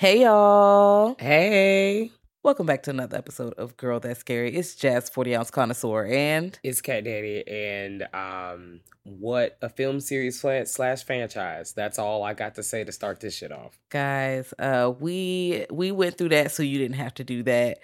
Hey 0.00 0.22
y'all. 0.22 1.16
Hey. 1.18 2.12
Welcome 2.44 2.66
back 2.66 2.84
to 2.84 2.90
another 2.90 3.18
episode 3.18 3.54
of 3.54 3.76
Girl 3.76 3.98
That's 3.98 4.20
Scary. 4.20 4.54
It's 4.54 4.76
Jazz 4.76 5.08
40 5.08 5.34
Ounce 5.34 5.50
Connoisseur 5.50 6.06
and 6.06 6.56
It's 6.62 6.80
Cat 6.80 7.02
Daddy 7.02 7.42
and 7.48 8.06
um 8.14 8.78
what 9.02 9.58
a 9.60 9.68
film 9.68 9.98
series 9.98 10.38
slash, 10.40 10.68
slash 10.68 11.02
franchise. 11.02 11.72
That's 11.72 11.98
all 11.98 12.22
I 12.22 12.34
got 12.34 12.54
to 12.54 12.62
say 12.62 12.84
to 12.84 12.92
start 12.92 13.18
this 13.18 13.34
shit 13.34 13.50
off. 13.50 13.76
guys, 13.90 14.54
uh 14.60 14.92
we 15.00 15.66
we 15.68 15.90
went 15.90 16.16
through 16.16 16.28
that 16.28 16.52
so 16.52 16.62
you 16.62 16.78
didn't 16.78 16.98
have 16.98 17.14
to 17.14 17.24
do 17.24 17.42
that. 17.42 17.78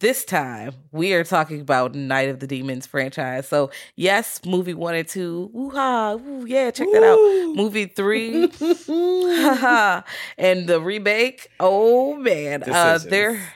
This 0.00 0.24
time 0.24 0.72
we 0.92 1.12
are 1.12 1.24
talking 1.24 1.60
about 1.60 1.94
Night 1.94 2.30
of 2.30 2.40
the 2.40 2.46
Demons 2.46 2.86
franchise. 2.86 3.46
So 3.46 3.70
yes, 3.96 4.40
movie 4.46 4.72
one 4.72 4.94
and 4.94 5.06
two. 5.06 5.50
Woo 5.52 5.68
ha, 5.68 6.14
woo, 6.14 6.46
yeah, 6.46 6.70
check 6.70 6.88
that 6.90 7.02
out. 7.02 7.54
Movie 7.54 7.84
three. 7.84 8.44
and 10.38 10.66
the 10.66 10.80
remake. 10.82 11.48
Oh 11.60 12.14
man. 12.14 12.62
Uh 12.62 12.96
there 12.96 13.52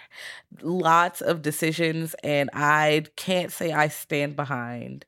lots 0.60 1.22
of 1.22 1.40
decisions 1.40 2.14
and 2.22 2.50
I 2.52 3.04
can't 3.16 3.50
say 3.50 3.72
I 3.72 3.88
stand 3.88 4.36
behind 4.36 5.06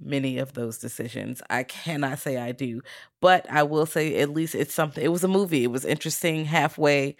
many 0.00 0.38
of 0.38 0.54
those 0.54 0.78
decisions. 0.78 1.42
I 1.48 1.62
cannot 1.62 2.18
say 2.18 2.38
I 2.38 2.50
do, 2.50 2.82
but 3.20 3.48
I 3.48 3.62
will 3.62 3.86
say 3.86 4.16
at 4.18 4.30
least 4.30 4.56
it's 4.56 4.74
something. 4.74 5.04
It 5.04 5.12
was 5.12 5.22
a 5.22 5.28
movie. 5.28 5.62
It 5.62 5.70
was 5.70 5.84
interesting 5.84 6.44
halfway 6.44 7.16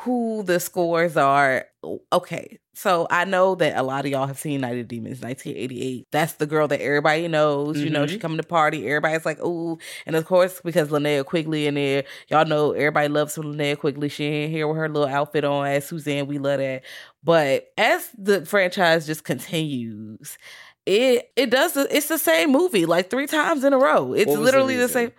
who 0.00 0.42
the 0.42 0.60
scores 0.60 1.16
are. 1.16 1.66
Okay, 2.12 2.58
so 2.74 3.06
I 3.10 3.24
know 3.24 3.54
that 3.56 3.76
a 3.76 3.82
lot 3.82 4.04
of 4.06 4.10
y'all 4.10 4.26
have 4.26 4.38
seen 4.38 4.62
Night 4.62 4.78
of 4.78 4.88
Demons 4.88 5.20
1988. 5.20 6.06
That's 6.10 6.34
the 6.34 6.46
girl 6.46 6.68
that 6.68 6.80
everybody 6.80 7.28
knows. 7.28 7.78
You 7.78 7.90
know, 7.90 8.06
she 8.06 8.14
mm-hmm. 8.14 8.22
coming 8.22 8.38
to 8.38 8.42
party. 8.42 8.86
Everybody's 8.86 9.26
like, 9.26 9.38
ooh. 9.40 9.78
And 10.06 10.16
of 10.16 10.24
course, 10.24 10.60
because 10.64 10.88
Linnea 10.88 11.24
Quigley 11.24 11.66
in 11.66 11.74
there, 11.74 12.04
y'all 12.28 12.46
know 12.46 12.72
everybody 12.72 13.08
loves 13.08 13.34
some 13.34 13.44
Linnea 13.44 13.78
Quigley. 13.78 14.08
She 14.08 14.44
in 14.44 14.50
here 14.50 14.66
with 14.66 14.78
her 14.78 14.88
little 14.88 15.08
outfit 15.08 15.44
on 15.44 15.66
as 15.66 15.86
Suzanne. 15.86 16.26
We 16.26 16.38
love 16.38 16.58
that. 16.58 16.84
But 17.22 17.68
as 17.76 18.08
the 18.16 18.46
franchise 18.46 19.06
just 19.06 19.24
continues, 19.24 20.38
it 20.90 21.30
it 21.36 21.50
does 21.50 21.74
the- 21.74 21.94
it's 21.96 22.08
the 22.08 22.18
same 22.18 22.50
movie 22.50 22.84
like 22.84 23.10
three 23.10 23.26
times 23.26 23.62
in 23.62 23.72
a 23.72 23.78
row. 23.78 24.12
It's 24.12 24.26
was 24.26 24.36
the 24.36 24.42
literally 24.42 24.76
the, 24.76 24.88
same. 24.88 25.12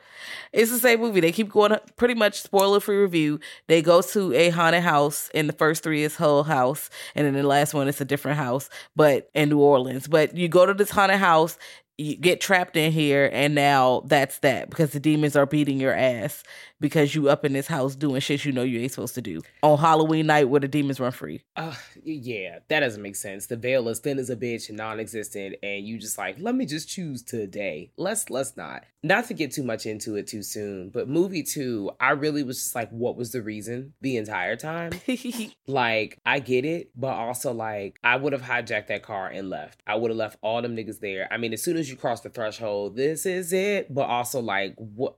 It's 0.52 0.70
the 0.70 0.80
same 0.80 1.00
movie. 1.00 1.22
They 1.22 1.32
keep 1.32 1.50
going 1.50 1.78
pretty 1.96 2.14
much 2.14 2.42
spoiler 2.42 2.82
free 2.82 2.98
review. 2.98 3.40
They 3.68 3.82
go 3.82 4.02
to 4.02 4.34
a 4.34 4.50
haunted 4.50 4.84
house, 4.84 5.30
and 5.34 5.48
the 5.48 5.54
first 5.54 5.82
three 5.82 6.04
is 6.04 6.18
Hull 6.18 6.44
House, 6.44 6.90
and 7.16 7.26
then 7.26 7.34
the 7.36 7.44
last 7.48 7.74
one 7.74 7.88
is 7.88 8.02
a 8.02 8.06
different 8.06 8.38
house, 8.38 8.70
but 8.96 9.30
in 9.34 9.48
New 9.50 9.59
Orleans. 9.59 10.09
But 10.09 10.36
you 10.36 10.50
go 10.50 10.66
to 10.66 10.74
this 10.74 10.90
haunted 10.90 11.20
house, 11.20 11.58
you 11.98 12.18
get 12.18 12.42
trapped 12.42 12.76
in 12.76 12.92
here, 12.92 13.30
and 13.32 13.56
now 13.56 14.03
that's 14.08 14.40
that 14.40 14.70
because 14.70 14.92
the 14.92 15.00
demons 15.00 15.38
are 15.38 15.46
beating 15.46 15.80
your 15.80 15.94
ass 15.94 16.44
because 16.81 17.16
you 17.16 17.30
up 17.30 17.46
in 17.46 17.53
this 17.53 17.68
house 17.68 17.96
doing 17.96 18.19
shit 18.19 18.44
you 18.44 18.52
know 18.52 18.64
you 18.64 18.80
ain't 18.80 18.92
supposed 18.92 19.16
to 19.16 19.22
do 19.22 19.42
on 19.64 19.78
Halloween 19.78 20.28
night 20.28 20.50
where 20.50 20.59
the 20.59 20.68
demons 20.68 21.00
run 21.00 21.12
free. 21.12 21.42
Uh, 21.56 21.75
yeah, 22.03 22.59
that 22.68 22.81
doesn't 22.81 23.02
make 23.02 23.16
sense. 23.16 23.46
The 23.46 23.56
veil 23.56 23.88
is 23.88 24.00
thin 24.00 24.19
as 24.19 24.30
a 24.30 24.36
bitch 24.36 24.68
and 24.68 24.78
non-existent, 24.78 25.56
and 25.64 25.86
you 25.86 25.97
just 25.97 26.18
like, 26.18 26.38
let 26.40 26.56
me 26.56 26.66
just 26.66 26.90
choose 26.90 27.22
today. 27.24 27.91
Let's 27.96 28.30
let's 28.30 28.58
not. 28.58 28.84
Not 29.03 29.28
to 29.28 29.34
get 29.34 29.52
too 29.52 29.64
much 29.64 29.86
into 29.86 30.16
it 30.16 30.28
too 30.28 30.44
soon, 30.44 30.90
but 30.90 31.08
movie 31.08 31.44
two, 31.44 31.91
I 32.00 32.12
really 32.12 32.44
was 32.44 32.58
just 32.58 32.75
like, 32.75 32.90
what 32.90 33.16
was 33.16 33.31
the 33.31 33.41
reason 33.41 33.94
the 34.02 34.18
entire 34.18 34.56
time? 34.56 34.91
like, 35.68 36.20
I 36.25 36.40
get 36.40 36.66
it, 36.66 36.91
but 36.96 37.14
also 37.14 37.52
like, 37.52 38.00
I 38.03 38.16
would 38.18 38.34
have 38.34 38.44
hijacked 38.44 38.88
that 38.88 39.03
car 39.03 39.28
and 39.28 39.50
left. 39.50 39.81
I 39.88 39.96
would 39.96 40.12
have 40.12 40.18
left 40.18 40.38
all 40.41 40.62
them 40.62 40.75
niggas 40.75 41.00
there. 41.00 41.28
I 41.31 41.38
mean, 41.38 41.53
as 41.53 41.64
soon 41.64 41.78
as 41.78 41.90
you 41.90 41.96
cross 41.96 42.22
the 42.22 42.29
threshold, 42.29 42.96
this 42.96 43.26
is 43.26 43.53
it. 43.53 43.94
But 43.94 44.08
also 44.08 44.40
like, 44.40 44.76
what? 44.76 45.16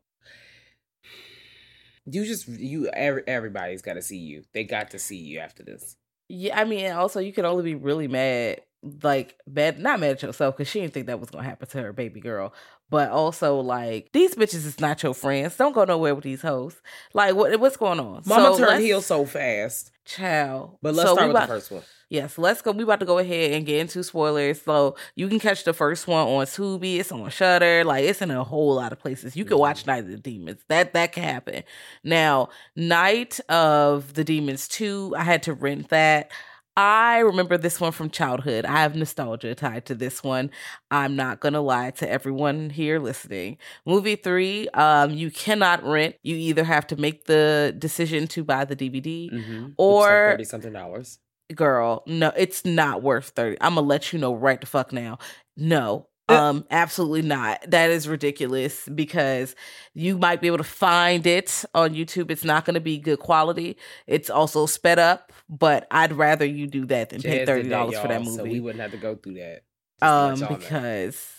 You 2.06 2.26
just 2.26 2.48
you 2.48 2.88
every, 2.90 3.24
everybody's 3.28 3.82
got 3.82 3.94
to 3.94 4.02
see 4.02 4.18
you. 4.18 4.44
They 4.54 4.64
got 4.64 4.92
to 4.92 5.00
see 5.00 5.18
you 5.18 5.40
after 5.40 5.64
this. 5.64 5.96
Yeah, 6.30 6.60
I 6.60 6.66
mean, 6.66 6.92
also 6.92 7.20
you 7.20 7.34
can 7.34 7.46
only 7.46 7.64
be 7.64 7.76
really 7.76 8.08
mad, 8.08 8.62
like 9.04 9.36
bad, 9.48 9.80
not 9.80 10.00
mad 10.00 10.12
at 10.12 10.24
yourself 10.24 10.58
because 10.58 10.68
she 10.70 10.82
didn't 10.82 10.94
think 10.94 11.08
that 11.08 11.20
was 11.20 11.30
gonna 11.30 11.44
happen 11.44 11.68
to 11.70 11.82
her 11.82 11.94
baby 11.94 12.20
girl. 12.20 12.54
But 12.94 13.10
also, 13.10 13.60
like 13.60 14.12
these 14.14 14.36
bitches 14.36 14.66
is 14.68 14.80
not 14.80 15.02
your 15.02 15.16
friends. 15.16 15.58
Don't 15.58 15.74
go 15.74 15.84
nowhere 15.84 16.14
with 16.14 16.24
these 16.24 16.44
hoes. 16.44 16.80
Like, 17.14 17.34
what 17.34 17.60
what's 17.60 17.76
going 17.76 18.00
on? 18.00 18.22
Mama 18.26 18.56
So 18.56 18.58
turned 18.60 18.84
heel 18.84 19.02
so 19.02 19.26
fast. 19.26 19.90
child. 20.06 20.78
But 20.82 20.94
let's 20.94 21.10
So 21.10 21.16
start 21.16 21.28
with 21.30 21.36
about- 21.36 21.48
the 21.50 21.56
first 21.56 21.72
one. 21.72 21.82
Yes, 22.10 22.38
let's 22.38 22.62
go. 22.62 22.72
We 22.72 22.84
about 22.84 23.00
to 23.00 23.08
go 23.08 23.18
ahead 23.18 23.54
and 23.54 23.66
get 23.66 23.80
into 23.80 24.04
spoilers. 24.04 24.62
So 24.62 24.96
you 25.16 25.28
can 25.28 25.40
catch 25.40 25.64
the 25.64 25.74
first 25.74 26.06
one 26.08 26.28
on 26.28 26.46
Tubi. 26.46 27.00
It's 27.00 27.12
on 27.12 27.28
Shutter. 27.32 27.84
Like 27.84 28.04
it's 28.06 28.22
in 28.22 28.30
a 28.30 28.44
whole 28.44 28.76
lot 28.76 28.92
of 28.92 29.00
places. 29.00 29.36
You 29.36 29.46
can 29.46 29.58
watch 29.58 29.82
mm-hmm. 29.82 29.90
Night 29.90 30.04
of 30.04 30.10
the 30.12 30.18
Demons. 30.18 30.62
That 30.68 30.94
that 30.94 31.14
can 31.14 31.24
happen. 31.24 31.64
Now, 32.04 32.50
Night 32.76 33.40
of 33.50 34.14
the 34.14 34.24
Demons 34.24 34.68
two. 34.68 35.16
I 35.18 35.24
had 35.24 35.42
to 35.44 35.54
rent 35.54 35.90
that. 35.90 36.30
I 36.76 37.20
remember 37.20 37.58
this 37.58 37.80
one 37.80 37.92
from 37.92 38.10
childhood. 38.10 38.66
I 38.66 38.78
have 38.82 38.96
nostalgia 38.96 39.54
tied 39.54 39.86
to 39.86 39.96
this 39.96 40.24
one. 40.24 40.50
I'm 40.90 41.16
not 41.16 41.40
gonna 41.40 41.62
lie 41.62 41.92
to 41.92 42.10
everyone 42.10 42.72
here 42.72 42.98
listening. 43.00 43.58
Movie 43.86 44.16
three, 44.16 44.68
um, 44.70 45.12
you 45.12 45.30
cannot 45.30 45.84
rent. 45.84 46.16
You 46.24 46.36
either 46.36 46.64
have 46.64 46.88
to 46.88 46.96
make 46.96 47.26
the 47.26 47.76
decision 47.78 48.26
to 48.30 48.44
buy 48.44 48.66
the 48.66 48.76
DVD 48.76 49.32
Mm-hmm. 49.32 49.68
or 49.78 50.32
thirty 50.32 50.44
something 50.46 50.74
dollars. 50.74 51.20
girl, 51.54 52.02
no, 52.08 52.32
it's 52.36 52.66
not 52.66 53.04
worth 53.04 53.30
30. 53.30 53.58
I'm 53.62 53.76
gonna 53.76 53.86
let 53.86 54.12
you 54.12 54.18
know 54.18 54.34
right 54.34 54.60
the 54.60 54.66
fuck 54.68 54.92
now. 54.92 55.20
No. 55.56 56.08
Um, 56.38 56.66
absolutely 56.72 57.22
not. 57.24 57.64
That 57.70 57.90
is 57.90 58.08
ridiculous 58.08 58.88
because 58.94 59.56
you 59.94 60.18
might 60.18 60.42
be 60.42 60.48
able 60.48 60.58
to 60.58 60.64
find 60.64 61.26
it 61.28 61.64
on 61.74 61.94
YouTube. 61.94 62.32
It's 62.32 62.44
not 62.44 62.66
gonna 62.66 62.80
be 62.80 62.98
good 62.98 63.20
quality. 63.20 63.78
It's 64.08 64.30
also 64.30 64.66
sped 64.66 65.00
up, 65.00 65.32
but 65.50 65.88
I'd 65.92 66.14
rather 66.14 66.46
you 66.46 66.68
do 66.68 66.86
that 66.88 67.10
than 67.12 67.22
pay 67.22 67.46
thirty 67.46 67.70
dollars 67.70 67.98
for 68.00 68.08
that 68.08 68.22
movie. 68.22 68.38
So 68.38 68.44
we 68.44 68.60
wouldn't 68.60 68.82
have 68.82 68.92
to 68.92 68.98
go 68.98 69.16
through 69.16 69.36
that. 69.36 69.64
Um 70.02 70.40
because 70.60 71.30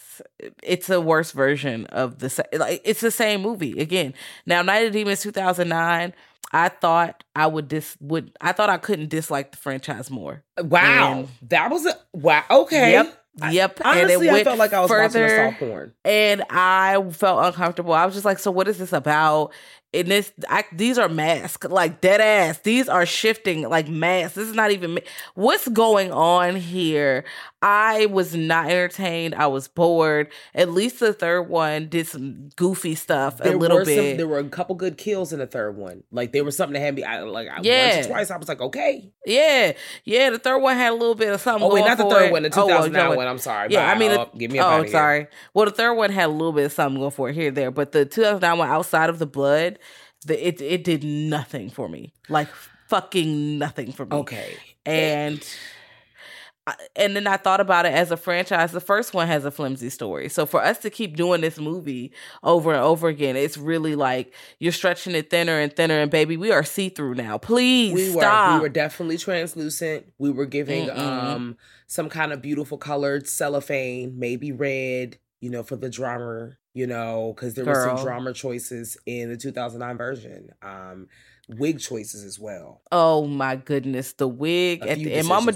it's 0.62 0.88
a 0.91 1.00
worse 1.00 1.32
version 1.32 1.87
of 1.87 2.19
the 2.20 2.46
like 2.52 2.81
it's 2.85 3.00
the 3.00 3.11
same 3.11 3.43
movie 3.43 3.81
again 3.81 4.14
now 4.46 4.62
night 4.62 4.87
of 4.87 4.93
demons 4.93 5.20
2009 5.23 6.12
i 6.52 6.69
thought 6.69 7.25
i 7.35 7.44
would 7.49 7.67
dis 7.67 7.96
would 8.00 8.31
i 8.41 8.52
thought 8.52 8.70
i 8.70 8.76
couldn't 8.76 9.08
dislike 9.08 9.50
the 9.50 9.56
franchise 9.56 10.12
more 10.12 10.44
wow, 10.58 11.19
and- 11.19 11.29
that 11.50 11.69
was 11.69 11.85
a 11.85 11.94
wow. 12.12 12.44
Okay. 12.49 12.93
yep 12.93 13.23
I- 13.42 13.50
yep 13.50 13.81
Honestly, 13.84 14.28
and 14.28 14.36
it 14.36 14.40
I 14.40 14.44
felt 14.44 14.58
like 14.58 14.72
I 14.72 14.81
was 14.81 14.90
watching 14.90 15.10
further, 15.10 15.26
a 15.26 15.50
soft 15.50 15.58
porn. 15.58 15.92
and 16.04 16.44
i 16.50 17.04
felt 17.10 17.44
uncomfortable 17.44 17.92
i 17.92 18.04
was 18.04 18.14
just 18.14 18.25
like 18.25 18.38
so 18.38 18.50
what 18.52 18.69
is 18.69 18.78
this 18.78 18.92
about 18.92 19.52
and 19.94 20.11
this 20.11 20.32
I, 20.49 20.64
these 20.73 20.99
are 20.99 21.08
masks 21.08 21.67
like 21.69 22.00
dead 22.00 22.20
ass 22.20 22.58
these 22.58 22.88
are 22.88 23.06
shifting 23.06 23.69
like 23.69 23.88
masks 23.88 24.35
this 24.35 24.49
is 24.49 24.55
not 24.55 24.70
even 24.73 24.99
what's 25.35 25.69
going 25.69 26.12
on 26.12 26.56
here 26.56 27.25
i 27.62 28.06
was 28.06 28.35
not 28.35 28.67
entertained 28.67 29.35
i 29.35 29.46
was 29.46 29.69
bored 29.69 30.29
at 30.55 30.69
least 30.70 31.00
the 31.00 31.12
third 31.12 31.43
one 31.43 31.88
did 31.88 32.06
some 32.06 32.49
goofy 32.56 32.94
stuff 32.94 33.41
a 33.41 33.44
There 33.44 33.56
little 33.56 33.79
were 33.79 33.85
some- 33.85 33.94
bit 33.94 34.17
there 34.19 34.29
were 34.29 34.38
a 34.38 34.49
couple 34.49 34.75
good 34.75 34.99
kills 34.99 35.32
in 35.32 35.38
the 35.38 35.46
third 35.46 35.76
one. 35.76 36.02
Like 36.11 36.32
there 36.32 36.44
was 36.44 36.56
something 36.56 36.75
that 36.75 36.81
had 36.81 36.94
me. 36.94 37.05
I 37.05 37.20
like 37.23 37.49
I, 37.49 37.61
Yeah. 37.62 37.94
once 37.96 38.06
or 38.06 38.11
twice. 38.11 38.31
I 38.31 38.37
was 38.37 38.49
like, 38.49 38.61
okay. 38.61 39.11
yeah 39.26 39.73
yeah 40.05 40.31
the 40.31 40.38
third 40.38 40.58
one 40.58 40.76
had 40.76 40.91
a 40.91 40.94
little 40.94 41.14
bit 41.14 41.32
of 41.32 41.41
something 41.41 41.67
Oh 41.69 41.75
wait, 41.75 41.85
not 41.85 41.99
the 41.99 42.08
third 42.08 42.26
it. 42.26 42.32
one, 42.32 42.43
the 42.43 42.50
Oh, 42.55 42.67
well, 42.67 42.79
2009 42.85 43.17
one. 43.17 43.26
I'm 43.26 43.38
sorry. 43.38 43.69
Yeah, 43.73 43.91
I 43.91 43.96
mean, 43.99 44.11
the- 44.12 44.25
get 44.38 44.50
me 44.50 44.61
oh, 44.61 44.85
sorry. 44.87 45.26
Well, 45.55 45.64
the 45.67 45.70
third 45.73 45.94
one 45.94 46.11
had 46.11 46.26
a 46.26 46.32
little 46.32 46.52
bit 46.52 46.67
of 46.67 46.73
something 46.73 46.99
going 47.00 47.11
for 47.11 47.29
it 47.31 47.35
here, 47.35 47.50
there, 47.50 47.70
but 47.70 47.93
the 47.93 48.05
2009 48.05 48.58
one, 48.58 48.69
outside 48.69 49.08
of 49.11 49.19
the 49.19 49.26
blood, 49.26 49.79
the 50.24 50.46
it 50.48 50.60
it 50.60 50.84
did 50.84 51.04
nothing 51.04 51.70
for 51.70 51.88
me, 51.88 52.12
like 52.28 52.48
fucking 52.88 53.58
nothing 53.58 53.92
for 53.92 54.06
me. 54.06 54.16
Okay. 54.18 54.56
and. 54.86 55.42
I- 56.66 56.74
And 56.96 57.14
then 57.14 57.26
I 57.26 57.36
thought 57.36 57.60
about 57.60 57.84
it 57.84 57.92
as 57.92 58.10
a 58.10 58.16
franchise. 58.16 58.72
The 58.72 58.80
first 58.80 59.12
one 59.12 59.26
has 59.26 59.44
a 59.44 59.50
flimsy 59.50 59.90
story. 59.90 60.30
So 60.30 60.46
for 60.46 60.62
us 60.64 60.78
to 60.78 60.88
keep 60.88 61.14
doing 61.14 61.42
this 61.42 61.58
movie 61.58 62.10
over 62.42 62.72
and 62.72 62.80
over 62.80 63.08
again, 63.08 63.36
it's 63.36 63.58
really 63.58 63.94
like 63.94 64.32
you're 64.60 64.72
stretching 64.72 65.14
it 65.14 65.28
thinner 65.28 65.58
and 65.60 65.76
thinner. 65.76 66.00
And 66.00 66.10
baby, 66.10 66.38
we 66.38 66.50
are 66.52 66.64
see 66.64 66.88
through 66.88 67.16
now. 67.16 67.36
Please 67.36 67.92
we 67.92 68.06
stop. 68.18 68.52
were 68.52 68.56
we 68.56 68.62
were 68.62 68.68
definitely 68.70 69.18
translucent. 69.18 70.06
We 70.16 70.30
were 70.30 70.46
giving 70.46 70.88
Mm-mm. 70.88 70.96
um 70.98 71.56
some 71.86 72.08
kind 72.08 72.32
of 72.32 72.40
beautiful 72.40 72.78
colored 72.78 73.28
cellophane, 73.28 74.18
maybe 74.18 74.50
red, 74.50 75.18
you 75.42 75.50
know, 75.50 75.64
for 75.64 75.76
the 75.76 75.90
drama, 75.90 76.52
you 76.74 76.86
know, 76.86 77.32
because 77.34 77.54
there 77.54 77.64
were 77.64 77.74
some 77.96 78.04
drama 78.04 78.32
choices 78.34 78.98
in 79.06 79.30
the 79.30 79.36
2009 79.36 79.96
version. 79.96 80.50
Um 80.62 81.08
wig 81.48 81.78
choices 81.78 82.24
as 82.24 82.38
well. 82.38 82.80
oh 82.90 83.26
my 83.26 83.56
goodness, 83.56 84.12
the 84.12 84.28
wig 84.28 84.82
at 84.82 84.98
the 84.98 85.14
and 85.14 85.28
Mama. 85.28 85.52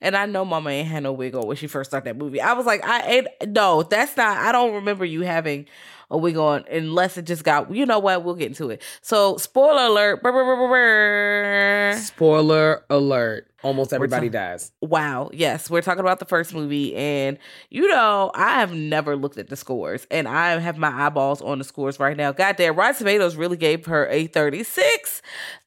And 0.00 0.16
I 0.16 0.26
know 0.26 0.44
Mama 0.44 0.70
ain't 0.70 0.88
had 0.88 1.02
no 1.02 1.12
wig 1.12 1.34
on 1.34 1.46
when 1.46 1.56
she 1.56 1.66
first 1.66 1.90
started 1.90 2.06
that 2.06 2.16
movie. 2.16 2.40
I 2.40 2.54
was 2.54 2.66
like, 2.66 2.84
I 2.84 3.02
ain't 3.06 3.28
no, 3.46 3.82
that's 3.82 4.16
not. 4.16 4.38
I 4.38 4.52
don't 4.52 4.74
remember 4.74 5.04
you 5.04 5.22
having 5.22 5.66
a 6.10 6.16
wig 6.18 6.34
going 6.34 6.64
unless 6.70 7.16
it 7.16 7.22
just 7.26 7.44
got. 7.44 7.74
You 7.74 7.86
know 7.86 7.98
what? 7.98 8.22
We'll 8.24 8.34
get 8.34 8.48
into 8.48 8.70
it. 8.70 8.82
So, 9.02 9.36
spoiler 9.38 9.86
alert. 9.86 10.22
brr, 10.22 10.32
brr, 10.32 10.56
brr. 10.68 11.98
Spoiler 12.00 12.84
alert. 12.90 13.48
Almost 13.62 13.92
everybody 13.92 14.28
ta- 14.28 14.38
dies. 14.50 14.70
Wow. 14.80 15.30
Yes, 15.32 15.68
we're 15.68 15.82
talking 15.82 16.00
about 16.00 16.20
the 16.20 16.24
first 16.24 16.54
movie, 16.54 16.94
and 16.94 17.36
you 17.68 17.88
know, 17.88 18.30
I 18.34 18.60
have 18.60 18.72
never 18.72 19.16
looked 19.16 19.38
at 19.38 19.48
the 19.48 19.56
scores, 19.56 20.06
and 20.10 20.28
I 20.28 20.58
have 20.60 20.78
my 20.78 21.06
eyeballs 21.06 21.42
on 21.42 21.58
the 21.58 21.64
scores 21.64 21.98
right 21.98 22.16
now. 22.16 22.30
Goddamn, 22.32 22.76
Rotten 22.76 22.94
Tomatoes 22.94 23.34
really 23.34 23.56
gave 23.56 23.86
her 23.86 24.06
a 24.08 24.26
thirty-six. 24.28 25.20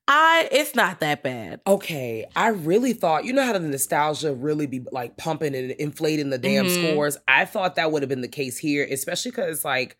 I. 0.07 0.47
It's 0.51 0.75
not 0.75 1.01
that 1.01 1.23
bad. 1.23 1.59
Okay, 1.67 2.25
I 2.37 2.49
really 2.49 2.93
thought 2.93 3.25
you 3.25 3.33
know 3.33 3.43
how 3.43 3.53
the 3.53 3.59
nostalgia 3.59 4.33
really 4.33 4.65
be 4.67 4.81
like 4.93 5.17
pumping 5.17 5.53
and 5.53 5.71
inflating 5.71 6.29
the 6.29 6.37
damn 6.37 6.67
Mhm. 6.67 6.91
scores. 6.93 7.17
I 7.27 7.43
thought 7.43 7.75
that 7.75 7.91
would 7.91 8.01
have 8.01 8.09
been 8.09 8.21
the 8.21 8.27
case 8.29 8.57
here, 8.57 8.87
especially 8.89 9.31
because 9.31 9.65
like, 9.65 9.97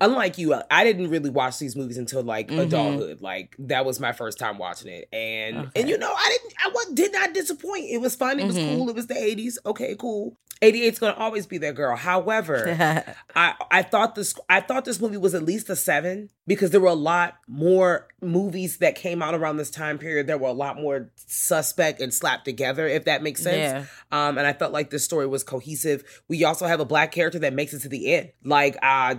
unlike 0.00 0.38
you, 0.38 0.54
I 0.70 0.84
didn't 0.84 1.10
really 1.10 1.30
watch 1.30 1.58
these 1.58 1.76
movies 1.76 1.98
until 1.98 2.22
like 2.22 2.48
Mhm. 2.48 2.60
adulthood. 2.66 3.20
Like 3.20 3.54
that 3.58 3.84
was 3.84 4.00
my 4.00 4.12
first 4.12 4.38
time 4.38 4.58
watching 4.58 4.90
it, 4.92 5.08
and 5.12 5.56
Okay. 5.58 5.80
and 5.80 5.88
you 5.88 5.98
know 5.98 6.12
I 6.12 6.28
didn't, 6.38 6.54
I 6.64 6.68
was, 6.68 6.86
did 6.94 7.12
not 7.12 7.34
disappoint. 7.34 7.86
It 7.90 7.98
was 7.98 8.14
fun. 8.14 8.40
It 8.40 8.46
was 8.46 8.56
Mhm. 8.56 8.76
cool. 8.76 8.88
It 8.88 8.94
was 8.96 9.06
the 9.06 9.16
eighties. 9.18 9.58
Okay, 9.66 9.94
cool. 9.98 10.36
88's 10.62 10.98
gonna 10.98 11.14
always 11.16 11.46
be 11.46 11.56
that 11.58 11.74
girl. 11.74 11.96
However, 11.96 12.66
I 13.34 13.54
I 13.70 13.82
thought 13.82 14.14
this 14.14 14.34
I 14.48 14.60
thought 14.60 14.84
this 14.84 15.00
movie 15.00 15.16
was 15.16 15.34
at 15.34 15.42
least 15.42 15.70
a 15.70 15.76
seven 15.76 16.28
because 16.46 16.70
there 16.70 16.80
were 16.80 16.88
a 16.88 16.94
lot 16.94 17.36
more 17.48 18.08
movies 18.20 18.76
that 18.78 18.94
came 18.94 19.22
out 19.22 19.34
around 19.34 19.56
this 19.56 19.70
time 19.70 19.96
period. 19.98 20.26
There 20.26 20.36
were 20.36 20.48
a 20.48 20.52
lot 20.52 20.76
more 20.78 21.10
suspect 21.16 22.00
and 22.02 22.12
slapped 22.12 22.44
together, 22.44 22.86
if 22.86 23.06
that 23.06 23.22
makes 23.22 23.42
sense. 23.42 23.56
yeah. 23.56 23.84
Um, 24.28 24.36
and 24.36 24.46
I 24.46 24.52
felt 24.52 24.72
like 24.72 24.90
this 24.90 25.02
story 25.04 25.26
was 25.26 25.42
cohesive. 25.44 26.04
We 26.28 26.44
also 26.44 26.66
have 26.66 26.80
a 26.80 26.84
black 26.84 27.10
character 27.12 27.38
that 27.38 27.54
makes 27.54 27.72
it 27.72 27.80
to 27.82 27.88
the 27.88 28.12
end. 28.12 28.30
Like, 28.44 28.76
uh, 28.82 29.14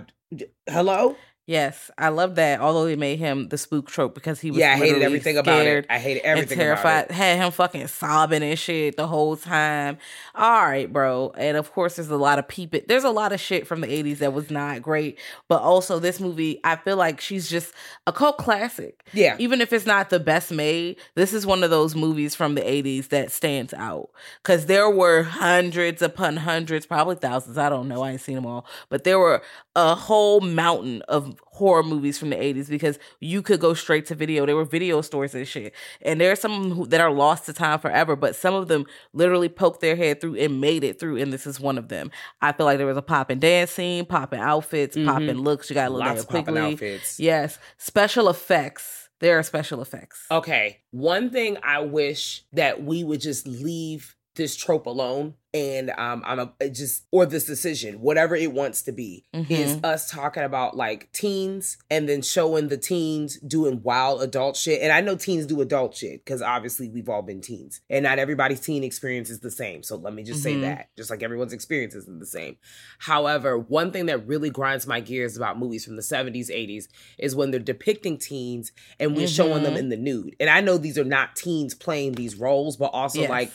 hello. 0.66 1.16
Yes, 1.52 1.90
I 1.98 2.08
love 2.08 2.36
that. 2.36 2.60
Although 2.60 2.86
they 2.86 2.96
made 2.96 3.18
him 3.18 3.48
the 3.48 3.58
spook 3.58 3.86
trope 3.86 4.14
because 4.14 4.40
he 4.40 4.50
was 4.50 4.58
Yeah, 4.58 4.72
I 4.72 4.76
hated 4.76 5.02
everything 5.02 5.36
about 5.36 5.66
it. 5.66 5.84
I 5.90 5.98
hated 5.98 6.20
and 6.20 6.38
everything 6.38 6.56
terrified. 6.56 7.04
about 7.04 7.10
it. 7.10 7.14
Had 7.14 7.36
him 7.36 7.52
fucking 7.52 7.88
sobbing 7.88 8.42
and 8.42 8.58
shit 8.58 8.96
the 8.96 9.06
whole 9.06 9.36
time. 9.36 9.98
All 10.34 10.62
right, 10.64 10.90
bro. 10.90 11.30
And 11.36 11.58
of 11.58 11.70
course, 11.72 11.96
there's 11.96 12.08
a 12.08 12.16
lot 12.16 12.38
of 12.38 12.48
peep. 12.48 12.88
There's 12.88 13.04
a 13.04 13.10
lot 13.10 13.32
of 13.32 13.40
shit 13.40 13.66
from 13.66 13.82
the 13.82 13.86
'80s 13.86 14.18
that 14.18 14.32
was 14.32 14.50
not 14.50 14.80
great. 14.80 15.18
But 15.46 15.60
also, 15.60 15.98
this 15.98 16.20
movie, 16.20 16.58
I 16.64 16.76
feel 16.76 16.96
like 16.96 17.20
she's 17.20 17.50
just 17.50 17.74
a 18.06 18.12
cult 18.12 18.38
classic. 18.38 19.04
Yeah. 19.12 19.36
Even 19.38 19.60
if 19.60 19.74
it's 19.74 19.84
not 19.84 20.08
the 20.08 20.20
best 20.20 20.52
made, 20.52 20.96
this 21.16 21.34
is 21.34 21.44
one 21.44 21.62
of 21.62 21.68
those 21.68 21.94
movies 21.94 22.34
from 22.34 22.54
the 22.54 22.62
80s 22.62 23.08
that 23.08 23.30
stands 23.30 23.74
out. 23.74 24.08
Because 24.42 24.64
there 24.66 24.88
were 24.88 25.22
hundreds 25.24 26.00
upon 26.00 26.38
hundreds, 26.38 26.86
probably 26.86 27.16
thousands. 27.16 27.58
I 27.58 27.68
don't 27.68 27.88
know. 27.88 28.02
I 28.02 28.12
ain't 28.12 28.22
seen 28.22 28.36
them 28.36 28.46
all. 28.46 28.64
But 28.88 29.04
there 29.04 29.18
were 29.18 29.42
a 29.76 29.94
whole 29.94 30.40
mountain 30.40 31.02
of 31.08 31.41
horror 31.46 31.82
movies 31.82 32.18
from 32.18 32.30
the 32.30 32.36
80s 32.36 32.68
because 32.68 32.98
you 33.20 33.42
could 33.42 33.60
go 33.60 33.74
straight 33.74 34.06
to 34.06 34.14
video. 34.14 34.46
There 34.46 34.56
were 34.56 34.64
video 34.64 35.00
stores 35.02 35.34
and 35.34 35.46
shit. 35.46 35.74
And 36.00 36.20
there 36.20 36.32
are 36.32 36.36
some 36.36 36.70
who, 36.70 36.86
that 36.86 37.00
are 37.00 37.10
lost 37.10 37.46
to 37.46 37.52
time 37.52 37.78
forever, 37.78 38.16
but 38.16 38.34
some 38.34 38.54
of 38.54 38.68
them 38.68 38.86
literally 39.12 39.48
poked 39.48 39.80
their 39.80 39.96
head 39.96 40.20
through 40.20 40.36
and 40.36 40.60
made 40.60 40.82
it 40.82 40.98
through. 40.98 41.18
And 41.18 41.32
this 41.32 41.46
is 41.46 41.60
one 41.60 41.78
of 41.78 41.88
them. 41.88 42.10
I 42.40 42.52
feel 42.52 42.66
like 42.66 42.78
there 42.78 42.86
was 42.86 42.96
a 42.96 43.02
pop 43.02 43.30
and 43.30 43.40
dance 43.40 43.70
scene, 43.70 44.06
popping 44.06 44.40
outfits, 44.40 44.96
popping 44.96 45.28
mm-hmm. 45.28 45.40
looks. 45.40 45.68
You 45.68 45.74
got 45.74 45.88
to 45.88 45.94
look 45.94 46.04
at 46.04 46.26
quickly. 46.26 46.60
outfits. 46.60 47.20
Yes. 47.20 47.58
Special 47.76 48.28
effects. 48.28 49.10
There 49.20 49.38
are 49.38 49.42
special 49.42 49.82
effects. 49.82 50.26
Okay. 50.30 50.80
One 50.90 51.30
thing 51.30 51.58
I 51.62 51.80
wish 51.80 52.44
that 52.54 52.82
we 52.82 53.04
would 53.04 53.20
just 53.20 53.46
leave 53.46 54.16
this 54.34 54.56
trope 54.56 54.86
alone 54.86 55.34
and 55.54 55.90
um 55.98 56.22
I'm 56.24 56.38
a 56.60 56.70
just 56.70 57.02
or 57.10 57.26
this 57.26 57.44
decision, 57.44 58.00
whatever 58.00 58.34
it 58.34 58.52
wants 58.54 58.80
to 58.82 58.92
be, 58.92 59.26
is 59.50 59.76
Mhm. 59.76 59.84
us 59.84 60.10
talking 60.10 60.42
about 60.44 60.74
like 60.74 61.12
teens 61.12 61.76
and 61.90 62.08
then 62.08 62.22
showing 62.22 62.68
the 62.68 62.78
teens 62.78 63.38
doing 63.40 63.82
wild 63.82 64.22
adult 64.22 64.56
shit. 64.56 64.80
And 64.80 64.90
I 64.90 65.02
know 65.02 65.14
teens 65.14 65.44
do 65.44 65.60
adult 65.60 65.94
shit 65.94 66.24
because 66.24 66.40
obviously 66.40 66.88
we've 66.88 67.10
all 67.10 67.20
been 67.20 67.42
teens. 67.42 67.82
And 67.90 68.04
not 68.04 68.18
everybody's 68.18 68.60
teen 68.60 68.82
experience 68.82 69.28
is 69.28 69.40
the 69.40 69.50
same. 69.50 69.82
So 69.82 69.96
let 69.96 70.14
me 70.14 70.22
just 70.22 70.42
say 70.42 70.54
Mhm. 70.54 70.62
that. 70.62 70.88
Just 70.96 71.10
like 71.10 71.22
everyone's 71.22 71.52
experience 71.52 71.94
isn't 71.94 72.18
the 72.18 72.24
same. 72.24 72.56
However, 72.98 73.58
one 73.58 73.92
thing 73.92 74.06
that 74.06 74.26
really 74.26 74.48
grinds 74.48 74.86
my 74.86 75.00
gears 75.00 75.36
about 75.36 75.58
movies 75.58 75.84
from 75.84 75.96
the 75.96 76.02
70s, 76.02 76.48
80s 76.50 76.88
is 77.18 77.36
when 77.36 77.50
they're 77.50 77.60
depicting 77.60 78.16
teens 78.16 78.72
and 78.98 79.14
we're 79.14 79.28
showing 79.28 79.62
them 79.64 79.74
Mhm. 79.74 79.78
in 79.78 79.88
the 79.90 79.96
nude. 79.98 80.34
And 80.40 80.48
I 80.48 80.62
know 80.62 80.78
these 80.78 80.96
are 80.96 81.04
not 81.04 81.36
teens 81.36 81.74
playing 81.74 82.12
these 82.12 82.36
roles, 82.36 82.78
but 82.78 82.86
also 82.94 83.20
Yes. 83.20 83.28
like, 83.30 83.50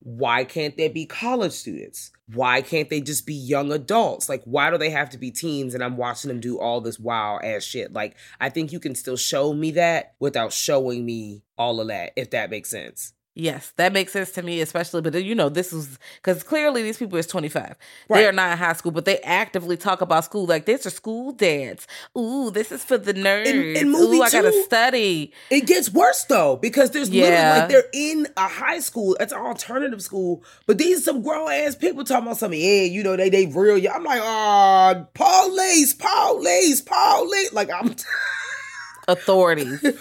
why 0.00 0.44
can't 0.44 0.76
they 0.76 0.88
be 0.88 1.06
college 1.06 1.52
students? 1.52 2.12
Why 2.32 2.62
can't 2.62 2.88
they 2.88 3.00
just 3.00 3.26
be 3.26 3.34
young 3.34 3.72
adults? 3.72 4.28
Like, 4.28 4.42
why 4.44 4.70
do 4.70 4.78
they 4.78 4.90
have 4.90 5.10
to 5.10 5.18
be 5.18 5.30
teens 5.30 5.74
and 5.74 5.82
I'm 5.82 5.96
watching 5.96 6.28
them 6.28 6.40
do 6.40 6.58
all 6.58 6.80
this 6.80 6.98
wild 6.98 7.42
ass 7.42 7.64
shit? 7.64 7.92
Like, 7.92 8.16
I 8.40 8.48
think 8.48 8.72
you 8.72 8.80
can 8.80 8.94
still 8.94 9.16
show 9.16 9.52
me 9.52 9.72
that 9.72 10.14
without 10.20 10.52
showing 10.52 11.04
me 11.04 11.42
all 11.56 11.80
of 11.80 11.88
that, 11.88 12.12
if 12.16 12.30
that 12.30 12.50
makes 12.50 12.70
sense. 12.70 13.12
Yes, 13.40 13.72
that 13.76 13.92
makes 13.92 14.12
sense 14.12 14.32
to 14.32 14.42
me, 14.42 14.60
especially. 14.60 15.00
But 15.00 15.14
you 15.22 15.32
know, 15.32 15.48
this 15.48 15.72
is 15.72 15.96
because 16.16 16.42
clearly 16.42 16.82
these 16.82 16.96
people 16.98 17.18
is 17.18 17.26
25. 17.28 17.76
They 18.08 18.26
are 18.26 18.32
not 18.32 18.50
in 18.50 18.58
high 18.58 18.72
school, 18.72 18.90
but 18.90 19.04
they 19.04 19.20
actively 19.20 19.76
talk 19.76 20.00
about 20.00 20.24
school 20.24 20.44
like 20.44 20.64
this 20.66 20.84
are 20.86 20.90
school 20.90 21.30
dance. 21.30 21.86
Ooh, 22.18 22.50
this 22.50 22.72
is 22.72 22.82
for 22.82 22.98
the 22.98 23.14
nerds. 23.14 23.46
In- 23.46 23.76
in 23.76 23.90
movie 23.92 24.16
Ooh, 24.16 24.22
I 24.22 24.30
gotta 24.30 24.52
study. 24.64 25.32
It 25.50 25.66
gets 25.68 25.88
worse 25.88 26.24
though 26.24 26.56
because 26.56 26.90
there's 26.90 27.10
Yeah. 27.10 27.26
literally 27.26 27.58
like 27.60 27.68
they're 27.68 27.90
in 27.92 28.26
a 28.36 28.48
high 28.48 28.80
school. 28.80 29.16
It's 29.20 29.32
an 29.32 29.38
alternative 29.38 30.02
school, 30.02 30.42
but 30.66 30.78
these 30.78 31.04
some 31.04 31.22
grown 31.22 31.48
ass 31.52 31.76
people 31.76 32.02
talking 32.02 32.26
about 32.26 32.38
something. 32.38 32.58
Yeah, 32.60 32.82
you 32.82 33.04
know 33.04 33.14
they 33.16 33.30
they 33.30 33.46
real. 33.46 33.76
I'm 33.94 34.02
like, 34.02 34.20
ah, 34.20 35.06
Paul 35.14 35.54
Lace, 35.54 35.94
Paul 35.94 36.42
Lace, 36.42 36.80
Paul 36.80 37.30
Lace. 37.30 37.52
Like 37.52 37.70
I'm. 37.70 37.94
Authorities. 39.08 39.82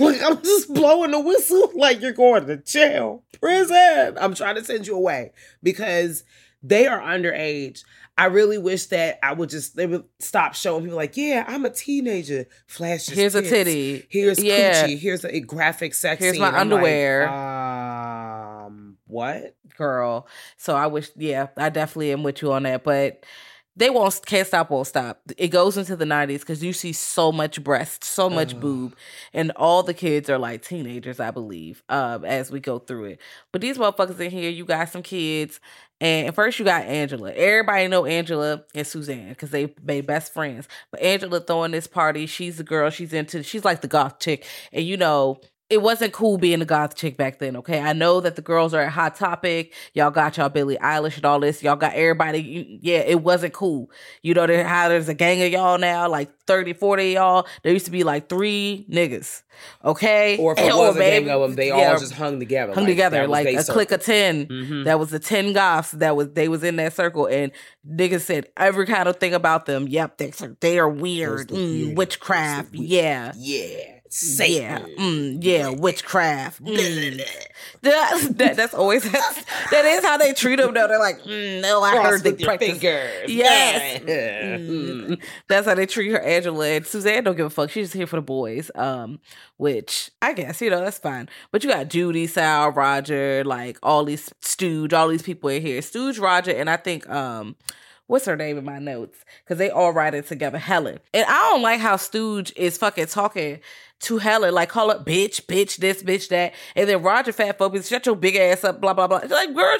Like 0.00 0.22
I'm 0.22 0.40
just 0.42 0.72
blowing 0.72 1.10
the 1.10 1.20
whistle 1.20 1.70
like 1.76 2.00
you're 2.00 2.12
going 2.12 2.46
to 2.46 2.56
jail, 2.56 3.22
prison. 3.40 4.16
I'm 4.18 4.34
trying 4.34 4.54
to 4.54 4.64
send 4.64 4.86
you 4.86 4.96
away 4.96 5.32
because 5.62 6.24
they 6.62 6.86
are 6.86 6.98
underage. 7.00 7.84
I 8.16 8.26
really 8.26 8.56
wish 8.58 8.86
that 8.86 9.18
I 9.22 9.34
would 9.34 9.50
just 9.50 9.76
they 9.76 9.86
would 9.86 10.04
stop 10.18 10.54
showing 10.54 10.84
people 10.84 10.96
like, 10.96 11.16
yeah, 11.18 11.44
I'm 11.46 11.66
a 11.66 11.70
teenager. 11.70 12.46
Flash. 12.66 13.06
Here's 13.06 13.34
a 13.34 13.42
titty. 13.42 14.06
Here's 14.08 14.42
Yeah. 14.42 14.86
coochie. 14.86 14.98
Here's 14.98 15.24
a 15.26 15.40
graphic 15.40 15.92
sex. 15.94 16.20
Here's 16.22 16.32
scene. 16.32 16.40
my 16.40 16.48
I'm 16.48 16.54
like, 16.54 16.60
underwear. 16.60 17.28
um, 17.28 18.96
what? 19.06 19.54
girl. 19.76 20.26
So 20.56 20.74
I 20.76 20.86
wish, 20.86 21.10
yeah, 21.16 21.48
I 21.56 21.68
definitely 21.70 22.12
am 22.12 22.22
with 22.22 22.42
you 22.42 22.52
on 22.52 22.62
that. 22.64 22.82
But 22.84 23.24
they 23.74 23.88
won't, 23.88 24.20
can't 24.26 24.46
stop, 24.46 24.70
won't 24.70 24.86
stop. 24.86 25.20
It 25.38 25.48
goes 25.48 25.76
into 25.78 25.96
the 25.96 26.04
90s 26.04 26.40
because 26.40 26.62
you 26.62 26.72
see 26.72 26.92
so 26.92 27.32
much 27.32 27.62
breast, 27.64 28.04
so 28.04 28.28
much 28.28 28.58
boob, 28.60 28.94
and 29.32 29.50
all 29.52 29.82
the 29.82 29.94
kids 29.94 30.28
are 30.28 30.38
like 30.38 30.62
teenagers, 30.62 31.20
I 31.20 31.30
believe, 31.30 31.82
um, 31.88 32.24
as 32.24 32.50
we 32.50 32.60
go 32.60 32.78
through 32.78 33.04
it. 33.04 33.20
But 33.50 33.62
these 33.62 33.78
motherfuckers 33.78 34.20
in 34.20 34.30
here, 34.30 34.50
you 34.50 34.64
got 34.64 34.90
some 34.90 35.02
kids. 35.02 35.58
And 36.00 36.34
first 36.34 36.58
you 36.58 36.64
got 36.64 36.82
Angela. 36.82 37.32
Everybody 37.32 37.86
know 37.86 38.04
Angela 38.06 38.64
and 38.74 38.84
Suzanne 38.84 39.28
because 39.28 39.50
they 39.50 39.72
made 39.84 40.04
best 40.04 40.32
friends. 40.32 40.66
But 40.90 41.00
Angela 41.00 41.38
throwing 41.38 41.70
this 41.70 41.86
party, 41.86 42.26
she's 42.26 42.56
the 42.56 42.64
girl, 42.64 42.90
she's 42.90 43.12
into, 43.12 43.44
she's 43.44 43.64
like 43.64 43.82
the 43.82 43.88
goth 43.88 44.18
chick. 44.18 44.44
And 44.72 44.84
you 44.84 44.96
know, 44.96 45.40
it 45.72 45.80
wasn't 45.80 46.12
cool 46.12 46.36
being 46.36 46.60
a 46.60 46.64
goth 46.66 46.94
chick 46.94 47.16
back 47.16 47.38
then, 47.38 47.56
okay? 47.56 47.80
I 47.80 47.94
know 47.94 48.20
that 48.20 48.36
the 48.36 48.42
girls 48.42 48.74
are 48.74 48.82
at 48.82 48.92
Hot 48.92 49.16
Topic. 49.16 49.72
Y'all 49.94 50.10
got 50.10 50.36
y'all 50.36 50.50
Billie 50.50 50.76
Eilish 50.76 51.16
and 51.16 51.24
all 51.24 51.40
this. 51.40 51.62
Y'all 51.62 51.76
got 51.76 51.94
everybody. 51.94 52.78
Yeah, 52.82 52.98
it 52.98 53.22
wasn't 53.22 53.54
cool. 53.54 53.90
You 54.22 54.34
know 54.34 54.46
how 54.64 54.88
there's 54.90 55.08
a 55.08 55.14
gang 55.14 55.42
of 55.42 55.50
y'all 55.50 55.78
now, 55.78 56.08
like 56.08 56.28
30, 56.46 56.74
40 56.74 57.08
of 57.08 57.12
y'all. 57.14 57.46
There 57.62 57.72
used 57.72 57.86
to 57.86 57.90
be 57.90 58.04
like 58.04 58.28
three 58.28 58.84
niggas, 58.90 59.42
okay? 59.82 60.36
Or 60.36 60.52
if 60.52 60.58
it 60.58 60.66
And- 60.66 60.76
was 60.76 60.96
a 60.96 60.98
maybe- 60.98 61.24
gang 61.26 61.34
of 61.34 61.40
them, 61.42 61.54
they 61.54 61.68
yeah, 61.68 61.92
all 61.94 61.98
just 61.98 62.12
hung 62.12 62.38
together. 62.38 62.74
hung 62.74 62.84
like, 62.84 62.90
together 62.92 63.26
like 63.26 63.46
a 63.46 63.64
clique 63.64 63.92
of 63.92 64.02
circle. 64.02 64.14
10 64.14 64.46
Mhm. 64.48 64.84
that 64.84 64.98
was 65.00 65.08
the 65.10 65.18
10 65.18 65.54
goths 65.54 65.92
that 65.92 66.14
was 66.16 66.28
they 66.34 66.48
was 66.48 66.62
in 66.62 66.76
that 66.76 66.92
circle 66.92 67.26
and 67.26 67.50
niggas 67.88 68.20
said 68.20 68.46
every 68.58 68.86
kind 68.86 69.08
of 69.08 69.16
thing 69.16 69.32
about 69.34 69.66
them 69.66 69.88
yep 69.88 70.18
they, 70.18 70.32
they 70.60 70.78
are 70.78 70.88
weird 70.88 71.48
mm, 71.48 71.94
witchcraft 71.94 72.72
those 72.72 72.80
the 72.80 72.86
yeah 72.86 73.32
Yeah, 74.20 74.44
yeah, 74.46 74.78
mm, 74.98 75.38
yeah, 75.40 75.68
witchcraft. 75.70 76.62
Mm. 76.62 77.22
That, 77.82 78.28
that- 78.36 78.56
that's 78.56 78.74
always 78.74 79.02
that 79.12 79.84
is 79.84 80.04
how 80.04 80.18
they 80.18 80.32
treat 80.34 80.56
them. 80.56 80.74
Though 80.74 80.86
they're 80.86 80.98
like, 80.98 81.22
mm, 81.22 81.62
no, 81.62 81.82
I 81.82 81.92
Cross 81.92 82.06
heard 82.06 82.22
they 82.24 82.30
your 82.30 82.46
practice. 82.46 82.68
fingers. 82.78 83.30
Yes. 83.30 84.02
Yeah. 84.06 84.56
Mm. 84.58 85.22
That's 85.48 85.66
how 85.66 85.74
they 85.74 85.86
treat 85.86 86.10
her, 86.10 86.20
Angela. 86.20 86.66
And 86.66 86.86
Suzanne 86.86 87.24
don't 87.24 87.36
give 87.36 87.46
a 87.46 87.50
fuck. 87.50 87.70
She's 87.70 87.86
just 87.88 87.94
here 87.94 88.06
for 88.06 88.16
the 88.16 88.22
boys. 88.22 88.70
Um, 88.74 89.18
which 89.56 90.10
I 90.20 90.32
guess 90.34 90.60
you 90.60 90.68
know 90.70 90.80
that's 90.80 90.98
fine. 90.98 91.28
But 91.50 91.64
you 91.64 91.70
got 91.70 91.88
Judy, 91.88 92.26
Sal, 92.26 92.70
Roger, 92.72 93.42
like 93.44 93.78
all 93.82 94.04
these 94.04 94.30
Stooge, 94.40 94.92
all 94.92 95.08
these 95.08 95.22
people 95.22 95.48
in 95.48 95.62
here. 95.62 95.80
Stooge, 95.80 96.18
Roger, 96.18 96.50
and 96.52 96.68
I 96.68 96.76
think 96.76 97.08
um. 97.08 97.56
What's 98.08 98.26
her 98.26 98.36
name 98.36 98.58
in 98.58 98.64
my 98.64 98.78
notes? 98.78 99.24
Because 99.42 99.56
they 99.56 99.70
all 99.70 99.92
write 99.92 100.12
it 100.12 100.26
together. 100.26 100.58
Helen. 100.58 100.98
And 101.14 101.24
I 101.26 101.32
don't 101.50 101.62
like 101.62 101.80
how 101.80 101.96
Stooge 101.96 102.52
is 102.56 102.76
fucking 102.76 103.06
talking 103.06 103.60
to 104.02 104.18
Helen, 104.18 104.54
like 104.54 104.68
call 104.68 104.90
her 104.90 104.98
bitch, 104.98 105.46
bitch, 105.46 105.76
this, 105.76 106.02
bitch, 106.02 106.28
that. 106.28 106.54
And 106.76 106.88
then 106.88 107.02
Roger 107.02 107.32
Fat 107.32 107.58
Phobias, 107.58 107.88
shut 107.88 108.06
your 108.06 108.16
big 108.16 108.36
ass 108.36 108.64
up, 108.64 108.80
blah, 108.80 108.94
blah, 108.94 109.06
blah. 109.06 109.18
It's 109.18 109.32
like, 109.32 109.54
girl, 109.54 109.76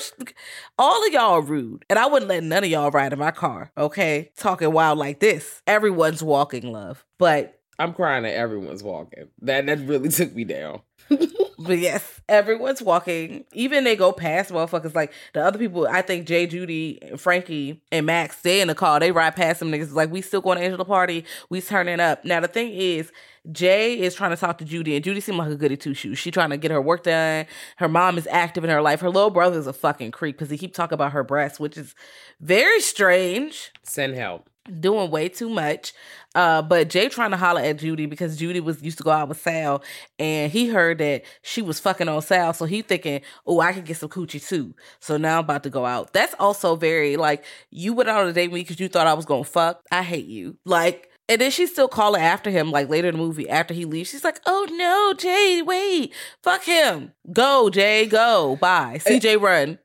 all 0.78 1.06
of 1.06 1.12
y'all 1.12 1.32
are 1.32 1.42
rude. 1.42 1.84
And 1.90 1.98
I 1.98 2.06
wouldn't 2.06 2.28
let 2.28 2.42
none 2.42 2.64
of 2.64 2.70
y'all 2.70 2.90
ride 2.90 3.12
in 3.12 3.18
my 3.18 3.30
car, 3.30 3.70
okay? 3.76 4.30
Talking 4.36 4.72
wild 4.72 4.98
like 4.98 5.20
this. 5.20 5.62
Everyone's 5.66 6.22
walking, 6.22 6.72
love. 6.72 7.04
But 7.18 7.60
I'm 7.78 7.92
crying 7.92 8.22
that 8.22 8.34
everyone's 8.34 8.82
walking. 8.82 9.28
That 9.42 9.66
that 9.66 9.80
really 9.80 10.08
took 10.08 10.34
me 10.34 10.44
down. 10.44 10.80
But 11.58 11.78
yes, 11.78 12.20
everyone's 12.28 12.82
walking. 12.82 13.44
Even 13.52 13.84
they 13.84 13.94
go 13.94 14.12
past 14.12 14.50
motherfuckers. 14.50 14.94
Like 14.94 15.12
the 15.32 15.44
other 15.44 15.58
people, 15.58 15.86
I 15.86 16.02
think 16.02 16.26
Jay, 16.26 16.46
Judy, 16.46 16.98
and 17.02 17.20
Frankie, 17.20 17.82
and 17.92 18.06
Max, 18.06 18.40
they 18.42 18.60
in 18.60 18.68
the 18.68 18.74
car. 18.74 18.98
They 18.98 19.12
ride 19.12 19.36
past 19.36 19.60
them 19.60 19.70
niggas. 19.70 19.92
Like, 19.92 20.10
we 20.10 20.22
still 20.22 20.40
going 20.40 20.58
to 20.58 20.64
Angela 20.64 20.84
party. 20.84 21.24
We 21.50 21.60
turning 21.60 22.00
up. 22.00 22.24
Now, 22.24 22.40
the 22.40 22.48
thing 22.48 22.72
is, 22.72 23.12
Jay 23.50 23.98
is 23.98 24.14
trying 24.14 24.30
to 24.30 24.36
talk 24.36 24.58
to 24.58 24.64
Judy, 24.64 24.94
and 24.94 25.04
Judy 25.04 25.20
seemed 25.20 25.38
like 25.38 25.50
a 25.50 25.56
goody 25.56 25.76
two 25.76 25.94
shoes. 25.94 26.18
She 26.18 26.30
trying 26.30 26.50
to 26.50 26.56
get 26.56 26.70
her 26.70 26.80
work 26.80 27.02
done. 27.02 27.46
Her 27.78 27.88
mom 27.88 28.16
is 28.16 28.28
active 28.30 28.62
in 28.62 28.70
her 28.70 28.80
life. 28.80 29.00
Her 29.00 29.10
little 29.10 29.30
brother's 29.30 29.66
a 29.66 29.72
fucking 29.72 30.12
creep 30.12 30.36
because 30.36 30.50
he 30.50 30.58
keep 30.58 30.74
talking 30.74 30.94
about 30.94 31.12
her 31.12 31.24
breasts, 31.24 31.58
which 31.58 31.76
is 31.76 31.94
very 32.40 32.80
strange 32.80 33.72
Send 33.82 34.14
help. 34.14 34.48
doing 34.78 35.10
way 35.10 35.28
too 35.28 35.48
much. 35.48 35.92
Uh, 36.36 36.62
but 36.62 36.88
Jay 36.88 37.08
trying 37.08 37.32
to 37.32 37.36
holler 37.36 37.60
at 37.60 37.78
Judy 37.78 38.06
because 38.06 38.36
Judy 38.36 38.60
was 38.60 38.80
used 38.80 38.96
to 38.98 39.04
go 39.04 39.10
out 39.10 39.28
with 39.28 39.40
Sal, 39.40 39.82
and 40.20 40.50
he 40.50 40.68
heard 40.68 40.98
that 40.98 41.24
she 41.42 41.60
was 41.62 41.80
fucking 41.80 42.08
on 42.08 42.22
Sal, 42.22 42.52
so 42.54 42.64
he 42.64 42.80
thinking, 42.80 43.20
"Oh, 43.44 43.60
I 43.60 43.72
could 43.72 43.84
get 43.84 43.96
some 43.96 44.08
coochie 44.08 44.46
too." 44.46 44.74
So 45.00 45.16
now 45.16 45.38
I'm 45.38 45.44
about 45.44 45.64
to 45.64 45.70
go 45.70 45.84
out. 45.84 46.12
That's 46.12 46.34
also 46.38 46.76
very 46.76 47.16
like 47.16 47.44
you 47.70 47.92
went 47.92 48.08
out 48.08 48.22
on 48.22 48.28
a 48.28 48.32
date 48.32 48.48
with 48.48 48.54
me 48.54 48.60
because 48.60 48.78
you 48.78 48.88
thought 48.88 49.06
I 49.08 49.14
was 49.14 49.24
gonna 49.26 49.44
fuck. 49.44 49.82
I 49.90 50.02
hate 50.04 50.26
you. 50.26 50.56
Like. 50.64 51.08
And 51.32 51.40
then 51.40 51.50
she's 51.50 51.70
still 51.70 51.88
calling 51.88 52.20
after 52.20 52.50
him, 52.50 52.70
like 52.70 52.90
later 52.90 53.08
in 53.08 53.14
the 53.14 53.18
movie, 53.22 53.48
after 53.48 53.72
he 53.72 53.86
leaves. 53.86 54.10
She's 54.10 54.22
like, 54.22 54.38
oh 54.44 54.66
no, 54.70 55.14
Jay, 55.14 55.62
wait, 55.62 56.12
fuck 56.42 56.64
him. 56.64 57.12
Go, 57.32 57.70
Jay, 57.70 58.04
go. 58.04 58.56
Bye. 58.60 59.00
CJ, 59.02 59.40
run. 59.40 59.78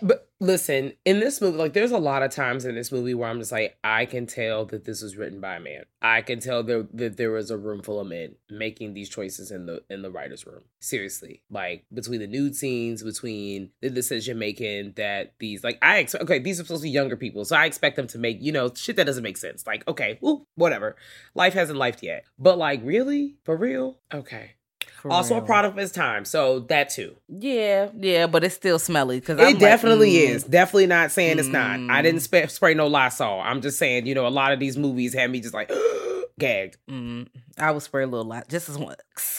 But 0.00 0.25
listen, 0.40 0.92
in 1.04 1.20
this 1.20 1.40
movie, 1.40 1.56
like 1.56 1.72
there's 1.72 1.92
a 1.92 1.98
lot 1.98 2.22
of 2.22 2.30
times 2.30 2.64
in 2.64 2.74
this 2.74 2.92
movie 2.92 3.14
where 3.14 3.28
I'm 3.28 3.38
just 3.38 3.52
like, 3.52 3.76
I 3.82 4.04
can 4.06 4.26
tell 4.26 4.64
that 4.66 4.84
this 4.84 5.02
was 5.02 5.16
written 5.16 5.40
by 5.40 5.56
a 5.56 5.60
man. 5.60 5.84
I 6.02 6.22
can 6.22 6.40
tell 6.40 6.62
there, 6.62 6.86
that 6.92 7.16
there 7.16 7.30
was 7.30 7.50
a 7.50 7.56
room 7.56 7.82
full 7.82 8.00
of 8.00 8.06
men 8.06 8.36
making 8.50 8.94
these 8.94 9.08
choices 9.08 9.50
in 9.50 9.66
the 9.66 9.82
in 9.90 10.02
the 10.02 10.10
writers' 10.10 10.46
room. 10.46 10.62
Seriously, 10.80 11.42
like 11.50 11.84
between 11.92 12.20
the 12.20 12.26
nude 12.26 12.54
scenes, 12.54 13.02
between 13.02 13.70
the 13.80 13.90
decision 13.90 14.38
making 14.38 14.92
that 14.96 15.34
these 15.38 15.64
like 15.64 15.78
I 15.82 15.98
expect. 15.98 16.24
Okay, 16.24 16.38
these 16.38 16.60
are 16.60 16.64
supposed 16.64 16.82
to 16.82 16.86
be 16.86 16.90
younger 16.90 17.16
people, 17.16 17.44
so 17.44 17.56
I 17.56 17.64
expect 17.64 17.96
them 17.96 18.06
to 18.08 18.18
make 18.18 18.42
you 18.42 18.52
know 18.52 18.72
shit 18.74 18.96
that 18.96 19.06
doesn't 19.06 19.24
make 19.24 19.38
sense. 19.38 19.66
Like 19.66 19.86
okay, 19.88 20.18
well, 20.20 20.46
whatever. 20.54 20.96
Life 21.34 21.54
hasn't 21.54 21.78
lifed 21.78 22.02
yet, 22.02 22.24
but 22.38 22.58
like 22.58 22.80
really 22.84 23.36
for 23.44 23.56
real, 23.56 23.98
okay. 24.12 24.52
For 25.00 25.10
also 25.12 25.34
real. 25.34 25.42
a 25.44 25.46
product 25.46 25.72
of 25.76 25.78
his 25.80 25.92
time, 25.92 26.24
so 26.24 26.60
that 26.60 26.90
too. 26.90 27.16
Yeah, 27.28 27.90
yeah, 27.96 28.26
but 28.26 28.44
it's 28.44 28.54
still 28.54 28.78
smelly 28.78 29.20
because 29.20 29.38
It 29.38 29.58
definitely 29.58 30.16
is. 30.16 30.42
Definitely 30.44 30.86
not 30.86 31.12
saying 31.12 31.38
it's 31.38 31.48
not. 31.48 31.72
I 31.72 32.00
Mm. 32.00 32.02
didn't 32.02 32.20
sp- 32.26 32.48
spray 32.50 32.74
no 32.74 32.86
Lysol. 32.86 33.40
I'm 33.40 33.60
just 33.60 33.78
saying, 33.78 34.06
you 34.06 34.14
know, 34.14 34.26
a 34.26 34.28
lot 34.30 34.52
of 34.52 34.58
these 34.60 34.76
movies 34.76 35.14
had 35.14 35.30
me 35.30 35.40
just 35.40 35.54
like 35.54 35.70
gagged. 36.38 36.76
Mm, 36.90 37.28
I 37.58 37.70
would 37.70 37.82
spray 37.82 38.02
a 38.02 38.06
little 38.06 38.26
lot, 38.26 38.48
just 38.48 38.68
as 38.68 38.76
one, 38.76 38.96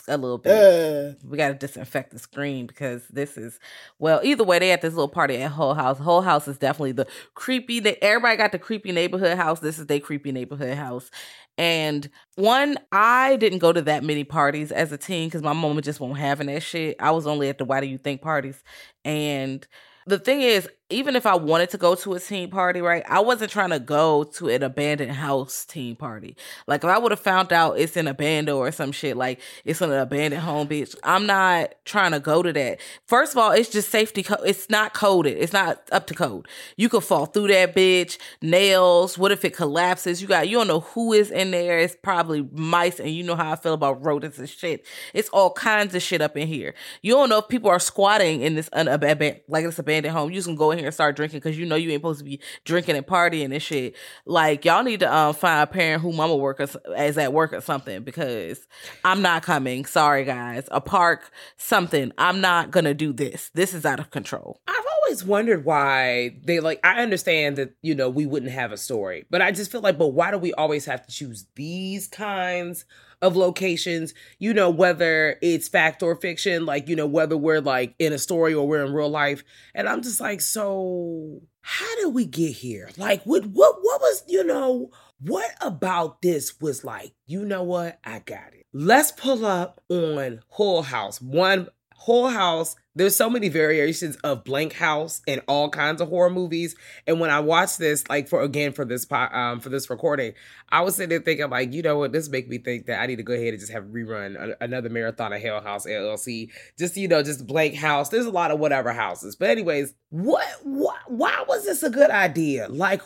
a 0.08 0.18
little 0.18 0.38
bit. 0.40 1.18
we 1.24 1.38
got 1.38 1.50
to 1.50 1.54
disinfect 1.54 2.12
the 2.12 2.20
screen 2.20 2.66
because 2.66 3.08
this 3.10 3.38
is 3.38 3.60
well. 4.00 4.20
Either 4.24 4.44
way, 4.44 4.58
they 4.60 4.72
at 4.72 4.82
this 4.82 4.94
little 4.94 5.08
party 5.08 5.38
at 5.38 5.52
Hull 5.52 5.74
House. 5.76 6.00
Hull 6.00 6.22
House 6.24 6.48
is 6.48 6.58
definitely 6.58 6.94
the 6.94 7.06
creepy. 7.36 7.80
They, 7.80 7.96
everybody 8.02 8.38
got 8.38 8.52
the 8.52 8.60
creepy 8.60 8.92
neighborhood 8.92 9.38
house. 9.38 9.60
This 9.60 9.78
is 9.80 9.86
their 9.86 10.00
creepy 10.00 10.32
neighborhood 10.32 10.76
house. 10.78 11.12
And 11.58 12.10
one, 12.36 12.78
I 12.92 13.36
didn't 13.38 13.60
go 13.60 13.74
to 13.74 13.82
that 13.84 14.04
many 14.04 14.24
parties 14.24 14.72
as 14.72 14.92
a 14.92 14.98
teen 14.98 15.28
because 15.28 15.42
my 15.42 15.54
mama 15.54 15.82
just 15.82 16.00
won't 16.00 16.18
having 16.18 16.48
that 16.48 16.62
shit. 16.62 16.96
I 17.00 17.12
was 17.12 17.26
only 17.26 17.50
at 17.50 17.58
the 17.58 17.66
Why 17.66 17.82
Do 17.82 17.88
You 17.88 17.98
Think 17.98 18.22
parties, 18.22 18.64
and 19.04 19.66
the 20.06 20.20
thing 20.20 20.42
is, 20.42 20.70
even 20.90 21.18
if 21.18 21.26
I 21.26 21.36
wanted 21.36 21.70
to 21.72 21.78
go 21.78 21.96
to 21.96 22.14
a 22.14 22.20
teen 22.20 22.50
party, 22.50 22.80
right, 22.80 23.04
I 23.10 23.20
wasn't 23.20 23.52
trying 23.52 23.72
to 23.72 23.80
go 23.80 24.24
to 24.24 24.48
an 24.48 24.64
abandoned 24.64 25.12
house 25.12 25.66
teen 25.66 25.98
party. 25.98 26.38
Like 26.66 26.84
if 26.84 26.90
I 26.90 26.98
would 26.98 27.12
have 27.12 27.20
found 27.20 27.52
out 27.52 27.78
it's 27.78 27.98
an 27.98 28.08
abandoned 28.08 28.56
or 28.58 28.72
some 28.72 28.94
shit, 28.94 29.18
like 29.18 29.42
it's 29.66 29.82
an 29.82 29.92
abandoned 29.92 30.44
home, 30.44 30.70
bitch. 30.70 30.96
I'm 31.04 31.26
not 31.26 31.74
trying 31.84 32.14
to 32.14 32.22
go 32.22 32.42
to 32.42 32.54
that. 32.54 32.80
First 33.06 33.34
of 33.34 33.38
all, 33.38 33.52
it's 33.52 33.70
just 33.70 33.90
safety. 33.90 34.24
Co- 34.24 34.42
it's 34.44 34.70
not 34.70 34.94
coded. 34.94 35.38
It's 35.38 35.52
not 35.52 35.82
up 35.92 36.08
to 36.08 36.14
code. 36.14 36.48
You 36.78 36.88
could 36.88 37.04
fall 37.04 37.26
through 37.26 37.48
that 37.48 37.76
bitch. 37.76 38.18
Nails. 38.42 39.18
What 39.18 39.34
if 39.34 39.44
it 39.44 39.54
collapses? 39.54 40.22
You 40.22 40.28
got. 40.30 40.48
You 40.48 40.58
don't 40.58 40.68
know 40.68 40.80
who 40.82 41.12
is 41.12 41.32
in 41.32 41.52
there. 41.52 41.80
It's 41.80 41.98
probably 42.02 42.48
mice, 42.54 43.02
and 43.02 43.10
you 43.10 43.24
know 43.24 43.36
how 43.36 43.52
I 43.52 43.56
feel 43.58 43.74
about 43.74 44.06
rodents 44.06 44.40
and 44.40 44.48
shit. 44.48 44.86
It's 45.14 45.28
all 45.30 45.52
kinds 45.52 45.96
of 45.96 46.02
shit 46.02 46.22
up 46.22 46.38
in 46.38 46.48
here. 46.48 46.74
You 47.02 47.14
don't 47.14 47.28
know 47.28 47.40
if 47.40 47.50
people 47.50 47.70
are 47.70 47.80
squatting 47.80 48.42
in 48.42 48.56
this 48.56 48.70
un- 48.72 48.88
ab- 48.88 49.04
ab- 49.04 49.42
like 49.50 49.66
this 49.66 49.80
abandoned 49.80 50.16
home. 50.16 50.32
You 50.32 50.42
can 50.42 50.56
go 50.56 50.77
in 50.78 50.84
here 50.84 50.88
and 50.88 50.94
start 50.94 51.16
drinking 51.16 51.40
because 51.40 51.58
you 51.58 51.66
know 51.66 51.76
you 51.76 51.92
ain't 51.92 52.00
supposed 52.00 52.20
to 52.20 52.26
be 52.26 52.40
drinking 52.66 52.96
and 52.96 53.06
partying 53.06 53.52
and 53.52 53.62
shit. 53.62 53.96
Like 54.26 54.66
y'all 54.66 54.84
need 54.84 55.02
to 55.02 55.14
um, 55.14 55.34
find 55.34 55.64
a 55.64 55.68
parent 55.68 56.02
who 56.02 56.14
mama 56.14 56.36
work 56.36 56.60
as, 56.60 56.76
as 56.96 57.18
at 57.18 57.34
work 57.34 57.54
or 57.54 57.62
something 57.62 58.04
because 58.04 58.66
I'm 59.04 59.22
not 59.22 59.44
coming. 59.44 59.86
Sorry 59.86 60.24
guys. 60.24 60.68
A 60.72 60.82
park, 60.82 61.32
something. 61.58 62.12
I'm 62.18 62.42
not 62.42 62.72
gonna 62.72 62.94
do 62.94 63.14
this. 63.14 63.50
This 63.54 63.74
is 63.74 63.86
out 63.86 64.00
of 64.00 64.12
control. 64.12 64.62
I've 64.68 64.86
always 65.04 65.24
wondered 65.24 65.66
why 65.66 66.38
they 66.44 66.60
like. 66.60 66.80
I 66.84 67.02
understand 67.02 67.58
that 67.58 67.76
you 67.82 67.96
know 67.96 68.10
we 68.10 68.26
wouldn't 68.26 68.52
have 68.52 68.72
a 68.72 68.78
story, 68.78 69.26
but 69.30 69.42
I 69.42 69.52
just 69.52 69.72
feel 69.72 69.82
like, 69.82 69.98
but 69.98 70.10
why 70.10 70.32
do 70.32 70.38
we 70.38 70.54
always 70.54 70.86
have 70.86 71.06
to 71.06 71.12
choose 71.12 71.46
these 71.56 72.08
kinds 72.08 72.86
of 73.22 73.36
locations? 73.36 74.14
You 74.40 74.54
know, 74.54 74.70
whether 74.70 75.38
it's 75.42 75.68
fact 75.68 76.04
or 76.04 76.16
fiction, 76.16 76.66
like 76.66 76.88
you 76.88 76.96
know 76.96 77.08
whether 77.08 77.38
we're 77.38 77.62
like 77.62 77.96
in 78.00 78.14
a 78.14 78.18
story 78.18 78.54
or 78.54 78.68
we're 78.68 78.86
in 78.86 78.94
real 78.94 79.10
life, 79.10 79.44
and 79.74 79.88
I'm 79.88 80.02
just 80.02 80.20
like, 80.20 80.42
so 80.42 81.42
how 81.62 81.96
did 81.98 82.14
we 82.14 82.26
get 82.26 82.54
here? 82.54 82.90
Like, 82.98 83.24
what 83.24 83.46
what 83.46 83.76
what 83.82 84.02
was 84.02 84.24
you 84.28 84.44
know? 84.44 84.92
What 85.20 85.52
about 85.62 86.22
this 86.22 86.62
was 86.62 86.84
like, 86.84 87.12
you 87.26 87.44
know 87.44 87.64
what? 87.64 88.00
I 88.04 88.20
got 88.20 88.54
it. 88.54 88.66
Let's 88.72 89.12
pull 89.12 89.46
up 89.46 89.82
on 89.90 90.42
Hull 90.50 90.84
House. 90.84 91.20
One 91.20 91.70
Hull 92.00 92.30
House, 92.30 92.76
there's 92.96 93.16
so 93.16 93.30
many 93.30 93.50
variations 93.50 94.16
of 94.18 94.44
Blank 94.44 94.74
House 94.74 95.22
and 95.28 95.42
all 95.48 95.70
kinds 95.70 96.00
of 96.00 96.10
horror 96.10 96.30
movies. 96.30 96.76
And 97.06 97.20
when 97.20 97.30
I 97.30 97.40
watched 97.40 97.80
this, 97.80 98.08
like 98.08 98.28
for 98.28 98.42
again 98.42 98.72
for 98.72 98.86
this 98.86 99.06
um 99.12 99.60
for 99.60 99.70
this 99.70 99.90
recording, 99.90 100.34
I 100.70 100.82
was 100.82 100.96
sitting 100.96 101.10
there 101.10 101.20
thinking 101.20 101.50
like, 101.50 101.74
you 101.74 101.82
know 101.82 101.98
what, 101.98 102.12
this 102.12 102.30
make 102.30 102.48
me 102.48 102.60
think 102.60 102.86
that 102.86 103.02
I 103.02 103.08
need 103.08 103.18
to 103.18 103.24
go 103.24 103.34
ahead 103.34 103.50
and 103.50 103.60
just 103.60 103.72
have 103.72 103.86
rerun 103.86 104.56
another 104.62 104.90
marathon 104.90 105.34
of 105.34 105.42
Hell 105.42 105.62
House 105.62 105.86
LLC. 105.86 106.52
Just 106.78 106.96
you 106.98 107.08
know, 107.08 107.24
just 107.24 107.48
Blank 107.48 107.76
House. 107.76 108.10
There's 108.10 108.26
a 108.26 108.32
lot 108.32 108.52
of 108.52 108.60
whatever 108.60 108.94
houses, 108.94 109.36
but 109.36 109.50
anyways, 109.50 109.94
what 110.10 110.48
what 110.64 110.98
why 111.08 111.44
was 111.48 111.66
this 111.66 111.84
a 111.84 111.90
good 111.90 112.12
idea? 112.12 112.68
Like, 112.70 113.02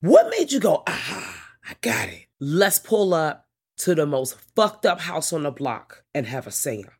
what 0.00 0.30
made 0.30 0.52
you 0.52 0.60
go, 0.60 0.82
ah, 0.86 1.46
I 1.68 1.74
got 1.80 2.08
it. 2.08 2.26
Let's 2.38 2.78
pull 2.78 3.12
up 3.12 3.48
to 3.78 3.94
the 3.94 4.06
most 4.06 4.38
fucked 4.54 4.86
up 4.86 5.00
house 5.00 5.32
on 5.32 5.42
the 5.42 5.50
block 5.50 6.04
and 6.14 6.26
have 6.26 6.46
a 6.46 6.50
seance 6.50 6.90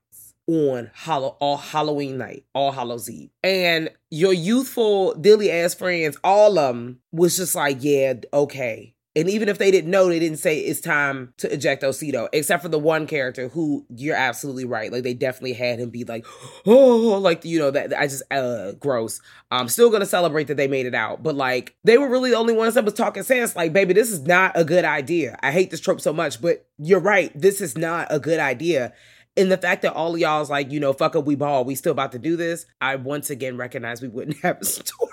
on 0.50 0.90
Hollow 0.94 1.36
all 1.40 1.56
Halloween 1.56 2.18
night, 2.18 2.44
all 2.54 2.72
Hallows 2.72 3.08
Eve. 3.08 3.30
And 3.42 3.90
your 4.10 4.32
youthful 4.32 5.14
dilly 5.14 5.50
ass 5.50 5.74
friends, 5.74 6.16
all 6.24 6.58
of 6.58 6.74
them 6.74 7.00
was 7.12 7.36
just 7.36 7.54
like, 7.54 7.78
yeah, 7.80 8.14
okay. 8.32 8.94
And 9.16 9.28
even 9.28 9.48
if 9.48 9.58
they 9.58 9.72
didn't 9.72 9.90
know, 9.90 10.08
they 10.08 10.20
didn't 10.20 10.38
say 10.38 10.60
it's 10.60 10.80
time 10.80 11.34
to 11.38 11.52
eject 11.52 11.82
Osito, 11.82 12.28
except 12.32 12.62
for 12.62 12.68
the 12.68 12.78
one 12.78 13.08
character 13.08 13.48
who 13.48 13.84
you're 13.88 14.14
absolutely 14.14 14.64
right. 14.64 14.92
Like 14.92 15.02
they 15.02 15.14
definitely 15.14 15.54
had 15.54 15.80
him 15.80 15.90
be 15.90 16.04
like, 16.04 16.24
oh, 16.66 17.18
like 17.20 17.44
you 17.44 17.58
know 17.58 17.72
that 17.72 17.92
I 17.98 18.06
just 18.06 18.22
uh 18.30 18.72
gross. 18.72 19.20
I'm 19.50 19.68
still 19.68 19.90
gonna 19.90 20.06
celebrate 20.06 20.46
that 20.46 20.56
they 20.56 20.68
made 20.68 20.86
it 20.86 20.94
out, 20.94 21.24
but 21.24 21.34
like 21.34 21.74
they 21.82 21.98
were 21.98 22.08
really 22.08 22.30
the 22.30 22.36
only 22.36 22.54
ones 22.54 22.74
that 22.74 22.84
was 22.84 22.94
talking 22.94 23.24
sense. 23.24 23.56
Like, 23.56 23.72
baby, 23.72 23.94
this 23.94 24.12
is 24.12 24.20
not 24.22 24.52
a 24.54 24.64
good 24.64 24.84
idea. 24.84 25.36
I 25.42 25.50
hate 25.50 25.72
this 25.72 25.80
trope 25.80 26.00
so 26.00 26.12
much, 26.12 26.40
but 26.40 26.66
you're 26.78 27.00
right. 27.00 27.32
This 27.34 27.60
is 27.60 27.76
not 27.76 28.06
a 28.10 28.20
good 28.20 28.38
idea. 28.38 28.92
And 29.40 29.50
the 29.50 29.56
fact 29.56 29.80
that 29.82 29.94
all 29.94 30.12
of 30.12 30.20
y'all's 30.20 30.50
like, 30.50 30.70
you 30.70 30.78
know, 30.80 30.92
fuck 30.92 31.16
up, 31.16 31.24
we 31.24 31.34
ball, 31.34 31.64
we 31.64 31.74
still 31.74 31.92
about 31.92 32.12
to 32.12 32.18
do 32.18 32.36
this. 32.36 32.66
I 32.78 32.96
once 32.96 33.30
again 33.30 33.56
recognize 33.56 34.02
we 34.02 34.08
wouldn't 34.08 34.36
have 34.42 34.58
a 34.60 34.64
story. 34.66 35.10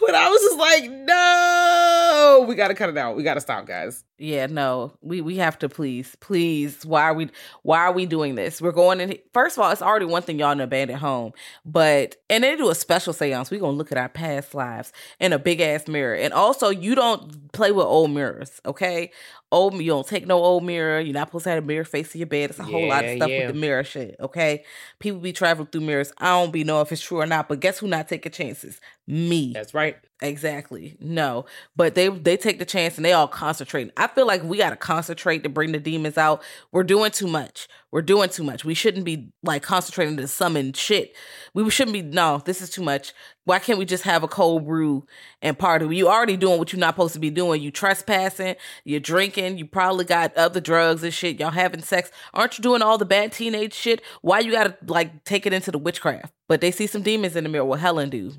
But 0.00 0.16
I 0.16 0.28
was 0.28 0.40
just 0.42 0.58
like, 0.58 0.90
no, 0.90 2.44
we 2.48 2.56
got 2.56 2.68
to 2.68 2.74
cut 2.74 2.88
it 2.88 2.98
out. 2.98 3.16
We 3.16 3.22
got 3.22 3.34
to 3.34 3.40
stop, 3.40 3.66
guys. 3.66 4.02
Yeah, 4.22 4.48
no, 4.48 4.92
we 5.00 5.22
we 5.22 5.36
have 5.38 5.58
to 5.60 5.68
please, 5.70 6.14
please. 6.20 6.84
Why 6.84 7.04
are 7.04 7.14
we 7.14 7.30
why 7.62 7.78
are 7.78 7.92
we 7.92 8.04
doing 8.04 8.34
this? 8.34 8.60
We're 8.60 8.70
going 8.70 9.00
in. 9.00 9.16
First 9.32 9.56
of 9.56 9.64
all, 9.64 9.70
it's 9.70 9.80
already 9.80 10.04
one 10.04 10.20
thing 10.20 10.38
y'all 10.38 10.50
in 10.50 10.60
abandoned 10.60 10.98
home, 10.98 11.32
but 11.64 12.16
and 12.28 12.44
they 12.44 12.54
do 12.54 12.68
a 12.68 12.74
special 12.74 13.14
seance. 13.14 13.50
We're 13.50 13.60
gonna 13.60 13.78
look 13.78 13.90
at 13.92 13.96
our 13.96 14.10
past 14.10 14.54
lives 14.54 14.92
in 15.20 15.32
a 15.32 15.38
big 15.38 15.62
ass 15.62 15.88
mirror, 15.88 16.14
and 16.14 16.34
also 16.34 16.68
you 16.68 16.94
don't 16.94 17.50
play 17.52 17.72
with 17.72 17.86
old 17.86 18.10
mirrors, 18.10 18.60
okay? 18.66 19.10
Old 19.52 19.74
you 19.74 19.86
don't 19.90 20.06
take 20.06 20.26
no 20.26 20.44
old 20.44 20.64
mirror. 20.64 21.00
You're 21.00 21.14
not 21.14 21.28
supposed 21.28 21.44
to 21.44 21.50
have 21.50 21.64
a 21.64 21.66
mirror 21.66 21.84
facing 21.84 22.18
your 22.18 22.26
bed. 22.26 22.50
It's 22.50 22.58
a 22.58 22.64
whole 22.64 22.88
lot 22.88 23.06
of 23.06 23.16
stuff 23.16 23.30
yeah. 23.30 23.46
with 23.46 23.54
the 23.54 23.60
mirror 23.60 23.84
shit, 23.84 24.16
okay? 24.20 24.64
People 24.98 25.20
be 25.20 25.32
traveling 25.32 25.68
through 25.68 25.80
mirrors. 25.80 26.12
I 26.18 26.26
don't 26.26 26.52
be 26.52 26.62
know 26.62 26.82
if 26.82 26.92
it's 26.92 27.00
true 27.00 27.20
or 27.20 27.26
not, 27.26 27.48
but 27.48 27.60
guess 27.60 27.78
who 27.78 27.88
not 27.88 28.06
taking 28.06 28.32
chances? 28.32 28.82
Me. 29.06 29.52
That's 29.54 29.72
right. 29.72 29.96
Exactly. 30.22 30.96
No, 31.00 31.46
but 31.74 31.94
they 31.94 32.08
they 32.08 32.36
take 32.36 32.58
the 32.58 32.64
chance 32.64 32.96
and 32.96 33.04
they 33.04 33.12
all 33.12 33.26
concentrate. 33.26 33.90
I 33.96 34.06
feel 34.14 34.26
like 34.26 34.42
we 34.42 34.56
got 34.58 34.70
to 34.70 34.76
concentrate 34.76 35.42
to 35.42 35.48
bring 35.48 35.72
the 35.72 35.80
demons 35.80 36.18
out. 36.18 36.42
We're 36.72 36.84
doing 36.84 37.10
too 37.10 37.26
much. 37.26 37.68
We're 37.90 38.02
doing 38.02 38.28
too 38.28 38.44
much. 38.44 38.64
We 38.64 38.74
shouldn't 38.74 39.04
be 39.04 39.32
like 39.42 39.62
concentrating 39.62 40.16
to 40.18 40.28
summon 40.28 40.72
shit. 40.72 41.16
We 41.54 41.68
shouldn't 41.70 41.92
be. 41.92 42.02
No, 42.02 42.42
this 42.44 42.62
is 42.62 42.70
too 42.70 42.82
much. 42.82 43.12
Why 43.44 43.58
can't 43.58 43.78
we 43.78 43.84
just 43.84 44.04
have 44.04 44.22
a 44.22 44.28
cold 44.28 44.66
brew 44.66 45.06
and 45.42 45.58
party? 45.58 45.96
You 45.96 46.08
already 46.08 46.36
doing 46.36 46.58
what 46.58 46.72
you're 46.72 46.80
not 46.80 46.94
supposed 46.94 47.14
to 47.14 47.20
be 47.20 47.30
doing. 47.30 47.62
You 47.62 47.70
trespassing. 47.70 48.56
You're 48.84 49.00
drinking. 49.00 49.58
You 49.58 49.66
probably 49.66 50.04
got 50.04 50.36
other 50.36 50.60
drugs 50.60 51.02
and 51.02 51.12
shit. 51.12 51.40
Y'all 51.40 51.50
having 51.50 51.82
sex. 51.82 52.10
Aren't 52.32 52.58
you 52.58 52.62
doing 52.62 52.82
all 52.82 52.98
the 52.98 53.04
bad 53.04 53.32
teenage 53.32 53.74
shit? 53.74 54.02
Why 54.22 54.40
you 54.40 54.52
gotta 54.52 54.76
like 54.86 55.24
take 55.24 55.46
it 55.46 55.52
into 55.52 55.70
the 55.70 55.78
witchcraft? 55.78 56.32
But 56.48 56.60
they 56.60 56.70
see 56.70 56.86
some 56.86 57.02
demons 57.02 57.36
in 57.36 57.44
the 57.44 57.50
mirror. 57.50 57.64
Well, 57.64 57.78
Helen 57.78 58.10
do. 58.10 58.32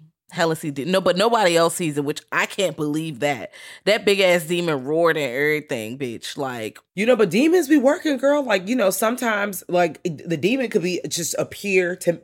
See 0.56 0.72
de- 0.72 0.86
no, 0.86 1.02
but 1.02 1.17
nobody 1.17 1.56
else 1.58 1.76
sees 1.76 1.98
it, 1.98 2.06
which 2.06 2.22
I 2.32 2.46
can't 2.46 2.76
believe 2.76 3.20
that. 3.20 3.52
That 3.86 4.06
big 4.06 4.20
ass 4.20 4.46
demon 4.46 4.86
roared 4.86 5.17
and 5.17 5.32
everything, 5.32 5.98
bitch. 5.98 6.38
Like, 6.38 6.80
You 6.96 7.06
know, 7.06 7.15
but 7.15 7.30
demons 7.30 7.67
be 7.67 7.78
working, 7.78 8.17
girl. 8.17 8.44
Like, 8.44 8.67
you 8.67 8.76
know, 8.76 8.89
sometimes 8.89 9.63
like 9.67 10.02
the 10.04 10.38
demon 10.38 10.70
could 10.70 10.84
be 10.84 11.02
just 11.08 11.36
appear 11.38 11.96
to 11.98 12.22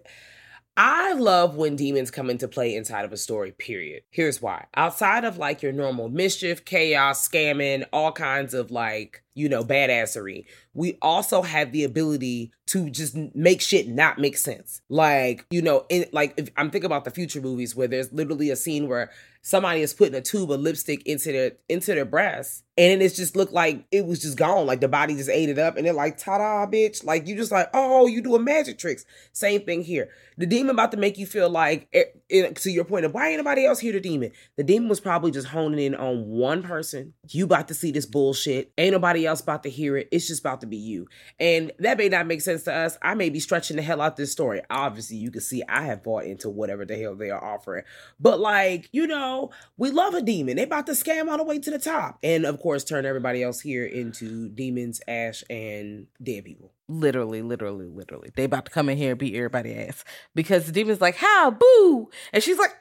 I 0.80 1.13
love 1.13 1.56
when 1.56 1.76
demons 1.76 2.12
come 2.12 2.30
into 2.30 2.48
play 2.48 2.76
inside 2.76 3.04
of 3.04 3.12
a 3.12 3.17
story, 3.17 3.52
period. 3.52 4.04
Here's 4.12 4.43
why. 4.43 4.67
Outside 4.76 5.26
of 5.26 5.39
like 5.39 5.63
your 5.63 5.72
normal 5.72 6.08
mischief, 6.08 6.65
chaos, 6.65 7.28
scamming, 7.28 7.84
all 7.91 8.12
kinds 8.12 8.54
of 8.54 8.70
like, 8.70 9.24
you 9.38 9.47
know, 9.47 9.63
badassery, 9.63 10.45
we 10.73 10.97
also 11.00 11.43
have 11.43 11.71
the 11.71 11.84
ability 11.84 12.52
to 12.67 12.89
just 12.89 13.15
make 13.36 13.62
shit 13.62 13.88
not 13.88 14.17
make 14.17 14.36
sense. 14.36 14.82
Like, 14.89 15.45
you 15.52 15.62
know, 15.62 15.86
in 15.89 16.06
like 16.12 16.52
I'm 16.58 16.69
thinking 16.71 16.88
about 16.88 17.06
the 17.06 17.12
future 17.12 17.39
movies 17.39 17.76
where 17.76 17.88
there's 17.88 18.12
literally 18.12 18.50
a 18.50 18.56
scene 18.56 18.88
where 18.88 19.12
somebody 19.41 19.82
is 19.82 19.93
putting 19.93 20.15
a 20.15 20.21
tube 20.21 20.52
of 20.52 20.60
lipstick 20.60 21.06
into 21.08 21.32
their 21.32 21.52
into 21.69 21.93
their 21.93 22.04
breast 22.04 22.65
and 22.78 23.02
it's 23.02 23.15
just 23.15 23.36
looked 23.36 23.54
like 23.54 23.86
it 23.91 24.06
was 24.06 24.21
just 24.21 24.38
gone 24.38 24.65
like 24.65 24.82
the 24.82 24.88
body 24.89 25.15
just 25.15 25.30
ate 25.30 25.47
it 25.47 25.58
up 25.58 25.78
and 25.78 25.86
they're 25.86 25.93
like 25.93 26.17
ta-da 26.17 26.69
bitch. 26.69 27.06
Like 27.06 27.26
you 27.26 27.36
just 27.38 27.52
like 27.52 27.69
oh 27.73 28.08
you 28.08 28.21
doing 28.21 28.43
magic 28.43 28.78
tricks. 28.78 29.06
Same 29.32 29.62
thing 29.62 29.84
here. 29.84 30.10
The 30.38 30.45
demon 30.45 30.71
about 30.71 30.91
to 30.91 30.97
make 30.97 31.17
you 31.17 31.26
feel 31.26 31.50
like 31.50 31.88
eh, 31.93 32.04
eh, 32.30 32.52
to 32.52 32.69
your 32.69 32.84
point 32.84 33.06
of 33.06 33.13
why 33.13 33.30
ain't 33.30 33.38
nobody 33.38 33.65
else 33.65 33.80
here 33.80 33.93
the 33.93 34.02
demon? 34.02 34.32
The 34.58 34.63
demon 34.63 34.89
was 34.89 35.00
probably 35.00 35.32
just 35.32 35.47
honing 35.47 35.80
in 35.80 35.95
on 35.95 36.28
one 36.28 36.62
person. 36.62 37.13
You 37.30 37.45
about 37.45 37.69
to 37.69 37.73
see 37.73 37.91
this 37.91 38.06
bullshit. 38.06 38.73
Ain't 38.78 38.91
nobody 38.91 39.26
else 39.28 39.42
about 39.42 39.63
to 39.63 39.70
hear 39.70 39.98
it 39.98 40.08
it's 40.12 40.28
just 40.28 40.40
about 40.40 40.62
to 40.62 40.68
be 40.68 40.78
you 40.78 41.08
and 41.40 41.72
that 41.80 41.98
may 41.98 42.10
not 42.10 42.26
make 42.26 42.42
sense 42.42 42.63
to 42.63 42.74
us 42.74 42.98
i 43.02 43.13
may 43.13 43.30
be 43.30 43.40
stretching 43.40 43.76
the 43.76 43.84
hell 43.84 44.02
out 44.02 44.18
this 44.18 44.32
story 44.32 44.62
obviously 44.70 45.18
you 45.18 45.30
can 45.30 45.42
see 45.42 45.62
i 45.70 45.84
have 45.84 46.04
bought 46.04 46.26
into 46.26 46.50
whatever 46.50 46.86
the 46.86 46.98
hell 46.98 47.16
they 47.16 47.30
are 47.30 47.44
offering 47.44 47.84
but 48.20 48.40
like 48.40 48.90
you 48.92 49.06
know 49.06 49.52
we 49.78 49.92
love 49.92 50.13
a 50.13 50.22
demon. 50.22 50.58
They 50.58 50.63
about 50.63 50.86
to 50.88 50.94
scam 50.94 51.30
all 51.30 51.38
the 51.38 51.44
way 51.44 51.60
to 51.60 51.72
the 51.72 51.80
top. 51.80 52.20
And 52.24 52.46
of 52.46 52.60
course, 52.60 52.84
turn 52.84 53.06
everybody 53.06 53.44
else 53.44 53.62
here 53.62 53.86
into 53.86 54.50
demons, 54.50 55.02
ash, 55.08 55.44
and 55.50 56.08
dead 56.22 56.46
people. 56.46 56.72
Literally, 56.88 57.41
literally, 57.41 57.88
literally. 57.88 58.32
They 58.36 58.45
about 58.45 58.65
to 58.65 58.71
come 58.71 58.89
in 58.89 58.97
here 58.97 59.12
and 59.12 59.19
beat 59.19 59.36
everybody 59.36 59.76
ass. 59.76 60.04
Because 60.34 60.65
the 60.65 60.71
demon's 60.71 61.02
like, 61.02 61.15
how, 61.15 61.52
boo. 61.52 62.10
And 62.32 62.43
she's 62.43 62.58
like, 62.58 62.71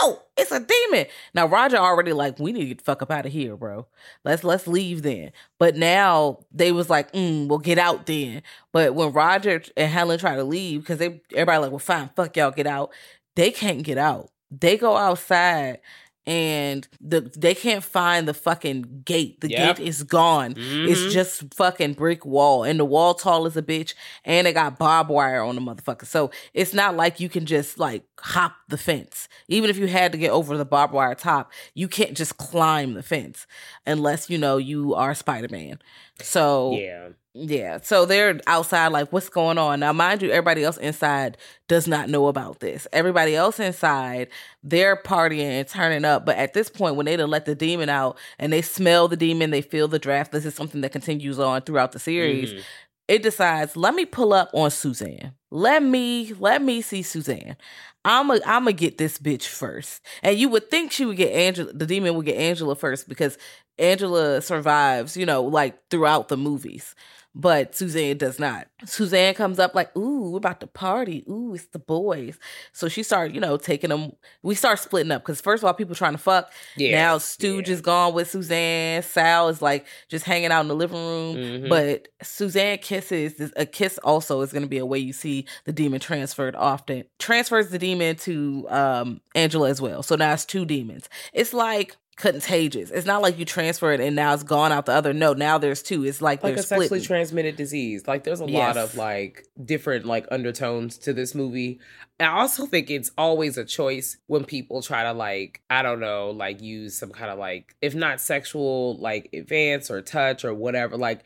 ow, 0.00 0.22
it's 0.36 0.52
a 0.52 0.60
demon. 0.60 1.06
Now 1.34 1.46
Roger 1.46 1.76
already 1.76 2.12
like, 2.12 2.38
we 2.38 2.52
need 2.52 2.60
to 2.60 2.66
get 2.66 2.78
the 2.78 2.84
fuck 2.84 3.02
up 3.02 3.10
out 3.10 3.26
of 3.26 3.32
here, 3.32 3.56
bro. 3.56 3.86
Let's 4.24 4.44
let's 4.44 4.66
leave 4.66 5.02
then. 5.02 5.32
But 5.58 5.76
now 5.76 6.40
they 6.52 6.72
was 6.72 6.90
like, 6.90 7.12
mm, 7.12 7.48
we'll 7.48 7.58
get 7.58 7.78
out 7.78 8.06
then. 8.06 8.42
But 8.72 8.94
when 8.94 9.12
Roger 9.12 9.62
and 9.76 9.90
Helen 9.90 10.18
try 10.18 10.36
to 10.36 10.44
leave, 10.44 10.80
because 10.80 10.98
they 10.98 11.20
everybody 11.32 11.58
like, 11.58 11.70
well, 11.70 11.78
fine, 11.78 12.10
fuck 12.14 12.36
y'all, 12.36 12.50
get 12.50 12.66
out. 12.66 12.92
They 13.36 13.50
can't 13.50 13.82
get 13.82 13.98
out. 13.98 14.30
They 14.50 14.76
go 14.76 14.96
outside 14.96 15.80
and 16.26 16.88
the 17.00 17.20
they 17.36 17.54
can't 17.54 17.84
find 17.84 18.26
the 18.26 18.34
fucking 18.34 19.02
gate. 19.04 19.40
The 19.40 19.50
Yep. 19.50 19.76
gate 19.76 19.86
is 19.86 20.02
gone. 20.02 20.54
Mhm. 20.54 20.88
It's 20.88 21.12
just 21.12 21.52
fucking 21.54 21.94
brick 21.94 22.24
wall, 22.24 22.64
and 22.64 22.80
the 22.80 22.84
wall 22.84 23.14
tall 23.14 23.46
as 23.46 23.56
a 23.56 23.62
bitch, 23.62 23.94
and 24.24 24.46
it 24.46 24.52
got 24.54 24.78
barbed 24.78 25.10
wire 25.10 25.42
on 25.42 25.54
the 25.54 25.60
motherfucker. 25.60 26.06
So 26.06 26.30
it's 26.54 26.72
not 26.72 26.96
like 26.96 27.20
you 27.20 27.28
can 27.28 27.44
just 27.46 27.78
like 27.78 28.04
hop 28.20 28.54
the 28.68 28.78
fence. 28.78 29.28
Even 29.48 29.68
if 29.68 29.76
you 29.76 29.86
had 29.86 30.12
to 30.12 30.18
get 30.18 30.30
over 30.30 30.56
the 30.56 30.64
barbed 30.64 30.94
wire 30.94 31.14
top, 31.14 31.52
you 31.74 31.88
can't 31.88 32.16
just 32.16 32.38
climb 32.38 32.94
the 32.94 33.02
fence 33.02 33.46
unless 33.86 34.30
you 34.30 34.38
know 34.38 34.56
you 34.56 34.94
are 34.94 35.14
Spider 35.14 35.48
Man. 35.50 35.78
So 36.22 36.72
Yeah. 36.78 37.08
Yeah, 37.36 37.80
so 37.82 38.06
they're 38.06 38.38
outside, 38.46 38.88
like, 38.88 39.12
what's 39.12 39.28
going 39.28 39.58
on? 39.58 39.80
Now, 39.80 39.92
mind 39.92 40.22
you, 40.22 40.30
everybody 40.30 40.62
else 40.62 40.76
inside 40.76 41.36
does 41.66 41.88
not 41.88 42.08
know 42.08 42.28
about 42.28 42.60
this. 42.60 42.86
Everybody 42.92 43.34
else 43.34 43.58
inside, 43.58 44.28
they're 44.62 44.94
partying 44.96 45.40
and 45.40 45.66
turning 45.66 46.04
up. 46.04 46.24
But 46.24 46.36
at 46.36 46.54
this 46.54 46.68
point, 46.68 46.94
when 46.94 47.06
they 47.06 47.16
done 47.16 47.30
let 47.30 47.44
the 47.44 47.56
demon 47.56 47.88
out 47.88 48.18
and 48.38 48.52
they 48.52 48.62
smell 48.62 49.08
the 49.08 49.16
demon, 49.16 49.50
they 49.50 49.62
feel 49.62 49.88
the 49.88 49.98
draft. 49.98 50.30
This 50.30 50.44
is 50.44 50.54
something 50.54 50.80
that 50.82 50.92
continues 50.92 51.40
on 51.40 51.62
throughout 51.62 51.90
the 51.90 51.98
series. 51.98 52.52
Mhm. 52.52 52.62
It 53.08 53.22
decides, 53.24 53.76
let 53.76 53.94
me 53.94 54.06
pull 54.06 54.32
up 54.32 54.50
on 54.54 54.70
Suzanne. 54.70 55.32
let 55.50 55.82
me 55.82 56.32
let 56.40 56.62
me 56.62 56.82
see 56.82 57.02
Suzanne. 57.02 57.56
I'm 58.04 58.30
a, 58.30 58.34
I'm 58.46 58.64
gonna 58.64 58.72
get 58.72 58.98
this 58.98 59.18
bitch 59.18 59.46
first. 59.46 60.02
And 60.22 60.36
you 60.38 60.48
would 60.48 60.70
think 60.70 60.90
she 60.92 61.04
would 61.04 61.16
get 61.16 61.32
Angela, 61.32 61.72
the 61.72 61.86
demon 61.86 62.14
would 62.16 62.26
get 62.26 62.36
Angela 62.36 62.74
first 62.76 63.08
because 63.08 63.38
Angela 63.78 64.40
survives, 64.42 65.16
you 65.16 65.26
know, 65.26 65.42
like 65.42 65.78
throughout 65.90 66.28
the 66.28 66.36
movies 66.36 66.94
but 67.34 67.74
Suzanne 67.74 68.16
does 68.16 68.38
not. 68.38 68.68
Suzanne 68.84 69.34
comes 69.34 69.58
up 69.58 69.74
like, 69.74 69.94
"Ooh, 69.96 70.30
we're 70.30 70.38
about 70.38 70.60
to 70.60 70.66
party. 70.66 71.24
Ooh, 71.28 71.54
it's 71.54 71.66
the 71.66 71.78
boys." 71.78 72.38
So 72.72 72.88
she 72.88 73.02
started, 73.02 73.34
you 73.34 73.40
know, 73.40 73.56
taking 73.56 73.90
them. 73.90 74.12
We 74.42 74.54
start 74.54 74.78
splitting 74.78 75.10
up 75.12 75.22
because 75.22 75.40
first 75.40 75.62
of 75.62 75.66
all, 75.66 75.74
people 75.74 75.94
trying 75.94 76.12
to 76.12 76.18
fuck. 76.18 76.52
Yeah, 76.76 76.92
now 76.96 77.18
Stooge 77.18 77.68
yeah. 77.68 77.74
is 77.74 77.80
gone 77.80 78.14
with 78.14 78.30
Suzanne. 78.30 79.02
Sal 79.02 79.48
is 79.48 79.60
like 79.60 79.86
just 80.08 80.24
hanging 80.24 80.52
out 80.52 80.60
in 80.60 80.68
the 80.68 80.74
living 80.76 80.98
room. 80.98 81.36
Mhm. 81.36 81.68
But 81.68 82.08
Suzanne 82.22 82.78
kisses. 82.78 83.34
this- 83.34 83.52
A 83.56 83.66
kiss 83.66 83.98
also 83.98 84.40
is 84.42 84.52
going 84.52 84.62
to 84.62 84.68
be 84.68 84.78
a 84.78 84.86
way 84.86 84.98
you 84.98 85.12
see 85.12 85.46
the 85.64 85.72
demon 85.72 86.00
transferred 86.00 86.54
often. 86.56 87.04
Transfers 87.18 87.70
the 87.70 87.78
demon 87.78 88.16
to 88.16 88.66
um 88.70 89.20
Angela 89.34 89.68
as 89.70 89.80
well. 89.80 90.02
So 90.02 90.14
now 90.16 90.32
it's 90.32 90.44
two 90.44 90.64
demons. 90.64 91.08
It's 91.32 91.52
like 91.52 91.96
contagious. 92.16 92.90
It's 92.90 93.06
not 93.06 93.22
like 93.22 93.38
you 93.38 93.44
transfer 93.44 93.92
it 93.92 94.00
and 94.00 94.14
now 94.14 94.34
it's 94.34 94.42
gone 94.42 94.72
out 94.72 94.86
the 94.86 94.92
other. 94.92 95.12
No, 95.12 95.32
now 95.32 95.58
there's 95.58 95.82
two. 95.82 96.04
It's 96.04 96.22
like, 96.22 96.42
like 96.42 96.56
a 96.56 96.62
sexually 96.62 96.86
splitting. 96.86 97.06
transmitted 97.06 97.56
disease. 97.56 98.06
Like 98.06 98.24
there's 98.24 98.40
a 98.40 98.46
lot 98.46 98.76
of 98.76 98.96
like 98.96 99.46
different 99.64 100.04
like 100.04 100.26
undertones 100.30 100.98
to 100.98 101.12
this 101.12 101.34
movie. 101.34 101.80
I 102.20 102.26
also 102.26 102.66
think 102.66 102.90
it's 102.90 103.10
always 103.18 103.58
a 103.58 103.64
choice 103.64 104.18
when 104.26 104.44
people 104.44 104.82
try 104.82 105.02
to 105.04 105.12
like 105.12 105.62
I 105.68 105.82
don't 105.82 106.00
know 106.00 106.30
like 106.30 106.62
use 106.62 106.96
some 106.96 107.10
kind 107.10 107.30
of 107.30 107.38
like 107.38 107.74
if 107.82 107.94
not 107.94 108.20
sexual 108.20 108.96
like 108.98 109.30
advance 109.32 109.90
or 109.90 110.00
touch 110.00 110.44
or 110.44 110.54
whatever 110.54 110.96
like 110.96 111.24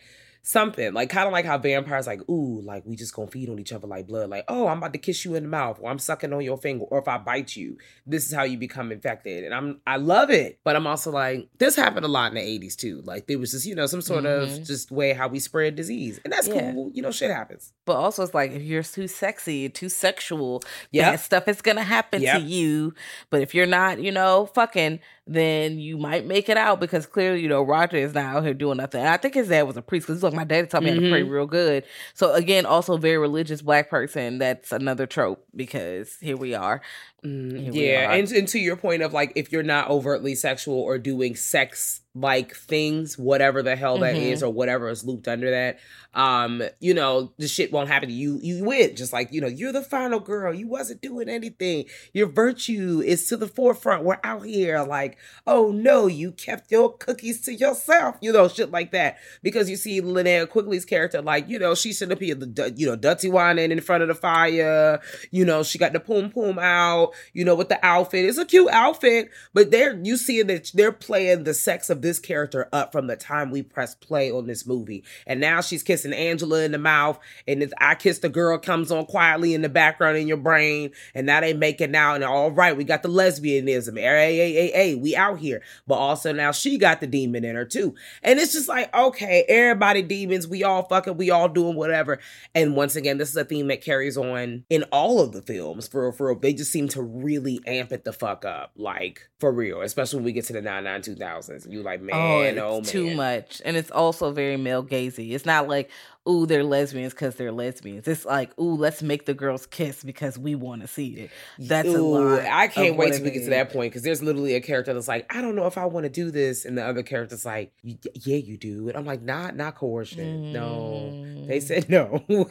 something 0.48 0.94
like 0.94 1.10
kind 1.10 1.26
of 1.26 1.32
like 1.32 1.44
how 1.44 1.58
vampires 1.58 2.06
like 2.06 2.26
ooh 2.30 2.62
like 2.62 2.82
we 2.86 2.96
just 2.96 3.12
gonna 3.14 3.30
feed 3.30 3.50
on 3.50 3.58
each 3.58 3.70
other 3.70 3.86
like 3.86 4.06
blood 4.06 4.30
like 4.30 4.44
oh 4.48 4.66
i'm 4.66 4.78
about 4.78 4.94
to 4.94 4.98
kiss 4.98 5.22
you 5.26 5.34
in 5.34 5.42
the 5.42 5.48
mouth 5.48 5.78
or 5.82 5.90
i'm 5.90 5.98
sucking 5.98 6.32
on 6.32 6.40
your 6.40 6.56
finger 6.56 6.84
or 6.86 6.98
if 7.00 7.06
i 7.06 7.18
bite 7.18 7.54
you 7.54 7.76
this 8.06 8.26
is 8.26 8.32
how 8.32 8.44
you 8.44 8.56
become 8.56 8.90
infected 8.90 9.44
and 9.44 9.52
i'm 9.52 9.78
i 9.86 9.98
love 9.98 10.30
it 10.30 10.58
but 10.64 10.74
i'm 10.74 10.86
also 10.86 11.10
like 11.10 11.46
this 11.58 11.76
happened 11.76 12.06
a 12.06 12.08
lot 12.08 12.32
in 12.32 12.36
the 12.36 12.40
80s 12.66 12.76
too 12.76 13.02
like 13.04 13.26
there 13.26 13.38
was 13.38 13.50
just 13.50 13.66
you 13.66 13.74
know 13.74 13.84
some 13.84 14.00
sort 14.00 14.24
of 14.24 14.48
Mhm. 14.48 14.66
just 14.66 14.90
way 14.90 15.12
how 15.12 15.28
we 15.28 15.38
spread 15.38 15.76
disease 15.76 16.18
and 16.24 16.32
that's 16.32 16.48
Yeah. 16.48 16.72
cool 16.72 16.90
you 16.94 17.02
know 17.02 17.10
shit 17.10 17.30
happens 17.30 17.74
But 17.84 17.96
also, 17.96 18.22
it's 18.22 18.34
like 18.34 18.52
if 18.52 18.60
you're 18.62 18.82
too 18.82 19.08
sexy, 19.08 19.68
too 19.70 19.88
sexual, 19.88 20.62
yeah 20.90 21.16
stuff 21.16 21.48
is 21.48 21.60
gonna 21.62 21.82
happen 21.82 22.20
Yep. 22.22 22.36
to 22.36 22.42
you. 22.42 22.92
But 23.30 23.40
if 23.40 23.54
you're 23.54 23.66
not, 23.66 23.98
you 23.98 24.12
know, 24.12 24.44
fucking, 24.54 25.00
then 25.28 25.78
you 25.78 25.98
might 25.98 26.24
make 26.26 26.48
it 26.48 26.56
out 26.56 26.80
because 26.80 27.04
clearly, 27.06 27.40
you 27.42 27.48
know, 27.48 27.62
Roger 27.62 27.98
is 27.98 28.14
not 28.14 28.24
out 28.36 28.44
here 28.44 28.54
doing 28.54 28.78
nothing. 28.78 29.00
And 29.00 29.10
I 29.10 29.18
think 29.18 29.34
his 29.34 29.48
dad 29.48 29.62
was 29.64 29.76
a 29.76 29.82
priest 29.82 30.06
because 30.06 30.22
like, 30.22 30.32
my 30.32 30.44
daddy 30.44 30.66
taught 30.66 30.82
me 30.82 30.88
how 30.90 30.96
to 30.96 31.10
pray 31.10 31.22
Mhm. 31.22 31.30
real 31.30 31.46
good. 31.46 31.84
So 32.14 32.32
again, 32.32 32.64
also 32.64 32.96
very 32.96 33.18
religious 33.18 33.60
black 33.60 33.90
person. 33.90 34.38
That's 34.38 34.72
another 34.72 35.06
trope 35.06 35.44
because 35.54 36.16
here 36.20 36.36
we 36.38 36.54
are. 36.54 36.80
Mm, 37.24 37.60
Here 37.60 37.72
we 37.72 37.90
yeah, 37.90 38.06
are. 38.08 38.12
and, 38.12 38.30
and 38.32 38.48
to 38.48 38.58
your 38.58 38.76
point 38.76 39.02
of 39.02 39.12
like 39.12 39.32
if 39.36 39.52
you're 39.52 39.62
not 39.62 39.90
overtly 39.90 40.34
sexual 40.34 40.76
or 40.80 40.98
doing 40.98 41.34
sex 41.36 42.00
like 42.20 42.54
things, 42.54 43.18
whatever 43.18 43.62
the 43.62 43.76
hell 43.76 43.98
that 43.98 44.14
Mhm. 44.16 44.32
is 44.32 44.42
or 44.42 44.52
whatever 44.52 44.88
is 44.88 45.04
looped 45.04 45.28
under 45.28 45.50
that, 45.50 45.78
um, 46.14 46.62
you 46.80 46.94
know, 46.94 47.32
the 47.38 47.46
shit 47.46 47.70
won't 47.70 47.88
happen 47.88 48.08
to 48.08 48.14
you. 48.14 48.38
You 48.42 48.64
win. 48.64 48.96
Just 48.96 49.12
like, 49.12 49.32
you 49.32 49.40
know, 49.40 49.46
you're 49.46 49.72
the 49.72 49.82
final 49.82 50.18
girl. 50.20 50.52
You 50.54 50.66
wasn't 50.66 51.00
doing 51.02 51.28
anything. 51.28 51.84
Your 52.12 52.26
virtue 52.28 53.02
is 53.04 53.26
to 53.28 53.36
the 53.36 53.46
forefront. 53.46 54.04
We're 54.04 54.18
out 54.24 54.44
here 54.46 54.80
like, 54.82 55.18
oh 55.46 55.70
no, 55.70 56.06
you 56.06 56.32
kept 56.32 56.70
your 56.72 56.96
cookies 56.96 57.42
to 57.42 57.54
yourself, 57.54 58.16
you 58.20 58.32
know, 58.32 58.48
shit 58.48 58.70
like 58.70 58.92
that. 58.92 59.18
Because 59.42 59.68
you 59.70 59.76
see 59.76 60.00
Linnea 60.00 60.48
Quigley's 60.48 60.84
character, 60.84 61.20
like, 61.22 61.48
you 61.48 61.58
know, 61.58 61.74
she 61.74 61.92
should 61.92 62.10
have 62.10 62.18
been 62.18 62.38
the 62.54 62.72
you 62.76 62.86
know, 62.86 62.96
dirty 62.96 63.28
whining 63.30 63.70
in 63.70 63.80
front 63.80 64.02
of 64.02 64.08
the 64.08 64.14
fire. 64.14 65.00
You 65.30 65.44
know, 65.44 65.62
she 65.62 65.78
got 65.78 65.92
the 65.92 66.00
poom 66.00 66.30
poom 66.30 66.58
out, 66.58 67.12
you 67.32 67.44
know, 67.44 67.54
with 67.54 67.68
the 67.68 67.84
outfit. 67.84 68.24
It's 68.24 68.38
a 68.38 68.44
cute 68.44 68.70
outfit, 68.70 69.30
but 69.52 69.70
they're 69.70 69.98
you 70.02 70.16
see 70.16 70.42
that 70.42 70.70
they're 70.74 70.92
playing 70.92 71.44
the 71.44 71.54
sex 71.54 71.90
of 71.90 72.02
this 72.08 72.18
character 72.18 72.68
up 72.72 72.90
from 72.90 73.06
the 73.06 73.16
time 73.16 73.50
we 73.50 73.62
press 73.62 73.94
play 73.94 74.30
on 74.30 74.46
this 74.46 74.66
movie. 74.66 75.04
And 75.26 75.40
now 75.40 75.60
she's 75.60 75.82
kissing 75.82 76.14
Angela 76.14 76.62
in 76.62 76.72
the 76.72 76.78
mouth, 76.78 77.18
and 77.46 77.72
I 77.78 77.94
Kiss 77.94 78.20
the 78.20 78.30
Girl 78.30 78.56
comes 78.58 78.90
on 78.90 79.04
quietly 79.04 79.52
in 79.52 79.60
the 79.60 79.68
background 79.68 80.16
in 80.16 80.26
your 80.26 80.38
brain, 80.38 80.92
and 81.14 81.26
now 81.26 81.40
they 81.40 81.52
making 81.52 81.94
out, 81.94 82.14
and 82.14 82.24
all 82.24 82.50
right, 82.50 82.76
we 82.76 82.84
got 82.84 83.02
the 83.02 83.08
lesbianism. 83.08 83.98
Hey, 83.98 84.94
we 84.94 85.14
out 85.14 85.38
here. 85.38 85.62
But 85.86 85.96
also 85.96 86.32
now 86.32 86.52
she 86.52 86.78
got 86.78 87.00
the 87.00 87.06
demon 87.06 87.44
in 87.44 87.56
her 87.56 87.64
too. 87.64 87.94
And 88.22 88.38
it's 88.38 88.52
just 88.52 88.68
like, 88.68 88.94
okay, 88.94 89.44
everybody 89.48 90.02
demons, 90.02 90.48
we 90.48 90.64
all 90.64 90.84
fucking, 90.84 91.16
we 91.18 91.30
all 91.30 91.48
doing 91.48 91.76
whatever. 91.76 92.18
And 92.54 92.74
once 92.74 92.96
again, 92.96 93.18
this 93.18 93.28
is 93.28 93.36
a 93.36 93.44
theme 93.44 93.68
that 93.68 93.82
carries 93.82 94.16
on 94.16 94.64
in 94.70 94.84
all 94.84 95.20
of 95.20 95.32
the 95.32 95.42
films. 95.42 95.88
For 95.88 96.04
real, 96.04 96.12
for 96.12 96.34
they 96.34 96.54
just 96.54 96.72
seem 96.72 96.88
to 96.88 97.02
really 97.02 97.60
amp 97.66 97.92
it 97.92 98.04
the 98.04 98.12
fuck 98.12 98.44
up, 98.44 98.72
like 98.76 99.28
for 99.38 99.52
real. 99.52 99.82
Especially 99.82 100.18
when 100.18 100.24
we 100.24 100.32
get 100.32 100.44
to 100.46 100.52
the 100.52 100.62
99 100.62 101.02
2000s. 101.02 101.70
You 101.70 101.82
like, 101.88 102.00
man, 102.02 102.14
oh, 102.16 102.40
it's 102.42 102.58
oh, 102.60 102.74
man. 102.80 102.84
too 102.84 103.14
much. 103.14 103.62
And 103.64 103.76
it's 103.76 103.90
also 103.90 104.30
very 104.32 104.56
male 104.56 104.84
gazy. 104.84 105.32
It's 105.32 105.46
not 105.46 105.68
like, 105.68 105.90
ooh, 106.28 106.44
they're 106.46 106.62
lesbians 106.64 107.14
because 107.14 107.36
they're 107.36 107.52
lesbians. 107.52 108.06
It's 108.06 108.24
like, 108.26 108.56
ooh, 108.60 108.74
let's 108.74 109.02
make 109.02 109.24
the 109.24 109.32
girls 109.34 109.66
kiss 109.66 110.04
because 110.04 110.38
we 110.38 110.54
want 110.54 110.82
to 110.82 110.88
see 110.88 111.08
it. 111.14 111.30
That's 111.58 111.88
a 111.88 111.92
Ooh, 111.98 112.12
lot. 112.12 112.44
I 112.44 112.68
can't 112.68 112.96
wait 112.96 113.14
till 113.14 113.24
we 113.24 113.30
get 113.30 113.44
to 113.44 113.50
that 113.50 113.72
point 113.72 113.90
because 113.92 114.02
there's 114.02 114.22
literally 114.22 114.54
a 114.54 114.60
character 114.60 114.92
that's 114.92 115.08
like, 115.08 115.32
I 115.34 115.40
don't 115.40 115.56
know 115.56 115.66
if 115.66 115.78
I 115.78 115.86
want 115.86 116.04
to 116.04 116.10
do 116.10 116.30
this, 116.30 116.64
and 116.66 116.76
the 116.76 116.84
other 116.84 117.02
character's 117.02 117.46
like, 117.46 117.72
yeah, 117.82 118.36
you 118.36 118.58
do. 118.58 118.88
And 118.88 118.96
I'm 118.98 119.06
like, 119.06 119.22
not, 119.22 119.56
not 119.56 119.74
coercion. 119.76 120.52
No, 120.52 121.10
they 121.46 121.58
Mm. 121.58 121.62
said 121.62 121.88
no. 121.90 122.24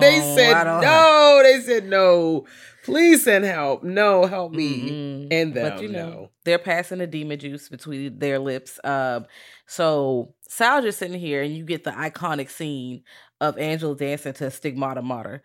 they 0.00 0.20
said 0.34 0.64
no. 0.64 1.40
They 1.44 1.60
said 1.60 1.86
no. 1.86 2.46
Please 2.86 3.24
send 3.24 3.44
help. 3.44 3.82
No, 3.82 4.24
help 4.26 4.52
me 4.52 4.90
Mm-mm. 4.90 5.28
and 5.30 5.54
them. 5.54 5.70
But 5.74 5.82
you 5.82 5.88
know, 5.88 6.08
no. 6.08 6.30
they're 6.44 6.58
passing 6.58 6.98
the 6.98 7.06
demon 7.06 7.38
juice 7.38 7.68
between 7.68 8.18
their 8.18 8.38
lips. 8.38 8.80
Um, 8.84 9.26
so 9.66 10.34
Sal 10.48 10.82
just 10.82 10.98
sitting 10.98 11.18
here, 11.20 11.42
and 11.42 11.54
you 11.54 11.64
get 11.64 11.84
the 11.84 11.90
iconic 11.90 12.48
scene 12.50 13.02
of 13.40 13.58
Angela 13.58 13.96
dancing 13.96 14.32
to 14.34 14.50
Stigmata 14.50 15.02
Martyr. 15.02 15.42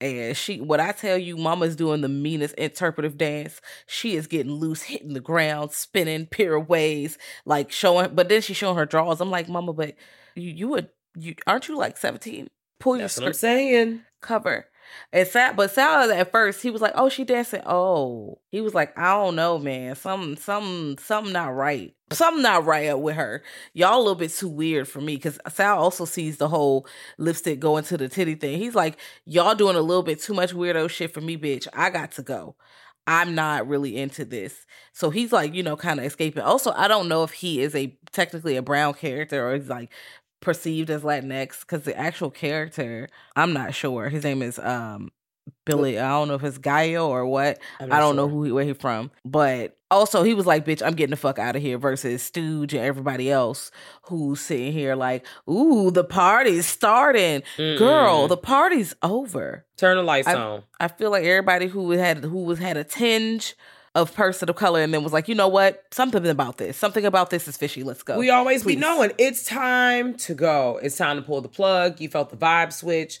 And 0.00 0.36
she, 0.36 0.60
what 0.60 0.80
I 0.80 0.92
tell 0.92 1.16
you, 1.16 1.36
Mama's 1.36 1.76
doing 1.76 2.00
the 2.00 2.08
meanest 2.08 2.54
interpretive 2.56 3.16
dance. 3.16 3.60
She 3.86 4.16
is 4.16 4.26
getting 4.26 4.52
loose, 4.52 4.82
hitting 4.82 5.14
the 5.14 5.20
ground, 5.20 5.72
spinning 5.72 6.26
pirouettes, 6.26 7.16
like 7.44 7.70
showing. 7.72 8.14
But 8.14 8.28
then 8.28 8.40
she's 8.42 8.56
showing 8.56 8.76
her 8.76 8.86
draws. 8.86 9.20
I'm 9.20 9.30
like, 9.30 9.48
Mama, 9.48 9.72
but 9.72 9.94
you, 10.34 10.50
you 10.50 10.68
would, 10.68 10.90
you 11.16 11.34
aren't 11.46 11.68
you 11.68 11.76
like 11.76 11.96
17? 11.96 12.48
Pull 12.80 12.96
your 12.96 13.02
That's 13.04 13.18
what 13.18 13.26
I'm 13.28 13.32
saying. 13.34 14.00
cover. 14.20 14.66
And 15.12 15.28
Sal, 15.28 15.54
but 15.54 15.70
Sal 15.70 16.10
at 16.10 16.32
first 16.32 16.62
he 16.62 16.70
was 16.70 16.82
like, 16.82 16.92
"Oh, 16.94 17.08
she 17.08 17.24
dancing." 17.24 17.62
Oh, 17.66 18.38
he 18.50 18.60
was 18.60 18.74
like, 18.74 18.96
"I 18.98 19.14
don't 19.14 19.36
know, 19.36 19.58
man. 19.58 19.94
Some, 19.96 20.36
some, 20.36 20.96
something 20.98 21.32
not 21.32 21.54
right. 21.54 21.94
Something 22.12 22.42
not 22.42 22.64
right 22.64 22.98
with 22.98 23.16
her. 23.16 23.42
Y'all 23.72 23.96
a 23.96 23.98
little 23.98 24.14
bit 24.14 24.32
too 24.32 24.48
weird 24.48 24.88
for 24.88 25.00
me." 25.00 25.16
Because 25.16 25.38
Sal 25.52 25.78
also 25.78 26.04
sees 26.04 26.36
the 26.38 26.48
whole 26.48 26.86
lipstick 27.18 27.60
going 27.60 27.84
to 27.84 27.96
the 27.96 28.08
titty 28.08 28.34
thing. 28.34 28.58
He's 28.58 28.74
like, 28.74 28.98
"Y'all 29.24 29.54
doing 29.54 29.76
a 29.76 29.80
little 29.80 30.02
bit 30.02 30.20
too 30.20 30.34
much 30.34 30.52
weirdo 30.52 30.90
shit 30.90 31.12
for 31.14 31.20
me, 31.20 31.36
bitch. 31.36 31.66
I 31.72 31.90
got 31.90 32.12
to 32.12 32.22
go. 32.22 32.56
I'm 33.06 33.34
not 33.34 33.68
really 33.68 33.96
into 33.96 34.24
this." 34.24 34.66
So 34.92 35.10
he's 35.10 35.32
like, 35.32 35.54
you 35.54 35.62
know, 35.62 35.76
kind 35.76 35.98
of 36.00 36.06
escaping. 36.06 36.42
Also, 36.42 36.72
I 36.72 36.88
don't 36.88 37.08
know 37.08 37.24
if 37.24 37.32
he 37.32 37.60
is 37.60 37.74
a 37.74 37.96
technically 38.12 38.56
a 38.56 38.62
brown 38.62 38.94
character 38.94 39.48
or 39.48 39.54
he's 39.56 39.68
like 39.68 39.90
perceived 40.44 40.90
as 40.90 41.02
Latinx 41.02 41.60
because 41.60 41.82
the 41.82 41.96
actual 41.98 42.30
character, 42.30 43.08
I'm 43.34 43.52
not 43.52 43.74
sure. 43.74 44.08
His 44.08 44.22
name 44.22 44.42
is 44.42 44.58
um 44.60 45.10
Billy. 45.66 45.98
I 45.98 46.08
don't 46.10 46.28
know 46.28 46.34
if 46.34 46.44
it's 46.44 46.58
Gallo 46.58 47.08
or 47.08 47.26
what. 47.26 47.58
I 47.80 47.98
don't 47.98 48.16
know 48.16 48.28
who 48.28 48.44
he, 48.44 48.52
where 48.52 48.64
he 48.64 48.72
from. 48.72 49.10
But 49.24 49.76
also 49.90 50.22
he 50.22 50.32
was 50.34 50.46
like, 50.46 50.64
"Bitch, 50.64 50.82
I'm 50.84 50.94
getting 50.94 51.10
the 51.10 51.16
fuck 51.16 51.38
out 51.38 51.56
of 51.56 51.62
here." 51.62 51.76
Versus 51.78 52.22
Stooge 52.22 52.72
and 52.72 52.82
everybody 52.84 53.30
else 53.30 53.70
who's 54.04 54.40
sitting 54.40 54.72
here 54.72 54.94
like, 54.94 55.26
"Ooh, 55.50 55.90
the 55.90 56.04
party's 56.04 56.66
starting, 56.66 57.42
girl. 57.56 58.24
Mm-mm. 58.24 58.28
The 58.28 58.36
party's 58.36 58.94
over." 59.02 59.66
turn 59.76 59.96
the 59.96 60.02
lights 60.02 60.28
I- 60.28 60.34
on. 60.34 60.62
I 60.80 60.88
feel 60.88 61.10
like 61.10 61.24
everybody 61.24 61.66
who 61.66 61.90
had 61.90 62.18
who 62.24 62.44
was 62.44 62.58
had 62.58 62.76
a 62.76 62.84
tinge 62.84 63.54
of 63.94 64.12
person 64.14 64.48
of 64.50 64.56
color 64.56 64.80
and 64.80 64.92
then 64.92 65.04
was 65.04 65.12
like, 65.12 65.28
you 65.28 65.34
know 65.34 65.48
what? 65.48 65.84
Something 65.92 66.26
about 66.26 66.58
this. 66.58 66.76
Something 66.76 67.04
about 67.04 67.30
this 67.30 67.46
is 67.46 67.56
fishy. 67.56 67.84
Let's 67.84 68.02
go. 68.02 68.18
We 68.18 68.30
always 68.30 68.64
be 68.64 68.76
knowing 68.76 69.12
it's 69.18 69.44
time 69.44 70.14
to 70.18 70.34
go. 70.34 70.80
It's 70.82 70.96
time 70.96 71.16
to 71.16 71.22
pull 71.22 71.40
the 71.40 71.48
plug. 71.48 72.00
You 72.00 72.08
felt 72.08 72.30
the 72.30 72.36
vibe 72.36 72.72
switch. 72.72 73.20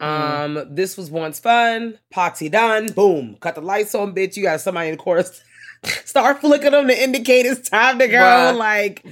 Mm-hmm. 0.00 0.58
Um, 0.58 0.74
this 0.74 0.96
was 0.96 1.10
once 1.10 1.40
fun. 1.40 1.98
Party 2.10 2.48
done. 2.48 2.92
Boom. 2.92 3.36
Cut 3.40 3.54
the 3.54 3.60
lights 3.60 3.94
on, 3.94 4.14
bitch. 4.14 4.36
You 4.36 4.44
got 4.44 4.60
somebody 4.60 4.88
in 4.88 4.96
the 4.96 5.02
chorus. 5.02 5.42
Start 5.84 6.40
flicking 6.40 6.72
them 6.72 6.88
to 6.88 7.02
indicate 7.02 7.46
it's 7.46 7.68
time 7.68 7.98
to 7.98 8.08
go. 8.08 8.16
Bruh. 8.16 8.56
Like, 8.56 9.04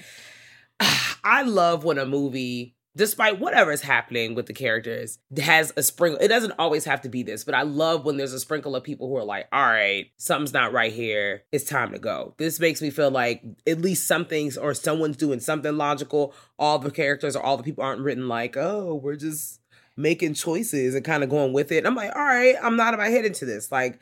I 1.24 1.42
love 1.42 1.84
when 1.84 1.98
a 1.98 2.06
movie, 2.06 2.74
despite 2.96 3.40
whatever 3.40 3.72
is 3.72 3.82
happening 3.82 4.34
with 4.34 4.46
the 4.46 4.52
characters, 4.52 5.18
has 5.40 5.72
a 5.76 5.82
sprinkle. 5.82 6.20
It 6.20 6.28
doesn't 6.28 6.54
always 6.58 6.84
have 6.84 7.00
to 7.02 7.08
be 7.08 7.22
this, 7.22 7.44
but 7.44 7.54
I 7.54 7.62
love 7.62 8.04
when 8.04 8.16
there's 8.16 8.32
a 8.32 8.40
sprinkle 8.40 8.76
of 8.76 8.84
people 8.84 9.08
who 9.08 9.16
are 9.16 9.24
like, 9.24 9.48
all 9.52 9.62
right, 9.62 10.10
something's 10.18 10.52
not 10.52 10.72
right 10.72 10.92
here. 10.92 11.44
It's 11.52 11.64
time 11.64 11.92
to 11.92 11.98
go. 11.98 12.34
This 12.38 12.60
makes 12.60 12.82
me 12.82 12.90
feel 12.90 13.10
like 13.10 13.42
at 13.66 13.80
least 13.80 14.06
some 14.06 14.26
things 14.26 14.56
or 14.56 14.74
someone's 14.74 15.16
doing 15.16 15.40
something 15.40 15.76
logical. 15.76 16.34
All 16.58 16.78
the 16.78 16.90
characters 16.90 17.34
or 17.36 17.42
all 17.42 17.56
the 17.56 17.62
people 17.62 17.84
aren't 17.84 18.02
written 18.02 18.28
like, 18.28 18.56
oh, 18.56 18.94
we're 18.94 19.16
just 19.16 19.60
making 19.96 20.34
choices 20.34 20.94
and 20.94 21.04
kind 21.04 21.22
of 21.22 21.30
going 21.30 21.52
with 21.52 21.72
it. 21.72 21.78
And 21.78 21.86
I'm 21.86 21.94
like, 21.94 22.14
all 22.14 22.22
right, 22.22 22.56
I'm 22.62 22.76
not 22.76 22.94
about 22.94 23.08
head 23.08 23.24
into 23.24 23.44
this. 23.44 23.72
Like, 23.72 24.00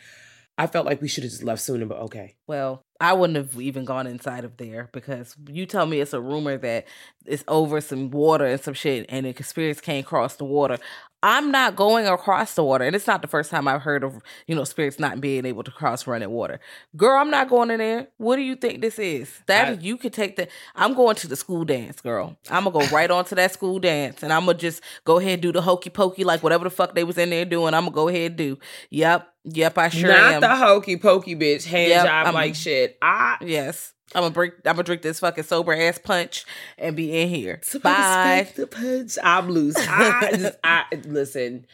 I 0.59 0.67
felt 0.67 0.87
like 0.87 1.01
we 1.01 1.09
should 1.09 1.25
have 1.25 1.31
just 1.31 1.43
left 1.43 1.63
sooner, 1.63 1.87
but 1.87 1.99
okay. 1.99 2.37
Well, 2.47 2.85
I 3.01 3.15
wouldn't 3.15 3.37
have 3.37 3.59
even 3.61 3.85
gone 3.87 4.07
inside 4.07 4.45
of 4.45 4.57
there 4.59 4.89
because 4.93 5.35
you 5.49 5.65
tell 5.67 5.87
me 5.87 6.01
it's 6.01 6.13
a 6.13 6.21
rumor 6.21 6.59
that 6.59 6.87
it's 7.25 7.45
over 7.49 7.81
some 7.81 8.11
water 8.11 8.45
and 8.47 8.61
some 8.61 8.75
shit 8.75 9.07
and 9.09 9.25
the 9.27 9.43
spirits 9.43 9.81
can't 9.81 10.05
cross 10.05 10.37
the 10.37 10.45
water. 10.45 10.77
I'm 11.23 11.51
not 11.51 11.77
going 11.77 12.07
across 12.07 12.55
the 12.55 12.65
water. 12.65 12.83
And 12.85 12.97
it's 12.97 13.07
not 13.07 13.21
the 13.21 13.29
first 13.29 13.51
time 13.51 13.69
I've 13.69 13.83
heard 13.83 14.05
of, 14.05 14.23
you 14.47 14.55
know, 14.55 14.65
spirits 14.65 14.99
not 14.99 15.21
being 15.21 15.45
able 15.45 15.63
to 15.63 15.71
cross 15.71 16.07
running 16.07 16.31
water. 16.31 16.61
Girl, 16.97 17.19
I'm 17.21 17.29
not 17.31 17.51
going 17.51 17.71
in 17.71 17.77
there. 17.79 18.09
What 18.17 18.37
do 18.37 18.43
you 18.43 18.57
think 18.57 18.81
this 18.81 18.99
is? 18.99 19.31
That 19.47 19.69
I- 19.69 19.73
you 19.73 19.99
could 19.99 20.15
take 20.15 20.37
the 20.37 20.49
I'm 20.75 20.95
going 20.95 21.17
to 21.17 21.29
the 21.29 21.37
school 21.37 21.65
dance, 21.67 22.01
girl. 22.01 22.37
I'm 22.51 22.65
gonna 22.65 22.87
go 22.87 22.95
right 22.95 23.11
on 23.11 23.27
to 23.27 23.35
that 23.35 23.53
school 23.53 23.79
dance 23.79 24.23
and 24.23 24.33
I'm 24.33 24.47
gonna 24.47 24.57
just 24.57 24.83
go 25.05 25.19
ahead 25.19 25.35
and 25.35 25.43
do 25.43 25.53
the 25.53 25.61
hokey 25.63 25.91
pokey 25.91 26.25
like 26.25 26.43
whatever 26.43 26.65
the 26.65 26.71
fuck 26.71 26.95
they 26.95 27.05
was 27.05 27.19
in 27.19 27.29
there 27.31 27.45
doing. 27.45 27.75
I'm 27.75 27.83
gonna 27.85 27.95
go 27.95 28.09
ahead 28.09 28.33
and 28.33 28.37
do. 28.37 28.59
Yep. 28.89 29.27
Yep, 29.45 29.79
I 29.79 29.89
sure 29.89 30.09
Not 30.11 30.33
am. 30.35 30.41
the 30.43 30.55
hokey 30.57 30.97
pokey 30.99 31.35
bitch, 31.35 31.65
hand 31.65 31.89
Yep, 31.89 32.07
job 32.07 32.27
I'm- 32.27 32.35
like 32.35 32.55
shit. 32.55 32.90
I 33.01 33.37
Yes. 33.41 33.93
I'm 34.15 34.23
gonna 34.23 34.35
break. 34.35 34.55
I'm 34.67 34.75
gonna 34.75 34.83
drink 34.83 35.03
this 35.03 35.21
fucking 35.21 35.45
sober 35.45 35.73
ass 35.73 35.99
punch 35.99 36.45
and 36.79 36.97
be 36.97 37.17
in 37.17 37.29
here. 37.29 37.61
Somebody 37.63 37.95
Bye. 37.95 38.53
the 38.57 38.67
punch. 38.67 39.19
I'm 39.23 39.49
loose. 39.49 39.77
I 39.79 40.33
just, 40.37 40.59
I 40.65 40.85
listen. 41.05 41.67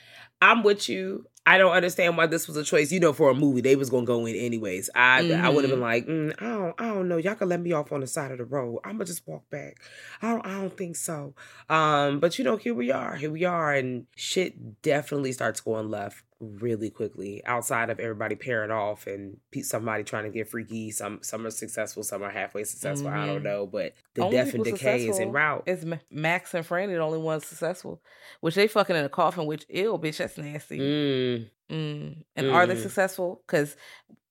I'm 0.42 0.62
with 0.62 0.88
you. 0.88 1.26
I 1.48 1.59
don't 1.59 1.72
understand 1.72 2.16
why 2.16 2.26
this 2.26 2.48
was 2.48 2.57
a 2.57 2.64
choice. 2.64 2.90
You 2.90 3.00
know, 3.00 3.12
for 3.12 3.31
a 3.31 3.35
movie, 3.35 3.61
they 3.61 3.76
was 3.76 3.88
gonna 3.88 4.05
go 4.05 4.26
in 4.26 4.35
anyways. 4.35 4.90
I 4.94 5.33
I 5.33 5.48
would 5.48 5.64
have 5.64 5.70
been 5.70 5.81
like, 5.81 6.07
mm, 6.07 6.35
I 6.38 6.44
don't, 6.44 6.74
I 6.79 6.87
don't 6.88 7.09
know. 7.09 7.16
Y'all 7.16 7.37
can 7.37 7.48
let 7.48 7.61
me 7.61 7.72
off 7.72 7.92
on 7.92 8.00
the 8.00 8.07
side 8.07 8.33
of 8.33 8.38
the 8.38 8.44
road. 8.44 8.81
I'm 8.85 8.92
gonna 8.92 9.05
just 9.05 9.26
walk 9.26 9.48
back. 9.48 9.76
I 10.20 10.33
don't, 10.33 10.44
I 10.44 10.61
don't 10.61 10.76
think 10.76 10.96
so. 10.96 11.35
Um, 11.70 12.18
but 12.20 12.38
you 12.38 12.44
know, 12.44 12.57
here 12.57 12.74
we 12.74 12.90
are. 12.90 13.14
Here 13.14 13.31
we 13.31 13.44
are, 13.44 13.72
and 13.72 14.07
shit 14.16 14.83
definitely 14.83 15.33
starts 15.33 15.61
going 15.61 15.88
left 15.88 16.24
really 16.40 16.90
quickly. 16.90 17.42
Outside 17.46 17.88
of 17.90 17.99
everybody 17.99 18.35
pairing 18.35 18.70
off 18.70 19.07
and 19.07 19.38
pe- 19.51 19.62
somebody 19.62 20.05
trying 20.05 20.25
to 20.25 20.31
get 20.31 20.49
freaky. 20.49 20.90
Some 20.90 21.20
some 21.22 21.46
are 21.46 21.51
successful. 21.51 22.03
Some 22.03 22.22
are 22.22 22.31
halfway 22.31 22.64
successful. 22.64 23.09
I 23.09 23.27
don't 23.27 23.40
Mhm. 23.40 23.44
know, 23.44 23.66
but 23.66 23.94
the 24.14 24.22
Only 24.22 24.37
death 24.37 24.55
and 24.55 24.64
decay 24.64 25.09
is 25.09 25.18
in 25.18 25.33
route. 25.33 25.62
It's 25.66 25.85
Ma- 25.85 25.99
Max 26.11 26.53
and 26.55 26.66
Franny 26.66 26.88
the 26.88 26.99
only 26.99 27.18
ones 27.18 27.46
successful, 27.46 28.03
which 28.40 28.55
they 28.55 28.68
fucking 28.68 28.96
in 28.96 29.05
a 29.05 29.09
coffin. 29.09 29.46
Which 29.46 29.64
ill 29.68 29.99
bitch, 29.99 30.18
that's 30.18 30.37
nasty. 30.38 30.79
Mm. 30.79 31.51
Mm. 31.70 32.25
And 32.37 32.51
are 32.51 32.66
they 32.66 32.77
Mm. 32.77 32.83
successful? 32.83 33.42
Because 33.46 33.77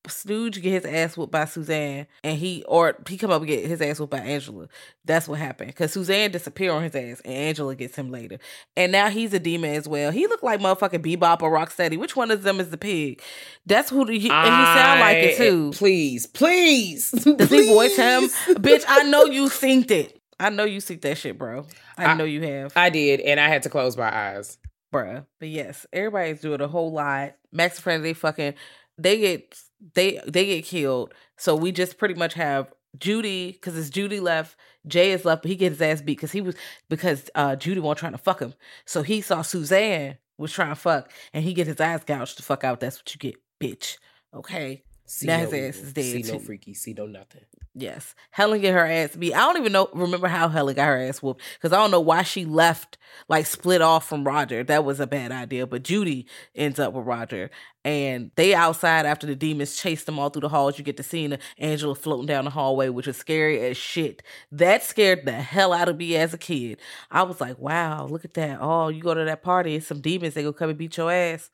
Stooge 0.09 0.61
get 0.61 0.83
his 0.83 0.85
ass 0.85 1.17
whooped 1.17 1.31
by 1.31 1.45
Suzanne, 1.45 2.07
and 2.23 2.37
he 2.37 2.63
or 2.67 2.95
he 3.07 3.17
come 3.17 3.31
up 3.31 3.41
and 3.41 3.47
get 3.47 3.65
his 3.65 3.81
ass 3.81 3.99
whooped 3.99 4.11
by 4.11 4.19
Angela. 4.19 4.67
That's 5.05 5.27
what 5.27 5.39
happened. 5.39 5.67
Because 5.69 5.93
Suzanne 5.93 6.31
disappear 6.31 6.71
on 6.71 6.83
his 6.83 6.95
ass, 6.95 7.21
and 7.25 7.33
Angela 7.33 7.75
gets 7.75 7.95
him 7.95 8.11
later. 8.11 8.39
And 8.77 8.91
now 8.91 9.09
he's 9.09 9.33
a 9.33 9.39
demon 9.39 9.73
as 9.75 9.87
well. 9.87 10.11
He 10.11 10.27
look 10.27 10.43
like 10.43 10.59
motherfucking 10.59 11.03
Bebop 11.05 11.41
or 11.41 11.51
Rocksteady. 11.51 11.97
Which 11.97 12.15
one 12.15 12.31
of 12.31 12.43
them 12.43 12.59
is 12.59 12.69
the 12.69 12.77
pig? 12.77 13.21
That's 13.65 13.89
who. 13.89 14.05
The, 14.05 14.19
he, 14.19 14.29
and 14.29 14.45
he 14.45 14.65
sound 14.79 14.99
like 14.99 15.17
it 15.17 15.37
too. 15.37 15.71
Please, 15.73 16.25
please. 16.27 17.11
Does 17.11 17.49
he 17.49 17.67
voice 17.67 17.95
him? 17.95 18.23
Bitch, 18.55 18.83
I 18.87 19.03
know 19.03 19.25
you 19.25 19.45
synced 19.49 19.91
it. 19.91 20.21
I 20.39 20.49
know 20.49 20.65
you 20.65 20.79
synced 20.79 21.01
that 21.01 21.17
shit, 21.17 21.37
bro. 21.37 21.65
I, 21.97 22.05
I- 22.07 22.13
know 22.15 22.25
you 22.25 22.41
have, 22.41 22.73
I 22.75 22.89
did, 22.89 23.21
and 23.21 23.39
I 23.39 23.47
had 23.47 23.63
to 23.63 23.69
close 23.69 23.95
my 23.95 24.13
eyes. 24.13 24.57
bruh. 24.93 25.25
But 25.39 25.47
yes, 25.49 25.85
everybody's 25.93 26.41
doing 26.41 26.59
a 26.61 26.67
whole 26.67 26.91
lot. 26.91 27.35
Max 27.53 27.77
and 27.77 27.83
Friends, 27.83 28.03
they 28.03 28.11
fucking, 28.13 28.53
they 28.97 29.17
get, 29.19 29.57
they 29.93 30.19
they 30.27 30.45
get 30.45 30.65
killed. 30.65 31.13
So 31.37 31.55
we 31.55 31.71
just 31.71 31.97
pretty 31.97 32.15
much 32.15 32.33
have 32.33 32.73
Judy, 32.97 33.51
because 33.51 33.77
it's 33.77 33.89
Judy 33.89 34.19
left. 34.19 34.57
Jay 34.87 35.11
is 35.11 35.25
left, 35.25 35.41
but 35.41 35.49
he 35.49 35.55
gets 35.55 35.73
his 35.73 35.81
ass 35.81 36.01
beat 36.01 36.17
because 36.17 36.31
he 36.31 36.41
was 36.41 36.55
because 36.89 37.29
uh 37.35 37.55
Judy 37.55 37.79
wasn't 37.79 37.99
trying 37.99 38.11
to 38.13 38.17
fuck 38.17 38.39
him. 38.39 38.53
So 38.85 39.01
he 39.01 39.21
saw 39.21 39.41
Suzanne 39.41 40.17
was 40.37 40.51
trying 40.51 40.69
to 40.69 40.75
fuck, 40.75 41.11
and 41.33 41.43
he 41.43 41.53
get 41.53 41.67
his 41.67 41.79
eyes 41.79 42.03
gouged 42.05 42.37
the 42.37 42.43
fuck 42.43 42.63
out. 42.63 42.79
That's 42.79 42.99
what 42.99 43.13
you 43.13 43.19
get, 43.19 43.35
bitch. 43.61 43.97
Okay. 44.33 44.83
See 45.05 45.27
Now 45.27 45.37
no 45.37 45.49
his 45.49 45.53
ass 45.53 45.77
evil, 45.77 45.87
is 45.87 45.93
dead, 45.93 46.25
See 46.25 46.31
no 46.31 46.39
freaky. 46.39 46.73
See 46.73 46.93
no 46.93 47.05
nothing. 47.05 47.41
Yes. 47.77 48.15
Helen 48.31 48.61
get 48.61 48.73
her 48.73 48.85
ass 48.85 49.15
beat. 49.15 49.33
I 49.33 49.39
don't 49.39 49.57
even 49.57 49.73
know 49.73 49.89
remember 49.93 50.27
how 50.27 50.47
Helen 50.47 50.75
got 50.75 50.85
her 50.85 51.01
ass 51.01 51.21
whooped. 51.21 51.41
Because 51.55 51.73
I 51.73 51.77
don't 51.77 51.91
know 51.91 51.99
why 51.99 52.23
she 52.23 52.45
left, 52.45 52.97
like 53.27 53.45
split 53.45 53.81
off 53.81 54.07
from 54.07 54.23
Roger. 54.23 54.63
That 54.63 54.85
was 54.85 54.99
a 54.99 55.05
bad 55.05 55.31
idea. 55.31 55.67
But 55.67 55.83
Judy 55.83 56.25
ends 56.55 56.79
up 56.79 56.93
with 56.93 57.05
Roger. 57.05 57.51
And 57.83 58.31
they 58.35 58.55
outside 58.55 59.05
after 59.05 59.27
the 59.27 59.35
demons 59.35 59.75
chase 59.75 60.05
them 60.05 60.17
all 60.17 60.29
through 60.29 60.41
the 60.41 60.49
halls. 60.49 60.79
You 60.79 60.85
get 60.85 60.97
to 60.97 61.03
see 61.03 61.31
Angela 61.59 61.93
floating 61.93 62.25
down 62.25 62.45
the 62.45 62.51
hallway, 62.51 62.89
which 62.89 63.07
is 63.07 63.17
scary 63.17 63.59
as 63.59 63.77
shit. 63.77 64.23
That 64.51 64.81
scared 64.83 65.25
the 65.25 65.33
hell 65.33 65.71
out 65.71 65.89
of 65.89 65.97
me 65.97 66.15
as 66.15 66.33
a 66.33 66.37
kid. 66.39 66.79
I 67.11 67.23
was 67.23 67.39
like, 67.39 67.59
wow, 67.59 68.07
look 68.07 68.25
at 68.25 68.33
that. 68.35 68.57
Oh, 68.59 68.87
you 68.87 69.03
go 69.03 69.13
to 69.13 69.25
that 69.25 69.43
party, 69.43 69.75
it's 69.75 69.85
some 69.85 70.01
demons, 70.01 70.33
they 70.33 70.41
gonna 70.41 70.53
come 70.53 70.69
and 70.69 70.79
beat 70.79 70.97
your 70.97 71.11
ass. 71.11 71.51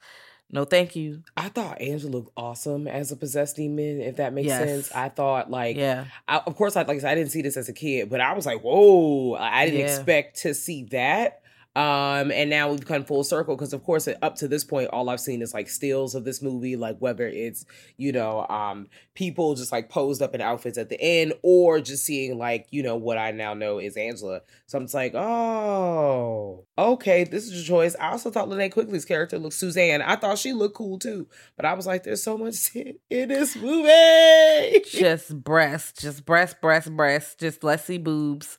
No, 0.54 0.66
thank 0.66 0.96
you. 0.96 1.24
I 1.38 1.48
thought 1.50 1.80
Angela 1.82 2.12
looked 2.12 2.32
awesome 2.36 2.88
as 2.88 3.12
a 3.12 3.16
possessed 3.16 3.56
demon, 3.56 4.02
if 4.02 4.18
that 4.18 4.34
makes 4.34 4.48
Yes. 4.48 4.68
sense. 4.68 4.92
I 4.94 5.08
thought 5.10 5.50
like 5.50 5.78
Yeah. 5.78 6.06
I, 6.28 6.42
of 6.46 6.56
course, 6.56 6.76
I 6.76 6.82
like 6.84 7.04
I 7.04 7.16
didn't 7.16 7.32
see 7.32 7.42
this 7.42 7.56
as 7.58 7.70
a 7.70 7.74
kid, 7.74 8.10
but 8.10 8.20
I 8.20 8.34
was 8.34 8.46
like, 8.46 8.62
whoa, 8.62 9.34
I 9.36 9.62
I 9.62 9.66
didn't 9.66 9.80
Yeah. 9.82 9.86
expect 9.96 10.42
to 10.42 10.54
see 10.54 10.84
that. 10.92 11.41
Um, 11.74 12.32
and 12.32 12.50
now 12.50 12.70
we've 12.70 12.86
come 12.86 13.06
full 13.06 13.24
circle 13.24 13.56
because, 13.56 13.72
of 13.72 13.82
course, 13.84 14.10
up 14.22 14.36
to 14.36 14.50
this 14.50 14.66
point, 14.66 14.90
all 14.90 15.10
I've 15.10 15.22
seen 15.22 15.42
is 15.42 15.54
like 15.54 15.70
stills 15.70 16.16
of 16.16 16.26
this 16.26 16.42
movie, 16.42 16.76
like 16.76 16.98
whether 17.00 17.26
it's 17.26 17.66
you 17.96 18.12
know, 18.12 18.46
um, 18.48 18.88
people 19.16 19.56
just 19.56 19.72
like 19.72 19.90
posed 19.90 20.22
up 20.22 20.36
in 20.36 20.42
outfits 20.42 20.78
at 20.78 20.90
the 20.90 21.00
end, 21.00 21.34
or 21.44 21.80
just 21.80 22.06
seeing 22.06 22.38
like 22.38 22.68
you 22.72 22.84
know 22.84 22.98
what 22.98 23.18
I 23.18 23.32
now 23.32 23.54
know 23.54 23.80
is 23.80 23.96
Angela. 23.96 24.42
So 24.66 24.78
I'm 24.78 24.84
just 24.84 24.94
like, 24.94 25.14
oh, 25.16 26.66
okay, 26.78 27.24
this 27.24 27.46
is 27.46 27.54
your 27.54 27.80
choice. 27.80 27.96
I 27.98 28.10
also 28.12 28.32
thought 28.32 28.50
Linnea 28.50 28.72
Quigley's 28.72 29.06
character 29.06 29.40
looked 29.40 29.56
Suzanne. 29.56 30.02
I 30.02 30.18
thought 30.18 30.40
she 30.40 30.52
looked 30.52 30.76
cool 30.76 31.00
too, 31.00 31.30
but 31.56 31.66
I 31.66 31.74
was 31.74 31.88
like, 31.88 32.04
there's 32.04 32.24
so 32.24 32.38
much 32.38 32.76
in 32.76 33.30
this 33.30 33.56
movie. 33.56 34.82
just 34.92 35.42
breasts, 35.42 36.02
just 36.02 36.26
breasts, 36.26 36.58
breasts, 36.62 36.90
breasts. 36.90 37.36
just 37.36 37.64
let's 37.64 37.86
see 37.86 37.98
boobs. 37.98 38.58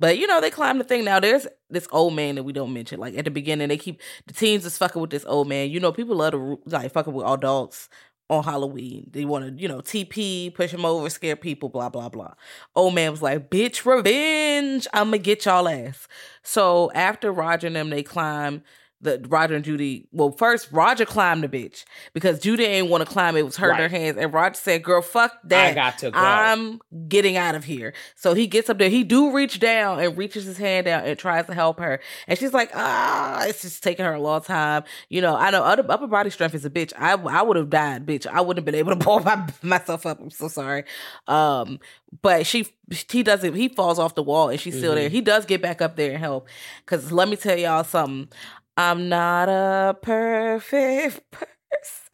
But 0.00 0.18
you 0.18 0.26
know, 0.26 0.40
they 0.40 0.50
climb 0.50 0.78
the 0.78 0.84
thing. 0.84 1.04
Now 1.04 1.20
there's 1.20 1.46
this 1.68 1.86
old 1.92 2.14
man 2.14 2.34
that 2.34 2.42
we 2.42 2.52
don't 2.52 2.72
mention. 2.72 2.98
Like 2.98 3.16
at 3.16 3.26
the 3.26 3.30
beginning, 3.30 3.68
they 3.68 3.76
keep 3.76 4.00
the 4.26 4.32
teens 4.32 4.64
is 4.64 4.78
fucking 4.78 5.00
with 5.00 5.10
this 5.10 5.24
old 5.26 5.46
man. 5.46 5.70
You 5.70 5.78
know, 5.78 5.92
people 5.92 6.16
love 6.16 6.32
to 6.32 6.58
like 6.66 6.92
fucking 6.92 7.12
with 7.12 7.26
adults 7.26 7.88
on 8.30 8.44
Halloween. 8.44 9.10
They 9.10 9.24
want 9.24 9.44
to, 9.44 9.62
you 9.62 9.68
know, 9.68 9.80
TP, 9.80 10.54
push 10.54 10.70
him 10.72 10.84
over, 10.84 11.10
scare 11.10 11.36
people, 11.36 11.68
blah, 11.68 11.88
blah, 11.88 12.08
blah. 12.08 12.34
Old 12.76 12.94
man 12.94 13.10
was 13.10 13.22
like, 13.22 13.50
bitch, 13.50 13.84
revenge. 13.84 14.86
I'ma 14.92 15.18
get 15.18 15.44
y'all 15.44 15.68
ass. 15.68 16.08
So 16.42 16.90
after 16.94 17.32
Roger 17.32 17.66
and 17.66 17.76
them, 17.76 17.90
they 17.90 18.02
climb 18.04 18.62
the 19.02 19.24
Roger 19.28 19.54
and 19.54 19.64
Judy. 19.64 20.06
Well, 20.12 20.32
first 20.32 20.70
Roger 20.72 21.04
climbed 21.04 21.42
the 21.42 21.48
bitch 21.48 21.84
because 22.12 22.38
Judy 22.38 22.64
ain't 22.64 22.88
want 22.88 23.06
to 23.06 23.10
climb. 23.10 23.36
It 23.36 23.44
was 23.44 23.56
hurting 23.56 23.80
her 23.80 23.88
hands, 23.88 24.18
and 24.18 24.32
Roger 24.32 24.54
said, 24.54 24.82
"Girl, 24.82 25.00
fuck 25.00 25.32
that. 25.44 25.70
I 25.70 25.74
got 25.74 25.98
to 25.98 26.10
go. 26.10 26.18
I'm 26.18 26.80
getting 27.08 27.36
out 27.36 27.54
of 27.54 27.64
here." 27.64 27.94
So 28.14 28.34
he 28.34 28.46
gets 28.46 28.68
up 28.68 28.78
there. 28.78 28.90
He 28.90 29.04
do 29.04 29.32
reach 29.32 29.58
down 29.58 30.00
and 30.00 30.16
reaches 30.16 30.44
his 30.44 30.58
hand 30.58 30.86
out 30.86 31.06
and 31.06 31.18
tries 31.18 31.46
to 31.46 31.54
help 31.54 31.78
her, 31.78 32.00
and 32.26 32.38
she's 32.38 32.52
like, 32.52 32.70
"Ah, 32.74 33.44
it's 33.46 33.62
just 33.62 33.82
taking 33.82 34.04
her 34.04 34.14
a 34.14 34.20
long 34.20 34.42
time." 34.42 34.84
You 35.08 35.22
know, 35.22 35.34
I 35.34 35.50
know 35.50 35.62
other 35.62 35.84
upper 35.88 36.06
body 36.06 36.30
strength 36.30 36.54
is 36.54 36.64
a 36.64 36.70
bitch. 36.70 36.92
I 36.98 37.12
I 37.12 37.42
would 37.42 37.56
have 37.56 37.70
died, 37.70 38.06
bitch. 38.06 38.26
I 38.26 38.40
wouldn't 38.40 38.58
have 38.58 38.64
been 38.66 38.78
able 38.78 38.94
to 38.94 39.04
pull 39.04 39.20
my, 39.20 39.48
myself 39.62 40.04
up. 40.04 40.20
I'm 40.20 40.30
so 40.30 40.48
sorry. 40.48 40.84
Um, 41.26 41.80
but 42.22 42.46
she 42.46 42.66
he 43.10 43.22
doesn't. 43.22 43.54
He 43.54 43.68
falls 43.68 43.98
off 43.98 44.14
the 44.14 44.22
wall, 44.22 44.48
and 44.48 44.60
she's 44.60 44.76
still 44.76 44.94
there. 44.94 45.08
He 45.08 45.20
does 45.20 45.46
get 45.46 45.62
back 45.62 45.80
up 45.80 45.96
there 45.96 46.10
and 46.10 46.18
help. 46.18 46.48
Cause 46.86 47.12
let 47.12 47.28
me 47.28 47.36
tell 47.36 47.56
y'all 47.56 47.84
something. 47.84 48.28
I'm 48.80 49.10
not 49.10 49.50
a 49.50 49.94
perfect 50.00 51.30
person. 51.30 51.48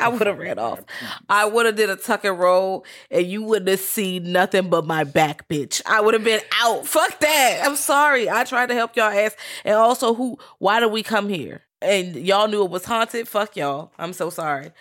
I 0.01 0.09
would 0.09 0.27
have 0.27 0.37
ran 0.37 0.59
off. 0.59 0.81
I 1.29 1.47
would 1.47 1.65
have 1.65 1.77
did 1.77 1.89
a 1.91 1.97
tuck 1.97 2.25
and 2.25 2.39
roll, 2.39 2.85
and 3.09 3.25
you 3.25 3.43
wouldn't 3.45 3.69
have 3.69 3.81
seen 3.81 4.33
nothing 4.33 4.69
but 4.69 4.85
my 4.85 5.05
back, 5.05 5.49
bitch. 5.49 5.81
I 5.87 6.01
would 6.01 6.13
have 6.15 6.25
been 6.25 6.41
out. 6.61 6.87
Fuck 6.87 7.21
that. 7.21 7.61
I'm 7.65 7.77
sorry. 7.77 8.29
I 8.29 8.43
tried 8.45 8.67
to 8.67 8.75
help 8.75 8.97
y'all 8.97 9.07
ass, 9.11 9.37
and 9.65 9.77
also, 9.77 10.13
who? 10.13 10.39
Why 10.59 10.81
did 10.81 10.91
we 10.91 11.03
come 11.05 11.29
here? 11.29 11.63
And 11.81 12.17
y'all 12.17 12.49
knew 12.49 12.65
it 12.65 12.71
was 12.71 12.85
haunted. 12.85 13.29
Fuck 13.29 13.57
y'all. 13.57 13.93
I'm 13.97 14.13
so 14.13 14.29
sorry. 14.29 14.73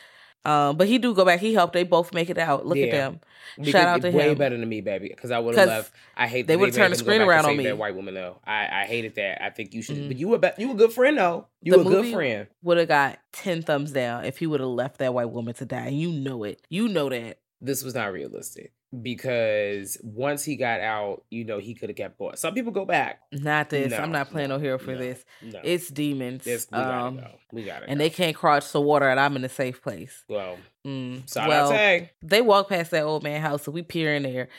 Um, 0.45 0.77
but 0.77 0.87
he 0.87 0.99
do 0.99 1.13
go 1.13 1.25
back. 1.25 1.39
He 1.39 1.53
helped. 1.53 1.73
They 1.73 1.83
both 1.83 2.13
make 2.13 2.29
it 2.29 2.37
out. 2.37 2.65
Look 2.65 2.77
at 2.77 2.91
them. 2.91 3.19
Because 3.57 3.71
Shout 3.71 3.87
out 3.87 4.01
to 4.01 4.11
way 4.11 4.29
him. 4.31 4.37
better 4.37 4.57
than 4.57 4.67
me, 4.67 4.81
baby. 4.81 5.09
Because 5.09 5.31
I 5.31 5.39
would 5.39 5.55
have 5.55 5.67
left. 5.67 5.93
I 6.15 6.27
hate. 6.27 6.43
That. 6.43 6.47
They 6.47 6.57
would've 6.57 6.75
made 6.75 6.81
turned 6.81 6.93
the 6.93 6.97
screen 6.97 7.21
around 7.21 7.45
on 7.45 7.57
me. 7.57 7.63
That 7.63 7.77
white 7.77 7.95
woman 7.95 8.13
though. 8.13 8.39
I 8.45 8.83
I 8.83 8.85
hated 8.85 9.15
that. 9.15 9.43
I 9.43 9.49
think 9.49 9.73
you 9.73 9.81
should. 9.81 9.97
Mm. 9.97 10.07
But 10.09 10.17
you 10.17 10.27
were 10.27 10.37
be- 10.37 10.51
you 10.57 10.71
a 10.71 10.75
good 10.75 10.93
friend 10.93 11.17
though. 11.17 11.47
You 11.61 11.73
The 11.73 11.79
a 11.79 11.83
good 11.83 12.13
friend. 12.13 12.47
Would 12.63 12.77
have 12.77 12.87
got 12.87 13.19
ten 13.31 13.61
thumbs 13.61 13.91
down 13.91 14.25
if 14.25 14.37
he 14.37 14.45
would 14.45 14.59
have 14.59 14.69
left 14.69 14.99
that 14.99 15.13
white 15.13 15.31
woman 15.31 15.53
to 15.55 15.65
die. 15.65 15.89
You 15.89 16.11
know 16.11 16.43
it. 16.43 16.61
You 16.69 16.87
know 16.89 17.09
that. 17.09 17.39
This 17.61 17.83
was 17.83 17.95
not 17.95 18.11
realistic 18.13 18.73
because 19.01 19.97
once 20.03 20.43
he 20.43 20.55
got 20.55 20.79
out, 20.81 21.23
you 21.29 21.45
know 21.45 21.59
he 21.59 21.73
could 21.75 21.89
have 21.89 21.95
kept 21.95 22.17
going. 22.17 22.35
Some 22.37 22.53
people 22.53 22.71
go 22.71 22.85
back. 22.85 23.19
Not 23.31 23.69
this. 23.69 23.91
No, 23.91 23.97
I'm 23.97 24.11
not 24.11 24.29
playing 24.31 24.49
no, 24.49 24.55
no, 24.57 24.61
hero 24.61 24.77
for 24.77 24.91
no, 24.93 24.97
this. 24.97 25.23
No, 25.41 25.59
It's 25.63 25.89
demons. 25.89 26.43
This- 26.43 26.67
we 26.71 26.77
gotta 26.77 26.97
um, 27.05 27.17
go. 27.17 27.27
We 27.51 27.63
gotta. 27.63 27.87
and 27.89 27.97
go. 27.97 28.03
they 28.03 28.09
can't 28.09 28.35
cross 28.35 28.71
the 28.71 28.81
water, 28.81 29.07
and 29.09 29.19
I'm 29.19 29.35
in 29.35 29.43
a 29.45 29.49
safe 29.49 29.81
place. 29.81 30.23
well, 30.29 30.57
Mm. 30.85 31.35
well, 31.47 32.07
they 32.21 32.41
walk 32.41 32.69
past 32.69 32.91
that 32.91 33.03
old 33.03 33.23
man 33.23 33.41
house, 33.41 33.63
so 33.63 33.71
we 33.71 33.81
peer 33.81 34.13
in 34.13 34.21
there, 34.23 34.49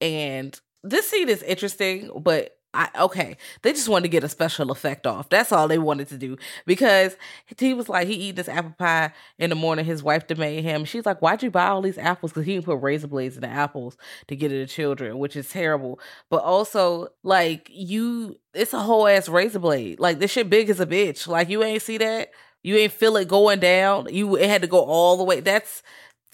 and 0.00 0.58
this 0.82 1.08
scene 1.08 1.28
is 1.28 1.42
interesting, 1.42 2.10
but 2.22 2.55
I 2.76 3.04
okay, 3.04 3.36
they 3.62 3.72
just 3.72 3.88
wanted 3.88 4.02
to 4.04 4.08
get 4.08 4.22
a 4.22 4.28
special 4.28 4.70
effect 4.70 5.06
off. 5.06 5.28
That's 5.30 5.50
all 5.50 5.66
they 5.66 5.78
wanted 5.78 6.08
to 6.08 6.18
do 6.18 6.36
because 6.66 7.16
he 7.56 7.72
was 7.72 7.88
like 7.88 8.06
he 8.06 8.14
eat 8.14 8.36
this 8.36 8.48
apple 8.48 8.74
pie 8.78 9.12
in 9.38 9.50
the 9.50 9.56
morning. 9.56 9.84
His 9.84 10.02
wife 10.02 10.26
demanded 10.26 10.62
him. 10.62 10.84
She's 10.84 11.06
like, 11.06 11.22
"Why'd 11.22 11.42
you 11.42 11.50
buy 11.50 11.68
all 11.68 11.80
these 11.82 11.98
apples?" 11.98 12.32
Because 12.32 12.46
he 12.46 12.60
put 12.60 12.82
razor 12.82 13.06
blades 13.06 13.36
in 13.36 13.40
the 13.40 13.48
apples 13.48 13.96
to 14.28 14.36
get 14.36 14.48
to 14.48 14.66
children, 14.66 15.18
which 15.18 15.36
is 15.36 15.48
terrible. 15.48 15.98
But 16.28 16.42
also, 16.42 17.08
like 17.22 17.68
you, 17.72 18.38
it's 18.52 18.74
a 18.74 18.80
whole 18.80 19.08
ass 19.08 19.28
razor 19.28 19.58
blade. 19.58 19.98
Like 19.98 20.18
this 20.18 20.32
shit 20.32 20.50
big 20.50 20.68
as 20.68 20.80
a 20.80 20.86
bitch. 20.86 21.26
Like 21.26 21.48
you 21.48 21.62
ain't 21.62 21.82
see 21.82 21.98
that. 21.98 22.30
You 22.62 22.74
ain't 22.76 22.92
feel 22.92 23.16
it 23.16 23.28
going 23.28 23.60
down. 23.60 24.08
You 24.12 24.36
it 24.36 24.50
had 24.50 24.62
to 24.62 24.68
go 24.68 24.80
all 24.84 25.16
the 25.16 25.24
way. 25.24 25.40
That's 25.40 25.82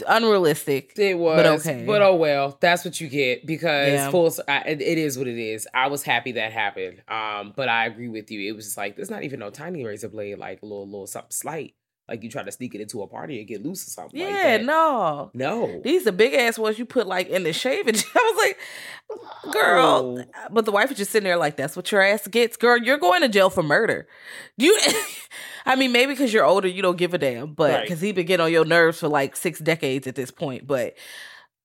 unrealistic. 0.06 0.92
It 0.96 1.18
was, 1.18 1.36
but 1.36 1.46
okay. 1.46 1.84
But 1.86 2.02
oh 2.02 2.16
well, 2.16 2.56
that's 2.60 2.84
what 2.84 3.00
you 3.00 3.08
get 3.08 3.46
because 3.46 3.92
Yeah. 3.92 4.10
full. 4.10 4.32
I, 4.48 4.60
it 4.66 4.80
is 4.98 5.18
what 5.18 5.26
it 5.26 5.38
is. 5.38 5.68
I 5.74 5.88
was 5.88 6.02
happy 6.02 6.32
that 6.32 6.52
happened. 6.52 7.02
Um, 7.08 7.52
but 7.56 7.68
I 7.68 7.86
agree 7.86 8.08
with 8.08 8.30
you. 8.30 8.48
It 8.48 8.56
was 8.56 8.64
just 8.64 8.76
like 8.76 8.96
there's 8.96 9.10
not 9.10 9.22
even 9.24 9.40
no 9.40 9.50
tiny 9.50 9.84
razor 9.84 10.08
blade, 10.08 10.38
like 10.38 10.62
a 10.62 10.66
little 10.66 10.86
little 10.86 11.06
something 11.06 11.30
slight. 11.30 11.74
Like 12.08 12.22
you 12.24 12.30
try 12.30 12.42
to 12.42 12.52
sneak 12.52 12.74
it 12.74 12.80
into 12.80 13.00
a 13.02 13.06
party 13.06 13.38
and 13.38 13.46
get 13.48 13.62
loose 13.62 13.86
or 13.86 13.90
something. 13.90 14.20
like 14.20 14.28
Yeah, 14.28 14.58
that. 14.58 14.64
no. 14.64 15.30
no. 15.34 15.80
These 15.82 16.06
are 16.06 16.12
big 16.12 16.34
ass 16.34 16.58
ones 16.58 16.78
you 16.78 16.84
put 16.84 17.06
like 17.06 17.28
in 17.28 17.44
the 17.44 17.52
shaving. 17.52 17.94
I 18.14 18.34
was 18.34 18.44
like, 18.44 19.52
girl. 19.54 20.16
No. 20.16 20.24
But 20.50 20.64
the 20.64 20.72
wife 20.72 20.90
is 20.90 20.96
just 20.98 21.10
sitting 21.12 21.24
there 21.24 21.36
like, 21.36 21.56
that's 21.56 21.76
what 21.76 21.90
your 21.92 22.02
ass 22.02 22.26
gets. 22.26 22.56
Girl, 22.56 22.76
you're 22.78 22.98
going 22.98 23.22
to 23.22 23.28
jail 23.28 23.50
for 23.50 23.62
murder. 23.62 24.08
You 24.56 24.78
I 25.66 25.76
mean, 25.76 25.92
maybe 25.92 26.12
because 26.12 26.32
you're 26.32 26.44
older, 26.44 26.66
you 26.68 26.82
don't 26.82 26.98
give 26.98 27.14
a 27.14 27.18
damn, 27.18 27.54
but 27.54 27.70
Right. 27.72 27.82
because 27.82 28.00
he 28.00 28.12
been 28.12 28.26
getting 28.26 28.44
on 28.44 28.52
your 28.52 28.64
nerves 28.64 28.98
for 28.98 29.08
like 29.08 29.36
six 29.36 29.58
decades 29.60 30.06
at 30.06 30.16
this 30.16 30.30
point. 30.32 30.66
But 30.66 30.96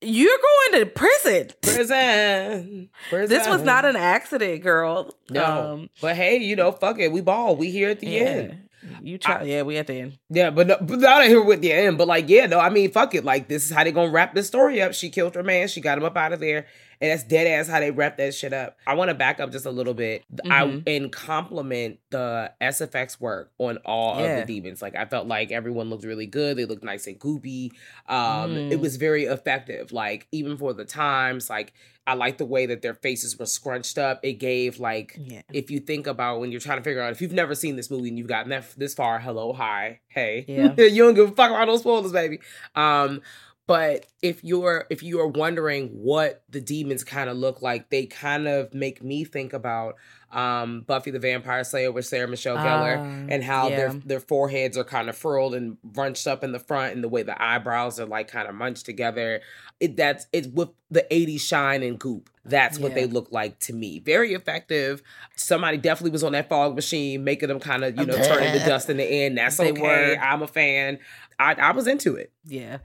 you're 0.01 0.37
going 0.71 0.81
to 0.83 0.85
prison. 0.91 1.49
Prison. 1.63 2.89
Prison. 3.09 3.29
This 3.37 3.47
was 3.47 3.63
not 3.63 3.85
an 3.85 3.95
accident, 3.95 4.61
girl. 4.61 5.13
no. 5.31 5.43
Um, 5.73 5.89
but 5.99 6.15
hey, 6.15 6.37
you 6.37 6.55
know, 6.55 6.71
fuck 6.71 6.99
it. 6.99 7.11
We 7.11 7.21
ball. 7.21 7.55
We 7.55 7.71
here 7.71 7.89
at 7.89 7.99
the 7.99 8.07
yeah. 8.07 8.19
end. 8.21 8.66
You 9.01 9.17
try, 9.17 9.43
yeah, 9.43 9.61
we 9.63 9.77
at 9.77 9.87
the 9.87 9.93
end. 9.93 10.17
Yeah, 10.29 10.49
but, 10.49 10.67
no, 10.67 10.77
but 10.81 10.99
not 10.99 11.25
here 11.25 11.43
with 11.43 11.61
the 11.61 11.71
end. 11.71 11.97
But 11.97 12.07
like, 12.07 12.29
yeah, 12.29 12.45
no, 12.45 12.59
I 12.59 12.69
mean, 12.69 12.91
fuck 12.91 13.15
it. 13.15 13.23
Like, 13.25 13.47
this 13.47 13.65
is 13.65 13.71
how 13.71 13.83
they 13.83 13.91
gonna 13.91 14.11
wrap 14.11 14.33
this 14.33 14.47
story 14.47 14.81
up. 14.81 14.93
She 14.93 15.09
killed 15.09 15.35
her 15.35 15.43
man. 15.43 15.67
She 15.67 15.81
got 15.81 15.97
him 15.97 16.03
up 16.03 16.17
out 16.17 16.33
of 16.33 16.39
there, 16.39 16.67
and 17.01 17.11
that's 17.11 17.23
dead 17.23 17.47
ass 17.47 17.67
how 17.67 17.79
they 17.79 17.91
wrap 17.91 18.17
that 18.17 18.33
shit 18.33 18.53
up. 18.53 18.77
I 18.87 18.93
want 18.95 19.09
to 19.09 19.15
back 19.15 19.39
up 19.39 19.51
just 19.51 19.65
a 19.65 19.71
little 19.71 19.93
bit. 19.93 20.23
I 20.45 20.63
Mhm. 20.63 20.83
and 20.87 21.11
compliment 21.11 21.99
the 22.09 22.51
SFX 22.61 23.19
work 23.19 23.51
on 23.57 23.77
all 23.85 24.19
Yeah. 24.19 24.37
of 24.39 24.47
the 24.47 24.53
demons. 24.61 24.81
Like, 24.81 24.95
I 24.95 25.05
felt 25.05 25.27
like 25.27 25.51
everyone 25.51 25.89
looked 25.89 26.03
really 26.05 26.25
good. 26.25 26.57
They 26.57 26.65
looked 26.65 26.83
nice 26.83 27.07
and 27.07 27.19
goopy. 27.19 27.71
Um, 28.07 28.55
Mm. 28.55 28.71
it 28.71 28.79
was 28.79 28.95
very 28.97 29.25
effective. 29.25 29.91
Like, 29.91 30.27
even 30.31 30.57
for 30.57 30.73
the 30.73 30.85
times, 30.85 31.49
like. 31.49 31.73
I 32.09 32.13
like 32.13 32.37
the 32.37 32.45
way 32.45 32.65
that 32.67 32.81
their 32.81 32.93
faces 32.93 33.37
were 33.37 33.45
scrunched 33.45 33.97
up. 33.97 34.21
It 34.23 34.35
gave 34.35 34.79
like 34.79 35.19
Yeah. 35.19 35.41
if 35.51 35.69
you 35.69 35.81
think 35.81 36.07
about 36.07 36.39
when 36.39 36.53
you're 36.53 36.61
trying 36.61 36.77
to 36.77 36.81
figure 36.81 37.01
out 37.01 37.11
if 37.11 37.21
you've 37.21 37.33
never 37.33 37.53
seen 37.53 37.75
this 37.75 37.91
movie 37.91 38.07
and 38.07 38.17
you've 38.17 38.27
gotten 38.29 38.49
that 38.51 38.63
this 38.77 38.93
far, 38.93 39.19
hello, 39.19 39.51
hi, 39.51 39.99
hey, 40.07 40.45
Yeah. 40.47 40.73
you 40.77 41.03
don't 41.03 41.15
give 41.15 41.29
a 41.29 41.35
fuck 41.35 41.49
about 41.51 41.65
those 41.65 41.81
spoilers, 41.81 42.13
baby. 42.13 42.39
Um, 42.75 43.21
but 43.67 44.05
if 44.21 44.43
you're 44.43 44.85
if 44.89 45.03
you 45.03 45.19
are 45.19 45.27
wondering 45.27 45.89
what 45.89 46.41
the 46.49 46.61
demons 46.61 47.03
kind 47.03 47.29
of 47.29 47.37
look 47.37 47.61
like, 47.61 47.89
they 47.89 48.05
kind 48.05 48.47
of 48.47 48.73
make 48.73 49.03
me 49.03 49.23
think 49.23 49.53
about 49.53 49.95
um 50.31 50.81
Buffy 50.81 51.11
the 51.11 51.19
Vampire 51.19 51.63
Slayer 51.63 51.91
with 51.91 52.05
Sarah 52.05 52.27
Michelle 52.27 52.57
Gellar 52.57 52.97
Ah, 52.97 53.27
and 53.29 53.43
how 53.43 53.69
their 53.69 53.93
yeah. 53.93 53.99
their 54.05 54.19
foreheads 54.19 54.77
are 54.77 54.83
kind 54.83 55.09
of 55.09 55.17
furled 55.17 55.53
and 55.53 55.77
bunched 55.83 56.27
up 56.27 56.43
in 56.43 56.51
the 56.51 56.59
front 56.59 56.95
and 56.95 57.03
the 57.03 57.07
way 57.09 57.23
the 57.23 57.41
eyebrows 57.41 57.99
are 57.99 58.05
like 58.05 58.27
kind 58.29 58.47
of 58.47 58.55
munched 58.55 58.85
together. 58.85 59.41
It 59.79 59.95
that's 59.95 60.27
it's 60.33 60.47
with 60.47 60.69
the 60.89 61.05
80s 61.11 61.41
shine 61.41 61.83
and 61.83 61.99
goop. 61.99 62.29
That's 62.45 62.79
what 62.79 62.93
they 62.95 63.05
look 63.07 63.27
like 63.31 63.59
to 63.59 63.73
me. 63.73 63.99
Very 63.99 64.33
effective. 64.33 65.03
Somebody 65.35 65.77
definitely 65.77 66.11
was 66.11 66.23
on 66.23 66.31
that 66.31 66.47
fog 66.47 66.75
machine, 66.75 67.25
making 67.25 67.49
them 67.49 67.59
kind 67.59 67.83
of, 67.83 67.97
you 67.97 68.05
know, 68.05 68.15
turning 68.15 68.53
into 68.53 68.65
dust 68.65 68.89
in 68.89 68.95
the 68.95 69.03
end. 69.03 69.37
That's 69.37 69.57
They 69.57 69.71
okay. 69.71 69.81
were. 69.81 70.17
I'm 70.21 70.41
a 70.41 70.47
fan. 70.47 70.99
I, 71.37 71.55
I 71.55 71.71
was 71.73 71.87
into 71.87 72.15
it. 72.15 72.31
Yeah, 72.45 72.77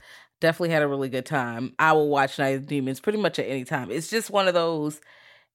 definitely 0.43 0.71
had 0.71 0.83
a 0.83 0.87
really 0.89 1.07
good 1.07 1.25
time. 1.25 1.73
I 1.79 1.93
will 1.93 2.09
watch 2.09 2.37
Night 2.37 2.57
of 2.57 2.67
Demons 2.67 2.99
pretty 2.99 3.17
much 3.17 3.39
at 3.39 3.45
any 3.47 3.63
time. 3.63 3.89
It's 3.89 4.09
just 4.09 4.29
one 4.29 4.49
of 4.49 4.53
those 4.53 4.99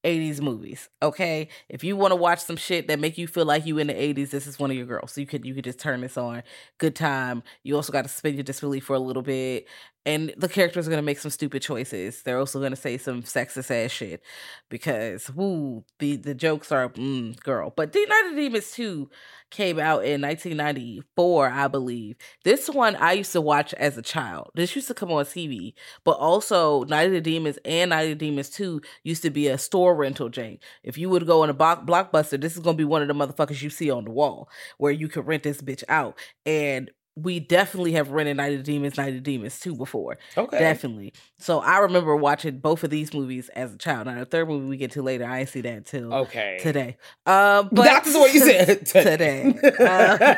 80s 0.02 0.40
movies. 0.40 0.88
Okay. 1.02 1.48
If 1.68 1.84
you 1.84 1.94
want 1.94 2.12
to 2.12 2.16
watch 2.16 2.40
some 2.40 2.56
shit 2.56 2.88
that 2.88 2.98
make 2.98 3.18
you 3.18 3.26
feel 3.26 3.44
like 3.44 3.66
you 3.66 3.76
in 3.76 3.88
the 3.88 3.92
80s, 3.92 4.30
this 4.30 4.46
is 4.46 4.58
one 4.58 4.70
of 4.70 4.78
your 4.78 4.86
girls. 4.86 5.12
So 5.12 5.20
you 5.20 5.26
could 5.26 5.44
you 5.44 5.54
could 5.54 5.64
just 5.64 5.78
turn 5.78 6.00
this 6.00 6.16
on. 6.16 6.42
Good 6.78 6.96
time. 6.96 7.42
You 7.64 7.76
also 7.76 7.92
got 7.92 8.02
to 8.02 8.08
spend 8.08 8.36
your 8.36 8.44
disbelief 8.44 8.84
for 8.84 8.96
a 8.96 8.98
little 8.98 9.22
bit. 9.22 9.66
And 10.08 10.32
the 10.38 10.48
characters 10.48 10.88
are 10.88 10.90
gonna 10.90 11.02
make 11.02 11.18
some 11.18 11.30
stupid 11.30 11.60
choices. 11.60 12.22
They're 12.22 12.38
also 12.38 12.62
gonna 12.62 12.76
say 12.76 12.96
some 12.96 13.24
sexist 13.24 13.70
ass 13.70 13.90
shit 13.90 14.22
because 14.70 15.30
woo, 15.34 15.84
the 15.98 16.16
the 16.16 16.34
jokes 16.34 16.72
are 16.72 16.88
mm, 16.88 17.38
girl. 17.40 17.74
But 17.76 17.92
The 17.92 18.06
Night 18.08 18.30
of 18.30 18.36
Demons 18.36 18.70
2 18.70 19.10
came 19.50 19.78
out 19.78 20.06
in 20.06 20.22
1994, 20.22 21.50
I 21.50 21.68
believe. 21.68 22.16
This 22.42 22.70
one 22.70 22.96
I 22.96 23.12
used 23.12 23.32
to 23.32 23.42
watch 23.42 23.74
as 23.74 23.98
a 23.98 24.02
child. 24.02 24.50
This 24.54 24.74
used 24.74 24.88
to 24.88 24.94
come 24.94 25.12
on 25.12 25.26
TV, 25.26 25.74
but 26.04 26.12
also 26.12 26.84
Night 26.84 27.08
of 27.08 27.12
the 27.12 27.20
Demons 27.20 27.58
and 27.66 27.90
Night 27.90 28.04
of 28.04 28.18
the 28.18 28.26
Demons 28.26 28.48
2 28.48 28.80
used 29.04 29.20
to 29.24 29.30
be 29.30 29.48
a 29.48 29.58
store 29.58 29.94
rental 29.94 30.30
chain. 30.30 30.58
If 30.82 30.96
you 30.96 31.10
would 31.10 31.26
go 31.26 31.44
in 31.44 31.50
a 31.50 31.54
block, 31.54 31.86
blockbuster, 31.86 32.40
this 32.40 32.54
is 32.54 32.60
gonna 32.60 32.78
be 32.78 32.84
one 32.84 33.02
of 33.02 33.08
the 33.08 33.14
motherfuckers 33.14 33.60
you 33.60 33.68
see 33.68 33.90
on 33.90 34.06
the 34.06 34.10
wall 34.10 34.48
where 34.78 34.92
you 34.92 35.08
can 35.08 35.24
rent 35.24 35.42
this 35.42 35.60
bitch 35.60 35.84
out. 35.86 36.18
And 36.46 36.90
we 37.22 37.40
definitely 37.40 37.92
have 37.92 38.10
rented 38.10 38.36
Night 38.36 38.52
of 38.52 38.58
the 38.64 38.72
Demons, 38.72 38.96
Night 38.96 39.08
of 39.08 39.14
the 39.14 39.20
Demons 39.20 39.58
2 39.60 39.74
before. 39.74 40.18
Okay. 40.36 40.58
Definitely. 40.58 41.12
So 41.38 41.60
I 41.60 41.78
remember 41.78 42.14
watching 42.16 42.58
both 42.58 42.84
of 42.84 42.90
these 42.90 43.12
movies 43.14 43.48
as 43.50 43.74
a 43.74 43.78
child. 43.78 44.06
Now 44.06 44.18
the 44.18 44.24
third 44.24 44.48
movie 44.48 44.66
we 44.68 44.76
get 44.76 44.92
to 44.92 45.02
later, 45.02 45.24
I 45.24 45.40
ain't 45.40 45.48
see 45.48 45.60
that 45.62 45.86
till 45.86 46.12
Okay. 46.12 46.58
today. 46.60 46.96
Um, 47.26 47.68
but 47.72 47.84
That's 47.84 48.14
what 48.14 48.32
you 48.32 48.40
said. 48.40 48.86
today. 48.86 49.54
Uh, 49.78 50.34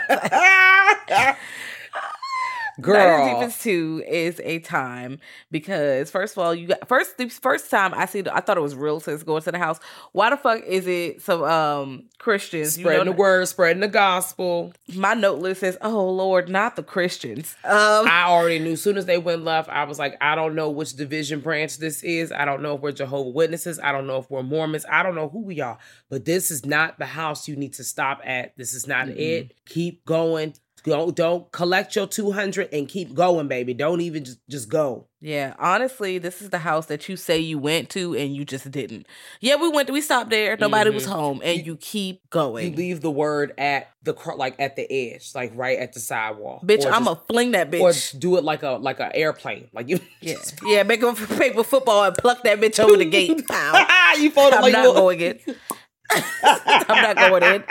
Night 2.80 3.06
of 3.06 3.18
the 3.18 3.30
Girl. 3.30 3.34
Demons 3.40 3.58
2 3.62 4.04
is 4.06 4.40
a 4.44 4.58
time 4.60 5.18
because 5.50 6.10
first 6.10 6.36
of 6.36 6.42
all, 6.42 6.54
you 6.54 6.68
got 6.68 6.86
first 6.88 7.16
the 7.18 7.28
first 7.28 7.70
time 7.70 7.92
I 7.94 8.06
see 8.06 8.22
I 8.30 8.40
thought 8.40 8.56
it 8.56 8.62
was 8.62 8.74
real 8.74 9.00
since 9.00 9.22
going 9.22 9.42
to 9.42 9.52
the 9.52 9.58
house. 9.58 9.78
Why 10.12 10.30
the 10.30 10.36
fuck 10.36 10.62
is 10.64 10.86
it 10.86 11.22
some 11.22 11.42
um 11.42 12.04
Christians? 12.18 12.78
You 12.78 12.84
Spreading 12.84 13.06
know, 13.06 13.12
the 13.12 13.16
word, 13.18 13.48
spreading 13.48 13.80
the 13.80 13.88
gospel. 13.88 14.72
My 14.94 15.14
note 15.14 15.38
list 15.38 15.60
says, 15.60 15.78
"Oh 15.82 16.10
Lord, 16.10 16.48
not 16.48 16.76
the 16.76 16.82
Christians." 16.82 17.56
Um, 17.64 18.06
I 18.08 18.24
already 18.28 18.58
knew. 18.58 18.72
As 18.72 18.82
soon 18.82 18.96
as 18.96 19.06
they 19.06 19.18
went 19.18 19.44
left, 19.44 19.68
I 19.68 19.84
was 19.84 19.98
like, 19.98 20.16
I 20.20 20.34
don't 20.34 20.54
know 20.54 20.70
which 20.70 20.94
division 20.94 21.40
branch 21.40 21.78
this 21.78 22.02
is. 22.02 22.32
I 22.32 22.44
don't 22.44 22.62
know 22.62 22.76
if 22.76 22.80
we're 22.80 22.92
Jehovah 22.92 23.30
Witnesses. 23.30 23.78
I 23.78 23.92
don't 23.92 24.06
know 24.06 24.18
if 24.18 24.30
we're 24.30 24.42
Mormons. 24.42 24.84
I 24.90 25.02
don't 25.02 25.14
know 25.14 25.28
who 25.28 25.40
we 25.42 25.60
are. 25.60 25.78
But 26.08 26.24
this 26.24 26.50
is 26.50 26.64
not 26.64 26.98
the 26.98 27.06
house 27.06 27.48
you 27.48 27.56
need 27.56 27.74
to 27.74 27.84
stop 27.84 28.20
at. 28.24 28.56
This 28.56 28.74
is 28.74 28.86
not 28.86 29.08
it. 29.08 29.54
Keep 29.66 30.04
going. 30.04 30.54
Don't 30.84 31.14
don't 31.14 31.50
collect 31.52 31.94
your 31.96 32.06
two 32.06 32.32
hundred 32.32 32.68
and 32.72 32.88
keep 32.88 33.14
going, 33.14 33.48
baby. 33.48 33.74
Don't 33.74 34.00
even 34.00 34.24
just 34.24 34.38
just 34.48 34.68
go. 34.68 35.06
Yeah, 35.22 35.52
honestly, 35.58 36.16
this 36.16 36.40
is 36.40 36.48
the 36.48 36.58
house 36.60 36.86
that 36.86 37.06
you 37.06 37.16
say 37.18 37.38
you 37.38 37.58
went 37.58 37.90
to 37.90 38.14
and 38.16 38.34
you 38.34 38.46
just 38.46 38.70
didn't. 38.70 39.06
Yeah, 39.40 39.56
we 39.56 39.68
went. 39.68 39.90
We 39.90 40.00
stopped 40.00 40.30
there. 40.30 40.56
Nobody 40.56 40.88
was 40.88 41.06
Mhm. 41.06 41.10
home, 41.12 41.40
and 41.44 41.66
you 41.66 41.76
keep 41.76 42.28
going. 42.30 42.70
You 42.70 42.76
leave 42.76 43.02
the 43.02 43.10
word 43.10 43.52
at 43.58 43.88
the 44.02 44.14
like 44.36 44.54
at 44.58 44.76
the 44.76 44.90
edge, 44.90 45.32
like 45.34 45.52
right 45.54 45.78
at 45.78 45.92
the 45.92 46.00
sidewall. 46.00 46.62
bitch, 46.64 46.86
I'm 46.90 47.04
gonna 47.04 47.20
fling 47.28 47.50
that 47.50 47.70
bitch. 47.70 48.14
or 48.14 48.18
do 48.18 48.38
it 48.38 48.44
like 48.44 48.62
a 48.62 48.70
like 48.70 48.98
an 49.00 49.10
airplane, 49.14 49.68
like 49.74 49.88
you. 49.90 50.00
Yeah, 50.22 50.36
yeah, 50.64 50.82
make 50.84 51.02
a 51.02 51.12
paper 51.36 51.64
football 51.64 52.04
and 52.04 52.16
pluck 52.16 52.42
that 52.44 52.58
bitch 52.60 52.82
over 52.82 52.96
the 52.96 53.04
gate. 53.04 53.46
Pow. 53.48 54.14
you 54.18 54.30
fold 54.30 54.54
I'm 54.54 54.62
like 54.62 54.72
not 54.72 54.86
little- 54.86 54.94
going 55.02 55.20
in. 55.20 55.38
I'm 56.42 57.02
not 57.02 57.16
going 57.16 57.42
in. 57.42 57.64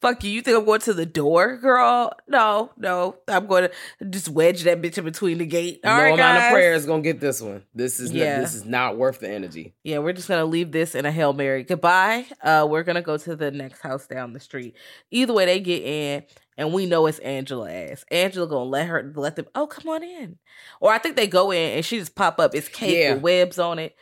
Fuck 0.00 0.22
you. 0.22 0.30
You 0.30 0.42
think 0.42 0.56
I'm 0.56 0.64
going 0.64 0.80
to 0.82 0.94
the 0.94 1.04
door, 1.06 1.56
girl? 1.56 2.12
No, 2.28 2.70
no. 2.76 3.16
I'm 3.26 3.46
going 3.48 3.68
to 3.98 4.04
just 4.08 4.28
wedge 4.28 4.62
that 4.62 4.80
bitch 4.80 4.96
in 4.96 5.04
between 5.04 5.38
the 5.38 5.46
gate. 5.46 5.80
All 5.84 5.96
no 5.96 6.02
right, 6.02 6.14
amount 6.14 6.38
guys. 6.38 6.46
of 6.46 6.52
prayer 6.52 6.72
is 6.74 6.86
gonna 6.86 7.02
get 7.02 7.18
this 7.18 7.40
one. 7.42 7.64
This 7.74 7.98
is 7.98 8.12
Yeah. 8.12 8.36
not, 8.36 8.40
this 8.42 8.54
is 8.54 8.64
not 8.64 8.96
worth 8.96 9.18
the 9.18 9.28
energy. 9.28 9.74
Yeah, 9.82 9.98
we're 9.98 10.12
just 10.12 10.28
gonna 10.28 10.44
leave 10.44 10.70
this 10.70 10.94
in 10.94 11.04
a 11.04 11.10
hail 11.10 11.32
mary. 11.32 11.64
Goodbye. 11.64 12.26
Uh, 12.42 12.66
we're 12.70 12.84
gonna 12.84 13.02
go 13.02 13.16
to 13.16 13.34
the 13.34 13.50
next 13.50 13.80
house 13.80 14.06
down 14.06 14.34
the 14.34 14.40
street. 14.40 14.76
Either 15.10 15.32
way, 15.32 15.46
they 15.46 15.58
get 15.58 15.82
in, 15.82 16.22
and 16.56 16.72
we 16.72 16.86
know 16.86 17.06
it's 17.06 17.18
Angela 17.18 17.68
ass. 17.70 18.04
Angela 18.12 18.46
gonna 18.46 18.70
let 18.70 18.86
her 18.86 19.12
let 19.16 19.34
them. 19.34 19.46
Oh, 19.56 19.66
come 19.66 19.88
on 19.88 20.04
in. 20.04 20.38
Or 20.80 20.92
I 20.92 20.98
think 20.98 21.16
they 21.16 21.26
go 21.26 21.50
in 21.50 21.76
and 21.76 21.84
she 21.84 21.98
just 21.98 22.14
pop 22.14 22.38
up. 22.38 22.54
It's 22.54 22.68
cake 22.68 22.94
Yeah. 22.96 23.14
with 23.14 23.22
webs 23.22 23.58
on 23.58 23.78
it. 23.80 23.96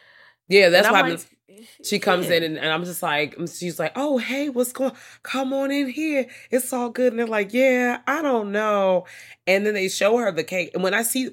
Yeah, 0.48 0.68
that's 0.68 0.90
why 0.90 1.00
like, 1.00 1.20
she 1.84 1.98
comes 1.98 2.28
yeah. 2.28 2.36
in 2.36 2.42
and, 2.42 2.58
and 2.58 2.68
I'm 2.68 2.84
just 2.84 3.02
like, 3.02 3.36
mm, 3.36 3.58
she's 3.58 3.78
like, 3.78 3.92
oh 3.96 4.18
hey, 4.18 4.48
what's 4.48 4.72
going? 4.72 4.92
Come 5.22 5.52
on 5.52 5.70
in 5.70 5.88
here. 5.88 6.26
It's 6.50 6.72
all 6.72 6.90
good. 6.90 7.12
And 7.12 7.18
they're 7.18 7.26
like, 7.26 7.52
yeah, 7.52 8.00
I 8.06 8.22
don't 8.22 8.52
know. 8.52 9.06
And 9.46 9.64
then 9.66 9.74
they 9.74 9.88
show 9.88 10.16
her 10.18 10.32
the 10.32 10.44
cake. 10.44 10.70
And 10.74 10.82
when 10.82 10.94
I 10.94 11.02
see, 11.02 11.30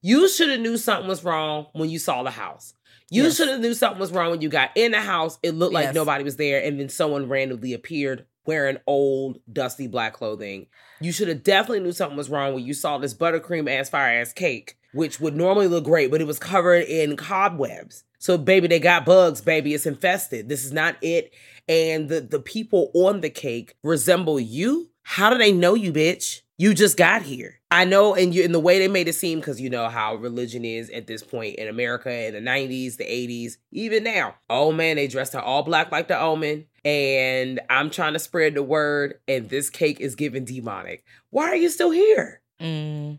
you 0.00 0.28
should 0.28 0.50
have 0.50 0.60
knew 0.60 0.76
something 0.76 1.08
was 1.08 1.24
wrong 1.24 1.66
when 1.72 1.90
you 1.90 1.98
saw 1.98 2.22
the 2.22 2.30
house. 2.30 2.74
You 3.10 3.24
Yes. 3.24 3.36
should 3.36 3.48
have 3.48 3.60
knew 3.60 3.74
something 3.74 4.00
was 4.00 4.12
wrong 4.12 4.30
when 4.30 4.40
you 4.40 4.48
got 4.48 4.70
in 4.74 4.92
the 4.92 5.00
house. 5.00 5.38
It 5.42 5.52
looked 5.52 5.74
like 5.74 5.84
Yes. 5.84 5.94
nobody 5.94 6.24
was 6.24 6.36
there, 6.36 6.62
and 6.62 6.80
then 6.80 6.88
someone 6.88 7.28
randomly 7.28 7.72
appeared 7.72 8.26
wearing 8.46 8.78
old, 8.86 9.40
dusty 9.50 9.86
black 9.86 10.12
clothing. 10.14 10.66
You 11.00 11.12
should 11.12 11.28
have 11.28 11.42
definitely 11.42 11.80
knew 11.80 11.92
something 11.92 12.16
was 12.16 12.28
wrong 12.28 12.54
when 12.54 12.64
you 12.64 12.74
saw 12.74 12.98
this 12.98 13.14
buttercream 13.14 13.70
ass 13.70 13.88
fire 13.88 14.20
ass 14.20 14.32
cake, 14.32 14.76
which 14.92 15.20
would 15.20 15.36
normally 15.36 15.68
look 15.68 15.84
great, 15.84 16.10
but 16.10 16.20
it 16.20 16.26
was 16.26 16.38
covered 16.38 16.84
in 16.84 17.16
cobwebs. 17.16 18.04
So 18.24 18.38
baby, 18.38 18.68
they 18.68 18.80
got 18.80 19.04
bugs, 19.04 19.42
baby. 19.42 19.74
It's 19.74 19.84
infested. 19.84 20.48
This 20.48 20.64
is 20.64 20.72
not 20.72 20.96
it. 21.02 21.34
And 21.68 22.08
the 22.08 22.22
the 22.22 22.40
people 22.40 22.90
on 22.94 23.20
the 23.20 23.28
cake 23.28 23.76
resemble 23.82 24.40
you. 24.40 24.88
How 25.02 25.28
do 25.28 25.36
they 25.36 25.52
know 25.52 25.74
you, 25.74 25.92
bitch? 25.92 26.40
You 26.56 26.72
just 26.72 26.96
got 26.96 27.20
here. 27.20 27.60
I 27.70 27.84
know, 27.84 28.14
and 28.14 28.34
you 28.34 28.42
in 28.42 28.52
the 28.52 28.60
way 28.60 28.78
they 28.78 28.88
made 28.88 29.08
it 29.08 29.12
seem, 29.12 29.40
because 29.40 29.60
you 29.60 29.68
know 29.68 29.90
how 29.90 30.14
religion 30.14 30.64
is 30.64 30.88
at 30.88 31.06
this 31.06 31.22
point 31.22 31.56
in 31.56 31.68
America 31.68 32.10
in 32.10 32.32
the 32.32 32.50
90s, 32.50 32.96
the 32.96 33.04
80s, 33.04 33.58
even 33.72 34.04
now. 34.04 34.36
Oh 34.48 34.72
man, 34.72 34.96
they 34.96 35.06
dressed 35.06 35.34
her 35.34 35.40
all 35.42 35.62
black 35.62 35.92
like 35.92 36.08
the 36.08 36.18
omen. 36.18 36.64
And 36.82 37.60
I'm 37.68 37.90
trying 37.90 38.14
to 38.14 38.18
spread 38.18 38.54
the 38.54 38.62
word, 38.62 39.20
and 39.28 39.50
this 39.50 39.68
cake 39.68 40.00
is 40.00 40.14
giving 40.14 40.46
demonic. 40.46 41.04
Why 41.28 41.48
are 41.48 41.56
you 41.56 41.68
still 41.68 41.90
here? 41.90 42.40
Mm. 42.58 43.18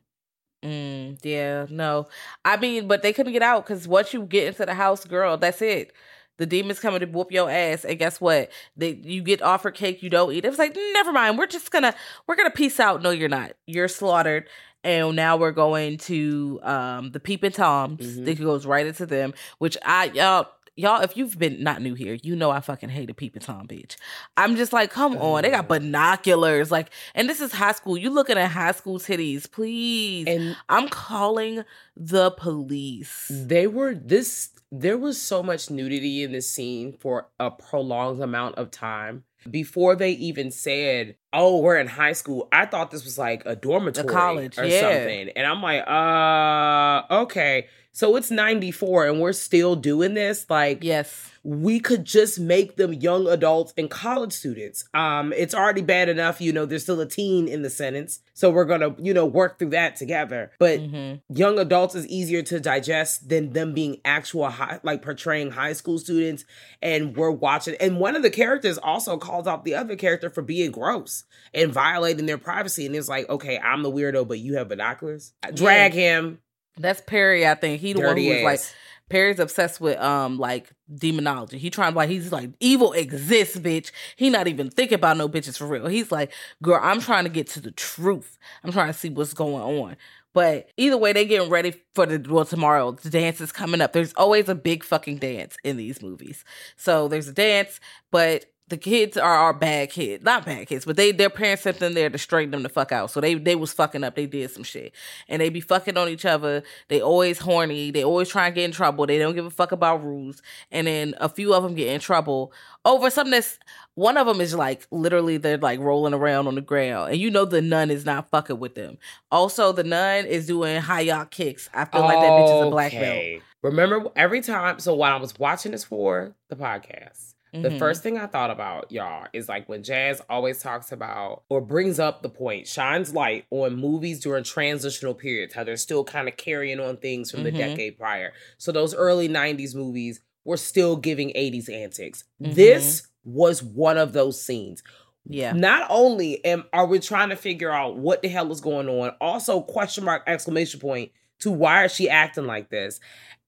Mm, 0.66 1.20
yeah, 1.24 1.68
no. 1.70 2.07
I 2.43 2.57
mean, 2.57 2.88
but 2.88 3.03
they 3.03 3.13
couldn't 3.13 3.34
get 3.34 3.43
out 3.43 3.66
because 3.66 3.88
once 3.88 4.13
you 4.13 4.24
get 4.24 4.47
into 4.47 4.66
the 4.66 4.74
house, 4.74 5.05
girl, 5.05 5.38
that's 5.38 5.61
it. 5.61 5.93
The 6.38 6.45
demons 6.45 6.80
coming 6.80 6.99
to 6.99 7.05
whoop 7.05 7.32
your 7.32 7.49
ass, 7.49 7.86
and 7.86 7.97
guess 7.99 8.20
what? 8.20 8.51
They 8.76 8.91
you 9.03 9.22
get 9.22 9.41
offered 9.41 9.76
cake, 9.76 10.03
you 10.03 10.09
don't 10.09 10.34
eat. 10.34 10.43
It 10.43 10.49
was 10.49 10.59
like, 10.59 10.76
never 10.93 11.13
mind. 11.13 11.38
We're 11.38 11.45
just 11.47 11.72
gonna 11.72 11.93
we're 12.28 12.36
gonna 12.36 12.49
peace 12.51 12.80
out. 12.80 13.01
No, 13.01 13.11
you're 13.11 13.30
not. 13.30 13.53
You're 13.68 13.88
slaughtered. 13.88 14.47
And 14.84 15.16
now 15.16 15.36
we're 15.38 15.51
going 15.51 15.97
to 15.99 16.59
um 16.61 17.11
the 17.11 17.20
peeping 17.20 17.53
toms. 17.53 18.18
Mhm. 18.18 18.28
It 18.28 18.36
goes 18.36 18.66
right 18.66 18.86
into 18.86 19.05
them, 19.05 19.34
which 19.59 19.78
I 19.86 20.05
y'all 20.13 20.47
y'all 20.76 21.01
if 21.01 21.15
you've 21.17 21.38
been 21.38 21.63
not 21.63 21.82
new 21.82 21.93
here, 21.93 22.17
you 22.21 22.36
know 22.36 22.51
I 22.51 22.59
fucking 22.59 22.89
hate 22.89 23.09
a 23.09 23.13
peeping 23.13 23.41
tom 23.41 23.67
bitch. 23.67 23.95
I'm 24.38 24.55
just 24.55 24.73
like, 24.73 24.91
come 24.91 25.17
on, 25.17 25.43
they 25.43 25.49
got 25.49 25.67
binoculars, 25.67 26.71
like, 26.71 26.89
and 27.13 27.30
this 27.30 27.41
is 27.41 27.51
high 27.51 27.73
school. 27.73 27.97
You 27.97 28.09
looking 28.09 28.38
at 28.38 28.51
high 28.51 28.73
school 28.73 28.99
titties, 28.99 29.49
please. 29.49 30.28
And 30.28 30.55
I'm 30.69 30.88
calling 30.88 31.63
the 31.95 32.32
police. 32.32 33.32
they 33.34 33.67
were 33.67 33.95
this 33.95 34.49
there 34.71 34.97
was 34.97 35.21
so 35.21 35.41
much 35.41 35.69
nudity 35.69 36.23
in 36.23 36.32
this 36.32 36.49
scene 36.49 36.91
for 36.99 37.30
a 37.39 37.49
prolonged 37.49 38.21
amount 38.21 38.55
of 38.55 38.71
time 38.71 39.23
before 39.50 39.96
they 39.96 40.12
even 40.12 40.52
said 40.52 41.16
oh 41.34 41.60
we're 41.60 41.78
in 41.78 41.88
high 41.88 42.14
school 42.14 42.48
i 42.52 42.66
thought 42.66 42.91
this 42.91 43.04
was 43.04 43.18
like 43.18 43.43
a 43.46 43.56
dormitory 43.56 44.08
college, 44.08 44.58
or 44.58 44.66
yeah. 44.66 44.82
something 44.82 45.30
and 45.36 45.46
i'm 45.46 45.62
like 45.62 45.88
uh 45.88 47.22
okay 47.22 47.68
so 47.91 48.16
it's 48.16 48.32
94 48.32 49.08
and 49.08 49.22
we're 49.22 49.34
still 49.34 49.76
doing 49.76 50.14
this 50.14 50.46
like 50.50 50.84
Yes. 50.84 51.32
We 51.48 51.80
could 51.80 52.04
just 52.06 52.39
make 52.39 52.76
them 52.76 52.91
young 52.91 53.28
adults 53.28 53.72
and 53.78 53.88
college 53.88 54.34
students. 54.34 54.84
Um, 54.96 55.32
it's 55.32 55.54
already 55.54 55.84
bad 55.84 56.10
enough, 56.10 56.41
you 56.41 56.52
know, 56.52 56.66
there's 56.66 56.82
still 56.82 57.00
a 57.00 57.08
teen 57.08 57.48
in 57.48 57.62
the 57.62 57.70
sentence. 57.70 58.20
So 58.34 58.50
we're 58.50 58.66
gonna, 58.66 58.96
you 58.98 59.14
know, 59.14 59.28
work 59.28 59.60
through 59.60 59.70
that 59.70 59.96
together. 59.96 60.52
But 60.60 60.80
hmm 60.80 61.14
young 61.30 61.60
adults 61.60 61.93
is 61.96 62.08
easier 62.08 62.41
to 62.41 62.60
digest 62.60 63.30
than 63.30 63.54
them 63.54 63.74
being 63.74 64.02
actual 64.04 64.50
high, 64.50 64.80
like 64.84 65.02
portraying 65.04 65.52
high 65.52 65.74
school 65.74 66.00
students. 66.00 66.46
And 66.82 67.16
we're 67.16 67.30
watching, 67.32 67.76
and 67.80 68.00
one 68.00 68.16
of 68.16 68.24
the 68.24 68.30
characters 68.32 68.78
also 68.80 69.18
calls 69.18 69.46
out 69.46 69.66
the 69.66 69.76
other 69.76 69.96
character 69.96 70.30
for 70.32 70.41
being 70.41 70.72
gross 70.72 71.26
and 71.54 71.72
violating 71.72 72.26
their 72.26 72.38
privacy. 72.39 72.88
And 72.88 72.96
it's 72.96 73.08
like, 73.08 73.30
okay, 73.30 73.60
I'm 73.60 73.84
the 73.84 73.91
weirdo, 73.91 74.28
but 74.28 74.39
you 74.39 74.58
have 74.58 74.68
binoculars. 74.70 75.34
Drag 75.54 75.93
him. 75.93 76.39
That's 76.78 77.02
Perry, 77.02 77.48
I 77.48 77.54
think. 77.56 77.82
He 77.82 77.93
the 77.93 78.02
one 78.02 78.18
who 78.18 78.28
was 78.28 78.41
like. 78.41 78.62
Perry's 79.10 79.39
obsessed 79.39 79.80
with 79.80 79.99
um 79.99 80.38
like 80.38 80.72
demonology. 80.93 81.58
He 81.58 81.70
trying 81.70 81.93
to 81.93 81.97
like 81.97 82.10
he's 82.10 82.32
like 82.32 82.51
evil 82.60 82.93
exists, 82.93 83.58
bitch. 83.58 83.91
He 84.16 84.30
not 84.30 84.47
even 84.47 84.70
thinking 84.70 84.95
about 84.95 85.18
no 85.18 85.30
bitches 85.30 85.58
for 85.58 85.68
real. 85.68 85.88
He's 85.88 86.12
like, 86.12 86.32
girl, 86.62 86.80
I'm 86.82 87.01
trying 87.01 87.26
to 87.26 87.30
get 87.30 87.47
to 87.49 87.60
the 87.60 87.72
truth. 87.72 88.38
I'm 88.64 88.72
trying 88.72 88.88
to 88.88 88.93
see 88.93 89.10
what's 89.10 89.34
going 89.34 89.80
on. 89.80 89.95
But 90.34 90.70
either 90.76 90.97
way, 90.97 91.14
they 91.14 91.26
getting 91.26 91.49
ready 91.49 91.82
for 91.93 92.06
the 92.06 92.22
well 92.30 92.43
tomorrow. 92.43 92.91
The 92.91 93.10
dance 93.10 93.39
is 93.39 93.53
coming 93.53 93.80
up. 93.80 93.93
There's 93.93 94.14
always 94.16 94.49
a 94.49 94.56
big 94.56 94.84
fucking 94.84 95.20
dance 95.20 95.56
in 95.64 95.78
these 95.78 96.01
movies. 96.01 96.43
So 96.76 97.08
there's 97.08 97.30
a 97.30 97.34
dance, 97.34 97.80
but 98.12 98.45
the 98.68 98.78
kids 98.78 99.16
are 99.16 99.34
our 99.36 99.53
bad 99.53 99.91
kids, 99.91 100.24
not 100.24 100.43
bad 100.43 100.68
kids, 100.68 100.86
but 100.86 100.95
they 100.95 101.11
their 101.11 101.30
parents 101.30 101.63
sent 101.63 101.78
them 101.80 101.93
there 101.93 102.09
to 102.09 102.18
straighten 102.18 102.51
them 102.51 102.63
the 102.63 102.70
fuck 102.70 102.91
out. 102.91 103.11
So 103.11 103.22
they 103.22 103.36
they 103.36 103.55
was 103.55 103.72
fucking 103.72 104.03
up. 104.03 104.16
They 104.16 104.26
did 104.26 104.49
some 104.49 104.63
shit, 104.63 104.93
and 105.28 105.39
they 105.41 105.49
be 105.49 105.61
fucking 105.61 105.97
on 105.97 106.09
each 106.09 106.26
other. 106.26 106.63
They 106.88 106.99
always 106.99 107.38
horny. 107.38 107.91
They 107.91 108.03
always 108.03 108.28
try 108.28 108.47
and 108.47 108.55
get 108.55 108.63
in 108.63 108.72
trouble. 108.72 109.05
They 109.05 109.20
don't 109.20 109.36
give 109.36 109.45
a 109.45 109.51
fuck 109.51 109.72
about 109.72 110.03
rules. 110.03 110.41
And 110.72 110.88
then 110.88 111.13
a 111.20 111.30
few 111.30 111.53
of 111.53 111.61
them 111.61 111.76
get 111.76 111.89
in 111.89 111.99
trouble 111.99 112.51
over 112.86 113.09
something 113.11 113.32
that's 113.32 113.59
one 113.93 114.18
of 114.18 114.26
them 114.26 114.41
is 114.41 114.55
like 114.55 114.88
literally 114.89 115.38
they're 115.38 115.57
like 115.57 115.80
rolling 115.80 116.16
around 116.16 116.47
on 116.47 116.55
the 116.55 116.61
ground, 116.61 117.11
and 117.11 117.22
you 117.22 117.30
know 117.30 117.45
the 117.45 117.61
nun 117.61 117.91
is 117.91 118.03
not 118.03 118.32
fucking 118.32 118.57
with 118.57 118.74
them. 118.74 118.97
Also, 119.32 119.74
the 119.74 119.84
nun 119.84 120.26
is 120.26 120.47
doing 120.47 120.82
high 120.82 121.01
yacht 121.01 121.30
kicks. 121.30 121.70
I 121.72 121.86
feel 121.86 122.01
like 122.01 122.18
that 122.18 122.32
bitch 122.32 122.61
is 122.61 122.68
a 122.68 122.72
black 122.72 122.91
belt. 122.93 123.43
Remember 123.61 124.09
every 124.16 124.41
time, 124.41 124.80
so 124.80 124.95
while 124.95 125.16
I 125.16 125.20
was 125.20 125.38
watching 125.38 125.72
this 125.72 125.84
for 125.84 126.36
the 126.49 126.55
podcast, 126.55 127.34
the 127.62 127.70
Mhm. 127.70 127.80
first 127.80 128.03
thing 128.03 128.18
I 128.18 128.28
thought 128.28 128.51
about, 128.51 128.91
y'all, 128.91 129.28
is 129.34 129.47
like 129.49 129.68
when 129.70 129.84
Jazz 129.84 130.22
always 130.30 130.62
talks 130.62 130.91
about 130.91 131.43
or 131.49 131.62
brings 131.62 131.99
up 131.99 132.22
the 132.22 132.30
point, 132.30 132.68
shines 132.68 133.14
light 133.14 133.45
on 133.51 133.76
movies 133.76 134.20
during 134.20 134.43
transitional 134.43 135.14
periods, 135.14 135.53
how 135.53 135.64
they're 135.64 135.78
still 135.78 136.03
kind 136.03 136.28
of 136.28 136.38
carrying 136.38 136.80
on 136.80 136.97
things 136.97 137.32
from 137.32 137.43
the 137.43 137.51
Mhm. 137.51 137.58
decade 137.58 137.97
prior. 137.97 138.34
So 138.58 138.72
those 138.72 138.93
early 138.93 139.28
90s 139.28 139.76
movies 139.76 140.22
were 140.43 140.58
still 140.58 140.95
giving 140.95 141.32
80s 141.36 141.70
antics. 141.70 142.24
Mhm. 142.41 142.56
This 142.56 143.08
was 143.24 143.64
one 143.64 143.97
of 143.97 144.14
those 144.14 144.41
scenes. 144.41 144.84
Yeah. 145.28 145.53
Not 145.53 145.88
only 145.89 146.43
am 146.45 146.66
are 146.72 146.86
we 146.86 146.99
trying 146.99 147.30
to 147.30 147.36
figure 147.36 147.72
out 147.72 147.97
what 147.97 148.22
the 148.22 148.28
hell 148.28 148.51
is 148.51 148.62
going 148.62 148.88
on, 148.88 149.10
also 149.20 149.62
question 149.62 150.03
mark 150.03 150.22
exclamation 150.28 150.80
point 150.80 151.12
to 151.39 151.49
why 151.51 151.86
is 151.86 151.93
she 151.95 152.08
acting 152.10 152.45
like 152.45 152.70
this? 152.70 152.99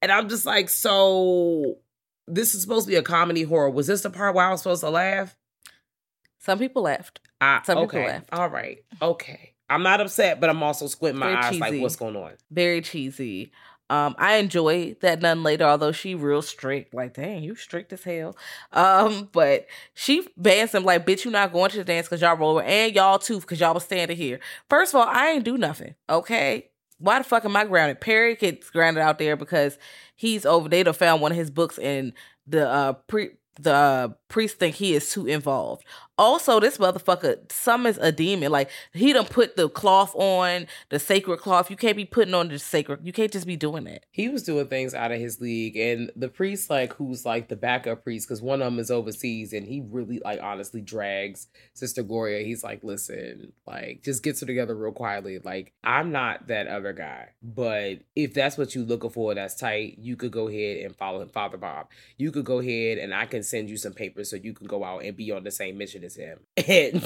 And 0.01 0.11
I'm 0.11 0.27
just 0.27 0.45
like, 0.45 0.69
so 0.69 1.77
this 2.27 2.53
is 2.53 2.61
supposed 2.61 2.85
to 2.87 2.91
be 2.91 2.97
a 2.97 3.03
comedy 3.03 3.43
horror. 3.43 3.69
Was 3.69 3.87
this 3.87 4.01
the 4.01 4.09
part 4.09 4.35
where 4.35 4.45
I 4.45 4.51
was 4.51 4.61
supposed 4.61 4.81
to 4.81 4.89
laugh? 4.89 5.35
Some 6.39 6.59
people 6.59 6.83
left. 6.83 7.19
I, 7.41 7.61
Some 7.65 7.77
people 7.77 7.99
okay. 7.99 8.07
laughed. 8.07 8.29
All 8.31 8.49
right. 8.49 8.79
Okay. 9.01 9.53
I'm 9.69 9.83
not 9.83 9.99
upset, 10.01 10.39
but 10.39 10.49
I'm 10.49 10.63
also 10.63 10.87
squinting 10.87 11.19
my 11.19 11.27
Very 11.27 11.37
eyes 11.37 11.59
like, 11.59 11.81
what's 11.81 11.95
going 11.95 12.15
on? 12.15 12.33
Very 12.51 12.81
cheesy. 12.81 13.51
Um, 13.89 14.15
I 14.17 14.35
enjoy 14.35 14.95
that 15.01 15.21
nun 15.21 15.43
later, 15.43 15.63
although 15.63 15.93
she 15.93 16.13
real 16.13 16.41
strict. 16.41 16.93
Like, 16.93 17.13
dang, 17.13 17.43
you 17.43 17.55
strict 17.55 17.93
as 17.93 18.03
hell. 18.03 18.35
Um, 18.73 19.29
but 19.31 19.67
she 19.93 20.27
bans 20.35 20.73
him 20.73 20.83
like, 20.83 21.05
bitch, 21.05 21.23
you 21.23 21.31
not 21.31 21.53
going 21.53 21.71
to 21.71 21.77
the 21.77 21.83
dance 21.83 22.07
because 22.07 22.21
y'all 22.21 22.35
roll 22.35 22.59
and 22.59 22.93
y'all 22.93 23.19
too 23.19 23.39
because 23.39 23.59
y'all 23.59 23.73
was 23.73 23.85
standing 23.85 24.17
here. 24.17 24.39
First 24.69 24.93
of 24.93 25.01
all, 25.01 25.07
I 25.07 25.29
ain't 25.29 25.45
do 25.45 25.57
nothing. 25.57 25.95
Okay. 26.09 26.69
Why 26.99 27.19
the 27.19 27.23
fuck 27.23 27.45
am 27.45 27.55
I 27.55 27.65
grounded? 27.65 28.01
Perry 28.01 28.35
gets 28.35 28.69
grounded 28.69 29.03
out 29.03 29.19
there 29.19 29.35
because 29.37 29.77
he's 30.17 30.45
over. 30.45 30.67
They 30.67 30.83
done 30.83 30.93
found 30.93 31.21
one 31.21 31.31
of 31.31 31.37
his 31.37 31.49
books 31.51 31.79
and 31.79 32.11
the 32.45 32.67
uh 32.69 32.93
pre 32.93 33.31
the 33.59 33.73
uh, 33.73 34.07
priest 34.27 34.59
think 34.59 34.75
he 34.75 34.93
is 34.93 35.09
too 35.11 35.25
involved. 35.25 35.83
Also, 36.17 36.59
this 36.59 36.77
motherfucker 36.77 37.51
summons 37.51 37.97
a 37.99 38.11
demon. 38.11 38.51
Like 38.51 38.69
he 38.93 39.13
done 39.13 39.25
put 39.25 39.55
the 39.55 39.69
cloth 39.69 40.15
on, 40.15 40.67
the 40.89 40.99
sacred 40.99 41.39
cloth. 41.39 41.69
You 41.69 41.75
can't 41.75 41.95
be 41.95 42.05
putting 42.05 42.33
on 42.33 42.47
the 42.47 42.57
sacred. 42.57 43.01
You 43.03 43.13
can't 43.13 43.31
just 43.31 43.45
be 43.45 43.55
doing 43.55 43.83
that. 43.83 44.05
He 44.11 44.29
was 44.29 44.43
doing 44.43 44.67
things 44.67 44.93
out 44.93 45.11
of 45.11 45.19
his 45.19 45.39
league, 45.39 45.77
and 45.77 46.11
the 46.15 46.29
priest, 46.29 46.69
like, 46.69 46.93
who's 46.93 47.25
like 47.25 47.49
the 47.49 47.55
backup 47.55 48.03
priest, 48.03 48.27
because 48.27 48.41
one 48.41 48.61
of 48.61 48.65
them 48.65 48.79
is 48.79 48.89
overseas, 48.89 49.53
and 49.53 49.67
he 49.67 49.83
really, 49.87 50.19
like, 50.23 50.41
honestly 50.41 50.81
drags 50.81 51.47
Sister 51.73 52.01
Gloria. 52.01 52.43
He's 52.43 52.63
like, 52.63 52.83
listen, 52.83 53.53
like, 53.67 54.01
just 54.03 54.23
gets 54.23 54.39
her 54.39 54.47
together 54.47 54.75
real 54.75 54.91
quietly. 54.91 55.39
Like, 55.39 55.73
I'm 55.83 56.11
not 56.11 56.47
that 56.47 56.67
other 56.67 56.93
guy, 56.93 57.29
but 57.43 57.99
if 58.15 58.33
that's 58.33 58.57
what 58.57 58.73
you're 58.73 58.83
looking 58.83 59.11
for, 59.11 59.35
that's 59.35 59.55
tight. 59.55 59.97
You 59.99 60.15
could 60.15 60.31
go 60.31 60.47
ahead 60.47 60.85
and 60.85 60.95
follow 60.95 61.21
him, 61.21 61.29
Father 61.29 61.57
Bob. 61.57 61.87
You 62.17 62.31
could 62.31 62.45
go 62.45 62.59
ahead, 62.59 62.97
and 62.97 63.13
I 63.13 63.25
can 63.25 63.43
send 63.43 63.69
you 63.69 63.77
some 63.77 63.93
papers 63.93 64.31
so 64.31 64.35
you 64.35 64.53
can 64.53 64.67
go 64.67 64.83
out 64.83 65.03
and 65.03 65.15
be 65.15 65.31
on 65.31 65.43
the 65.43 65.51
same 65.51 65.77
mission 65.77 66.03
him. 66.15 66.39
And 66.67 67.03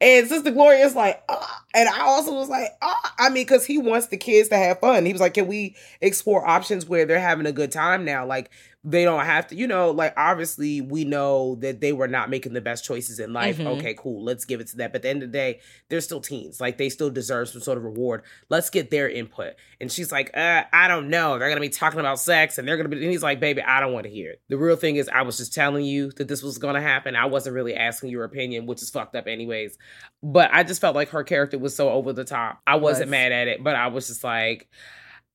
and 0.00 0.28
Sister 0.28 0.50
Gloria 0.50 0.84
is 0.84 0.94
like, 0.94 1.22
ah. 1.28 1.62
and 1.74 1.88
I 1.88 2.00
also 2.02 2.34
was 2.34 2.48
like, 2.48 2.68
ah. 2.82 3.14
I 3.18 3.28
mean, 3.28 3.44
because 3.44 3.64
he 3.64 3.78
wants 3.78 4.08
the 4.08 4.16
kids 4.16 4.48
to 4.50 4.56
have 4.56 4.80
fun. 4.80 5.06
He 5.06 5.12
was 5.12 5.20
like, 5.20 5.34
can 5.34 5.46
we 5.46 5.76
explore 6.00 6.46
options 6.46 6.86
where 6.86 7.06
they're 7.06 7.20
having 7.20 7.46
a 7.46 7.52
good 7.52 7.72
time 7.72 8.04
now? 8.04 8.26
Like 8.26 8.50
they 8.84 9.04
don't 9.04 9.24
have 9.24 9.46
to, 9.46 9.54
you 9.54 9.68
know, 9.68 9.92
like 9.92 10.12
obviously 10.16 10.80
we 10.80 11.04
know 11.04 11.54
that 11.56 11.80
they 11.80 11.92
were 11.92 12.08
not 12.08 12.28
making 12.28 12.52
the 12.52 12.60
best 12.60 12.84
choices 12.84 13.20
in 13.20 13.32
life. 13.32 13.58
Mhm. 13.58 13.78
Okay, 13.78 13.94
cool. 13.96 14.24
Let's 14.24 14.44
give 14.44 14.60
it 14.60 14.66
to 14.68 14.76
that. 14.78 14.90
But 14.90 14.96
at 14.96 15.02
the 15.02 15.08
end 15.08 15.22
of 15.22 15.30
the 15.30 15.38
day, 15.38 15.60
they're 15.88 16.00
still 16.00 16.20
teens. 16.20 16.60
Like 16.60 16.78
they 16.78 16.88
still 16.88 17.08
deserve 17.08 17.48
some 17.48 17.60
sort 17.60 17.78
of 17.78 17.84
reward. 17.84 18.22
Let's 18.48 18.70
get 18.70 18.90
their 18.90 19.08
input. 19.08 19.54
And 19.80 19.90
she's 19.90 20.10
like, 20.10 20.36
uh, 20.36 20.64
I 20.72 20.88
don't 20.88 21.10
know. 21.10 21.38
They're 21.38 21.48
gonna 21.48 21.60
be 21.60 21.68
talking 21.68 22.00
about 22.00 22.18
sex 22.18 22.58
and 22.58 22.66
they're 22.66 22.76
gonna 22.76 22.88
be 22.88 22.96
and 23.00 23.10
he's 23.12 23.22
like, 23.22 23.38
baby, 23.38 23.62
I 23.62 23.78
don't 23.78 23.92
want 23.92 24.04
to 24.04 24.10
hear 24.10 24.32
it. 24.32 24.40
The 24.48 24.58
real 24.58 24.74
thing 24.76 24.96
is 24.96 25.08
I 25.08 25.22
was 25.22 25.36
just 25.36 25.54
telling 25.54 25.84
you 25.84 26.10
that 26.16 26.26
this 26.26 26.42
was 26.42 26.58
gonna 26.58 26.82
happen. 26.82 27.14
I 27.14 27.26
wasn't 27.26 27.54
really 27.54 27.76
asking 27.76 28.10
your 28.10 28.24
opinion, 28.24 28.66
which 28.66 28.82
is 28.82 28.90
fucked 28.90 29.14
up 29.14 29.28
anyways. 29.28 29.78
But 30.24 30.50
I 30.52 30.64
just 30.64 30.80
felt 30.80 30.96
like 30.96 31.10
her 31.10 31.22
character 31.22 31.56
was 31.56 31.76
so 31.76 31.88
over 31.90 32.12
the 32.12 32.24
top. 32.24 32.60
I 32.66 32.74
wasn't 32.76 33.06
Was. 33.06 33.10
mad 33.12 33.30
at 33.30 33.46
it, 33.46 33.62
but 33.62 33.76
I 33.76 33.86
was 33.88 34.08
just 34.08 34.24
like, 34.24 34.68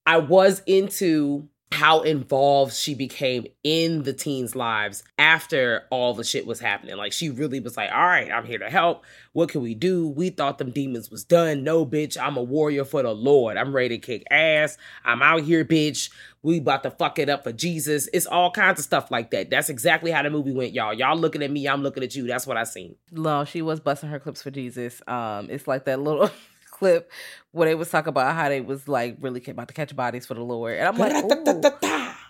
I 0.06 0.18
was 0.18 0.62
into 0.66 1.48
how 1.72 2.02
involved 2.02 2.74
she 2.74 2.96
became 2.96 3.46
in 3.64 4.04
the 4.04 4.14
teens' 4.14 4.56
lives 4.56 5.04
after 5.20 5.84
all 5.90 6.14
the 6.14 6.24
shit 6.24 6.48
was 6.48 6.60
happening. 6.60 6.96
Like 6.96 7.12
she 7.12 7.30
really 7.30 7.60
was 7.60 7.76
like, 7.76 7.92
"All 7.92 8.06
right, 8.06 8.32
I'm 8.32 8.46
here 8.46 8.60
to 8.60 8.70
help. 8.70 9.04
What 9.34 9.50
can 9.50 9.62
we 9.62 9.76
do? 9.76 10.08
We 10.08 10.30
thought 10.30 10.58
them 10.58 10.72
demons 10.72 11.12
was 11.12 11.24
done. 11.26 11.64
No, 11.64 11.86
bitch, 11.86 12.18
I'm 12.20 12.38
a 12.38 12.44
warrior 12.44 12.86
for 12.86 13.04
the 13.04 13.14
Lord. 13.14 13.58
I'm 13.58 13.76
ready 13.76 14.00
to 14.00 14.06
kick 14.06 14.24
ass. 14.32 14.78
I'm 15.04 15.22
out 15.22 15.44
here, 15.44 15.66
bitch. 15.66 16.10
We 16.42 16.60
about 16.60 16.84
to 16.84 16.92
fuck 16.92 17.20
it 17.20 17.28
up 17.30 17.44
for 17.44 17.52
Jesus. 17.52 18.08
It's 18.14 18.26
all 18.26 18.50
kinds 18.52 18.80
of 18.80 18.86
stuff 18.86 19.12
like 19.12 19.32
that. 19.32 19.50
That's 19.50 19.70
exactly 19.70 20.12
how 20.12 20.24
the 20.24 20.30
movie 20.30 20.54
went, 20.54 20.74
y'all. 20.74 20.94
Y'all 20.94 21.18
looking 21.18 21.44
at 21.44 21.52
me, 21.52 21.68
I'm 21.68 21.84
looking 21.84 22.04
at 22.04 22.16
you. 22.16 22.26
That's 22.28 22.48
what 22.48 22.56
I 22.56 22.64
seen. 22.64 22.96
No, 23.12 23.44
she 23.44 23.62
was 23.62 23.82
busting 23.82 24.10
her 24.10 24.20
clips 24.20 24.42
for 24.42 24.52
Jesus. 24.52 25.02
Um, 25.08 25.50
it's 25.50 25.68
like 25.68 25.84
that 25.86 26.00
little 26.00 26.32
clip 26.78 27.12
where 27.52 27.68
they 27.68 27.76
was 27.76 27.90
talking 27.90 28.10
about 28.10 28.36
how 28.36 28.50
they 28.50 28.62
was 28.62 28.88
like 28.88 29.18
really 29.20 29.44
about 29.48 29.68
to 29.70 29.74
catch 29.74 29.96
bodies 29.96 30.26
for 30.26 30.34
the 30.34 30.44
Lord, 30.44 30.78
and 30.78 30.88
I'm 30.88 30.98
like, 30.98 31.14
Ooh. 31.14 31.62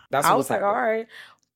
That's 0.10 0.26
I 0.26 0.36
was 0.36 0.50
like, 0.50 0.62
all 0.62 0.74
right. 0.74 1.08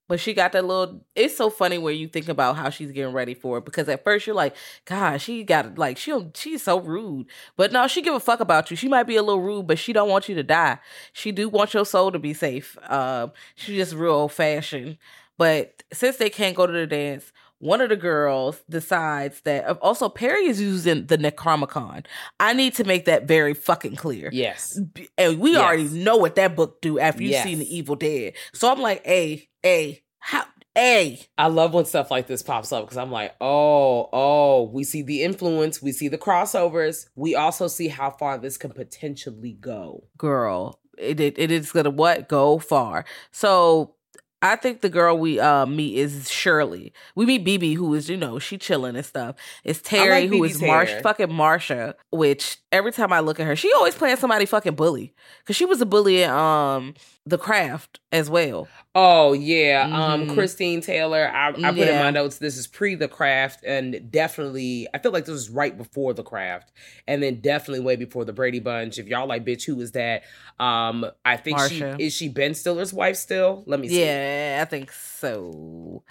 But 0.08 0.20
she 0.20 0.34
got 0.34 0.52
that 0.52 0.66
little. 0.66 1.06
It's 1.16 1.38
so 1.38 1.50
funny 1.50 1.78
when 1.78 1.96
you 1.96 2.10
think 2.10 2.28
about 2.28 2.58
how 2.58 2.70
she's 2.70 2.92
getting 2.92 3.14
ready 3.14 3.34
for 3.34 3.60
it 3.60 3.66
because 3.66 3.88
at 3.88 4.04
first 4.04 4.28
you're 4.28 4.36
like, 4.36 4.54
God, 4.84 5.22
she 5.22 5.46
got 5.46 5.78
like 5.78 5.98
she 5.98 6.14
she's 6.36 6.64
so 6.64 6.82
rude. 6.82 7.28
But 7.56 7.72
no, 7.72 7.88
she 7.88 8.02
give 8.02 8.14
a 8.14 8.20
fuck 8.20 8.42
about 8.42 8.70
you. 8.70 8.76
She 8.76 8.90
might 8.90 9.04
be 9.04 9.16
a 9.16 9.24
little 9.24 9.42
rude, 9.42 9.68
but 9.68 9.80
she 9.80 9.94
don't 9.94 10.10
want 10.10 10.28
you 10.28 10.36
to 10.36 10.44
die. 10.44 10.80
She 11.14 11.32
do 11.32 11.48
want 11.48 11.74
your 11.74 11.86
soul 11.86 12.12
to 12.12 12.20
be 12.20 12.34
safe. 12.34 12.78
Um, 12.90 13.32
she's 13.56 13.78
just 13.78 13.94
real 13.94 14.12
old 14.12 14.34
fashioned. 14.34 14.98
But 15.38 15.82
since 15.94 16.18
they 16.18 16.30
can't 16.30 16.58
go 16.58 16.68
to 16.68 16.74
the 16.74 16.88
dance, 16.88 17.32
one 17.62 17.80
of 17.80 17.90
the 17.90 17.96
girls 17.96 18.62
decides 18.70 19.40
that 19.42 19.66
also 19.82 20.10
Perry 20.10 20.46
is 20.48 20.60
using 20.60 21.06
the 21.06 21.18
Necronomicon. 21.18 22.06
I 22.40 22.54
need 22.54 22.74
to 22.76 22.84
make 22.84 23.06
that 23.06 23.28
very 23.28 23.54
fucking 23.54 23.96
clear. 23.96 24.30
Yes. 24.34 24.80
And 25.18 25.40
we 25.40 25.52
Yes. 25.52 25.62
already 25.62 25.84
know 25.90 26.18
what 26.18 26.36
that 26.36 26.56
book 26.56 26.82
do 26.82 27.00
after 27.00 27.22
you've 27.22 27.32
Yes. 27.32 27.44
seen 27.44 27.60
the 27.60 27.76
Evil 27.76 27.96
Dead. 27.96 28.34
So 28.54 28.72
I'm 28.72 28.82
like, 28.82 29.06
hey, 29.06 29.50
hey, 29.64 30.04
how 30.20 30.44
hey. 30.76 31.20
I 31.38 31.48
love 31.48 31.74
when 31.74 31.86
stuff 31.86 32.10
like 32.12 32.28
this 32.28 32.42
pops 32.42 32.72
up 32.72 32.86
because 32.86 32.98
I'm 32.98 33.12
like, 33.12 33.36
oh, 33.42 34.10
oh, 34.12 34.64
we 34.74 34.84
see 34.84 35.02
the 35.04 35.22
influence, 35.24 35.82
we 35.82 35.92
see 35.92 36.08
the 36.08 36.18
crossovers, 36.18 37.08
we 37.16 37.36
also 37.36 37.68
see 37.68 37.90
how 37.90 38.10
far 38.12 38.38
this 38.38 38.58
can 38.58 38.72
potentially 38.72 39.54
go. 39.54 40.06
Girl, 40.18 40.80
it, 40.98 41.20
it 41.20 41.38
it 41.38 41.52
is 41.52 41.72
gonna 41.72 41.90
what? 41.90 42.28
Go 42.30 42.58
far. 42.60 43.06
So 43.32 43.96
I 44.42 44.56
think 44.56 44.82
the 44.82 44.90
girl 44.90 45.18
we 45.18 45.40
uh 45.40 45.66
meet 45.66 45.98
is 45.98 46.30
Shirley. 46.30 46.94
We 47.16 47.26
meet 47.26 47.46
BB, 47.46 47.76
who 47.76 47.94
is, 47.94 48.10
you 48.10 48.18
know, 48.18 48.40
she 48.40 48.58
chilling 48.58 48.96
and 48.96 49.06
stuff. 49.06 49.36
It's 49.64 49.82
Terry, 49.82 50.28
who 50.28 50.40
BB's 50.40 50.56
is 50.56 50.62
Marsh 50.62 50.92
fucking 51.04 51.28
Marsha, 51.28 51.94
which 52.12 52.58
every 52.72 52.92
time 52.92 53.14
I 53.14 53.20
look 53.20 53.40
at 53.40 53.46
her, 53.46 53.56
she 53.56 53.72
always 53.74 53.96
playing 53.96 54.18
somebody 54.18 54.46
fucking 54.46 54.76
bully. 54.76 55.14
Cause 55.46 55.56
she 55.56 55.66
was 55.66 55.82
a 55.82 55.86
bully 55.86 56.24
in 56.24 56.30
um 56.32 56.94
the 57.26 57.38
craft 57.38 58.00
as 58.12 58.30
well. 58.30 58.68
Oh 58.94 59.32
yeah, 59.32 59.88
um, 59.90 60.28
Mhm. 60.28 60.34
Christine 60.34 60.82
Taylor. 60.82 61.30
I, 61.34 61.50
I 61.50 61.72
put 61.72 61.88
in 61.88 61.98
my 61.98 62.12
notes. 62.12 62.40
This 62.40 62.58
is 62.58 62.68
pre 62.68 62.96
the 62.96 63.08
craft, 63.08 63.64
and 63.64 64.12
definitely, 64.12 64.86
I 64.94 64.98
feel 64.98 65.14
like 65.14 65.24
this 65.24 65.32
was 65.32 65.50
right 65.50 65.78
before 65.78 66.14
the 66.14 66.24
craft, 66.24 66.74
and 67.08 67.24
then 67.24 67.36
definitely 67.36 67.86
way 67.86 67.96
before 67.96 68.26
the 68.26 68.34
Brady 68.34 68.60
Bunch. 68.60 68.98
If 68.98 69.08
y'all 69.08 69.28
like, 69.28 69.46
bitch, 69.46 69.66
who 69.66 69.80
is 69.80 69.94
that? 69.94 70.24
Um, 70.60 71.06
I 71.24 71.38
think 71.38 71.58
Marsha. 71.58 71.98
she 71.98 72.04
is 72.04 72.14
she 72.14 72.28
Ben 72.28 72.54
Stiller's 72.54 72.92
wife 72.92 73.16
still. 73.16 73.64
Let 73.66 73.80
me 73.80 73.88
see. 73.88 74.04
Yeah, 74.04 74.60
I 74.62 74.66
think 74.66 74.92
so. 74.92 76.04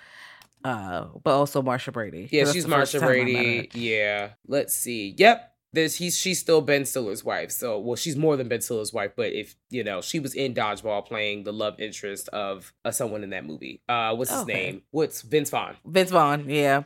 Uh, 0.64 1.06
but 1.22 1.32
also 1.32 1.62
Marsha 1.62 1.92
Brady. 1.92 2.28
Yeah, 2.30 2.50
she's 2.50 2.66
Marsha 2.66 2.98
time 3.00 3.08
I 3.08 3.12
met 3.12 3.24
Brady. 3.24 3.70
Yeah. 3.74 4.30
Let's 4.46 4.74
see. 4.74 5.14
Yep. 5.16 5.49
There's 5.72 5.96
he's 5.96 6.16
she's 6.18 6.40
still 6.40 6.60
Ben 6.60 6.84
Stiller's 6.84 7.24
wife. 7.24 7.50
So 7.52 7.78
well, 7.78 7.96
she's 7.96 8.16
more 8.16 8.36
than 8.36 8.48
Ben 8.48 8.60
Stiller's 8.60 8.92
wife, 8.92 9.12
but 9.16 9.32
if 9.32 9.54
you 9.70 9.84
know, 9.84 10.00
she 10.00 10.18
was 10.18 10.34
in 10.34 10.52
Dodgeball 10.54 11.06
playing 11.06 11.44
the 11.44 11.52
love 11.52 11.78
interest 11.78 12.28
of 12.30 12.72
uh, 12.84 12.90
someone 12.90 13.22
in 13.22 13.30
that 13.30 13.44
movie. 13.46 13.80
Uh 13.88 14.14
what's 14.16 14.30
his 14.30 14.40
Okay. 14.40 14.52
name? 14.52 14.82
What's 14.90 15.22
Vince 15.22 15.50
Vaughn? 15.50 15.76
Vince 15.84 16.10
Vaughn, 16.10 16.48
yeah. 16.50 16.82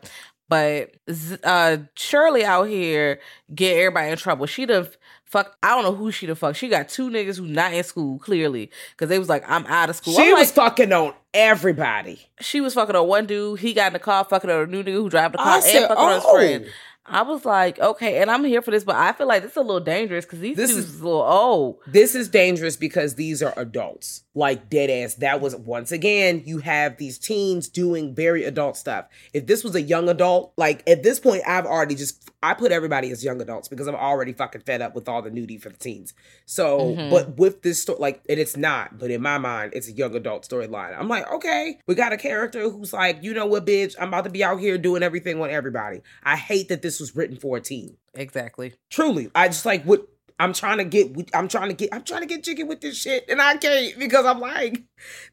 But 0.48 0.94
uh 1.42 1.78
Shirley 1.96 2.44
out 2.44 2.64
here 2.64 3.20
get 3.54 3.76
everybody 3.78 4.10
in 4.10 4.18
trouble. 4.18 4.44
She 4.46 4.66
done 4.66 4.88
fuck. 5.24 5.56
I 5.62 5.68
don't 5.70 5.82
know 5.84 5.94
who 5.94 6.12
she 6.12 6.26
done 6.26 6.36
fuck. 6.36 6.54
She 6.54 6.68
got 6.68 6.88
two 6.90 7.08
niggas 7.08 7.38
who 7.38 7.46
not 7.46 7.72
in 7.72 7.82
school 7.84 8.18
clearly 8.18 8.70
because 8.92 9.08
they 9.08 9.18
was 9.18 9.30
like, 9.30 9.42
I'm 9.48 9.64
out 9.66 9.88
of 9.88 9.96
school. 9.96 10.14
She 10.14 10.28
I'm 10.28 10.34
was 10.34 10.48
like, 10.56 10.76
fucking 10.76 10.92
on 10.92 11.14
everybody. 11.32 12.20
she 12.40 12.60
was 12.60 12.74
fucking 12.74 12.94
on 12.94 13.08
one 13.08 13.26
dude. 13.26 13.60
He 13.60 13.72
got 13.72 13.88
in 13.88 13.92
the 13.94 13.98
car 13.98 14.24
fucking 14.24 14.50
on 14.50 14.62
a 14.62 14.66
new 14.66 14.82
nigga 14.82 14.92
who 14.92 15.08
drive 15.08 15.32
the 15.32 15.38
car 15.38 15.46
I 15.48 15.54
and 15.56 15.64
said, 15.64 15.88
fucking 15.88 15.96
on 15.96 16.14
his 16.14 16.24
oh. 16.26 16.34
friend. 16.34 16.66
I 17.06 17.20
was 17.22 17.44
like, 17.44 17.78
okay, 17.78 18.22
and 18.22 18.30
I'm 18.30 18.44
here 18.44 18.62
for 18.62 18.70
this, 18.70 18.82
but 18.82 18.96
I 18.96 19.12
feel 19.12 19.26
like 19.26 19.42
this 19.42 19.50
is 19.52 19.56
a 19.58 19.60
little 19.62 19.78
dangerous 19.80 20.24
because 20.24 20.40
these 20.40 20.56
This 20.56 20.70
dudes 20.74 20.86
is- 20.94 21.00
a 21.00 21.04
little 21.04 21.20
old. 21.22 21.76
This 21.86 22.14
is 22.14 22.28
dangerous 22.28 22.76
because 22.76 23.16
these 23.16 23.42
are 23.42 23.52
adults. 23.58 24.22
Like 24.36 24.68
dead 24.68 24.90
ass. 24.90 25.14
That 25.16 25.40
was 25.40 25.54
once 25.54 25.92
again, 25.92 26.42
you 26.44 26.58
have 26.58 26.96
these 26.96 27.18
teens 27.18 27.68
doing 27.68 28.14
very 28.16 28.42
adult 28.44 28.76
stuff. 28.76 29.06
If 29.32 29.46
this 29.46 29.62
was 29.62 29.76
a 29.76 29.82
young 29.82 30.08
adult, 30.08 30.52
like 30.56 30.82
at 30.88 31.02
this 31.04 31.20
point, 31.20 31.42
I've 31.46 31.66
already 31.66 31.94
just 31.94 32.28
I 32.42 32.52
put 32.54 32.72
everybody 32.72 33.10
as 33.12 33.24
young 33.24 33.40
adults 33.40 33.68
because 33.68 33.86
I'm 33.86 33.94
already 33.94 34.32
fucking 34.32 34.62
fed 34.62 34.82
up 34.82 34.94
with 34.94 35.08
all 35.08 35.22
the 35.22 35.30
nudie 35.30 35.60
for 35.62 35.68
the 35.70 35.76
teens. 35.78 36.14
So, 36.46 36.94
Mhm. 36.96 37.10
but 37.10 37.38
with 37.38 37.62
this 37.62 37.80
story, 37.80 37.98
like, 38.00 38.20
and 38.28 38.38
it's 38.40 38.56
not, 38.56 38.98
but 38.98 39.10
in 39.10 39.22
my 39.22 39.38
mind, 39.38 39.72
it's 39.74 39.88
a 39.88 39.92
young 39.92 40.14
adult 40.16 40.46
storyline. 40.46 40.98
I'm 40.98 41.08
like, 41.08 41.30
okay, 41.32 41.78
we 41.86 41.94
got 41.94 42.12
a 42.12 42.16
character 42.18 42.68
who's 42.68 42.92
like, 42.92 43.22
you 43.22 43.32
know 43.34 43.46
what, 43.46 43.64
bitch, 43.64 43.94
I'm 43.98 44.08
about 44.08 44.24
to 44.24 44.30
be 44.30 44.44
out 44.44 44.58
here 44.60 44.76
doing 44.76 45.02
everything 45.02 45.40
on 45.40 45.48
everybody. 45.48 46.02
I 46.22 46.36
hate 46.36 46.68
that 46.68 46.82
this 46.82 46.93
was 47.00 47.16
written 47.16 47.36
for 47.36 47.56
a 47.56 47.60
teen. 47.60 47.96
Exactly. 48.14 48.74
Truly, 48.90 49.30
I 49.34 49.48
just 49.48 49.66
like 49.66 49.84
what 49.84 50.06
I'm 50.40 50.52
trying 50.52 50.78
to 50.78 50.84
get. 50.84 51.30
I'm 51.32 51.46
trying 51.46 51.68
to 51.68 51.74
get. 51.74 51.90
I'm 51.92 52.02
trying 52.02 52.22
to 52.22 52.26
get 52.26 52.42
jiggy 52.42 52.64
with 52.64 52.80
this 52.80 53.00
shit, 53.00 53.24
and 53.28 53.40
I 53.40 53.56
can't 53.56 53.96
because 53.96 54.26
I'm 54.26 54.40
like, 54.40 54.82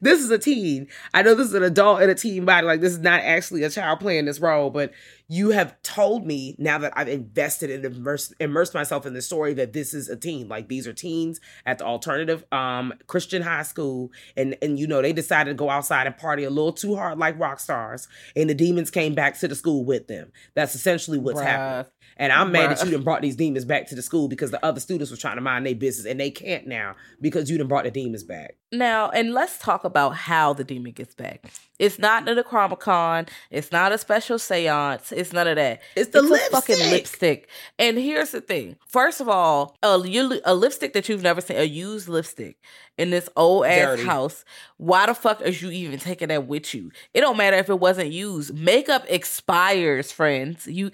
this 0.00 0.20
is 0.20 0.30
a 0.30 0.38
teen. 0.38 0.86
I 1.12 1.22
know 1.22 1.34
this 1.34 1.48
is 1.48 1.54
an 1.54 1.64
adult 1.64 2.02
in 2.02 2.10
a 2.10 2.14
teen 2.14 2.44
body. 2.44 2.68
Like 2.68 2.80
this 2.80 2.92
is 2.92 3.00
not 3.00 3.20
actually 3.20 3.64
a 3.64 3.70
child 3.70 3.98
playing 3.98 4.26
this 4.26 4.38
role, 4.38 4.70
but 4.70 4.92
you 5.26 5.50
have 5.50 5.80
told 5.82 6.24
me 6.24 6.54
now 6.56 6.78
that 6.78 6.92
I've 6.94 7.08
invested 7.08 7.70
and 7.70 7.84
immersed, 7.84 8.34
immersed 8.38 8.74
myself 8.74 9.04
in 9.04 9.12
the 9.14 9.22
story 9.22 9.54
that 9.54 9.72
this 9.72 9.92
is 9.92 10.08
a 10.08 10.14
teen. 10.16 10.46
Like 10.46 10.68
these 10.68 10.86
are 10.86 10.92
teens 10.92 11.40
at 11.66 11.78
the 11.78 11.84
alternative 11.84 12.44
um 12.52 12.94
Christian 13.08 13.42
high 13.42 13.64
school, 13.64 14.12
and 14.36 14.56
and 14.62 14.78
you 14.78 14.86
know 14.86 15.02
they 15.02 15.12
decided 15.12 15.50
to 15.50 15.54
go 15.54 15.68
outside 15.68 16.06
and 16.06 16.16
party 16.16 16.44
a 16.44 16.50
little 16.50 16.72
too 16.72 16.94
hard 16.94 17.18
like 17.18 17.40
rock 17.40 17.58
stars, 17.58 18.06
and 18.36 18.48
the 18.48 18.54
demons 18.54 18.92
came 18.92 19.14
back 19.14 19.36
to 19.40 19.48
the 19.48 19.56
school 19.56 19.84
with 19.84 20.06
them. 20.06 20.30
That's 20.54 20.76
essentially 20.76 21.18
what's 21.18 21.40
Bruh. 21.40 21.44
happening. 21.44 21.91
And 22.16 22.32
I'm 22.32 22.52
mad 22.52 22.70
that 22.70 22.78
Bruh. 22.78 22.84
you 22.86 22.90
done 22.92 23.02
brought 23.02 23.22
these 23.22 23.36
demons 23.36 23.64
back 23.64 23.88
to 23.88 23.94
the 23.94 24.02
school 24.02 24.28
because 24.28 24.50
the 24.50 24.64
other 24.64 24.80
students 24.80 25.10
were 25.10 25.16
trying 25.16 25.36
to 25.36 25.42
mind 25.42 25.66
their 25.66 25.74
business 25.74 26.06
and 26.06 26.18
they 26.20 26.30
can't 26.30 26.66
now 26.66 26.94
because 27.20 27.50
you 27.50 27.58
done 27.58 27.68
brought 27.68 27.84
the 27.84 27.90
demons 27.90 28.22
back. 28.24 28.56
Now, 28.70 29.10
and 29.10 29.34
let's 29.34 29.58
talk 29.58 29.84
about 29.84 30.16
how 30.16 30.54
the 30.54 30.64
demon 30.64 30.92
gets 30.92 31.14
back. 31.14 31.44
It's 31.78 31.98
not 31.98 32.24
the 32.24 32.30
Necronomicon. 32.30 33.28
It's 33.50 33.70
not 33.70 33.92
a 33.92 33.98
special 33.98 34.38
seance. 34.38 35.12
It's 35.12 35.32
none 35.32 35.46
of 35.46 35.56
that. 35.56 35.82
It's 35.94 36.10
the 36.10 36.20
a 36.20 36.38
fucking 36.50 36.76
lipstick. 36.78 36.90
lipstick. 36.90 37.48
And 37.78 37.98
here's 37.98 38.30
the 38.30 38.40
thing. 38.40 38.76
First 38.88 39.20
of 39.20 39.28
all, 39.28 39.76
a, 39.82 39.96
a 40.44 40.54
lipstick 40.54 40.94
that 40.94 41.08
you've 41.08 41.22
never 41.22 41.40
seen, 41.40 41.58
a 41.58 41.64
used 41.64 42.08
lipstick 42.08 42.56
in 42.96 43.10
this 43.10 43.28
old 43.36 43.66
ass 43.66 43.96
Dirty. 43.96 44.04
house. 44.04 44.44
Why 44.76 45.06
the 45.06 45.14
fuck 45.14 45.42
are 45.42 45.48
you 45.48 45.70
even 45.70 45.98
taking 45.98 46.28
that 46.28 46.46
with 46.46 46.72
you? 46.72 46.92
It 47.12 47.20
don't 47.20 47.36
matter 47.36 47.56
if 47.56 47.68
it 47.68 47.78
wasn't 47.80 48.12
used. 48.12 48.54
Makeup 48.54 49.04
expires, 49.08 50.12
friends. 50.12 50.66
You 50.66 50.90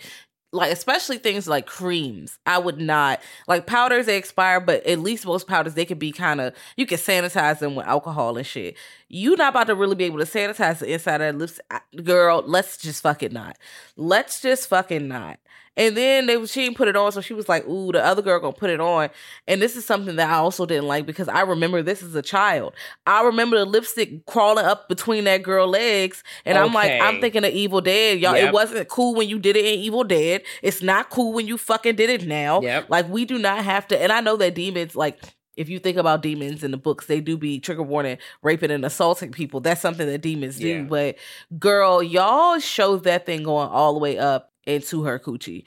like 0.52 0.72
especially 0.72 1.18
things 1.18 1.46
like 1.46 1.66
creams. 1.66 2.38
I 2.46 2.58
would 2.58 2.80
not 2.80 3.20
like 3.46 3.66
powders 3.66 4.06
they 4.06 4.16
expire 4.16 4.60
but 4.60 4.84
at 4.86 5.00
least 5.00 5.26
most 5.26 5.46
powders 5.46 5.74
they 5.74 5.84
could 5.84 5.98
be 5.98 6.12
kind 6.12 6.40
of 6.40 6.54
you 6.76 6.86
can 6.86 6.98
sanitize 6.98 7.58
them 7.58 7.74
with 7.74 7.86
alcohol 7.86 8.36
and 8.36 8.46
shit 8.46 8.76
you 9.08 9.36
not 9.36 9.50
about 9.50 9.68
to 9.68 9.74
really 9.74 9.94
be 9.94 10.04
able 10.04 10.18
to 10.18 10.24
sanitize 10.24 10.78
the 10.78 10.92
inside 10.92 11.20
of 11.20 11.20
that 11.20 11.38
lips 11.38 11.60
girl. 12.04 12.42
Let's 12.46 12.76
just 12.76 13.02
fucking 13.02 13.32
not. 13.32 13.56
Let's 13.96 14.40
just 14.40 14.68
fucking 14.68 15.08
not. 15.08 15.38
And 15.78 15.96
then 15.96 16.26
they 16.26 16.44
she 16.46 16.64
didn't 16.64 16.76
put 16.76 16.88
it 16.88 16.96
on 16.96 17.12
so 17.12 17.20
she 17.20 17.34
was 17.34 17.48
like 17.48 17.64
ooh 17.68 17.92
the 17.92 18.04
other 18.04 18.20
girl 18.20 18.40
gonna 18.40 18.52
put 18.52 18.68
it 18.68 18.80
on. 18.80 19.10
And 19.46 19.62
this 19.62 19.76
is 19.76 19.84
something 19.86 20.16
that 20.16 20.28
i 20.28 20.34
also 20.34 20.66
didn't 20.66 20.88
like 20.88 21.06
because 21.06 21.28
i 21.28 21.40
remember 21.42 21.82
this 21.82 22.02
as 22.02 22.14
a 22.16 22.22
child. 22.22 22.74
I 23.06 23.22
remember 23.22 23.56
the 23.56 23.64
lipstick 23.64 24.26
crawling 24.26 24.66
up 24.66 24.88
between 24.88 25.24
that 25.24 25.44
girl 25.44 25.68
legs 25.68 26.24
and 26.44 26.58
i'm 26.58 26.74
like 26.74 27.00
i'm 27.00 27.20
thinking 27.20 27.44
of 27.44 27.52
evil 27.52 27.80
dead 27.80 28.18
y'all. 28.18 28.34
It 28.34 28.52
wasn't 28.52 28.88
cool 28.88 29.14
when 29.14 29.28
you 29.28 29.38
did 29.38 29.56
it 29.56 29.64
in 29.64 29.78
evil 29.78 30.02
dead. 30.02 30.42
It's 30.62 30.82
not 30.82 31.10
cool 31.10 31.32
when 31.32 31.46
you 31.46 31.56
fucking 31.56 31.94
did 31.94 32.10
it 32.10 32.26
now. 32.26 32.60
Yep. 32.60 32.90
like 32.90 33.08
we 33.08 33.24
do 33.24 33.38
not 33.38 33.64
have 33.64 33.86
to 33.88 34.02
and 34.02 34.10
i 34.10 34.20
know 34.20 34.36
that 34.36 34.56
demons 34.56 34.96
like 34.96 35.22
if 35.58 35.68
you 35.68 35.78
think 35.78 35.96
about 35.98 36.22
demons 36.22 36.62
in 36.64 36.70
the 36.70 36.76
books, 36.76 37.06
they 37.06 37.20
do 37.20 37.36
be 37.36 37.58
trigger 37.60 37.82
warning, 37.82 38.16
raping 38.42 38.70
and 38.70 38.84
assaulting 38.84 39.32
people. 39.32 39.60
That's 39.60 39.80
something 39.80 40.06
that 40.06 40.20
demons 40.22 40.56
do. 40.58 40.68
Yeah. 40.68 40.82
But 40.82 41.16
girl, 41.58 42.02
y'all 42.02 42.58
showed 42.60 43.04
that 43.04 43.26
thing 43.26 43.42
going 43.42 43.68
all 43.68 43.92
the 43.92 43.98
way 43.98 44.18
up 44.18 44.52
into 44.66 45.02
her 45.04 45.18
coochie. 45.18 45.64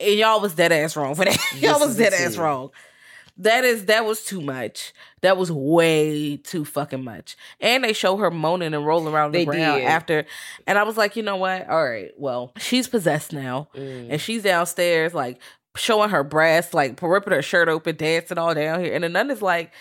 And 0.00 0.14
y'all 0.18 0.40
was 0.40 0.54
dead 0.54 0.72
ass 0.72 0.96
wrong 0.96 1.14
for 1.14 1.24
that. 1.24 1.38
y'all 1.58 1.78
was 1.78 1.96
dead 1.96 2.14
ass 2.14 2.36
wrong. 2.36 2.70
That 3.38 3.64
is 3.64 3.86
that 3.86 4.04
was 4.04 4.24
too 4.24 4.40
much. 4.40 4.92
That 5.22 5.36
was 5.36 5.50
way 5.50 6.36
too 6.36 6.64
fucking 6.64 7.02
much. 7.02 7.36
And 7.60 7.82
they 7.82 7.92
show 7.92 8.16
her 8.16 8.30
moaning 8.30 8.74
and 8.74 8.86
rolling 8.86 9.12
around 9.12 9.32
the 9.32 9.38
They 9.38 9.44
ground 9.44 9.80
did. 9.80 9.86
after. 9.88 10.24
And 10.68 10.78
I 10.78 10.84
was 10.84 10.96
like, 10.96 11.16
you 11.16 11.22
know 11.24 11.36
what? 11.36 11.68
All 11.68 11.84
right, 11.84 12.12
well, 12.16 12.52
she's 12.58 12.86
possessed 12.86 13.32
now 13.32 13.68
Mm. 13.74 14.06
and 14.10 14.20
she's 14.20 14.44
downstairs 14.44 15.14
like 15.14 15.40
showing 15.76 16.10
her 16.10 16.24
breasts, 16.24 16.74
like 16.74 17.00
ripping 17.02 17.32
her 17.32 17.42
shirt 17.42 17.68
open, 17.68 17.96
dancing 17.96 18.38
all 18.38 18.54
down 18.54 18.80
here. 18.80 18.94
And 18.94 19.04
the 19.04 19.08
nun 19.08 19.30
is 19.30 19.42
like, 19.42 19.72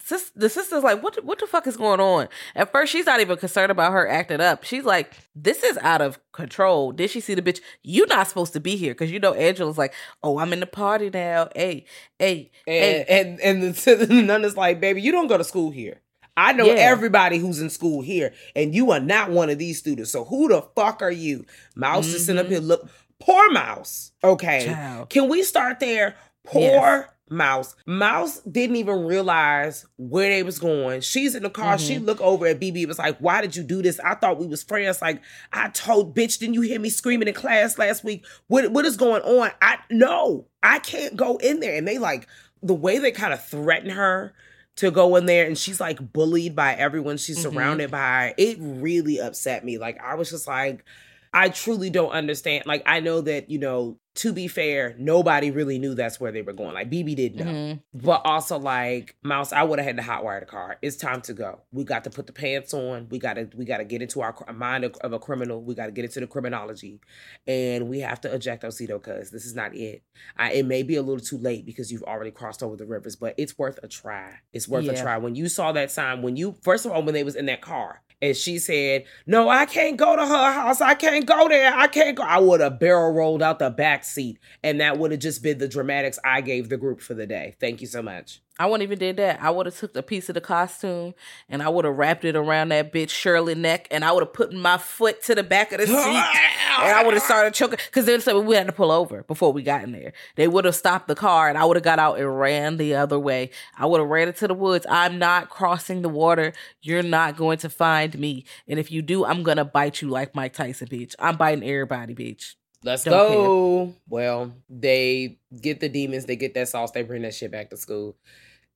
sis, 0.00 0.30
the 0.36 0.48
sister's 0.48 0.82
like, 0.82 1.02
what, 1.02 1.22
what 1.24 1.38
the 1.38 1.46
fuck 1.46 1.66
is 1.66 1.76
going 1.76 2.00
on? 2.00 2.28
At 2.54 2.70
first, 2.72 2.92
she's 2.92 3.06
not 3.06 3.20
even 3.20 3.36
concerned 3.36 3.72
about 3.72 3.92
her 3.92 4.08
acting 4.08 4.40
up. 4.40 4.64
She's 4.64 4.84
like, 4.84 5.12
this 5.34 5.62
is 5.62 5.76
out 5.78 6.00
of 6.00 6.18
control. 6.32 6.92
Did 6.92 7.10
she 7.10 7.20
see 7.20 7.34
the 7.34 7.42
bitch? 7.42 7.60
You're 7.82 8.06
not 8.06 8.28
supposed 8.28 8.52
to 8.54 8.60
be 8.60 8.76
here 8.76 8.94
because 8.94 9.10
you 9.10 9.18
know 9.18 9.34
Angela's 9.34 9.78
like, 9.78 9.94
oh, 10.22 10.38
I'm 10.38 10.52
in 10.52 10.60
the 10.60 10.66
party 10.66 11.10
now. 11.10 11.48
Hey, 11.54 11.86
hey, 12.18 12.50
And 12.66 12.76
hey. 12.76 13.04
and 13.08 13.40
and 13.40 13.74
the, 13.74 13.94
the 14.06 14.22
nun 14.22 14.44
is 14.44 14.56
like, 14.56 14.80
baby, 14.80 15.02
you 15.02 15.12
don't 15.12 15.26
go 15.28 15.38
to 15.38 15.44
school 15.44 15.70
here. 15.70 16.00
I 16.36 16.52
know 16.54 16.64
Yeah. 16.64 16.74
everybody 16.74 17.36
who's 17.38 17.60
in 17.60 17.68
school 17.68 18.00
here, 18.00 18.32
and 18.56 18.74
you 18.74 18.90
are 18.90 19.00
not 19.00 19.30
one 19.30 19.50
of 19.50 19.58
these 19.58 19.78
students. 19.78 20.10
So 20.10 20.24
who 20.24 20.48
the 20.48 20.62
fuck 20.74 21.02
are 21.02 21.10
you? 21.10 21.44
Mouse 21.76 22.06
is 22.06 22.24
sitting 22.24 22.38
up 22.38 22.46
mm-hmm. 22.46 22.52
here. 22.54 22.62
Look, 22.62 22.88
poor 23.24 23.50
Mouse. 23.52 24.12
Okay, 24.24 24.66
Mm-hmm. 24.66 24.72
Child. 24.74 25.10
can 25.10 25.28
we 25.28 25.42
start 25.42 25.80
there? 25.80 26.14
Poor 26.44 26.62
Yes. 26.62 27.08
Mouse. 27.30 27.74
Mouse 27.86 28.40
didn't 28.40 28.76
even 28.76 29.04
realize 29.06 29.86
where 29.96 30.28
they 30.28 30.42
was 30.42 30.58
going. 30.58 31.00
She's 31.00 31.34
in 31.34 31.42
the 31.44 31.48
car. 31.50 31.78
She 31.78 31.94
Mm-hmm. 31.94 32.04
looked 32.04 32.20
over 32.20 32.46
at 32.46 32.60
BB. 32.60 32.86
Was 32.86 32.98
like, 32.98 33.16
"Why 33.20 33.40
did 33.40 33.56
you 33.56 33.62
do 33.62 33.80
this? 33.80 33.98
I 34.00 34.14
thought 34.16 34.38
we 34.38 34.46
was 34.46 34.62
friends. 34.62 35.00
Like, 35.00 35.22
I 35.52 35.68
told 35.70 36.14
bitch. 36.14 36.38
Didn't 36.40 36.54
you 36.54 36.60
hear 36.60 36.78
me 36.78 36.90
screaming 36.90 37.28
in 37.28 37.34
class 37.34 37.78
last 37.78 38.04
week? 38.04 38.26
What 38.48 38.70
what 38.72 38.84
is 38.84 38.96
going 38.98 39.22
on? 39.22 39.50
I 39.62 39.78
no, 39.90 40.46
I 40.62 40.78
can't 40.80 41.16
go 41.16 41.36
in 41.38 41.60
there." 41.60 41.74
And 41.76 41.88
they 41.88 41.96
like 41.98 42.28
the 42.62 42.74
way 42.74 42.98
they 42.98 43.12
kind 43.12 43.32
of 43.32 43.42
threaten 43.44 43.90
her 43.90 44.34
to 44.76 44.90
go 44.90 45.16
in 45.16 45.24
there, 45.26 45.46
and 45.46 45.56
she's 45.56 45.80
like 45.80 46.12
bullied 46.12 46.54
by 46.54 46.74
everyone 46.74 47.16
she's 47.16 47.38
Mhm. 47.38 47.42
surrounded 47.52 47.90
by. 47.90 48.34
It 48.36 48.56
really 48.60 49.18
upset 49.20 49.64
me. 49.64 49.78
Like, 49.78 49.98
I 50.02 50.16
was 50.16 50.28
just 50.28 50.46
like. 50.46 50.84
I 51.32 51.48
truly 51.48 51.90
don't 51.90 52.10
understand. 52.10 52.64
Like, 52.66 52.82
I 52.86 53.00
know 53.00 53.20
that, 53.22 53.50
you 53.50 53.58
know, 53.58 53.98
to 54.14 54.32
be 54.32 54.46
fair, 54.46 54.94
nobody 54.98 55.50
really 55.50 55.78
knew 55.78 55.94
that's 55.94 56.20
where 56.20 56.30
they 56.30 56.42
were 56.42 56.52
going. 56.52 56.74
Like, 56.74 56.90
BB 56.90 57.14
didn't 57.16 57.38
know. 57.38 57.52
Mhm. 57.52 57.80
But 57.94 58.20
also, 58.26 58.58
like, 58.58 59.16
Mouse, 59.22 59.54
I 59.54 59.62
would 59.62 59.78
have 59.78 59.86
had 59.86 59.96
to 59.96 60.02
hotwire 60.02 60.38
the 60.40 60.44
car. 60.46 60.76
It's 60.82 60.96
time 60.96 61.22
to 61.22 61.32
go. 61.32 61.60
We 61.72 61.84
got 61.84 62.04
to 62.04 62.10
put 62.10 62.26
the 62.26 62.32
pants 62.34 62.74
on. 62.74 63.08
We 63.10 63.18
got 63.18 63.34
to, 63.34 63.48
we 63.56 63.64
got 63.64 63.78
to 63.78 63.84
get 63.84 64.02
into 64.02 64.20
our 64.20 64.34
mind 64.52 64.84
of, 64.84 64.94
of 64.96 65.14
a 65.14 65.18
criminal. 65.18 65.62
We 65.62 65.74
got 65.74 65.86
to 65.86 65.92
get 65.92 66.04
into 66.04 66.20
the 66.20 66.26
criminology. 66.26 67.00
And 67.46 67.88
we 67.88 68.00
have 68.00 68.20
to 68.22 68.34
eject 68.34 68.64
Osido 68.64 69.02
because 69.02 69.30
this 69.30 69.46
is 69.46 69.54
not 69.54 69.74
it. 69.74 70.02
I, 70.36 70.52
it 70.52 70.66
may 70.66 70.82
be 70.82 70.96
a 70.96 71.02
little 71.02 71.24
too 71.24 71.38
late 71.38 71.64
because 71.64 71.90
you've 71.90 72.02
already 72.02 72.32
crossed 72.32 72.62
over 72.62 72.76
the 72.76 72.84
rivers, 72.86 73.16
but 73.16 73.34
it's 73.38 73.58
worth 73.58 73.78
a 73.82 73.88
try. 73.88 74.40
It's 74.52 74.68
worth 74.68 74.84
a 74.88 74.94
try. 74.96 75.16
When 75.16 75.34
you 75.34 75.48
saw 75.48 75.72
that 75.72 75.90
sign, 75.90 76.20
when 76.20 76.36
you, 76.36 76.56
first 76.62 76.84
of 76.84 76.92
all, 76.92 77.02
when 77.02 77.14
they 77.14 77.24
was 77.24 77.34
in 77.34 77.46
that 77.46 77.62
car, 77.62 78.02
and 78.20 78.36
she 78.36 78.60
said, 78.60 79.04
No, 79.26 79.48
I 79.48 79.66
can't 79.66 79.96
go 79.96 80.14
to 80.14 80.24
her 80.24 80.52
house. 80.52 80.80
I 80.80 80.94
can't 80.94 81.26
go 81.26 81.48
there. 81.48 81.74
I 81.74 81.88
can't 81.88 82.16
go. 82.16 82.22
I 82.22 82.38
would 82.38 82.60
have 82.60 82.78
barrel 82.78 83.12
rolled 83.12 83.42
out 83.42 83.58
the 83.58 83.68
back 83.68 84.01
seat, 84.04 84.38
and 84.62 84.80
that 84.80 84.98
would 84.98 85.10
have 85.10 85.20
just 85.20 85.42
been 85.42 85.58
the 85.58 85.68
dramatics 85.68 86.18
I 86.24 86.40
gave 86.40 86.68
the 86.68 86.76
group 86.76 87.00
for 87.00 87.14
the 87.14 87.26
day. 87.26 87.54
Thank 87.60 87.80
you 87.80 87.86
so 87.86 88.02
much. 88.02 88.40
I 88.58 88.66
wouldn't 88.66 88.82
even 88.82 88.98
did 88.98 89.16
that. 89.16 89.42
I 89.42 89.50
would 89.50 89.64
have 89.64 89.76
took 89.76 89.96
a 89.96 90.02
piece 90.02 90.28
of 90.28 90.34
the 90.34 90.40
costume 90.40 91.14
and 91.48 91.62
I 91.62 91.70
would 91.70 91.86
have 91.86 91.96
wrapped 91.96 92.24
it 92.24 92.36
around 92.36 92.68
that 92.68 92.92
bitch 92.92 93.08
Shirley 93.08 93.54
neck 93.54 93.88
and 93.90 94.04
I 94.04 94.12
would 94.12 94.22
have 94.22 94.34
put 94.34 94.52
my 94.52 94.76
foot 94.76 95.22
to 95.24 95.34
the 95.34 95.42
back 95.42 95.72
of 95.72 95.80
the 95.80 95.86
seat 95.86 95.96
and 95.96 96.92
I 96.94 97.02
would 97.02 97.14
have 97.14 97.22
started 97.22 97.54
choking 97.54 97.78
because 97.86 98.04
then 98.04 98.20
so 98.20 98.38
we 98.40 98.54
had 98.54 98.66
to 98.66 98.72
pull 98.72 98.90
over 98.90 99.22
before 99.22 99.54
we 99.54 99.62
got 99.62 99.82
in 99.84 99.92
there. 99.92 100.12
They 100.36 100.48
would 100.48 100.66
have 100.66 100.74
stopped 100.74 101.08
the 101.08 101.14
car 101.14 101.48
and 101.48 101.56
I 101.56 101.64
would 101.64 101.76
have 101.76 101.84
got 101.84 101.98
out 101.98 102.18
and 102.18 102.38
ran 102.38 102.76
the 102.76 102.94
other 102.94 103.18
way. 103.18 103.50
I 103.76 103.86
would 103.86 104.00
have 104.00 104.08
ran 104.08 104.28
into 104.28 104.46
the 104.46 104.54
woods. 104.54 104.86
I'm 104.88 105.18
not 105.18 105.48
crossing 105.48 106.02
the 106.02 106.10
water. 106.10 106.52
You're 106.82 107.02
not 107.02 107.36
going 107.36 107.56
to 107.58 107.70
find 107.70 108.16
me. 108.18 108.44
And 108.68 108.78
if 108.78 108.92
you 108.92 109.00
do, 109.00 109.24
I'm 109.24 109.42
gonna 109.42 109.64
bite 109.64 110.02
you 110.02 110.08
like 110.10 110.34
Mike 110.34 110.52
Tyson, 110.52 110.88
bitch. 110.88 111.14
I'm 111.18 111.36
biting 111.36 111.64
everybody, 111.64 112.14
bitch. 112.14 112.54
Let's 112.84 113.04
Don't 113.04 113.12
go. 113.12 113.94
Well, 114.08 114.52
they 114.68 115.38
get 115.60 115.80
the 115.80 115.88
demons, 115.88 116.26
they 116.26 116.36
get 116.36 116.54
that 116.54 116.68
sauce, 116.68 116.90
they 116.90 117.02
bring 117.02 117.22
that 117.22 117.34
shit 117.34 117.50
back 117.50 117.70
to 117.70 117.76
school. 117.76 118.16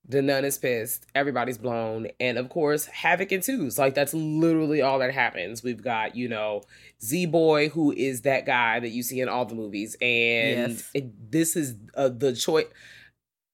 The 0.09 0.22
nun 0.22 0.44
is 0.44 0.57
pissed. 0.57 1.04
Everybody's 1.16 1.59
blown. 1.59 2.07
And 2.20 2.38
of 2.38 2.48
course, 2.48 2.86
Havoc 2.86 3.32
ensues. 3.32 3.76
Like, 3.76 3.94
that's 3.94 4.14
literally 4.14 4.80
all 4.80 5.00
that 5.00 5.12
happens. 5.12 5.64
We've 5.64 5.82
got, 5.82 6.14
you 6.14 6.28
know, 6.28 6.62
Z 7.02 7.26
Boy, 7.26 7.70
who 7.70 7.90
is 7.90 8.22
that 8.22 8.46
guy 8.46 8.78
that 8.78 8.90
you 8.90 9.02
see 9.02 9.20
in 9.20 9.28
all 9.28 9.46
the 9.46 9.57
movies. 9.57 9.96
And 10.00 10.70
Yes. 10.74 10.90
it, 10.94 11.32
this 11.32 11.57
is 11.57 11.74
uh, 11.96 12.09
the 12.09 12.34
choice. 12.34 12.66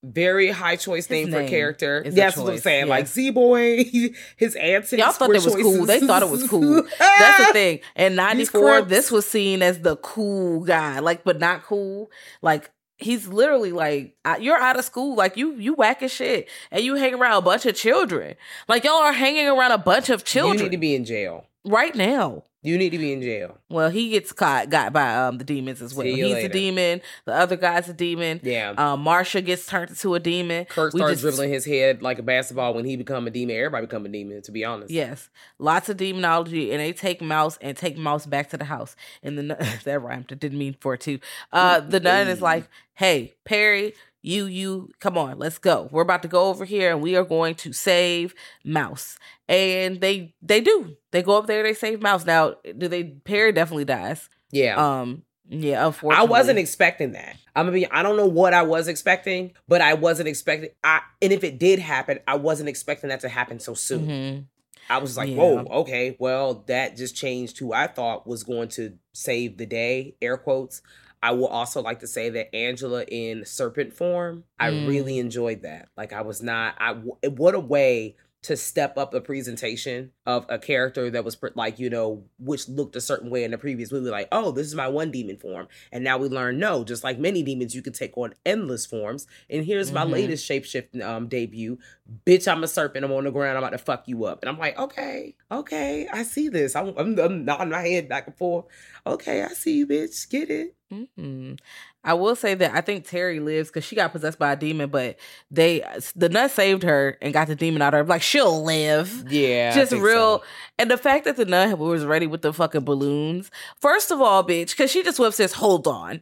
Very 0.04 0.48
high 0.48 0.74
choice 0.74 1.06
His 1.06 1.10
name, 1.10 1.30
for 1.30 1.40
name 1.40 1.48
character. 1.48 2.02
That's 2.04 2.36
what 2.36 2.52
I'm 2.52 2.58
saying. 2.58 2.88
Like. 2.88 3.06
Z 3.06 3.30
Boy, 3.30 3.84
his 4.36 4.56
antics. 4.56 4.92
Y'all 4.92 5.12
thought 5.12 5.32
that 5.32 5.44
was 5.44 5.54
cool. 5.54 5.86
They 5.86 6.00
thought 6.00 6.22
it 6.22 6.28
was 6.28 6.48
cool. 6.48 6.82
That's 6.98 7.46
the 7.46 7.52
thing. 7.52 7.80
In 7.94 8.16
'94, 8.16 8.82
this 8.82 9.12
was 9.12 9.26
seen 9.26 9.62
as 9.62 9.80
the 9.80 9.96
cool 9.96 10.64
guy, 10.64 10.98
like, 10.98 11.22
but 11.22 11.38
not 11.38 11.62
cool. 11.62 12.10
Like, 12.40 12.70
he's 12.98 13.28
literally 13.28 13.70
like, 13.70 14.16
you're 14.40 14.58
out 14.58 14.76
of 14.76 14.84
school, 14.84 15.14
like 15.14 15.36
you 15.36 15.54
you 15.54 15.74
whack 15.74 16.02
as 16.02 16.10
shit, 16.12 16.48
and 16.72 16.82
you 16.82 16.96
hang 16.96 17.14
around 17.14 17.38
a 17.38 17.42
bunch 17.42 17.64
of 17.66 17.76
children. 17.76 18.34
Like 18.68 18.82
y'all 18.82 18.94
are 18.94 19.12
hanging 19.12 19.46
around 19.46 19.70
a 19.70 19.78
bunch 19.78 20.10
of 20.10 20.24
children. 20.24 20.58
You 20.58 20.64
need 20.64 20.72
to 20.72 20.78
be 20.78 20.94
in 20.96 21.04
jail. 21.04 21.46
right 21.64 21.94
now. 21.94 22.44
You 22.64 22.78
need 22.78 22.90
to 22.90 22.98
be 22.98 23.12
in 23.12 23.20
jail. 23.20 23.58
Well, 23.68 23.90
he 23.90 24.10
gets 24.10 24.32
caught, 24.32 24.70
got 24.70 24.92
by 24.92 25.14
um 25.16 25.38
the 25.38 25.44
demons 25.44 25.82
as 25.82 25.94
well. 25.94 26.06
He's 26.06 26.22
later. 26.32 26.46
a 26.46 26.48
demon. 26.48 27.00
The 27.24 27.32
other 27.34 27.56
guy's 27.56 27.88
a 27.88 27.92
demon. 27.92 28.38
Yeah. 28.44 28.70
Um, 28.78 29.04
Marsha 29.04 29.44
gets 29.44 29.66
turned 29.66 29.90
into 29.90 30.14
a 30.14 30.20
demon. 30.20 30.66
Kirk 30.66 30.92
We 30.94 31.00
started 31.00 31.14
just- 31.14 31.22
dribbling 31.22 31.50
his 31.50 31.64
head 31.64 32.02
like 32.02 32.20
a 32.20 32.22
basketball 32.22 32.74
when 32.74 32.84
he 32.84 32.96
become 32.96 33.26
a 33.26 33.30
demon. 33.30 33.56
Everybody 33.56 33.86
become 33.86 34.06
a 34.06 34.08
demon, 34.08 34.42
to 34.42 34.52
be 34.52 34.64
honest. 34.64 34.92
Yes, 34.92 35.28
lots 35.58 35.88
of 35.88 35.96
demonology, 35.96 36.70
and 36.70 36.78
they 36.80 36.92
take 36.92 37.20
Mouse 37.20 37.58
and 37.60 37.76
take 37.76 37.96
Mouse 37.98 38.26
back 38.26 38.48
to 38.50 38.56
the 38.56 38.66
house. 38.66 38.94
And 39.24 39.36
the 39.36 39.42
nun- 39.42 39.58
that 39.84 39.98
rhymed. 40.00 40.30
It 40.30 40.38
didn't 40.38 40.58
mean 40.58 40.76
for 40.80 40.94
it 40.94 41.00
to. 41.00 41.18
Uh, 41.52 41.80
the 41.80 41.98
nun 41.98 42.28
is 42.28 42.40
like, 42.40 42.68
"Hey, 42.94 43.34
Perry, 43.44 43.94
you, 44.22 44.46
you, 44.46 44.88
come 45.00 45.18
on, 45.18 45.38
let's 45.38 45.58
go. 45.58 45.88
We're 45.90 46.02
about 46.02 46.22
to 46.22 46.28
go 46.28 46.44
over 46.48 46.64
here, 46.64 46.92
and 46.92 47.02
we 47.02 47.16
are 47.16 47.24
going 47.24 47.54
to 47.56 47.72
save 47.72 48.34
Mouse." 48.64 49.18
And 49.48 50.00
they 50.00 50.34
they 50.40 50.60
do. 50.60 50.96
They 51.10 51.22
go 51.22 51.36
up 51.38 51.46
there. 51.46 51.62
They 51.62 51.74
save 51.74 52.00
Mouse. 52.00 52.24
Now, 52.24 52.54
do 52.78 52.88
they? 52.88 53.04
Perry 53.04 53.52
definitely 53.52 53.84
dies. 53.84 54.28
Yeah. 54.50 54.76
Um, 54.76 55.22
yeah. 55.48 55.84
Unfortunately 55.86 56.26
i 56.26 56.30
wasn't 56.30 56.58
expecting 56.58 57.12
that. 57.12 57.36
I'm 57.54 57.66
gonna 57.66 57.72
be. 57.74 57.90
I 57.90 58.02
don't 58.02 58.16
know 58.16 58.26
what 58.26 58.54
I 58.54 58.62
was 58.62 58.88
expecting, 58.88 59.52
but 59.68 59.80
I 59.80 59.94
wasn't 59.94 60.28
expecting. 60.28 60.70
I 60.82 61.00
and 61.20 61.32
if 61.32 61.44
it 61.44 61.58
did 61.58 61.78
happen, 61.80 62.20
I 62.26 62.36
wasn't 62.36 62.68
expecting 62.68 63.10
that 63.10 63.20
to 63.20 63.28
happen 63.28 63.58
so 63.58 63.74
soon. 63.74 64.06
Mhm. 64.06 64.44
I 64.90 64.98
was 64.98 65.16
like, 65.16 65.30
Yeah. 65.30 65.36
whoa, 65.36 65.58
okay, 65.80 66.16
well, 66.18 66.64
that 66.66 66.96
just 66.96 67.14
changed 67.14 67.58
who 67.58 67.72
I 67.72 67.86
thought 67.86 68.26
was 68.26 68.42
going 68.42 68.68
to 68.70 68.98
save 69.12 69.56
the 69.56 69.66
day. 69.66 70.16
Air 70.20 70.36
quotes. 70.36 70.82
I 71.22 71.32
will 71.32 71.46
also 71.46 71.80
like 71.82 72.00
to 72.00 72.06
say 72.06 72.30
that 72.30 72.54
Angela 72.54 73.04
in 73.04 73.44
serpent 73.44 73.92
form, 73.92 74.44
I 74.58 74.70
Mm. 74.70 74.86
really 74.86 75.18
enjoyed 75.18 75.62
that. 75.62 75.88
Like, 75.96 76.12
I 76.12 76.22
was 76.22 76.42
not. 76.42 76.74
I 76.78 76.92
what 77.28 77.54
a 77.54 77.60
way 77.60 78.16
to 78.42 78.56
step 78.56 78.98
up 78.98 79.12
the 79.12 79.20
presentation 79.20 80.10
of 80.26 80.44
a 80.48 80.58
character 80.58 81.08
that 81.10 81.24
was 81.24 81.36
like 81.54 81.78
you 81.78 81.88
know 81.88 82.24
which 82.40 82.68
looked 82.68 82.96
a 82.96 83.00
certain 83.00 83.30
way 83.30 83.44
in 83.44 83.52
the 83.52 83.58
previous 83.58 83.92
movie 83.92 84.10
like 84.10 84.26
oh 84.32 84.50
this 84.50 84.66
is 84.66 84.74
my 84.74 84.88
one 84.88 85.10
demon 85.10 85.36
form. 85.36 85.68
And 85.92 86.02
now 86.02 86.18
we 86.18 86.28
learn 86.28 86.58
no 86.58 86.82
just 86.84 87.04
like 87.04 87.18
many 87.18 87.42
demons 87.42 87.74
you 87.74 87.82
can 87.82 87.92
take 87.92 88.16
on 88.18 88.34
endless 88.44 88.84
forms. 88.84 89.26
And 89.48 89.64
here's 89.64 89.92
my 89.92 90.04
Mhm. 90.04 90.10
latest 90.10 90.48
shapeshift 90.48 91.00
um 91.02 91.28
debut. 91.28 91.78
Bitch 92.26 92.50
i'm 92.50 92.64
a 92.64 92.68
serpent. 92.68 93.04
I'm 93.04 93.12
on 93.12 93.24
the 93.24 93.30
ground. 93.30 93.56
I'm 93.56 93.62
about 93.64 93.70
to 93.70 93.78
fuck 93.78 94.08
you 94.08 94.24
up. 94.24 94.42
And 94.42 94.48
i'm 94.50 94.58
like 94.58 94.78
okay 94.78 95.36
okay 95.50 96.08
i 96.12 96.22
see 96.24 96.48
this. 96.48 96.74
I'm, 96.74 96.94
I'm, 96.96 97.18
I'm 97.18 97.44
nodding 97.44 97.70
my 97.70 97.82
head 97.86 98.08
back 98.08 98.26
and 98.26 98.36
forth. 98.36 98.64
Okay 99.06 99.42
i 99.42 99.48
see 99.48 99.76
you 99.78 99.86
bitch. 99.86 100.28
Get 100.28 100.50
it. 100.50 100.74
Mm-mm. 100.92 101.58
I 102.04 102.14
will 102.14 102.34
say 102.34 102.54
that 102.54 102.74
I 102.74 102.80
think 102.80 103.06
Terry 103.06 103.38
lives 103.38 103.68
because 103.68 103.84
she 103.84 103.94
got 103.94 104.12
possessed 104.12 104.38
by 104.38 104.52
a 104.52 104.56
demon, 104.56 104.90
but 104.90 105.18
they 105.50 105.84
the 106.16 106.28
nut 106.28 106.50
saved 106.50 106.82
her 106.82 107.16
and 107.22 107.32
got 107.32 107.46
the 107.48 107.54
demon 107.54 107.80
out 107.82 107.94
of 107.94 107.98
her. 108.06 108.10
Like 108.10 108.22
she'll 108.22 108.64
live. 108.64 109.24
yeah 109.30 109.72
Just 109.74 109.92
real, 109.92 110.38
so. 110.40 110.44
and 110.78 110.90
the 110.90 110.96
fact 110.98 111.24
that 111.26 111.36
the 111.36 111.44
nut 111.44 111.78
was 111.78 112.04
ready 112.04 112.26
with 112.26 112.42
the 112.42 112.52
fucking 112.52 112.84
balloons. 112.84 113.50
First 113.80 114.10
of 114.10 114.20
all, 114.20 114.42
bitch, 114.42 114.70
because 114.70 114.90
she 114.90 115.02
just 115.02 115.18
whips 115.18 115.36
says, 115.36 115.52
"Hold 115.52 115.86
on." 115.86 116.20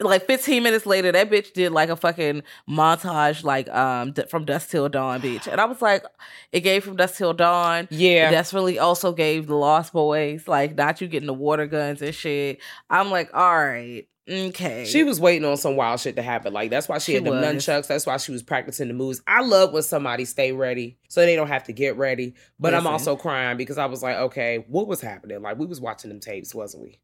Like 0.00 0.26
15 0.26 0.64
minutes 0.64 0.84
later, 0.84 1.12
that 1.12 1.30
bitch 1.30 1.52
did 1.52 1.70
like 1.70 1.88
a 1.88 1.94
fucking 1.94 2.42
montage, 2.68 3.44
like 3.44 3.68
um 3.70 4.12
from 4.28 4.44
Dusk 4.44 4.70
Till 4.70 4.88
Dawn, 4.88 5.20
bitch. 5.20 5.46
And 5.46 5.60
I 5.60 5.64
was 5.66 5.80
like, 5.80 6.04
it 6.50 6.60
gave 6.60 6.82
from 6.82 6.96
Dusk 6.96 7.16
Till 7.16 7.32
Dawn. 7.32 7.86
yeah 7.90 8.28
It 8.28 8.32
definitely 8.32 8.78
also 8.80 9.12
gave 9.12 9.46
the 9.46 9.54
Lost 9.54 9.92
Boys, 9.92 10.48
like 10.48 10.74
not 10.76 11.00
you 11.00 11.06
getting 11.06 11.28
the 11.28 11.34
water 11.34 11.66
guns 11.66 12.02
and 12.02 12.12
shit. 12.14 12.58
I'm 12.90 13.10
like, 13.12 13.32
all 13.32 13.56
right, 13.64 14.08
okay. 14.28 14.84
She 14.84 15.04
was 15.04 15.20
waiting 15.20 15.44
on 15.48 15.56
some 15.56 15.76
wild 15.76 16.00
shit 16.00 16.16
to 16.16 16.22
happen. 16.22 16.52
Like 16.52 16.70
that's 16.70 16.88
why 16.88 16.98
she, 16.98 17.12
She 17.12 17.14
had 17.16 17.24
the 17.24 17.30
nunchucks. 17.30 17.86
That's 17.86 18.06
why 18.06 18.16
she 18.16 18.32
was 18.32 18.42
practicing 18.42 18.88
the 18.88 18.94
moves. 18.94 19.22
I 19.26 19.42
love 19.42 19.72
when 19.72 19.82
somebody 19.82 20.24
stay 20.24 20.52
ready 20.52 20.98
so 21.08 21.20
they 21.20 21.36
don't 21.36 21.48
have 21.48 21.64
to 21.64 21.72
get 21.72 21.96
ready. 21.96 22.34
But 22.58 22.74
I'm 22.74 22.86
also 22.86 23.16
crying 23.16 23.56
because 23.56 23.78
I 23.78 23.86
was 23.86 24.02
like, 24.02 24.16
okay, 24.16 24.64
what 24.68 24.86
was 24.86 25.00
happening? 25.00 25.42
Like 25.42 25.58
we 25.58 25.66
was 25.66 25.80
watching 25.80 26.08
them 26.10 26.20
tapes, 26.20 26.54
wasn't 26.54 26.84
we? 26.84 26.98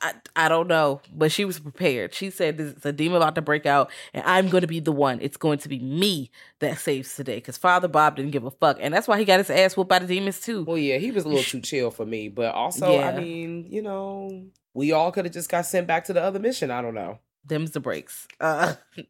I, 0.00 0.14
I 0.36 0.48
don't 0.48 0.68
know, 0.68 1.02
but 1.12 1.30
she 1.30 1.44
was 1.44 1.58
prepared. 1.58 2.14
She 2.14 2.30
said, 2.30 2.56
"There's 2.56 2.86
a 2.86 2.92
demon 2.92 3.18
about 3.18 3.34
to 3.34 3.42
break 3.42 3.66
out, 3.66 3.90
and 4.14 4.24
I'm 4.26 4.48
going 4.48 4.62
to 4.62 4.66
be 4.66 4.80
the 4.80 4.92
one. 4.92 5.18
It's 5.20 5.36
going 5.36 5.58
to 5.58 5.68
be 5.68 5.78
me 5.80 6.30
that 6.60 6.78
saves 6.78 7.14
today." 7.14 7.34
Because 7.36 7.58
Father 7.58 7.86
Bob 7.88 8.16
didn't 8.16 8.30
give 8.30 8.44
a 8.44 8.50
fuck, 8.50 8.78
and 8.80 8.94
that's 8.94 9.06
why 9.06 9.18
he 9.18 9.26
got 9.26 9.40
his 9.40 9.50
ass 9.50 9.76
whooped 9.76 9.90
by 9.90 9.98
the 9.98 10.06
demons 10.06 10.40
too. 10.40 10.64
Well, 10.64 10.78
yeah, 10.78 10.96
he 10.96 11.10
was 11.10 11.26
a 11.26 11.28
little 11.28 11.42
too 11.44 11.60
chill 11.60 11.90
for 11.90 12.06
me. 12.06 12.28
But 12.28 12.54
also, 12.54 12.94
Yeah. 12.94 13.08
I 13.10 13.20
mean, 13.20 13.66
you 13.68 13.82
know, 13.82 14.46
we 14.74 14.92
all 14.92 15.10
could 15.12 15.24
have 15.24 15.34
just 15.34 15.48
got 15.48 15.66
sent 15.66 15.86
back 15.86 16.04
to 16.04 16.12
the 16.12 16.22
other 16.22 16.38
mission. 16.38 16.70
I 16.70 16.82
don't 16.82 16.94
know. 16.94 17.18
Them's 17.44 17.70
the 17.70 17.80
breaks. 17.80 18.26
Uh, 18.40 18.74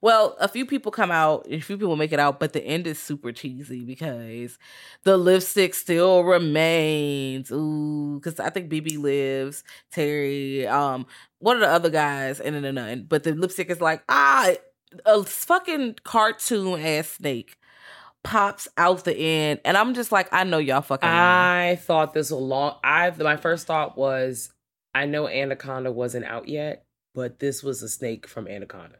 Well, 0.00 0.36
a 0.40 0.48
few 0.48 0.66
people 0.66 0.92
come 0.92 1.10
out, 1.10 1.46
a 1.48 1.60
few 1.60 1.76
people 1.76 1.96
make 1.96 2.12
it 2.12 2.20
out, 2.20 2.38
but 2.40 2.52
the 2.52 2.62
end 2.64 2.86
is 2.86 2.98
super 2.98 3.32
cheesy 3.32 3.84
because 3.84 4.58
the 5.04 5.16
lipstick 5.16 5.74
still 5.74 6.24
remains. 6.24 7.50
Ooh, 7.50 8.20
because 8.22 8.38
I 8.40 8.50
think 8.50 8.70
BB 8.70 8.98
lives, 8.98 9.64
Terry, 9.90 10.66
um, 10.66 11.06
one 11.38 11.56
of 11.56 11.60
the 11.60 11.68
other 11.68 11.90
guys, 11.90 12.40
and 12.40 12.62
then 12.62 12.74
none. 12.74 13.06
But 13.08 13.24
the 13.24 13.34
lipstick 13.34 13.70
is 13.70 13.80
like, 13.80 14.02
ah, 14.08 14.52
a 15.06 15.24
fucking 15.24 15.96
cartoon 16.04 16.80
ass 16.80 17.08
snake 17.08 17.56
pops 18.22 18.68
out 18.78 19.04
the 19.04 19.16
end, 19.16 19.60
and 19.64 19.76
I'm 19.76 19.94
just 19.94 20.12
like, 20.12 20.28
I 20.32 20.44
know 20.44 20.58
y'all 20.58 20.82
fucking. 20.82 21.08
I 21.08 21.78
thought 21.82 22.14
this 22.14 22.30
a 22.30 22.36
long. 22.36 22.76
I 22.82 23.10
my 23.18 23.36
first 23.36 23.66
thought 23.66 23.96
was, 23.96 24.52
I 24.94 25.06
know 25.06 25.28
Anaconda 25.28 25.90
wasn't 25.92 26.24
out 26.26 26.48
yet, 26.48 26.84
but 27.14 27.38
this 27.40 27.62
was 27.62 27.82
a 27.82 27.88
snake 27.88 28.26
from 28.26 28.46
Anaconda. 28.48 28.96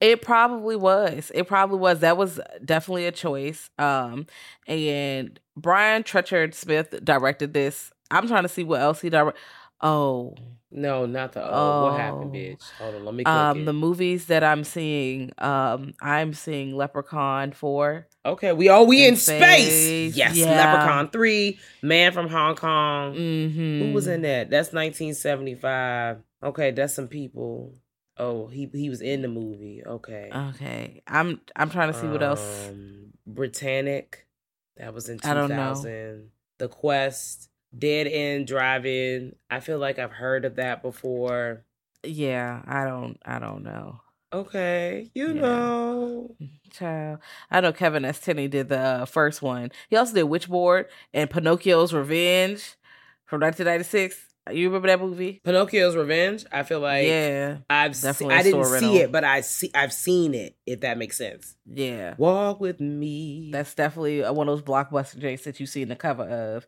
It 0.00 0.22
probably 0.22 0.76
was. 0.76 1.32
It 1.34 1.48
probably 1.48 1.78
was. 1.78 2.00
That 2.00 2.16
was 2.16 2.40
definitely 2.64 3.06
a 3.06 3.12
choice. 3.12 3.68
Um, 3.78 4.26
and 4.68 5.40
Brian 5.56 6.04
Trenchard 6.04 6.54
Smith 6.54 6.94
directed 7.02 7.52
this. 7.52 7.92
I'm 8.10 8.28
trying 8.28 8.44
to 8.44 8.48
see 8.48 8.62
what 8.64 8.80
else 8.80 9.00
he 9.00 9.10
directed. 9.10 9.40
Oh, 9.80 10.34
No, 10.70 11.06
not 11.06 11.32
the. 11.32 11.42
Oh, 11.42 11.84
what 11.84 12.00
happened, 12.00 12.30
Oh. 12.30 12.34
bitch? 12.34 12.62
Hold 12.78 12.94
on, 12.96 13.04
let 13.04 13.14
me. 13.14 13.24
Um, 13.24 13.60
it. 13.60 13.64
the 13.64 13.72
movies 13.72 14.26
that 14.26 14.44
I'm 14.44 14.64
seeing. 14.64 15.32
Um, 15.38 15.94
I'm 16.00 16.34
seeing 16.34 16.76
Leprechaun 16.76 17.52
four. 17.52 18.07
Okay, 18.26 18.52
we 18.52 18.68
oh 18.68 18.82
we 18.82 19.04
In 19.04 19.14
in 19.14 19.16
space. 19.16 19.40
space, 19.72 20.16
Yes, 20.16 20.36
yeah. 20.36 20.46
Leprechaun 20.74 21.08
three, 21.10 21.58
Man 21.82 22.12
from 22.12 22.28
Hong 22.28 22.56
Kong. 22.56 23.14
Mm-hmm. 23.14 23.82
Who 23.82 23.92
was 23.92 24.06
in 24.06 24.22
that? 24.22 24.50
That's 24.50 24.72
1975. 24.72 26.18
Okay, 26.42 26.70
that's 26.72 26.94
some 26.94 27.08
people. 27.08 27.74
Oh, 28.16 28.48
he 28.48 28.68
he 28.72 28.90
was 28.90 29.00
in 29.00 29.22
the 29.22 29.28
movie. 29.28 29.82
Okay. 29.86 30.30
Okay, 30.34 31.02
I'm 31.06 31.40
I'm 31.56 31.70
trying 31.70 31.92
to 31.92 31.98
see 31.98 32.08
what 32.08 32.22
else. 32.22 32.68
Um, 32.68 33.12
Britannic. 33.26 34.26
That 34.76 34.94
was 34.94 35.08
in 35.08 35.18
I 35.24 35.34
don't 35.34 35.48
know. 35.50 35.74
2000. 35.74 36.30
The 36.58 36.68
Quest. 36.68 37.48
Dead 37.76 38.06
End 38.06 38.46
Drive-In. 38.46 39.36
I 39.50 39.60
feel 39.60 39.78
like 39.78 39.98
I've 39.98 40.12
heard 40.12 40.44
of 40.46 40.56
that 40.56 40.80
before. 40.82 41.64
Yeah, 42.02 42.62
I 42.66 42.84
don't 42.84 43.18
I 43.24 43.38
don't 43.38 43.62
know. 43.62 44.00
Okay, 44.32 45.10
you 45.14 45.32
Yeah. 45.34 45.40
know. 45.40 46.36
Child, 46.70 47.20
I 47.50 47.60
know 47.60 47.72
Kevin 47.72 48.04
S. 48.04 48.20
Tenney 48.20 48.46
did 48.48 48.68
the 48.68 48.78
uh, 48.78 49.04
first 49.06 49.40
one. 49.42 49.72
He 49.88 49.96
also 49.96 50.14
did 50.14 50.26
Witchboard 50.26 50.86
and 51.14 51.30
Pinocchio's 51.30 51.94
Revenge 51.94 52.76
from 53.24 53.40
1996. 53.40 54.27
You 54.52 54.68
remember 54.68 54.88
that 54.88 55.00
movie? 55.00 55.40
Pinocchio's 55.44 55.96
Revenge. 55.96 56.44
I 56.52 56.62
feel 56.62 56.80
like 56.80 57.06
yeah, 57.06 57.58
I've 57.68 57.94
se- 57.96 58.08
Definitely 58.08 58.34
a 58.34 58.38
I 58.38 58.42
didn't 58.42 58.64
see 58.64 58.98
it, 58.98 59.12
but 59.12 59.24
I 59.24 59.40
see 59.42 59.70
I've 59.74 59.92
seen 59.92 60.34
it. 60.34 60.56
If 60.66 60.80
that 60.80 60.98
makes 60.98 61.16
sense. 61.16 61.56
yeah. 61.66 62.14
Walk 62.18 62.60
with 62.60 62.78
me. 62.80 63.50
That's 63.52 63.74
definitely 63.74 64.22
uh, 64.22 64.32
one 64.32 64.48
of 64.48 64.52
those 64.58 64.62
blockbuster 64.62 65.18
Jays 65.18 65.44
that 65.44 65.58
you 65.60 65.66
see 65.66 65.80
in 65.82 65.88
the 65.88 65.96
cover 65.96 66.24
of, 66.24 66.66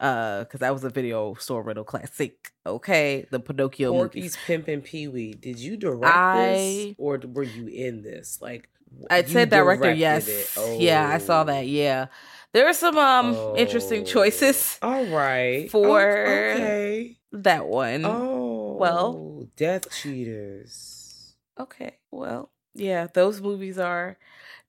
uh, 0.00 0.40
because 0.44 0.60
that 0.60 0.72
was 0.72 0.84
a 0.84 0.90
video 0.90 1.34
store 1.34 1.62
rental 1.62 1.84
classic. 1.84 2.52
Okay, 2.64 3.26
the 3.30 3.40
Pinocchio 3.40 3.90
Porky's 3.92 4.22
movies. 4.22 4.38
Pimp 4.46 4.68
and 4.68 4.84
Pee 4.84 5.08
Wee. 5.08 5.32
Did 5.34 5.58
you 5.58 5.76
direct 5.76 6.16
I- 6.16 6.46
this, 6.46 6.94
or 6.98 7.20
were 7.24 7.42
you 7.42 7.66
in 7.66 8.02
this? 8.02 8.38
Like, 8.40 8.70
It 9.10 9.26
you 9.28 9.32
said 9.32 9.50
director, 9.50 9.92
yes. 9.92 10.28
it. 10.28 10.80
Yeah, 10.80 11.08
I 11.08 11.18
saw 11.18 11.42
Oh. 11.42 11.44
that. 11.44 11.66
Yeah, 11.66 12.06
there 12.52 12.66
are 12.68 12.72
some 12.74 12.96
um 12.98 13.56
interesting 13.56 14.02
Oh. 14.02 14.04
choices. 14.04 14.78
All 14.82 15.04
right. 15.06 15.70
For- 15.70 15.86
Oh, 15.86 15.96
okay. 15.96 17.16
That 17.32 17.66
one. 17.66 18.04
Oh, 18.04 18.76
well. 18.78 19.48
Death 19.56 19.90
Cheaters. 19.90 21.34
Okay, 21.58 21.98
well, 22.10 22.50
yeah, 22.74 23.06
those 23.12 23.40
movies 23.40 23.78
are 23.78 24.16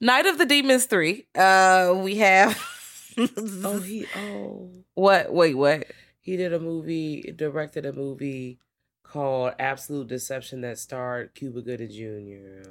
Night 0.01 0.25
of 0.25 0.37
the 0.37 0.45
Demons 0.45 0.85
three. 0.85 1.25
Uh, 1.35 1.93
we 1.97 2.15
have. 2.17 2.57
Oh, 3.15 3.79
he. 3.79 4.07
Oh, 4.17 4.71
what? 4.95 5.31
Wait, 5.31 5.53
what? 5.53 5.85
he 6.19 6.35
did 6.35 6.51
a 6.51 6.59
movie. 6.59 7.21
Directed 7.35 7.85
a 7.85 7.93
movie 7.93 8.57
called 9.03 9.53
Absolute 9.59 10.07
Deception 10.07 10.61
that 10.61 10.79
starred 10.79 11.35
Cuba 11.35 11.61
Gooding 11.61 11.91
Jr. 11.91 12.67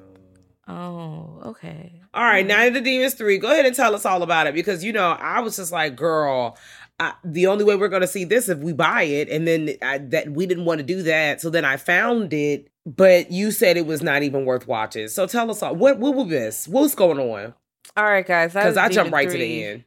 Oh, 0.69 1.41
okay. 1.47 2.01
All 2.15 2.23
right, 2.25 2.47
Night 2.47 2.67
of 2.67 2.75
the 2.75 2.81
Demons 2.81 3.15
3. 3.15 3.39
Go 3.39 3.51
ahead 3.51 3.67
and 3.67 3.75
tell 3.75 3.95
us 3.95 4.07
all 4.07 4.23
about 4.23 4.47
it 4.47 4.55
because, 4.55 4.85
you 4.85 4.93
know, 4.93 5.11
I 5.11 5.41
was 5.41 5.57
just 5.57 5.73
like, 5.73 5.97
girl, 5.97 6.57
I, 7.01 7.15
the 7.25 7.49
only 7.49 7.65
way 7.65 7.75
we're 7.75 7.89
going 7.89 8.03
to 8.03 8.07
see 8.09 8.25
this 8.25 8.49
if 8.49 8.59
we 8.59 8.73
buy 8.73 9.03
it. 9.03 9.29
And 9.29 9.47
then 9.47 9.71
I, 9.83 9.99
that 9.99 10.31
we 10.31 10.47
didn't 10.47 10.65
want 10.65 10.79
to 10.79 10.85
do 10.85 11.03
that. 11.03 11.41
So 11.41 11.51
then 11.51 11.65
I 11.65 11.77
found 11.77 12.33
it, 12.33 12.69
but 12.87 13.33
you 13.33 13.51
said 13.51 13.77
it 13.77 13.87
was 13.87 14.03
not 14.03 14.23
even 14.23 14.45
worth 14.45 14.69
watching. 14.69 15.09
So 15.09 15.27
tell 15.27 15.51
us 15.51 15.63
all. 15.63 15.75
What, 15.75 15.99
what 15.99 16.15
was 16.15 16.29
this? 16.29 16.69
What's 16.69 16.95
going 16.95 17.19
on? 17.19 17.55
All 17.97 18.05
right, 18.05 18.27
guys. 18.27 18.53
Because 18.53 18.77
I 18.77 18.89
jumped 18.89 19.13
right 19.13 19.29
to 19.29 19.37
the 19.37 19.65
end. 19.65 19.85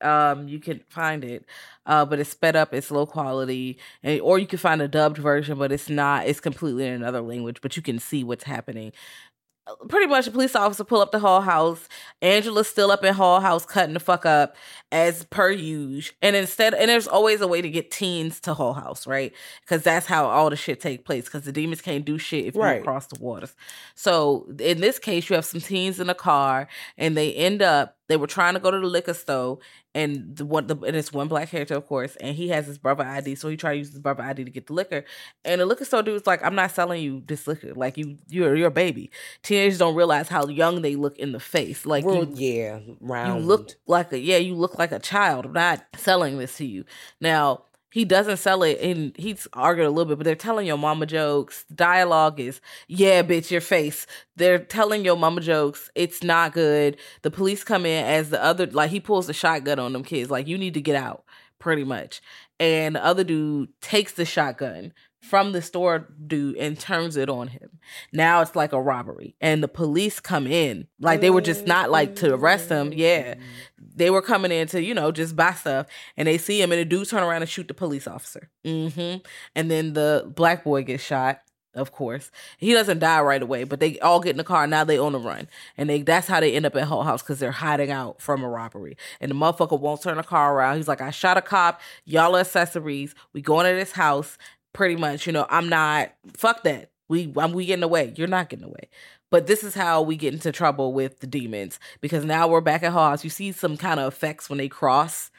um 0.00 0.46
you 0.46 0.60
can 0.60 0.80
find 0.90 1.24
it 1.24 1.44
uh 1.86 2.04
but 2.04 2.20
it's 2.20 2.30
sped 2.30 2.54
up 2.54 2.72
it's 2.72 2.88
low 2.92 3.04
quality 3.04 3.76
and 4.04 4.20
or 4.20 4.38
you 4.38 4.46
can 4.46 4.56
find 4.60 4.80
a 4.80 4.86
dubbed 4.86 5.18
version 5.18 5.58
but 5.58 5.72
it's 5.72 5.88
not 5.90 6.24
it's 6.24 6.38
completely 6.38 6.86
in 6.86 6.92
another 6.92 7.20
language 7.20 7.58
but 7.60 7.74
you 7.76 7.82
can 7.82 7.98
see 7.98 8.22
what's 8.22 8.44
happening 8.44 8.92
pretty 9.88 10.06
much 10.06 10.26
a 10.26 10.30
police 10.30 10.56
officer 10.56 10.84
pull 10.84 11.00
up 11.00 11.12
the 11.12 11.18
Hull 11.18 11.40
House. 11.42 11.88
Angela's 12.22 12.68
still 12.68 12.90
up 12.90 13.04
in 13.04 13.14
Hull 13.14 13.40
House 13.40 13.66
cutting 13.66 13.94
the 13.94 14.00
fuck 14.00 14.24
up 14.26 14.56
as 14.90 15.24
per 15.24 15.50
usual. 15.50 16.14
And 16.22 16.34
instead 16.34 16.74
and 16.74 16.88
there's 16.88 17.06
always 17.06 17.40
a 17.40 17.48
way 17.48 17.60
to 17.60 17.68
get 17.68 17.90
teens 17.90 18.40
to 18.40 18.54
Hull 18.54 18.72
House 18.74 19.06
right? 19.06 19.32
Because 19.60 19.82
that's 19.82 20.06
how 20.06 20.26
all 20.26 20.50
the 20.50 20.56
shit 20.56 20.80
take 20.80 21.04
place 21.04 21.24
because 21.26 21.42
the 21.42 21.52
demons 21.52 21.82
can't 21.82 22.04
do 22.04 22.18
shit 22.18 22.46
if 22.46 22.56
Right. 22.56 22.78
you 22.78 22.82
cross 22.84 23.06
the 23.06 23.22
waters. 23.22 23.54
So 23.94 24.46
in 24.58 24.80
this 24.80 24.98
case 24.98 25.28
you 25.28 25.36
have 25.36 25.44
some 25.44 25.60
teens 25.60 26.00
in 26.00 26.08
a 26.08 26.14
car 26.14 26.68
and 26.96 27.16
they 27.16 27.34
end 27.34 27.60
up 27.62 27.97
they 28.08 28.16
were 28.16 28.26
trying 28.26 28.54
to 28.54 28.60
go 28.60 28.70
to 28.70 28.78
the 28.80 28.86
liquor 28.86 29.14
store 29.14 29.58
and 29.94 30.36
the 30.36 30.44
one 30.44 30.66
the 30.66 30.76
and 30.78 30.96
it's 30.96 31.12
one 31.12 31.28
black 31.28 31.50
character 31.50 31.74
of 31.74 31.86
course 31.86 32.16
and 32.16 32.36
he 32.36 32.48
has 32.48 32.66
his 32.66 32.78
brother 32.78 33.04
id 33.04 33.34
so 33.36 33.48
he 33.48 33.56
tried 33.56 33.72
to 33.72 33.78
use 33.78 33.90
his 33.90 33.98
brother 33.98 34.22
id 34.22 34.44
to 34.44 34.50
get 34.50 34.66
the 34.66 34.72
liquor 34.72 35.04
and 35.44 35.60
the 35.60 35.66
liquor 35.66 35.84
store 35.84 36.02
dude's 36.02 36.26
like 36.26 36.42
i'm 36.44 36.54
not 36.54 36.70
selling 36.70 37.02
you 37.02 37.22
this 37.26 37.46
liquor 37.46 37.72
like 37.74 37.96
you 37.96 38.18
you're 38.28 38.54
you're 38.56 38.68
a 38.68 38.70
baby 38.70 39.10
teenagers 39.42 39.78
don't 39.78 39.94
realize 39.94 40.28
how 40.28 40.46
young 40.48 40.82
they 40.82 40.96
look 40.96 41.16
in 41.18 41.32
the 41.32 41.40
face 41.40 41.86
like 41.86 42.04
Well, 42.04 42.24
you, 42.24 42.32
yeah, 42.34 42.78
you 42.78 42.96
round. 43.00 43.46
look 43.46 43.72
like 43.86 44.12
a 44.12 44.18
yeah 44.18 44.36
you 44.38 44.54
look 44.54 44.78
like 44.78 44.92
a 44.92 44.98
child 44.98 45.46
i'm 45.46 45.52
not 45.52 45.84
selling 45.96 46.38
this 46.38 46.56
to 46.58 46.66
you 46.66 46.84
now 47.20 47.64
he 47.90 48.04
doesn't 48.04 48.36
sell 48.36 48.62
it 48.62 48.78
and 48.80 49.16
he's 49.16 49.48
arguing 49.52 49.88
a 49.88 49.90
little 49.90 50.08
bit 50.08 50.18
but 50.18 50.24
they're 50.24 50.34
telling 50.34 50.66
your 50.66 50.78
mama 50.78 51.06
jokes. 51.06 51.64
Dialogue 51.74 52.40
is 52.40 52.60
yeah 52.86 53.22
bitch 53.22 53.50
your 53.50 53.60
face. 53.60 54.06
They're 54.36 54.58
telling 54.58 55.04
your 55.04 55.16
mama 55.16 55.40
jokes. 55.40 55.90
It's 55.94 56.22
not 56.22 56.52
good. 56.52 56.98
The 57.22 57.30
police 57.30 57.64
come 57.64 57.86
in 57.86 58.04
as 58.04 58.30
the 58.30 58.42
other 58.42 58.66
like 58.66 58.90
he 58.90 59.00
pulls 59.00 59.26
the 59.26 59.32
shotgun 59.32 59.78
on 59.78 59.92
them 59.92 60.04
kids 60.04 60.30
like 60.30 60.46
you 60.46 60.58
need 60.58 60.74
to 60.74 60.80
get 60.80 60.96
out 60.96 61.24
pretty 61.58 61.84
much. 61.84 62.20
And 62.60 62.96
the 62.96 63.04
other 63.04 63.24
dude 63.24 63.68
takes 63.80 64.12
the 64.12 64.24
shotgun 64.24 64.92
from 65.20 65.52
the 65.52 65.60
store 65.60 66.08
dude 66.26 66.56
and 66.56 66.78
turns 66.78 67.16
it 67.16 67.28
on 67.28 67.48
him. 67.48 67.78
Now 68.12 68.40
it's 68.40 68.56
like 68.56 68.72
a 68.72 68.80
robbery. 68.80 69.34
And 69.40 69.62
the 69.62 69.68
police 69.68 70.20
come 70.20 70.46
in 70.46 70.86
like 71.00 71.20
they 71.20 71.30
were 71.30 71.40
just 71.40 71.66
not 71.66 71.90
like 71.90 72.16
to 72.16 72.34
arrest 72.34 72.68
him 72.68 72.92
yeah 72.92 73.34
they 73.98 74.10
were 74.10 74.22
coming 74.22 74.52
in 74.52 74.66
to 74.68 74.82
you 74.82 74.94
know 74.94 75.12
just 75.12 75.36
buy 75.36 75.52
stuff 75.52 75.86
and 76.16 76.28
they 76.28 76.38
see 76.38 76.60
him 76.60 76.72
and 76.72 76.80
the 76.80 76.84
dude 76.84 77.08
turn 77.08 77.22
around 77.22 77.42
and 77.42 77.50
shoot 77.50 77.68
the 77.68 77.74
police 77.74 78.06
officer. 78.06 78.48
Hmm 78.64 79.16
and 79.54 79.70
then 79.70 79.92
the 79.92 80.30
black 80.34 80.64
boy 80.64 80.82
gets 80.82 81.02
shot 81.02 81.42
of 81.74 81.92
course. 81.92 82.32
He 82.56 82.72
doesn't 82.72 82.98
die 82.98 83.20
right 83.20 83.42
away 83.42 83.64
but 83.64 83.80
they 83.80 83.98
all 84.00 84.20
get 84.20 84.30
in 84.30 84.36
the 84.38 84.44
car 84.44 84.66
now 84.66 84.84
they 84.84 84.98
on 84.98 85.12
the 85.12 85.18
run. 85.18 85.48
And 85.76 85.88
they 85.88 86.02
that's 86.02 86.26
how 86.26 86.40
they 86.40 86.54
end 86.54 86.66
up 86.66 86.76
at 86.76 86.84
Hull 86.84 87.02
House 87.02 87.22
because 87.22 87.38
they're 87.38 87.52
hiding 87.52 87.90
out 87.90 88.20
from 88.20 88.42
a 88.42 88.48
robbery. 88.48 88.96
And 89.20 89.30
the 89.30 89.34
motherfucker 89.34 89.78
won't 89.78 90.02
turn 90.02 90.16
the 90.16 90.22
car 90.22 90.54
around. 90.54 90.76
He's 90.76 90.88
like 90.88 91.00
I 91.00 91.10
shot 91.10 91.36
a 91.36 91.42
cop. 91.42 91.80
Y'all 92.04 92.36
are 92.36 92.40
accessories. 92.40 93.14
We 93.32 93.42
going 93.42 93.66
to 93.66 93.74
this 93.74 93.92
house. 93.92 94.38
Pretty 94.72 94.96
much 94.96 95.26
you 95.26 95.32
know 95.32 95.46
I'm 95.50 95.68
not 95.68 96.12
fuck 96.36 96.62
that. 96.64 96.90
We 97.08 97.32
I'm, 97.36 97.52
we 97.52 97.66
getting 97.66 97.82
away. 97.82 98.12
You're 98.16 98.28
not 98.28 98.48
getting 98.48 98.66
away 98.66 98.88
but 99.30 99.46
this 99.46 99.62
is 99.64 99.74
how 99.74 100.02
we 100.02 100.16
get 100.16 100.32
into 100.32 100.50
trouble 100.52 100.92
with 100.92 101.20
the 101.20 101.26
demons 101.26 101.78
because 102.00 102.24
now 102.24 102.48
we're 102.48 102.60
back 102.60 102.82
at 102.82 102.92
House 102.92 103.24
you 103.24 103.30
see 103.30 103.52
some 103.52 103.76
kind 103.76 104.00
of 104.00 104.12
effects 104.12 104.48
when 104.48 104.58
they 104.58 104.68
cross 104.68 105.30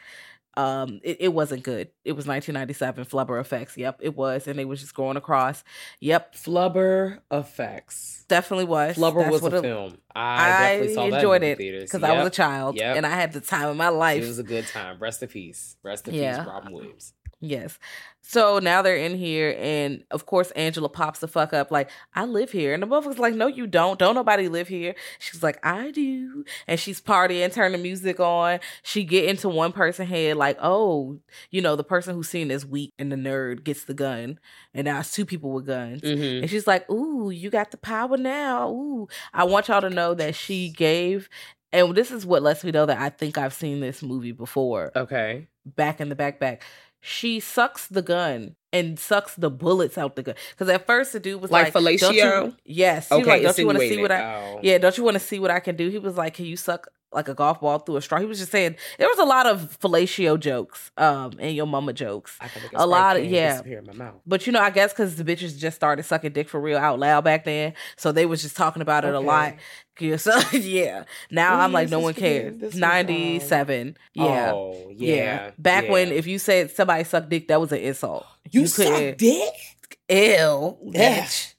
um 0.57 0.99
it, 1.03 1.17
it 1.19 1.27
wasn't 1.29 1.61
good 1.63 1.89
it 2.03 2.13
was 2.13 2.25
1997 2.25 3.05
flubber 3.05 3.39
effects 3.39 3.77
yep 3.77 3.99
it 4.01 4.15
was 4.17 4.47
and 4.47 4.57
they 4.57 4.65
was 4.65 4.81
just 4.81 4.95
going 4.95 5.15
across 5.15 5.63
yep 5.99 6.33
Flubber 6.33 7.19
Effects. 7.31 8.25
definitely 8.27 8.65
was 8.65 8.95
Flubber 8.97 9.29
That's 9.29 9.41
was 9.41 9.53
a 9.53 9.57
it- 9.57 9.61
film. 9.61 9.97
I, 10.15 10.21
I 10.21 10.47
definitely 10.73 10.93
saw 10.95 11.09
that 11.09 11.15
enjoyed 11.17 11.43
in 11.43 11.49
it 11.49 11.57
theaters. 11.59 11.83
because 11.83 12.03
I 12.03 12.17
was 12.17 12.27
a 12.27 12.31
child 12.31 12.75
Yep. 12.77 12.97
and 12.97 13.05
I 13.05 13.11
had 13.11 13.31
the 13.31 13.39
time 13.41 13.69
of 13.69 13.77
my 13.77 13.89
life. 13.89 14.23
It 14.23 14.27
was 14.27 14.39
a 14.39 14.43
good 14.43 14.65
time. 14.67 14.97
Rest 14.99 15.21
in 15.21 15.29
peace. 15.29 15.77
Rest 15.83 16.07
in 16.07 16.15
Yeah. 16.15 16.39
peace, 16.39 16.47
Robin 16.47 16.73
Williams. 16.73 17.13
Yes. 17.41 17.79
So 18.21 18.59
now 18.59 18.81
they're 18.83 18.97
in 18.97 19.15
here, 19.17 19.55
and 19.57 20.03
of 20.11 20.25
course, 20.27 20.51
Angela 20.51 20.87
pops 20.89 21.19
the 21.19 21.27
fuck 21.27 21.51
up, 21.53 21.71
like, 21.71 21.89
I 22.13 22.25
live 22.25 22.51
here. 22.51 22.73
And 22.75 22.83
the 22.83 22.87
motherfucker's 22.87 23.17
like, 23.17 23.33
No, 23.33 23.47
you 23.47 23.65
don't. 23.65 23.97
Don't 23.97 24.13
nobody 24.13 24.47
live 24.49 24.67
here. 24.67 24.93
She's 25.19 25.41
like, 25.41 25.57
I 25.65 25.89
do. 25.91 26.43
And 26.67 26.79
she's 26.79 27.01
partying, 27.01 27.51
turn 27.51 27.71
the 27.71 27.77
music 27.79 28.19
on. 28.19 28.59
She 28.83 29.03
get 29.03 29.25
into 29.25 29.49
one 29.49 29.71
person 29.71 30.05
head, 30.05 30.35
like, 30.37 30.57
Oh, 30.61 31.17
you 31.49 31.61
know, 31.61 31.75
the 31.75 31.83
person 31.83 32.13
who's 32.13 32.29
seen 32.29 32.51
as 32.51 32.65
weak 32.65 32.91
and 32.99 33.11
the 33.11 33.15
nerd 33.15 33.63
gets 33.63 33.85
the 33.85 33.93
gun. 33.95 34.37
And 34.73 34.85
now 34.85 34.99
it's 34.99 35.11
two 35.13 35.25
people 35.25 35.51
with 35.51 35.65
guns. 35.65 36.01
Mhm. 36.01 36.41
And 36.41 36.49
she's 36.49 36.67
like, 36.67 36.87
Ooh, 36.91 37.31
you 37.31 37.49
got 37.49 37.71
the 37.71 37.77
power 37.77 38.17
now. 38.17 38.69
Ooh. 38.69 39.07
I 39.33 39.45
want 39.45 39.69
y'all 39.69 39.81
to 39.81 39.89
know 39.89 40.13
that 40.13 40.35
she 40.35 40.69
gave. 40.69 41.29
And 41.71 41.95
this 41.95 42.11
is 42.11 42.25
what 42.25 42.43
lets 42.43 42.63
me 42.63 42.71
know 42.71 42.85
that 42.87 42.99
I 42.99 43.09
think 43.09 43.37
I've 43.37 43.53
seen 43.53 43.79
this 43.79 44.01
movie 44.03 44.31
before 44.33 44.91
Okay. 44.95 45.47
back 45.65 46.01
in 46.01 46.09
the 46.09 46.15
backpack. 46.15 46.61
She 47.01 47.39
sucks 47.39 47.87
the 47.87 48.01
gun 48.01 48.55
and 48.73 48.99
sucks 48.99 49.33
the 49.35 49.49
bullets 49.49 49.97
out 49.97 50.15
the 50.15 50.23
gun. 50.23 50.35
Because 50.51 50.69
at 50.69 50.85
first 50.85 51.13
the 51.13 51.19
dude 51.19 51.41
was 51.41 51.49
Like 51.51 51.73
like, 51.73 51.99
"Don't 51.99 52.13
you-" 52.15 52.21
fellatio? 52.23 52.55
Yes. 52.65 53.09
He 53.09 53.15
Okay. 53.15 53.25
like, 53.25 53.41
don't 53.43 53.57
you 53.57 53.65
want 53.65 53.79
to 53.79 53.87
see 53.89 54.01
what 54.01 54.11
I? 54.11 54.35
Oh. 54.35 54.59
Yeah. 54.61 54.77
Don't 54.77 54.97
you 54.97 55.03
want 55.03 55.15
to 55.15 55.19
see 55.19 55.39
what 55.39 55.51
I 55.51 55.59
can 55.59 55.75
do? 55.75 55.89
He 55.89 55.97
was 55.97 56.17
like, 56.17 56.33
can 56.35 56.45
you 56.45 56.57
suck 56.57 56.87
like 57.11 57.27
a 57.27 57.33
golf 57.33 57.61
ball 57.61 57.79
through 57.79 57.97
a 57.97 58.01
straw? 58.01 58.19
He 58.19 58.25
was 58.25 58.39
just 58.39 58.51
saying 58.51 58.75
there 58.97 59.07
was 59.07 59.19
a 59.19 59.25
lot 59.25 59.45
of 59.47 59.77
fellatio 59.79 60.39
jokes, 60.39 60.91
um, 60.97 61.33
and 61.39 61.55
your 61.55 61.65
mama 61.67 61.93
jokes. 61.93 62.37
A 62.73 62.85
lot 62.87 63.17
of- 63.17 63.25
yeah. 63.25 63.61
in 63.63 63.85
my 63.85 63.93
mouth. 63.93 64.15
But 64.25 64.45
you 64.47 64.53
know, 64.53 64.59
I 64.61 64.69
guess 64.69 64.91
because 64.93 65.15
the 65.15 65.23
bitches 65.23 65.57
just 65.57 65.75
started 65.75 66.03
sucking 66.03 66.31
dick 66.33 66.49
for 66.49 66.59
real 66.59 66.77
out 66.77 66.99
loud 66.99 67.23
back 67.23 67.45
then, 67.45 67.73
so 67.97 68.11
they 68.11 68.25
was 68.25 68.41
just 68.41 68.55
talking 68.55 68.81
about 68.81 69.05
it 69.05 69.13
a 69.13 69.19
lot. 69.19 69.53
Okay. 69.53 69.59
Yeah, 70.01 70.15
So 70.15 70.39
yeah, 70.57 71.03
now 71.29 71.57
What 71.57 71.63
I'm 71.65 71.71
like, 71.73 71.89
no 71.89 71.99
one 71.99 72.13
cares. 72.13 72.73
Ninety 72.75 73.39
seven. 73.39 73.97
Yeah. 74.13 74.51
Oh, 74.53 74.89
yeah. 74.95 75.51
Back 75.57 75.89
when 75.89 76.09
if 76.13 76.25
you 76.25 76.39
said 76.39 76.71
somebody 76.71 77.03
sucked 77.03 77.27
dick, 77.29 77.49
that 77.49 77.59
was 77.59 77.73
an 77.73 77.79
insult. 77.79 78.25
you, 78.49 78.61
couldn't- 78.69 79.09
suck 79.09 79.17
dick. 79.17 79.97
Ew. 80.07 80.77
Yeah. 80.93 81.23
bitch. 81.25 81.53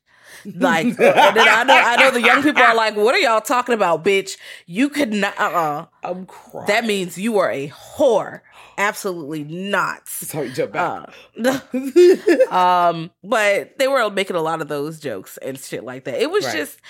Like 0.45 0.87
I 1.01 1.65
know 1.65 1.75
I 1.75 1.97
know 1.99 2.11
the 2.11 2.23
young 2.23 2.43
people 2.43 2.63
are 2.63 2.75
like, 2.75 2.97
what 2.97 3.15
are 3.15 3.19
y'all 3.19 3.41
talking 3.41 3.75
about, 3.75 4.05
bitch? 4.05 4.37
You 4.67 4.89
could 4.89 5.13
not 5.13 5.39
uh 5.39 5.45
uh 5.45 5.87
I'm 6.03 6.27
crying. 6.27 6.67
That 6.67 6.85
means 6.85 7.19
you 7.19 7.39
are 7.39 7.51
a 7.51 7.69
whore. 7.69 8.41
Absolutely 8.79 9.45
not. 9.45 10.09
Sorry, 10.09 10.51
jump 10.51 10.73
back. 10.73 11.13
Uh, 11.45 12.51
um, 12.51 13.11
but 13.23 13.79
they 13.79 13.89
were 13.89 14.09
making 14.11 14.37
a 14.37 14.41
lot 14.41 14.63
of 14.63 14.69
those 14.69 14.99
jokes 14.99 15.37
and 15.39 15.59
shit 15.59 15.85
like 15.85 16.05
that. 16.05 16.21
It 16.21 16.31
was 16.31 16.45
Right. 16.47 16.57
just 16.57 16.81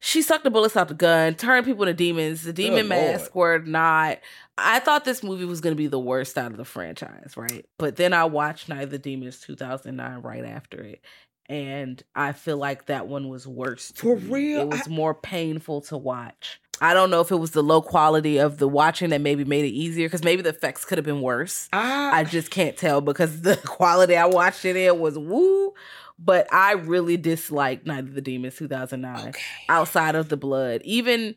she 0.00 0.20
sucked 0.20 0.44
the 0.44 0.50
bullets 0.50 0.76
out 0.76 0.88
the 0.88 0.94
gun, 0.94 1.34
turned 1.34 1.64
people 1.64 1.84
into 1.84 1.94
demons. 1.94 2.42
The 2.42 2.52
demon 2.52 2.82
Good 2.82 2.88
mask 2.88 3.34
were 3.34 3.60
not. 3.60 4.18
I 4.58 4.78
thought 4.80 5.04
this 5.04 5.22
movie 5.22 5.46
was 5.46 5.60
going 5.60 5.72
to 5.72 5.78
be 5.78 5.86
the 5.86 5.98
worst 5.98 6.36
out 6.36 6.50
of 6.50 6.58
the 6.58 6.64
franchise, 6.64 7.36
right? 7.36 7.64
But 7.78 7.96
then 7.96 8.12
I 8.12 8.24
watched 8.24 8.68
Night 8.68 8.82
of 8.82 8.90
the 8.90 8.98
Demons 8.98 9.40
2009 9.40 10.20
right 10.20 10.44
after 10.44 10.80
it. 10.82 11.00
And 11.48 12.02
I 12.14 12.32
feel 12.32 12.56
like 12.56 12.86
that 12.86 13.06
one 13.06 13.28
was 13.28 13.46
worse. 13.46 13.92
to 13.92 14.00
For 14.02 14.16
me. 14.16 14.30
real? 14.32 14.60
It 14.62 14.68
was 14.68 14.88
more 14.88 15.14
painful 15.14 15.82
to 15.82 15.96
watch. 15.96 16.60
I 16.80 16.92
don't 16.94 17.10
know 17.10 17.20
if 17.20 17.30
it 17.30 17.36
was 17.36 17.52
the 17.52 17.62
low 17.62 17.80
quality 17.82 18.38
of 18.38 18.58
the 18.58 18.66
watching 18.66 19.10
that 19.10 19.20
maybe 19.20 19.44
made 19.44 19.64
it 19.64 19.68
easier 19.68 20.06
because 20.06 20.24
maybe 20.24 20.42
the 20.42 20.48
effects 20.50 20.84
could 20.84 20.98
have 20.98 21.04
been 21.04 21.20
worse. 21.20 21.68
I, 21.72 22.20
I 22.20 22.24
just 22.24 22.50
can't 22.50 22.76
tell 22.76 23.00
because 23.00 23.42
the 23.42 23.56
quality 23.64 24.16
I 24.16 24.26
watched 24.26 24.64
it 24.64 24.74
in 24.76 24.98
was 24.98 25.18
woo. 25.18 25.72
But 26.18 26.52
I 26.52 26.72
really 26.72 27.16
disliked 27.16 27.86
Night 27.86 28.04
of 28.04 28.14
the 28.14 28.20
Demons 28.20 28.56
2009 28.56 29.28
okay. 29.30 29.40
outside 29.68 30.14
of 30.14 30.28
the 30.28 30.36
blood. 30.36 30.80
Even 30.84 31.34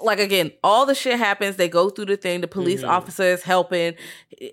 like 0.00 0.18
again, 0.20 0.52
all 0.62 0.86
the 0.86 0.94
shit 0.94 1.18
happens. 1.18 1.56
They 1.56 1.68
go 1.68 1.90
through 1.90 2.06
the 2.06 2.16
thing. 2.16 2.40
The 2.40 2.46
police 2.48 2.82
Mhm. 2.82 2.88
officer 2.88 3.24
is 3.24 3.42
helping. 3.42 3.94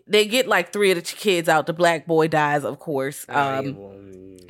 They 0.08 0.26
get 0.26 0.48
like 0.48 0.74
three 0.74 0.92
of 0.92 0.98
the 0.98 1.02
kids 1.04 1.48
out. 1.48 1.68
The 1.68 1.74
black 1.74 2.06
boy 2.08 2.28
dies, 2.28 2.64
of 2.66 2.80
course. 2.80 3.26
Um, 3.30 3.78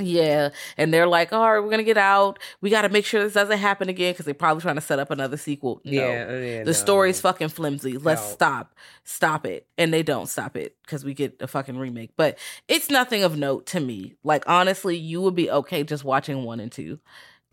yeah, 0.05 0.49
and 0.77 0.93
they're 0.93 1.07
like, 1.07 1.31
"All 1.33 1.51
right, 1.53 1.59
we're 1.59 1.69
gonna 1.69 1.83
get 1.83 1.97
out. 1.97 2.39
We 2.61 2.69
got 2.69 2.81
to 2.83 2.89
make 2.89 3.05
sure 3.05 3.23
this 3.23 3.33
doesn't 3.33 3.57
happen 3.57 3.89
again 3.89 4.13
because 4.13 4.25
they're 4.25 4.33
probably 4.33 4.61
trying 4.61 4.75
to 4.75 4.81
set 4.81 4.99
up 4.99 5.11
another 5.11 5.37
sequel." 5.37 5.81
No. 5.85 5.91
yeah, 5.91 6.29
yeah, 6.39 6.59
The 6.59 6.65
no. 6.65 6.71
story's 6.71 7.21
fucking 7.21 7.49
flimsy. 7.49 7.97
Let's 7.97 8.21
No. 8.21 8.33
stop. 8.33 8.75
Stop 9.03 9.45
it. 9.45 9.67
And 9.77 9.93
they 9.93 10.03
don't 10.03 10.27
stop 10.27 10.55
it 10.57 10.75
because 10.83 11.03
we 11.05 11.13
get 11.13 11.37
a 11.41 11.47
fucking 11.47 11.77
remake. 11.77 12.11
But 12.17 12.37
it's 12.67 12.89
nothing 12.89 13.23
of 13.23 13.37
note 13.37 13.65
to 13.67 13.79
me. 13.79 14.15
Like, 14.23 14.43
honestly, 14.47 14.95
you 14.97 15.21
would 15.21 15.35
be 15.35 15.49
okay 15.49 15.83
just 15.83 16.03
watching 16.03 16.43
one 16.43 16.59
and 16.59 16.71
two. 16.71 16.99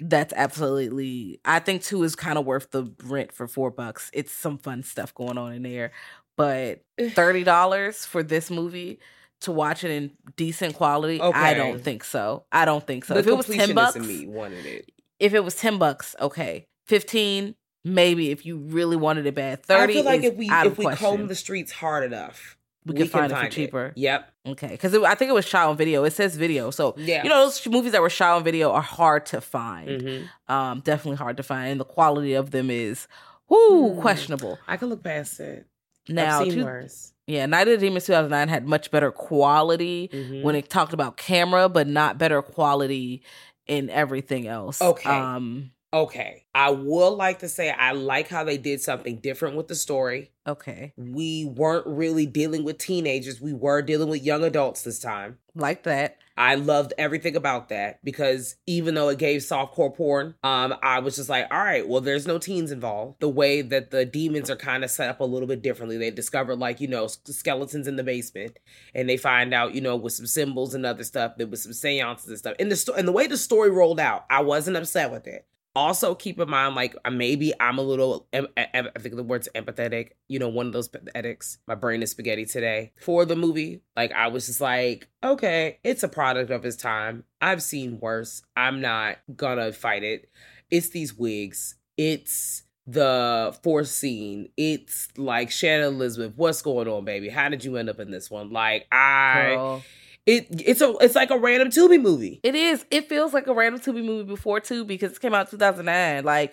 That's 0.01 0.33
absolutely, 0.37 1.41
I 1.45 1.59
think 1.59 1.83
two 1.83 2.05
is 2.05 2.15
kind 2.15 2.39
of 2.39 2.45
worth 2.47 2.71
the 2.71 2.93
rent 3.03 3.33
for 3.33 3.49
four 3.49 3.71
bucks. 3.73 4.11
It's 4.15 4.31
some 4.33 4.57
fun 4.59 4.85
stuff 4.85 5.13
going 5.13 5.37
on 5.39 5.53
in 5.53 5.63
there. 5.63 5.91
But 6.37 6.85
$30 7.01 8.07
for 8.07 8.23
this 8.23 8.49
movie 8.49 9.01
to 9.43 9.53
watch 9.53 9.85
it 9.85 9.91
in 9.91 10.11
decent 10.37 10.75
quality, 10.75 11.21
I 11.21 11.55
don't 11.55 11.83
think 11.83 12.05
so. 12.05 12.45
I 12.53 12.65
don't 12.65 12.87
think 12.87 13.05
so. 13.05 13.15
the 13.15 13.21
if 13.21 13.27
it 13.27 13.35
was 13.37 13.47
10 13.47 13.75
bucks, 13.75 13.97
me 13.97 14.27
wanted 14.27 14.67
it. 14.67 14.91
if 15.21 15.35
it 15.35 15.45
was 15.45 15.55
10 15.57 15.79
bucks, 15.79 16.15
okay. 16.21 16.67
15 16.87 17.55
maybe 17.85 18.31
if 18.31 18.45
you 18.45 18.59
really 18.59 18.97
wanted 18.97 19.25
it 19.27 19.35
bad. 19.35 19.63
30 19.63 19.83
I 19.93 19.95
feel 19.97 20.05
like 20.05 20.23
if 20.23 20.35
we 20.37 20.51
if 20.51 20.77
we 20.79 20.85
question. 20.85 21.07
comb 21.07 21.27
the 21.29 21.35
streets 21.35 21.71
hard 21.73 22.05
enough, 22.05 22.57
we, 22.85 22.95
can 22.95 23.07
find, 23.07 23.31
it 23.31 23.39
for 23.39 23.49
cheaper. 23.49 23.93
Yep. 23.97 24.33
Okay, 24.47 24.69
because 24.69 24.95
I 24.95 25.15
think 25.15 25.29
it 25.31 25.35
was 25.35 25.45
shot 25.45 25.69
on 25.69 25.77
video. 25.77 26.05
It 26.05 26.13
says 26.13 26.37
video, 26.37 26.71
so 26.71 26.95
Yeah. 26.97 27.23
you 27.23 27.29
know 27.29 27.45
those 27.45 27.67
movies 27.67 27.93
that 27.93 28.01
were 28.03 28.11
shot 28.11 28.37
on 28.37 28.45
video 28.45 28.71
are 28.73 28.83
hard 28.83 29.27
to 29.27 29.41
find. 29.41 29.89
Mhm. 30.03 30.29
Um, 30.53 30.81
definitely 30.81 31.17
hard 31.17 31.37
to 31.37 31.43
find, 31.43 31.71
and 31.71 31.81
the 31.81 31.85
quality 31.85 32.33
of 32.35 32.51
them 32.51 32.71
is 32.71 33.07
whoo 33.49 33.95
Hmm. 33.95 34.01
questionable. 34.01 34.59
I 34.67 34.77
can 34.77 34.89
look 34.89 35.03
past 35.05 35.39
it. 35.41 35.67
Now, 36.09 36.41
I've 36.41 36.45
seen 36.47 36.55
two- 36.55 36.65
worse. 36.65 37.13
Yeah, 37.29 37.47
Night 37.47 37.69
of 37.69 37.79
the 37.79 37.87
Demons 37.87 38.07
2009 38.07 38.49
had 38.49 38.67
much 38.67 38.91
better 38.91 39.13
quality 39.13 40.09
Mhm. 40.13 40.43
when 40.43 40.55
it 40.57 40.69
talked 40.69 40.93
about 40.93 41.17
camera, 41.17 41.69
but 41.69 41.87
not 41.87 42.19
better 42.19 42.43
quality 42.43 43.23
in 43.67 43.89
everything 43.91 44.47
else. 44.49 44.81
Okay. 44.83 45.09
Um. 45.09 45.71
Okay. 45.93 46.45
I 46.55 46.71
would 46.71 47.11
like 47.11 47.39
to 47.39 47.49
say 47.49 47.71
I 47.71 47.93
like 47.93 48.29
how 48.29 48.45
they 48.45 48.59
did 48.59 48.81
something 48.83 49.17
different 49.17 49.57
with 49.57 49.69
the 49.69 49.75
story. 49.75 50.31
Okay. 50.47 50.93
We 50.97 51.45
weren't 51.47 51.87
really 51.87 52.27
dealing 52.27 52.63
with 52.65 52.77
teenagers. 52.79 53.41
We 53.41 53.53
were 53.55 53.81
dealing 53.81 54.09
with 54.09 54.23
young 54.23 54.45
adults 54.45 54.83
this 54.83 54.99
time. 54.99 55.39
Like 55.55 55.85
that. 55.85 56.19
I 56.39 56.55
loved 56.55 56.95
everything 56.97 57.35
about 57.35 57.69
that 57.71 57.99
because 58.05 58.55
even 58.65 58.95
though 58.95 59.09
it 59.09 59.19
gave 59.19 59.41
softcore 59.41 59.93
porn, 59.93 60.37
um, 60.45 60.73
I 60.85 61.01
was 61.01 61.17
just 61.17 61.29
like, 61.29 61.49
all 61.51 61.59
right, 61.59 61.87
well, 61.87 62.01
there's 62.01 62.29
no 62.29 62.39
teens 62.39 62.71
involved. 62.71 63.19
The 63.19 63.29
way 63.29 63.61
that 63.61 63.91
the 63.91 64.05
demons 64.05 64.49
are 64.49 64.55
kind 64.57 64.85
of 64.85 64.91
set 64.91 65.11
up 65.11 65.19
a 65.19 65.25
little 65.25 65.49
bit 65.49 65.63
differently. 65.63 65.99
They 65.99 66.13
discovered 66.13 66.61
like, 66.61 66.81
you 66.81 66.87
know, 66.87 67.09
skeletons 67.09 67.89
in 67.89 67.97
the 67.97 68.05
basement 68.05 68.61
and 68.95 69.09
they 69.09 69.17
find 69.17 69.53
out, 69.53 69.75
you 69.75 69.81
know, 69.81 69.97
with 69.97 70.13
some 70.13 70.29
symbols 70.29 70.75
and 70.75 70.87
other 70.87 71.03
stuff, 71.03 71.33
there 71.37 71.49
was 71.49 71.65
some 71.65 71.73
seances 71.73 72.29
and 72.29 72.39
stuff. 72.39 72.55
And 72.61 72.71
the 72.71 72.77
sto- 72.77 72.95
and 72.95 73.09
the 73.09 73.13
way 73.13 73.27
the 73.27 73.37
story 73.37 73.71
rolled 73.71 73.99
out, 73.99 74.25
I 74.31 74.43
wasn't 74.43 74.77
upset 74.77 75.11
with 75.11 75.27
it. 75.27 75.45
Also, 75.75 76.15
keep 76.15 76.41
in 76.41 76.51
mind, 76.51 76.75
like 76.75 76.97
uh, 77.05 77.11
maybe 77.11 77.53
I'm 77.61 77.79
a 77.79 77.83
little, 77.83 78.27
I 78.33 78.83
think 78.99 79.15
the 79.15 79.23
word's 79.23 79.49
empathetic. 79.55 80.11
You 80.27 80.39
know, 80.39 80.49
one 80.49 80.67
of 80.67 80.73
those 80.73 80.89
pathetics. 80.89 81.59
My 81.67 81.75
brain 81.75 82.03
is 82.03 82.11
spaghetti 82.11 82.47
today 82.47 82.93
for 83.01 83.25
the 83.25 83.37
movie. 83.37 83.83
Like 83.97 84.13
I 84.13 84.27
was 84.29 84.47
just 84.47 84.61
like, 84.61 85.09
okay, 85.23 85.79
it's 85.85 86.03
a 86.03 86.09
product 86.09 86.51
of 86.51 86.65
its 86.65 86.77
time. 86.77 87.25
I've 87.41 87.63
seen 87.63 88.01
worse. 88.01 88.43
I'm 88.57 88.81
not 88.81 89.19
gonna 89.37 89.73
fight 89.73 90.03
it. 90.03 90.31
It's 90.71 90.89
these 90.89 91.15
wigs. 91.15 91.77
It's 91.97 92.65
the 92.87 93.57
fourth 93.63 93.89
scene. 93.89 94.49
It's 94.57 95.09
like 95.17 95.51
Shannon 95.51 95.95
Elizabeth. 95.95 96.33
What's 96.37 96.63
going 96.63 96.89
on, 96.89 97.05
baby? 97.05 97.29
How 97.29 97.49
did 97.51 97.63
you 97.65 97.77
end 97.77 97.91
up 97.91 98.01
in 98.01 98.11
this 98.11 98.31
one? 98.31 98.51
Like 98.51 98.87
I, 98.91 99.55
Girl. 99.55 99.83
It, 100.29 100.47
it's 100.67 100.83
a, 100.83 100.95
it's 101.01 101.15
like 101.15 101.31
a 101.31 101.39
random 101.39 101.71
Tubi 101.71 101.99
movie. 101.99 102.39
It 102.43 102.55
is. 102.55 102.85
It 102.91 103.09
feels 103.09 103.33
like 103.33 103.47
a 103.47 103.55
random 103.55 103.81
Tubi 103.81 104.05
movie 104.05 104.29
before 104.29 104.61
too 104.61 104.85
because 104.85 105.13
it 105.13 105.21
came 105.21 105.33
out 105.33 105.51
2009. 105.51 106.23
Like 106.23 106.53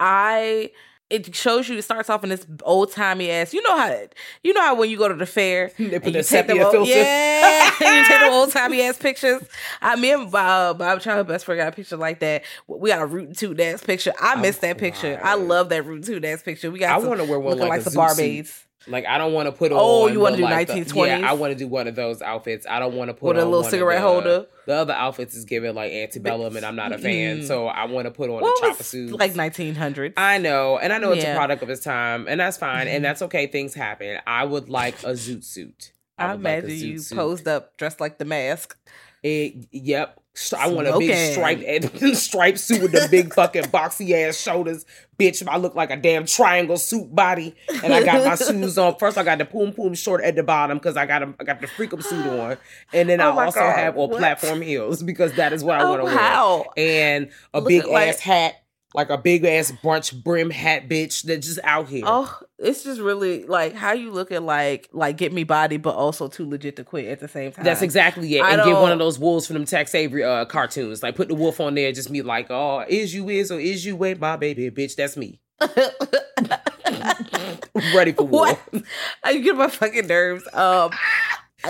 I 0.00 0.72
it 1.10 1.32
shows 1.32 1.68
you 1.68 1.78
it 1.78 1.82
starts 1.82 2.10
off 2.10 2.24
in 2.24 2.30
this 2.30 2.44
old 2.64 2.90
timey 2.90 3.30
ass. 3.30 3.54
You 3.54 3.62
know 3.62 3.76
how 3.78 4.00
you 4.42 4.52
know 4.52 4.62
how 4.62 4.74
when 4.74 4.90
you 4.90 4.96
go 4.96 5.06
to 5.06 5.14
the 5.14 5.26
fair 5.26 5.70
They 5.78 6.00
put 6.00 6.12
the 6.12 6.24
sepia 6.24 6.64
old, 6.64 6.72
filter. 6.72 6.90
yeah, 6.90 7.70
and 7.84 7.96
you 7.98 8.04
take 8.04 8.20
the 8.20 8.30
old 8.34 8.50
timey 8.50 8.82
ass 8.82 8.98
pictures. 8.98 9.42
I 9.80 9.94
me 9.94 10.10
and 10.10 10.28
Bob, 10.32 10.78
Bob 10.78 11.00
childhood 11.00 11.28
best 11.28 11.44
friend 11.44 11.60
got 11.60 11.68
a 11.68 11.72
picture 11.76 11.96
like 11.96 12.18
that. 12.18 12.42
We 12.66 12.90
got 12.90 13.00
a 13.00 13.06
root 13.06 13.28
and 13.28 13.38
toot 13.38 13.60
ass 13.60 13.84
picture. 13.84 14.12
I 14.20 14.32
I'm 14.32 14.40
miss 14.40 14.58
that 14.58 14.76
picture. 14.76 15.20
I 15.22 15.36
love 15.36 15.68
that 15.68 15.86
root 15.86 15.96
and 15.98 16.04
toot 16.04 16.24
ass 16.24 16.42
picture. 16.42 16.68
We 16.68 16.80
got. 16.80 17.00
I 17.00 17.06
want 17.06 17.20
to 17.20 17.26
wear 17.26 17.38
one 17.38 17.50
looking 17.50 17.68
like, 17.68 17.78
like 17.78 17.86
a 17.86 17.90
some 17.90 17.92
zoot 17.92 18.08
suit. 18.10 18.16
barmaids 18.16 18.66
Like 18.86 19.06
I 19.06 19.16
don't 19.18 19.32
want 19.32 19.46
to 19.46 19.52
put 19.52 19.72
on. 19.72 19.78
Oh, 19.80 20.06
you 20.08 20.20
wanna 20.20 20.32
the, 20.36 20.42
do 20.42 20.44
like, 20.44 20.66
the- 20.68 20.74
1920s? 20.74 21.20
Yeah, 21.20 21.30
I 21.30 21.32
want 21.32 21.52
to 21.52 21.58
do 21.58 21.66
one 21.66 21.88
of 21.88 21.94
those 21.94 22.20
outfits. 22.20 22.66
I 22.68 22.78
don't 22.80 22.94
want 22.94 23.08
to 23.08 23.14
put 23.14 23.34
with 23.34 23.38
a 23.38 23.44
little 23.46 23.64
cigarette 23.64 24.00
the- 24.02 24.06
holder. 24.08 24.46
The 24.66 24.74
other 24.74 24.92
outfits 24.94 25.34
is 25.34 25.44
giving 25.44 25.74
like 25.74 25.92
antebellum, 25.92 26.56
and 26.56 26.64
I'm 26.64 26.76
not 26.76 26.92
a 26.92 26.98
fan, 26.98 27.40
Mm. 27.40 27.46
so 27.46 27.66
I 27.66 27.84
want 27.84 28.06
to 28.06 28.10
put 28.10 28.30
on 28.30 28.40
What 28.40 28.62
a 28.64 28.68
chopper 28.70 28.82
suit. 28.82 29.18
like 29.18 29.34
1900s? 29.34 30.14
I 30.16 30.38
know, 30.38 30.78
and 30.78 30.92
I 30.92 30.98
know 30.98 31.12
it's 31.12 31.24
a 31.24 31.34
product 31.34 31.62
of 31.62 31.68
its 31.70 31.82
time, 31.82 32.26
and 32.28 32.40
that's 32.40 32.56
fine, 32.56 32.88
and 32.88 33.04
that's 33.04 33.20
okay. 33.22 33.46
Things 33.46 33.74
happen. 33.74 34.18
I 34.26 34.44
would 34.44 34.68
like 34.70 35.02
a 35.02 35.12
zoot 35.12 35.44
suit. 35.44 35.92
I, 36.16 36.28
like 36.28 36.36
imagine 36.36 36.70
zoot 36.70 36.78
you 36.78 36.98
suit. 36.98 37.16
posed 37.16 37.48
up 37.48 37.76
dressed 37.76 38.00
like 38.00 38.18
the 38.18 38.24
mask. 38.24 38.76
It, 39.24 39.66
yep. 39.72 40.20
St- 40.36 40.60
I 40.60 40.66
want 40.66 40.88
a 40.88 40.98
big 40.98 41.10
Smoking. 41.14 41.32
striped 41.32 42.02
eh, 42.02 42.12
striped 42.14 42.58
suit 42.58 42.82
with 42.82 42.90
the 42.92 43.06
big 43.08 43.32
fucking 43.32 43.64
boxy 43.66 44.10
ass 44.28 44.36
shoulders. 44.36 44.84
Bitch, 45.18 45.46
I 45.48 45.56
look 45.58 45.76
like 45.76 45.90
a 45.92 45.96
damn 45.96 46.26
triangle 46.26 46.76
suit 46.76 47.14
body. 47.14 47.54
And 47.84 47.94
I 47.94 48.02
got 48.04 48.24
my 48.26 48.34
shoes 48.50 48.76
on. 48.76 48.96
First 48.98 49.16
I 49.16 49.22
got 49.22 49.38
the 49.38 49.44
poom 49.44 49.72
poom 49.72 49.94
short 49.94 50.24
at 50.24 50.34
the 50.34 50.42
bottom 50.42 50.76
because 50.78 50.96
I 50.96 51.06
got 51.06 51.22
a, 51.22 51.32
I 51.38 51.44
got 51.44 51.60
the 51.60 51.68
freakum 51.68 52.02
suit 52.02 52.26
on. 52.26 52.56
And 52.92 53.08
then 53.08 53.20
Oh 53.20 53.30
I 53.38 53.44
also 53.46 53.60
God, 53.60 53.76
have 53.76 53.94
what? 53.94 54.10
platform 54.10 54.60
heels 54.60 55.02
because 55.04 55.32
that 55.34 55.52
is 55.52 55.62
what 55.62 55.80
I 55.80 55.84
Oh, 55.84 55.88
want 55.90 56.00
to 56.00 56.04
wear. 56.06 56.16
wow. 56.16 56.64
And 56.76 57.30
a 57.54 57.60
Look 57.60 57.68
big 57.68 57.82
at, 57.84 57.88
like- 57.90 58.08
ass 58.08 58.18
hat, 58.20 58.54
like 58.94 59.10
a 59.10 59.18
big 59.18 59.44
ass 59.44 59.72
brunch 59.82 60.22
brim 60.22 60.50
hat 60.50 60.88
bitch 60.88 61.24
that 61.24 61.38
just 61.38 61.58
out 61.64 61.88
here. 61.88 62.04
Oh, 62.06 62.38
it's 62.58 62.84
just 62.84 63.00
really 63.00 63.44
like 63.44 63.74
how 63.74 63.92
you 63.92 64.12
look 64.12 64.30
at 64.30 64.42
like 64.42 64.88
like 64.92 65.16
get 65.16 65.32
me 65.32 65.44
body, 65.44 65.76
but 65.76 65.96
also 65.96 66.28
too 66.28 66.48
legit 66.48 66.76
to 66.76 66.84
quit 66.84 67.06
at 67.06 67.20
the 67.20 67.28
same 67.28 67.52
time. 67.52 67.64
That's 67.64 67.82
exactly 67.82 68.36
it. 68.36 68.42
I 68.42 68.52
And 68.52 68.62
get 68.62 68.74
one 68.74 68.92
of 68.92 69.00
those 69.00 69.18
wolves 69.18 69.46
from 69.46 69.54
them 69.54 69.64
Tex 69.64 69.94
Avery 69.94 70.22
uh, 70.22 70.44
cartoons. 70.44 71.02
Like 71.02 71.16
put 71.16 71.28
the 71.28 71.34
wolf 71.34 71.60
on 71.60 71.74
there, 71.74 71.90
just 71.92 72.12
be 72.12 72.22
like, 72.22 72.46
oh, 72.50 72.84
is 72.88 73.12
you 73.12 73.28
is 73.28 73.50
or 73.50 73.58
is 73.58 73.84
you 73.84 73.96
wait 73.96 74.20
my 74.20 74.36
baby, 74.36 74.70
bitch? 74.70 74.94
That's 74.94 75.16
me. 75.16 75.40
Ready 77.94 78.12
for 78.12 78.24
war. 78.24 78.46
what? 78.46 78.60
You 79.34 79.42
get 79.42 79.56
my 79.56 79.68
fucking 79.68 80.06
nerves. 80.06 80.44
Um, 80.52 80.90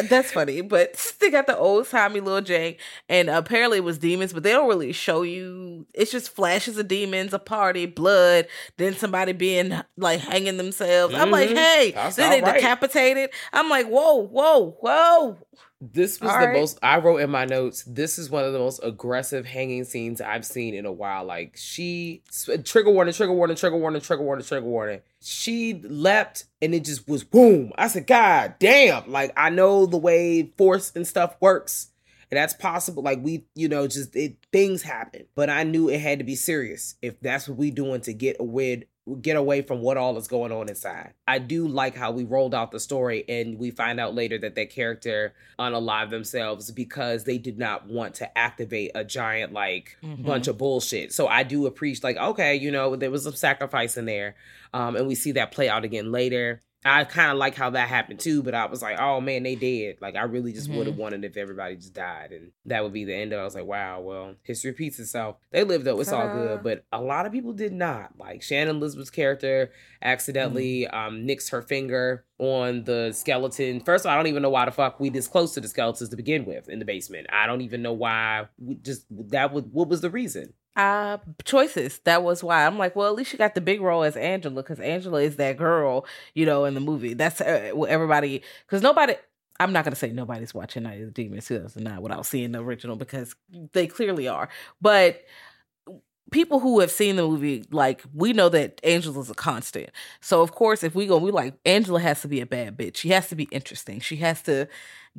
that's 0.02 0.32
funny, 0.32 0.60
but 0.60 0.94
they 1.20 1.30
got 1.30 1.46
the 1.46 1.56
old 1.56 1.88
timey 1.88 2.20
little 2.20 2.40
jank, 2.42 2.78
and 3.08 3.28
apparently 3.30 3.78
it 3.78 3.84
was 3.84 3.98
demons, 3.98 4.32
but 4.32 4.42
they 4.42 4.52
don't 4.52 4.68
really 4.68 4.92
show 4.92 5.22
you. 5.22 5.86
It's 5.94 6.10
just 6.10 6.30
flashes 6.34 6.76
of 6.78 6.88
demons, 6.88 7.32
a 7.32 7.38
party, 7.38 7.86
blood, 7.86 8.46
then 8.76 8.94
somebody 8.94 9.32
being 9.32 9.80
like 9.96 10.20
hanging 10.20 10.56
themselves. 10.56 11.14
I'm 11.14 11.30
like, 11.30 11.50
Mhm. 11.50 11.56
hey, 11.56 11.92
That's 11.94 12.16
then 12.16 12.30
they 12.30 12.40
right. 12.40 12.54
decapitated. 12.54 13.30
I'm 13.52 13.68
like, 13.68 13.86
whoa, 13.86 14.16
whoa, 14.26 14.76
whoa. 14.80 15.38
This 15.92 16.20
was 16.20 16.30
All 16.30 16.40
the 16.40 16.46
right. 16.46 16.56
most 16.58 16.78
I 16.82 16.98
wrote 16.98 17.18
in 17.18 17.30
my 17.30 17.44
notes. 17.44 17.84
This 17.86 18.18
is 18.18 18.30
one 18.30 18.44
of 18.44 18.52
the 18.52 18.58
most 18.58 18.80
aggressive 18.82 19.44
hanging 19.44 19.84
scenes 19.84 20.20
I've 20.20 20.46
seen 20.46 20.74
in 20.74 20.86
a 20.86 20.92
while. 20.92 21.24
Like 21.24 21.56
she 21.56 22.22
trigger 22.64 22.90
warning, 22.90 23.12
trigger 23.12 23.32
warning, 23.32 23.56
trigger 23.56 23.76
warning, 23.76 24.00
trigger 24.00 24.22
warning, 24.22 24.46
trigger 24.46 24.66
warning. 24.66 25.00
She 25.20 25.74
leapt 25.74 26.44
and 26.62 26.74
it 26.74 26.84
just 26.84 27.06
was 27.06 27.22
boom. 27.24 27.72
I 27.76 27.88
said, 27.88 28.06
God 28.06 28.54
damn! 28.58 29.10
Like 29.10 29.32
I 29.36 29.50
know 29.50 29.84
the 29.84 29.98
way 29.98 30.52
force 30.56 30.92
and 30.94 31.06
stuff 31.06 31.36
works, 31.40 31.90
and 32.30 32.38
that's 32.38 32.54
possible. 32.54 33.02
Like 33.02 33.18
we, 33.22 33.44
you 33.54 33.68
know, 33.68 33.86
just 33.86 34.16
it 34.16 34.36
things 34.52 34.82
happen. 34.82 35.26
But 35.34 35.50
I 35.50 35.64
knew 35.64 35.90
it 35.90 36.00
had 36.00 36.18
to 36.20 36.24
be 36.24 36.36
serious 36.36 36.94
if 37.02 37.20
that's 37.20 37.48
what 37.48 37.58
we 37.58 37.70
doing 37.70 38.00
to 38.02 38.14
get 38.14 38.36
away 38.40 38.84
get 39.20 39.36
away 39.36 39.60
from 39.60 39.80
what 39.82 39.96
all 39.98 40.16
is 40.16 40.26
going 40.28 40.50
on 40.50 40.68
inside. 40.68 41.12
I 41.28 41.38
do 41.38 41.68
like 41.68 41.94
how 41.94 42.10
we 42.10 42.24
rolled 42.24 42.54
out 42.54 42.70
the 42.70 42.80
story 42.80 43.22
and 43.28 43.58
we 43.58 43.70
find 43.70 44.00
out 44.00 44.14
later 44.14 44.38
that 44.38 44.54
that 44.54 44.70
character 44.70 45.34
unalive 45.58 46.08
themselves 46.08 46.70
because 46.70 47.24
they 47.24 47.36
did 47.36 47.58
not 47.58 47.86
want 47.86 48.14
to 48.16 48.38
activate 48.38 48.92
a 48.94 49.04
giant 49.04 49.52
like 49.52 49.98
Mhm. 50.02 50.24
bunch 50.24 50.48
of 50.48 50.56
bullshit. 50.56 51.12
So 51.12 51.26
I 51.28 51.42
do 51.42 51.66
appreciate 51.66 52.02
like 52.04 52.16
okay, 52.16 52.54
you 52.56 52.70
know, 52.70 52.96
there 52.96 53.10
was 53.10 53.24
some 53.24 53.34
sacrifice 53.34 53.96
in 53.98 54.06
there. 54.06 54.36
Um 54.72 54.96
and 54.96 55.06
we 55.06 55.14
see 55.14 55.32
that 55.32 55.52
play 55.52 55.68
out 55.68 55.84
again 55.84 56.10
later. 56.10 56.62
I 56.86 57.04
kind 57.04 57.30
of 57.30 57.38
like 57.38 57.54
how 57.54 57.70
that 57.70 57.88
happened 57.88 58.20
too, 58.20 58.42
but 58.42 58.54
I 58.54 58.66
was 58.66 58.82
like, 58.82 59.00
oh 59.00 59.20
man, 59.20 59.42
they 59.42 59.54
did. 59.54 60.02
Like, 60.02 60.16
I 60.16 60.22
really 60.24 60.52
just 60.52 60.68
would 60.68 60.86
have 60.86 60.96
wanted 60.96 61.24
if 61.24 61.36
everybody 61.36 61.76
just 61.76 61.94
died, 61.94 62.32
and 62.32 62.50
that 62.66 62.82
would 62.82 62.92
be 62.92 63.04
the 63.04 63.14
end 63.14 63.32
of 63.32 63.38
it. 63.38 63.40
I 63.40 63.44
was 63.44 63.54
like, 63.54 63.64
wow, 63.64 64.00
well, 64.00 64.34
history 64.42 64.70
repeats 64.70 64.98
itself. 64.98 65.36
They 65.50 65.64
lived 65.64 65.84
though, 65.86 65.98
it's 66.00 66.12
all 66.12 66.26
Ta-da. 66.26 66.34
good, 66.34 66.62
but 66.62 66.84
a 66.92 67.00
lot 67.00 67.24
of 67.24 67.32
people 67.32 67.54
did 67.54 67.72
not. 67.72 68.18
Like, 68.18 68.42
Shannon 68.42 68.76
Elizabeth's 68.76 69.10
character 69.10 69.70
accidentally 70.02 70.86
um, 70.88 71.24
nicks 71.24 71.48
her 71.48 71.62
finger 71.62 72.26
on 72.38 72.84
the 72.84 73.12
skeleton. 73.12 73.80
First 73.80 74.04
of 74.04 74.10
all, 74.10 74.14
I 74.14 74.16
don't 74.16 74.26
even 74.26 74.42
know 74.42 74.50
why 74.50 74.66
the 74.66 74.70
fuck 74.70 75.00
we 75.00 75.08
this 75.08 75.26
close 75.26 75.54
to 75.54 75.60
the 75.60 75.68
skeletons 75.68 76.10
to 76.10 76.16
begin 76.16 76.44
with 76.44 76.68
in 76.68 76.80
the 76.80 76.84
basement. 76.84 77.28
I 77.32 77.46
don't 77.46 77.62
even 77.62 77.80
know 77.80 77.92
why. 77.92 78.48
We 78.58 78.74
just 78.74 79.06
that 79.30 79.52
was 79.52 79.64
what 79.72 79.88
was 79.88 80.00
the 80.00 80.10
reason. 80.10 80.52
Uh 80.76 81.18
choices. 81.44 82.00
That 82.04 82.22
was 82.22 82.42
why. 82.42 82.66
I'm 82.66 82.78
like 82.78 82.96
well 82.96 83.08
at 83.08 83.14
least 83.14 83.32
you 83.32 83.38
got 83.38 83.54
the 83.54 83.60
big 83.60 83.80
role 83.80 84.02
as 84.02 84.16
angela 84.16 84.62
because 84.62 84.80
angela 84.80 85.20
is 85.22 85.36
that 85.36 85.56
girl 85.56 86.06
you 86.34 86.46
know 86.46 86.64
in 86.64 86.74
the 86.74 86.80
movie. 86.80 87.14
That's 87.14 87.40
uh, 87.40 87.70
what 87.74 87.90
everybody 87.90 88.42
because 88.66 88.82
nobody 88.82 89.14
i'm 89.60 89.72
not 89.72 89.84
going 89.84 89.92
to 89.92 89.98
say 89.98 90.10
nobody's 90.10 90.52
watching 90.52 90.82
night 90.82 91.00
of 91.00 91.06
the 91.06 91.12
demons. 91.12 91.46
2009 91.46 92.02
without 92.02 92.26
seeing 92.26 92.52
the 92.52 92.60
original 92.60 92.96
because 92.96 93.36
they 93.72 93.86
clearly 93.86 94.26
are. 94.26 94.48
But 94.80 95.22
people 96.30 96.58
who 96.58 96.80
have 96.80 96.90
seen 96.90 97.16
the 97.16 97.22
movie 97.22 97.64
like 97.70 98.02
we 98.14 98.32
know 98.32 98.48
that 98.48 98.80
angela's 98.82 99.30
a 99.30 99.34
constant. 99.34 99.90
So 100.20 100.40
of 100.42 100.52
course 100.52 100.82
if 100.82 100.94
we 100.94 101.06
go 101.06 101.18
we 101.18 101.30
like 101.30 101.54
angela 101.64 102.00
has 102.00 102.22
to 102.22 102.28
be 102.28 102.40
a 102.40 102.46
bad 102.46 102.76
bitch. 102.76 102.96
She 102.96 103.10
has 103.10 103.28
to 103.28 103.36
be 103.36 103.44
interesting. 103.44 104.00
She 104.00 104.16
has 104.16 104.42
to 104.42 104.66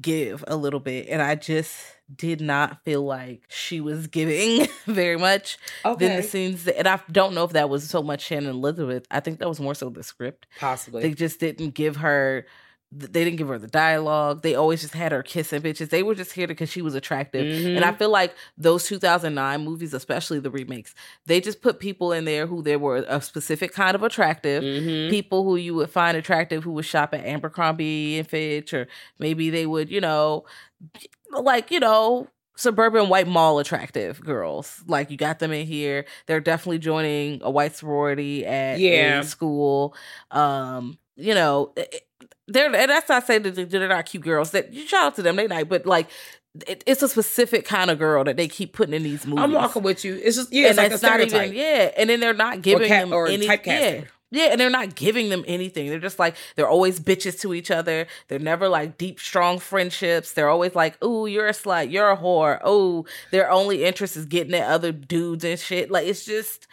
give 0.02 0.44
a 0.48 0.56
little 0.56 0.80
bit 0.80 1.08
and 1.10 1.22
i 1.22 1.36
just 1.36 1.74
did 2.14 2.42
not 2.42 2.84
feel 2.84 3.04
like 3.04 3.44
she 3.48 3.80
was 3.80 4.08
giving 4.08 4.68
very 4.86 5.18
much 5.18 5.58
than 5.84 6.18
the 6.18 6.24
scenes 6.24 6.66
that, 6.66 6.78
and 6.78 6.88
i 6.88 7.00
don't 7.12 7.34
know 7.34 7.44
if 7.46 7.54
that 7.54 7.70
was 7.70 7.90
so 7.90 8.04
much 8.04 8.22
shannon 8.22 8.50
elizabeth 8.50 9.06
i 9.10 9.20
think 9.20 9.40
that 9.40 9.48
was 9.48 9.60
more 9.60 9.74
so 9.74 9.90
the 9.90 10.04
script 10.04 10.48
possibly. 10.60 11.02
they 11.02 11.14
just 11.14 11.40
didn't 11.40 11.72
give 11.72 11.98
her 11.98 12.46
they 12.92 13.24
didn't 13.26 13.36
give 13.38 13.48
her 13.48 13.58
the 13.58 13.68
dialogue 13.68 14.42
they 14.42 14.56
always 14.56 14.80
just 14.82 14.94
had 14.94 15.12
her 15.12 15.24
kissing 15.24 15.62
bitches 15.62 15.90
they 15.90 16.04
were 16.04 16.16
just 16.16 16.32
here 16.32 16.48
because 16.48 16.70
she 16.70 16.82
was 16.82 16.96
attractive 16.96 17.42
and 17.66 17.84
i 17.84 17.92
Mhm. 17.92 17.98
feel 17.98 18.10
like 18.10 18.34
those 18.58 18.86
2009 18.86 19.66
movies 19.66 19.94
especially 19.94 20.40
the 20.40 20.52
remakes 20.52 20.94
they 21.26 21.42
just 21.42 21.62
put 21.62 21.80
people 21.80 22.12
in 22.14 22.26
there 22.26 22.46
who 22.48 22.62
they 22.62 22.78
were 22.78 22.98
a 23.08 23.20
specific 23.22 23.74
kind 23.74 23.96
of 23.96 24.04
attractive 24.04 24.64
Mhm. 24.64 25.10
people 25.10 25.44
who 25.44 25.56
you 25.58 25.74
would 25.76 25.90
find 25.90 26.16
attractive 26.16 26.64
who 26.64 26.72
would 26.74 26.86
shop 26.86 27.14
at 27.14 27.26
Abercrombie 27.26 28.20
and 28.20 28.28
Fitch, 28.30 28.74
or 28.74 28.88
maybe 29.20 29.50
they 29.50 29.66
would, 29.66 29.90
you 29.90 30.00
know, 30.00 30.46
like, 31.32 31.72
you 31.72 31.80
know, 31.80 32.28
suburban 32.56 33.10
white 33.10 33.28
mall 33.28 33.60
attractive 33.60 34.22
girls. 34.22 34.82
Like 34.88 35.12
you 35.12 35.18
got 35.18 35.40
them 35.40 35.52
in 35.52 35.66
here. 35.66 36.06
They're 36.28 36.40
definitely 36.40 36.80
joining 36.80 37.42
a 37.44 37.50
white 37.52 37.76
sorority 37.76 38.46
at 38.46 38.80
Yeah. 38.80 39.22
school. 39.22 39.94
Um, 40.32 40.98
you 41.18 41.34
know, 41.34 41.74
it- 41.76 42.04
they're 42.48 42.74
and 42.74 42.90
that's 42.92 43.10
not 43.10 43.26
saying 43.26 43.44
that 43.44 43.70
they're 43.70 43.88
not 43.88 44.06
cute 44.06 44.24
girls. 44.24 44.52
That 44.52 44.74
you 44.74 44.88
shout 44.88 45.06
out 45.06 45.16
to 45.16 45.22
them, 45.22 45.36
they 45.36 45.48
nice, 45.48 45.66
but 45.66 45.86
like 45.86 46.10
it, 46.68 46.84
it's 46.86 47.02
a 47.02 47.10
specific 47.10 47.66
kind 47.66 47.90
of 47.92 48.00
girl 48.00 48.24
that 48.24 48.38
they 48.38 48.48
keep 48.48 48.74
putting 48.74 48.94
in 48.94 49.04
these 49.04 49.26
movies. 49.26 49.44
I'm 49.44 49.52
walking 49.52 49.84
with 49.84 50.06
you. 50.06 50.20
It's 50.24 50.38
just 50.38 50.54
yeah, 50.54 50.70
it's 50.70 50.78
and 50.78 50.92
like 50.92 51.02
a 51.02 51.06
not 51.06 51.20
even 51.22 51.54
yeah 51.54 51.92
and 51.98 52.10
then 52.10 52.20
they're 52.20 52.34
not 52.34 52.62
giving 52.62 52.88
ca- 52.88 53.00
them 53.02 53.14
or 53.14 53.28
any 53.28 53.48
typecasting. 53.48 53.66
yeah. 53.66 54.04
yeah 54.32 54.44
and 54.52 54.60
they're 54.60 54.70
not 54.70 54.96
giving 54.96 55.30
them 55.30 55.44
anything. 55.48 55.90
They're 55.90 56.00
just 56.00 56.20
like 56.20 56.36
they're 56.56 56.70
always 56.70 57.00
bitches 57.00 57.40
to 57.42 57.54
each 57.54 57.72
other. 57.72 58.08
They're 58.28 58.40
never 58.40 58.70
like 58.70 58.98
deep 58.98 59.20
strong 59.20 59.60
friendships. 59.60 60.34
They're 60.34 60.50
always 60.50 60.76
like 60.76 61.04
ooh 61.04 61.26
you're 61.26 61.48
a 61.48 61.54
slut. 61.54 61.92
You're 61.92 62.12
a 62.12 62.18
whore. 62.18 62.60
Oh 62.64 63.06
their 63.32 63.50
only 63.52 63.84
interest 63.84 64.16
is 64.16 64.26
getting 64.26 64.54
at 64.54 64.70
other 64.70 64.92
dudes 64.92 65.44
and 65.44 65.60
shit. 65.60 65.92
Like 65.92 66.08
it's 66.08 66.26
just 66.26 66.68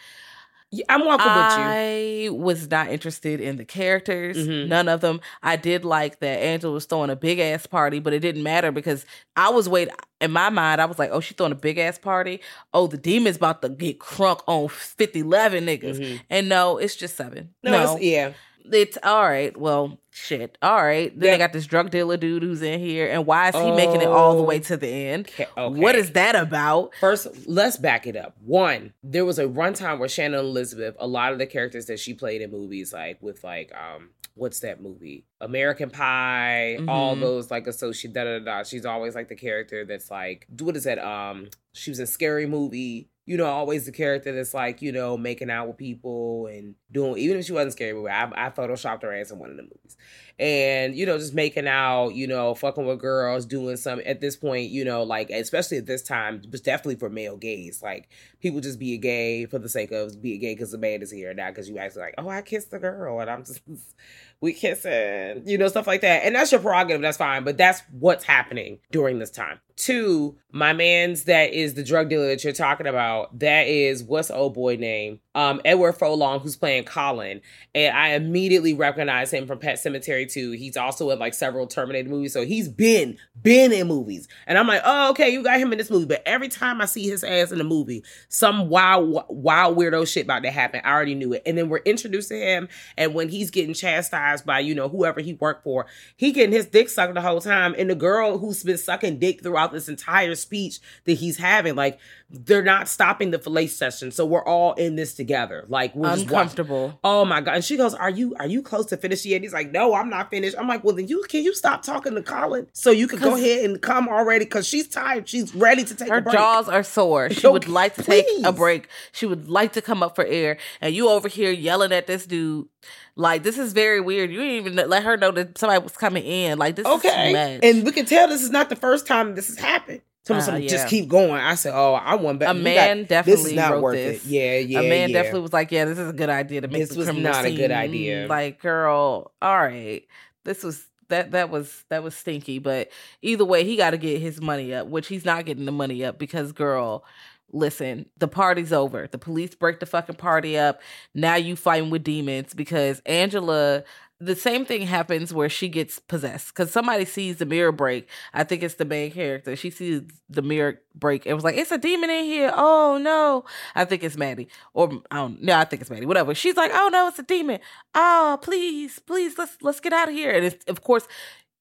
I'm 0.89 1.05
walking 1.05 1.27
I 1.27 1.35
with 1.37 1.57
you. 1.57 2.29
I 2.35 2.43
was 2.43 2.69
not 2.69 2.89
interested 2.89 3.39
in 3.41 3.57
the 3.57 3.65
characters, 3.65 4.37
Mhm. 4.37 4.67
none 4.67 4.87
of 4.87 5.01
them. 5.01 5.21
I 5.41 5.55
did 5.55 5.85
like 5.85 6.19
that 6.19 6.39
Angela 6.39 6.73
was 6.73 6.85
throwing 6.85 7.09
a 7.09 7.15
big 7.15 7.39
ass 7.39 7.65
party, 7.65 7.99
but 7.99 8.13
it 8.13 8.19
didn't 8.19 8.43
matter 8.43 8.71
because 8.71 9.05
I 9.35 9.49
was 9.49 9.67
waiting. 9.69 9.93
In 10.21 10.31
my 10.31 10.49
mind, 10.49 10.79
I 10.79 10.85
was 10.85 10.97
like, 10.97 11.09
"Oh, 11.11 11.19
she's 11.19 11.35
throwing 11.35 11.51
a 11.51 11.55
big 11.55 11.77
ass 11.77 11.97
party. 11.97 12.39
Oh, 12.73 12.87
the 12.87 12.97
demon's 12.97 13.35
about 13.35 13.61
to 13.61 13.69
get 13.69 13.99
crunk 13.99 14.39
on 14.47 14.69
50, 14.69 15.19
11 15.19 15.65
niggas." 15.65 15.99
Mhm. 15.99 16.21
And 16.29 16.49
no, 16.49 16.77
it's 16.77 16.95
just 16.95 17.17
seven. 17.17 17.49
No, 17.61 17.71
No, 17.71 17.97
yeah. 17.99 18.31
It's 18.71 18.97
all 19.03 19.23
right. 19.23 19.55
Well, 19.57 19.99
shit. 20.11 20.57
All 20.61 20.83
right. 20.83 21.17
Then 21.17 21.25
Yeah. 21.27 21.31
they 21.33 21.37
got 21.37 21.53
this 21.53 21.65
drug 21.65 21.89
dealer 21.91 22.17
dude 22.17 22.43
who's 22.43 22.61
in 22.61 22.79
here, 22.79 23.07
and 23.09 23.25
why 23.25 23.49
is 23.49 23.55
he 23.55 23.71
making 23.71 24.01
it 24.01 24.07
all 24.07 24.37
the 24.37 24.43
way 24.43 24.57
Oh. 24.57 24.59
to 24.59 24.77
the 24.77 24.87
end? 24.87 25.27
Okay, 25.29 25.47
okay. 25.57 25.79
What 25.79 25.95
is 25.95 26.11
that 26.11 26.35
about? 26.35 26.93
First, 26.99 27.27
let's 27.47 27.77
back 27.77 28.07
it 28.07 28.15
up. 28.15 28.35
One, 28.43 28.93
there 29.03 29.25
was 29.25 29.39
a 29.39 29.45
runtime 29.45 29.99
where 29.99 30.09
Shannon 30.09 30.39
Elizabeth, 30.39 30.95
a 30.99 31.07
lot 31.07 31.33
of 31.33 31.39
the 31.39 31.45
characters 31.47 31.87
that 31.87 31.99
she 31.99 32.13
played 32.13 32.41
in 32.41 32.51
movies, 32.51 32.93
like 32.93 33.17
with 33.21 33.43
like 33.43 33.71
um, 33.75 34.09
what's 34.35 34.59
that 34.61 34.81
movie? 34.81 35.25
American 35.41 35.89
Pie, 35.89 36.77
all 36.87 37.15
Mhm. 37.15 37.19
those 37.21 37.51
like 37.51 37.67
associate 37.67 38.13
da 38.13 38.23
da 38.23 38.39
da. 38.39 38.45
da. 38.45 38.63
She's 38.63 38.85
always 38.85 39.13
like 39.15 39.27
the 39.29 39.35
character 39.35 39.85
that's 39.85 40.09
like, 40.09 40.47
what 40.59 40.75
is 40.75 40.85
that? 40.85 40.99
Um, 40.99 41.49
she 41.73 41.91
was 41.91 41.99
in 41.99 42.07
Scary 42.07 42.45
Movie. 42.47 43.09
You 43.25 43.37
know, 43.37 43.45
always 43.45 43.85
the 43.85 43.91
character 43.91 44.33
that's 44.33 44.53
like, 44.53 44.81
you 44.81 44.91
know, 44.91 45.15
making 45.17 45.49
out 45.49 45.67
with 45.67 45.77
people 45.77 46.47
and 46.47 46.75
doing. 46.91 47.17
Even 47.17 47.37
if 47.37 47.45
she 47.45 47.53
wasn't 47.53 47.73
scary 47.73 47.93
I, 48.09 48.25
I 48.35 48.49
photoshopped 48.49 49.03
her 49.03 49.13
ass 49.13 49.31
in 49.31 49.39
one 49.39 49.49
of 49.49 49.55
the 49.57 49.63
movies, 49.63 49.95
and 50.39 50.95
you 50.95 51.05
know, 51.05 51.17
just 51.17 51.33
making 51.33 51.67
out, 51.67 52.09
you 52.09 52.27
know, 52.27 52.55
fucking 52.55 52.85
with 52.85 52.99
girls, 52.99 53.45
doing 53.45 53.77
some. 53.77 54.01
At 54.05 54.21
this 54.21 54.35
point, 54.35 54.71
you 54.71 54.83
know, 54.83 55.03
like 55.03 55.29
especially 55.29 55.77
at 55.77 55.85
this 55.85 56.01
time, 56.01 56.41
was 56.51 56.61
definitely 56.61 56.95
for 56.95 57.09
male 57.09 57.37
gaze. 57.37 57.81
Like 57.83 58.09
people 58.39 58.59
just 58.59 58.79
be 58.79 58.93
a 58.93 58.97
gay 58.97 59.45
for 59.45 59.59
the 59.59 59.69
sake 59.69 59.91
of 59.91 60.21
being 60.21 60.39
gay 60.39 60.53
because 60.53 60.71
the 60.71 60.77
man 60.77 61.01
is 61.01 61.11
here 61.11 61.33
now. 61.33 61.49
Because 61.49 61.69
you 61.69 61.77
actually 61.77 62.01
like, 62.01 62.15
oh, 62.17 62.29
I 62.29 62.41
kissed 62.41 62.71
the 62.71 62.79
girl, 62.79 63.19
and 63.19 63.29
I'm 63.29 63.45
just 63.45 63.61
we 64.43 64.51
kissing, 64.51 65.43
you 65.45 65.57
know, 65.57 65.69
stuff 65.69 65.87
like 65.87 66.01
that. 66.01 66.25
And 66.25 66.35
that's 66.35 66.51
your 66.51 66.59
prerogative, 66.59 67.01
that's 67.01 67.15
fine. 67.15 67.45
But 67.45 67.57
that's 67.57 67.81
what's 67.91 68.25
happening 68.25 68.79
during 68.91 69.17
this 69.19 69.31
time. 69.31 69.61
Two, 69.77 70.37
my 70.51 70.73
man's 70.73 71.23
that 71.23 71.53
is 71.53 71.75
the 71.75 71.83
drug 71.83 72.09
dealer 72.09 72.27
that 72.27 72.43
you're 72.43 72.51
talking 72.51 72.85
about, 72.85 73.39
that 73.39 73.67
is 73.67 74.03
what's 74.03 74.29
old 74.29 74.53
boy 74.53 74.75
name? 74.75 75.21
Um, 75.33 75.61
Edward 75.63 75.93
Furlong, 75.93 76.41
who's 76.41 76.57
playing 76.57 76.83
Colin. 76.83 77.39
And 77.73 77.95
I 77.95 78.09
immediately 78.15 78.73
recognize 78.73 79.31
him 79.31 79.47
from 79.47 79.59
Pet 79.59 79.77
Sematary 79.77 80.22
2. 80.25 80.51
He's 80.51 80.77
also 80.77 81.09
in 81.09 81.19
like 81.19 81.33
several 81.33 81.67
Terminator 81.67 82.09
movies. 82.09 82.33
So 82.33 82.45
he's 82.45 82.67
been, 82.67 83.17
been 83.41 83.71
in 83.71 83.87
movies. 83.87 84.27
And 84.47 84.57
I'm 84.57 84.67
like, 84.67 84.81
oh, 84.83 85.11
okay, 85.11 85.29
you 85.29 85.43
got 85.43 85.59
him 85.59 85.71
in 85.71 85.77
this 85.77 85.89
movie. 85.89 86.05
But 86.05 86.23
every 86.25 86.49
time 86.49 86.81
I 86.81 86.85
see 86.85 87.07
his 87.07 87.23
ass 87.23 87.51
in 87.51 87.61
a 87.61 87.63
movie, 87.63 88.03
some 88.29 88.69
wild, 88.69 89.23
wild 89.29 89.77
weirdo 89.77 90.07
shit 90.07 90.25
about 90.25 90.43
to 90.43 90.51
happen. 90.51 90.81
I 90.83 90.91
already 90.91 91.15
knew 91.15 91.33
it. 91.33 91.43
And 91.45 91.57
then 91.57 91.69
we're 91.69 91.77
introduced 91.77 92.29
to 92.29 92.37
him. 92.37 92.67
And 92.97 93.13
when 93.13 93.29
he's 93.29 93.51
getting 93.51 93.73
chastised 93.73 94.45
by, 94.45 94.59
you 94.59 94.75
know, 94.75 94.89
whoever 94.89 95.21
he 95.21 95.33
worked 95.33 95.63
for, 95.63 95.85
he 96.17 96.31
getting 96.31 96.53
his 96.53 96.65
dick 96.65 96.89
sucked 96.89 97.13
the 97.13 97.21
whole 97.21 97.41
time. 97.41 97.75
And 97.77 97.89
the 97.89 97.95
girl 97.95 98.37
who's 98.37 98.63
been 98.63 98.77
sucking 98.77 99.19
dick 99.19 99.41
throughout 99.41 99.71
this 99.71 99.89
entire 99.89 100.35
speech 100.35 100.79
that 101.05 101.13
he's 101.13 101.37
having, 101.37 101.75
like, 101.75 101.99
they're 102.33 102.63
not 102.63 102.89
stopping 102.89 103.29
the 103.29 103.37
fillet 103.37 103.67
session. 103.67 104.11
So 104.11 104.25
we're 104.25 104.43
all 104.43 104.73
in 104.73 104.95
this 104.95 105.13
together. 105.13 105.65
Like 105.67 105.95
we're 105.95 106.11
uncomfortable. 106.11 106.99
Oh 107.03 107.23
my 107.25 107.41
god! 107.41 107.55
And 107.55 107.63
she 107.63 107.77
goes, 107.77 107.93
"Are 107.93 108.09
you 108.09 108.35
are 108.39 108.47
you 108.47 108.63
close 108.63 108.87
to 108.87 108.97
finishing 108.97 109.31
yet?" 109.31 109.43
He's 109.43 109.53
like, 109.53 109.71
"No, 109.71 109.93
I'm 109.93 110.09
not 110.09 110.31
finished." 110.31 110.55
I'm 110.57 110.67
like, 110.67 110.83
"Well, 110.83 110.95
then 110.95 111.07
you 111.07 111.23
can 111.29 111.43
you 111.43 111.53
stop 111.53 111.83
talking 111.83 112.15
to 112.15 112.23
Colin 112.23 112.67
so 112.73 112.89
you 112.89 113.07
can 113.07 113.19
go 113.19 113.35
ahead 113.35 113.65
and 113.65 113.79
come 113.79 114.09
already 114.09 114.45
because 114.45 114.67
she's 114.67 114.87
tired. 114.87 115.29
She's 115.29 115.53
ready 115.53 115.83
to 115.83 115.95
take 115.95 116.09
her 116.09 116.21
jaws 116.21 116.67
are 116.67 116.83
sore. 116.83 117.29
She 117.29 117.47
would 117.47 117.67
like 117.67 117.95
to 117.95 118.03
please. 118.03 118.25
take 118.25 118.45
a 118.45 118.51
break. 118.51 118.87
She 119.11 119.27
would 119.27 119.47
like 119.47 119.73
to 119.73 119.81
come 119.81 120.01
up 120.01 120.15
for 120.15 120.25
air, 120.25 120.57
and 120.81 120.95
you 120.95 121.09
over 121.09 121.27
here 121.27 121.51
yelling 121.51 121.91
at 121.91 122.07
this 122.07 122.25
dude. 122.25 122.67
Like 123.15 123.43
this 123.43 123.59
is 123.59 123.73
very 123.73 124.01
weird. 124.01 124.31
You 124.31 124.39
didn't 124.39 124.55
even 124.55 124.89
let 124.89 125.03
her 125.03 125.17
know 125.17 125.29
that 125.31 125.57
somebody 125.59 125.83
was 125.83 125.95
coming 125.95 126.23
in. 126.23 126.57
Like 126.57 126.77
this 126.77 126.87
okay, 126.87 127.59
and 127.61 127.85
we 127.85 127.91
can 127.91 128.07
tell 128.07 128.27
this 128.27 128.41
is 128.41 128.49
not 128.49 128.69
the 128.69 128.75
first 128.75 129.05
time 129.05 129.35
this 129.35 129.49
has 129.49 129.59
happened. 129.59 130.01
Tell 130.25 130.37
me 130.37 130.41
uh, 130.41 130.55
yeah. 130.55 130.69
just 130.69 130.87
keep 130.87 131.09
going. 131.09 131.33
I 131.33 131.55
said, 131.55 131.73
oh, 131.75 131.93
I 131.95 132.15
want 132.15 132.39
better. 132.39 132.57
A 132.57 132.61
man 132.61 132.99
got, 132.99 133.09
definitely 133.09 133.43
this 133.43 133.51
is 133.51 133.57
not 133.57 133.71
wrote 133.73 133.83
worth 133.83 133.95
this. 133.95 134.25
It. 134.25 134.29
Yeah, 134.29 134.57
yeah. 134.57 134.79
A 134.79 134.89
man 134.89 135.09
yeah. 135.09 135.17
definitely 135.17 135.41
was 135.41 135.51
like, 135.53 135.71
yeah, 135.71 135.83
this 135.85 135.99
is 135.99 136.09
a 136.09 136.13
good 136.13 136.29
idea 136.29 136.61
to 136.61 136.67
make 136.69 136.87
this 136.87 136.95
was 136.95 137.13
not 137.13 137.43
scene. 137.43 137.53
a 137.53 137.57
good 137.57 137.71
idea. 137.71 138.27
Like, 138.27 138.61
girl, 138.61 139.33
all 139.41 139.57
right, 139.57 140.07
this 140.45 140.63
was 140.63 140.85
that 141.09 141.31
that 141.31 141.49
was 141.49 141.83
that 141.89 142.03
was 142.03 142.15
stinky. 142.15 142.59
But 142.59 142.89
either 143.21 143.43
way, 143.43 143.65
he 143.65 143.75
got 143.75 143.89
to 143.89 143.97
get 143.97 144.21
his 144.21 144.39
money 144.39 144.73
up, 144.73 144.87
which 144.87 145.07
he's 145.07 145.25
not 145.25 145.45
getting 145.45 145.65
the 145.65 145.73
money 145.73 146.05
up 146.05 146.19
because, 146.19 146.53
girl, 146.53 147.03
listen, 147.51 148.05
the 148.17 148.27
party's 148.27 148.71
over. 148.73 149.07
The 149.07 149.17
police 149.17 149.55
break 149.55 149.79
the 149.79 149.85
fucking 149.85 150.15
party 150.15 150.57
up. 150.57 150.81
Now 151.13 151.35
you 151.35 151.55
fighting 151.55 151.89
with 151.89 152.03
demons 152.03 152.53
because 152.53 153.01
Angela 153.05 153.83
the 154.23 154.35
same 154.35 154.65
thing 154.65 154.83
happens 154.83 155.33
where 155.33 155.49
she 155.49 155.67
gets 155.67 155.99
possessed 155.99 156.47
because 156.47 156.71
somebody 156.71 157.05
sees 157.05 157.37
the 157.37 157.45
mirror 157.45 157.71
break. 157.71 158.07
I 158.33 158.43
think 158.43 158.63
it's 158.63 158.75
the 158.75 158.85
main 158.85 159.11
character. 159.11 159.55
She 159.55 159.69
sees 159.69 160.01
the 160.29 160.41
mirror 160.41 160.79
break 160.95 161.25
and 161.25 161.35
was 161.35 161.43
like, 161.43 161.57
"It's 161.57 161.71
a 161.71 161.77
demon 161.77 162.09
in 162.09 162.25
here." 162.25 162.51
Oh 162.55 162.97
no! 163.01 163.45
I 163.75 163.85
think 163.85 164.03
it's 164.03 164.17
Maddie, 164.17 164.47
or 164.73 164.89
I 165.11 165.17
don't. 165.17 165.41
No, 165.41 165.57
I 165.57 165.65
think 165.65 165.81
it's 165.81 165.91
Maddie. 165.91 166.05
Whatever. 166.05 166.33
She's 166.33 166.55
like, 166.55 166.71
"Oh 166.73 166.89
no, 166.91 167.07
it's 167.07 167.19
a 167.19 167.23
demon." 167.23 167.59
Oh 167.95 168.39
please, 168.41 168.99
please, 168.99 169.37
let's 169.37 169.57
let's 169.61 169.79
get 169.79 169.93
out 169.93 170.09
of 170.09 170.13
here. 170.13 170.31
And 170.31 170.45
it's, 170.45 170.63
of 170.65 170.81
course, 170.81 171.07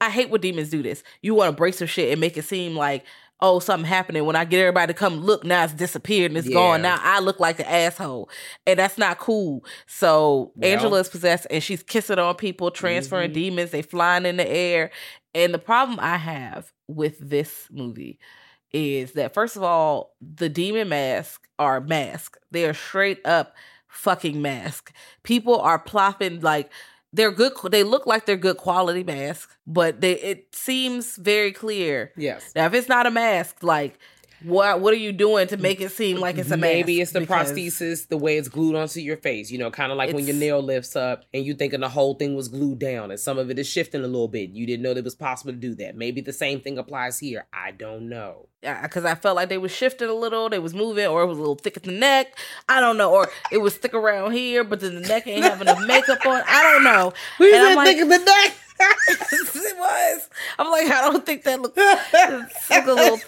I 0.00 0.10
hate 0.10 0.30
when 0.30 0.40
demons 0.40 0.70
do 0.70 0.82
this. 0.82 1.04
You 1.20 1.34
want 1.34 1.50
to 1.50 1.56
break 1.56 1.74
some 1.74 1.86
shit 1.86 2.10
and 2.10 2.20
make 2.20 2.36
it 2.36 2.44
seem 2.44 2.74
like 2.76 3.04
oh, 3.42 3.58
something 3.58 3.86
happening. 3.86 4.24
When 4.24 4.36
I 4.36 4.44
get 4.44 4.60
everybody 4.60 4.92
to 4.92 4.98
come 4.98 5.20
look, 5.20 5.44
now 5.44 5.64
it's 5.64 5.74
disappeared 5.74 6.30
and 6.30 6.38
it's 6.38 6.48
yeah. 6.48 6.54
gone. 6.54 6.80
Now 6.80 6.98
I 7.02 7.18
look 7.18 7.40
like 7.40 7.58
the 7.58 7.70
asshole. 7.70 8.30
And 8.66 8.78
that's 8.78 8.96
not 8.96 9.18
cool. 9.18 9.64
So 9.86 10.52
well, 10.54 10.72
Angela 10.72 11.00
is 11.00 11.08
possessed 11.08 11.46
and 11.50 11.62
she's 11.62 11.82
kissing 11.82 12.18
on 12.18 12.36
people, 12.36 12.70
transferring 12.70 13.30
mm-hmm. 13.30 13.40
demons, 13.40 13.70
they 13.72 13.82
flying 13.82 14.24
in 14.24 14.36
the 14.36 14.48
air. 14.48 14.90
And 15.34 15.52
the 15.52 15.58
problem 15.58 15.98
I 16.00 16.16
have 16.16 16.72
with 16.86 17.18
this 17.18 17.66
movie 17.70 18.18
is 18.72 19.12
that 19.12 19.34
first 19.34 19.56
of 19.56 19.62
all, 19.62 20.14
the 20.20 20.48
demon 20.48 20.88
masks 20.88 21.46
are 21.58 21.80
masks. 21.80 22.38
They 22.50 22.64
are 22.64 22.74
straight 22.74 23.26
up 23.26 23.54
fucking 23.88 24.40
mask. 24.40 24.92
People 25.24 25.60
are 25.60 25.78
plopping 25.78 26.40
like 26.40 26.70
they're 27.12 27.30
good 27.30 27.52
they 27.70 27.82
look 27.82 28.06
like 28.06 28.26
they're 28.26 28.36
good 28.36 28.56
quality 28.56 29.04
masks 29.04 29.56
but 29.66 30.00
they 30.00 30.14
it 30.14 30.54
seems 30.54 31.16
very 31.16 31.52
clear. 31.52 32.12
Yes. 32.16 32.52
Now 32.54 32.66
if 32.66 32.74
it's 32.74 32.88
not 32.88 33.06
a 33.06 33.10
mask 33.10 33.62
like 33.62 33.98
what 34.44 34.80
what 34.80 34.92
are 34.92 34.98
you 34.98 35.12
doing 35.12 35.46
to 35.46 35.56
make 35.56 35.80
it 35.80 35.90
seem 35.90 36.18
like 36.18 36.38
it's 36.38 36.50
a 36.50 36.56
maybe 36.56 37.00
it's 37.00 37.12
the 37.12 37.20
prosthesis 37.20 38.08
the 38.08 38.16
way 38.16 38.36
it's 38.36 38.48
glued 38.48 38.74
onto 38.74 39.00
your 39.00 39.16
face 39.16 39.50
you 39.50 39.58
know 39.58 39.70
kind 39.70 39.92
of 39.92 39.98
like 39.98 40.12
when 40.14 40.26
your 40.26 40.36
nail 40.36 40.62
lifts 40.62 40.96
up 40.96 41.24
and 41.32 41.44
you 41.44 41.54
thinking 41.54 41.80
the 41.80 41.88
whole 41.88 42.14
thing 42.14 42.34
was 42.34 42.48
glued 42.48 42.78
down 42.78 43.10
and 43.10 43.20
some 43.20 43.38
of 43.38 43.50
it 43.50 43.58
is 43.58 43.66
shifting 43.66 44.02
a 44.02 44.06
little 44.06 44.28
bit. 44.28 44.50
You 44.50 44.66
didn't 44.66 44.82
know 44.82 44.94
that 44.94 45.00
it 45.00 45.04
was 45.04 45.14
possible 45.14 45.52
to 45.52 45.58
do 45.58 45.74
that. 45.76 45.96
Maybe 45.96 46.20
the 46.20 46.32
same 46.32 46.60
thing 46.60 46.78
applies 46.78 47.18
here. 47.18 47.46
I 47.52 47.70
don't 47.70 48.08
know. 48.08 48.48
Yeah 48.62 48.82
because 48.82 49.04
i 49.04 49.16
felt 49.16 49.34
like 49.34 49.48
they 49.48 49.58
was 49.58 49.72
shifting 49.72 50.08
a 50.08 50.14
little 50.14 50.48
they 50.48 50.60
was 50.60 50.72
moving 50.72 51.06
or 51.06 51.22
it 51.22 51.26
was 51.26 51.36
a 51.36 51.40
little 51.40 51.56
thick 51.56 51.76
at 51.76 51.82
the 51.82 51.92
neck. 51.92 52.38
I 52.68 52.80
don't 52.80 52.96
know 52.96 53.12
or 53.12 53.28
it 53.50 53.58
was 53.58 53.76
thick 53.76 53.94
around 53.94 54.32
here 54.32 54.64
but 54.64 54.80
then 54.80 54.94
the 54.94 55.08
neck 55.08 55.26
ain't 55.26 55.44
having 55.44 55.68
enough 55.68 55.84
makeup 55.86 56.24
on. 56.26 56.42
I 56.46 56.62
don't 56.62 56.84
know. 56.84 57.12
We 57.38 57.50
said 57.50 57.74
like, 57.74 57.88
thick 57.88 57.98
at 57.98 58.08
the 58.08 58.18
neck. 58.18 58.54
It 59.54 59.78
was. 59.78 60.28
I'm 60.58 60.70
like, 60.70 60.90
I 60.90 61.10
don't 61.10 61.24
think 61.24 61.44
that 61.44 61.60
looks, 61.60 61.76
looks 62.12 62.70
a 62.70 62.92
little 62.92 63.18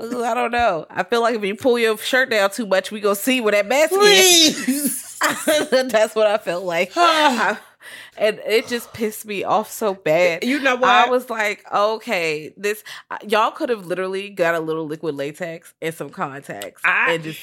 I 0.00 0.34
don't 0.34 0.50
know. 0.50 0.86
I 0.90 1.02
feel 1.02 1.22
like 1.22 1.36
if 1.36 1.44
you 1.44 1.54
pull 1.54 1.78
your 1.78 1.96
shirt 1.98 2.30
down 2.30 2.50
too 2.50 2.66
much, 2.66 2.90
we 2.90 3.00
gonna 3.00 3.14
see 3.14 3.40
where 3.40 3.52
that 3.52 3.66
mask 3.66 3.92
Please. 3.92 4.68
is. 4.68 5.18
That's 5.70 6.14
what 6.14 6.26
I 6.26 6.38
felt 6.38 6.64
like. 6.64 6.94
and 8.18 8.40
it 8.46 8.66
just 8.66 8.92
pissed 8.92 9.24
me 9.26 9.44
off 9.44 9.70
so 9.70 9.94
bad. 9.94 10.44
You 10.44 10.60
know 10.60 10.76
what? 10.76 10.88
I 10.88 11.08
was 11.08 11.30
like, 11.30 11.64
okay, 11.72 12.52
this 12.56 12.84
y'all 13.26 13.50
could 13.50 13.70
have 13.70 13.86
literally 13.86 14.30
got 14.30 14.54
a 14.54 14.60
little 14.60 14.86
liquid 14.86 15.14
latex 15.14 15.72
and 15.80 15.94
some 15.94 16.10
contacts 16.10 16.82
I, 16.84 17.14
and 17.14 17.22
just 17.22 17.40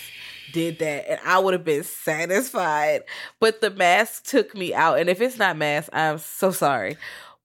did 0.51 0.80
that, 0.80 1.10
and 1.10 1.20
I 1.26 1.39
would 1.39 1.54
have 1.54 1.64
been 1.64 1.84
satisfied. 1.84 3.01
But 3.39 3.62
the 3.62 3.72
mask 3.72 4.26
took 4.26 4.56
me 4.56 4.74
out, 4.74 4.99
and 4.99 5.10
if 5.10 5.22
it's 5.22 5.39
not 5.39 5.58
mask, 5.58 5.89
I'm 5.93 6.20
so 6.20 6.51
sorry 6.51 6.97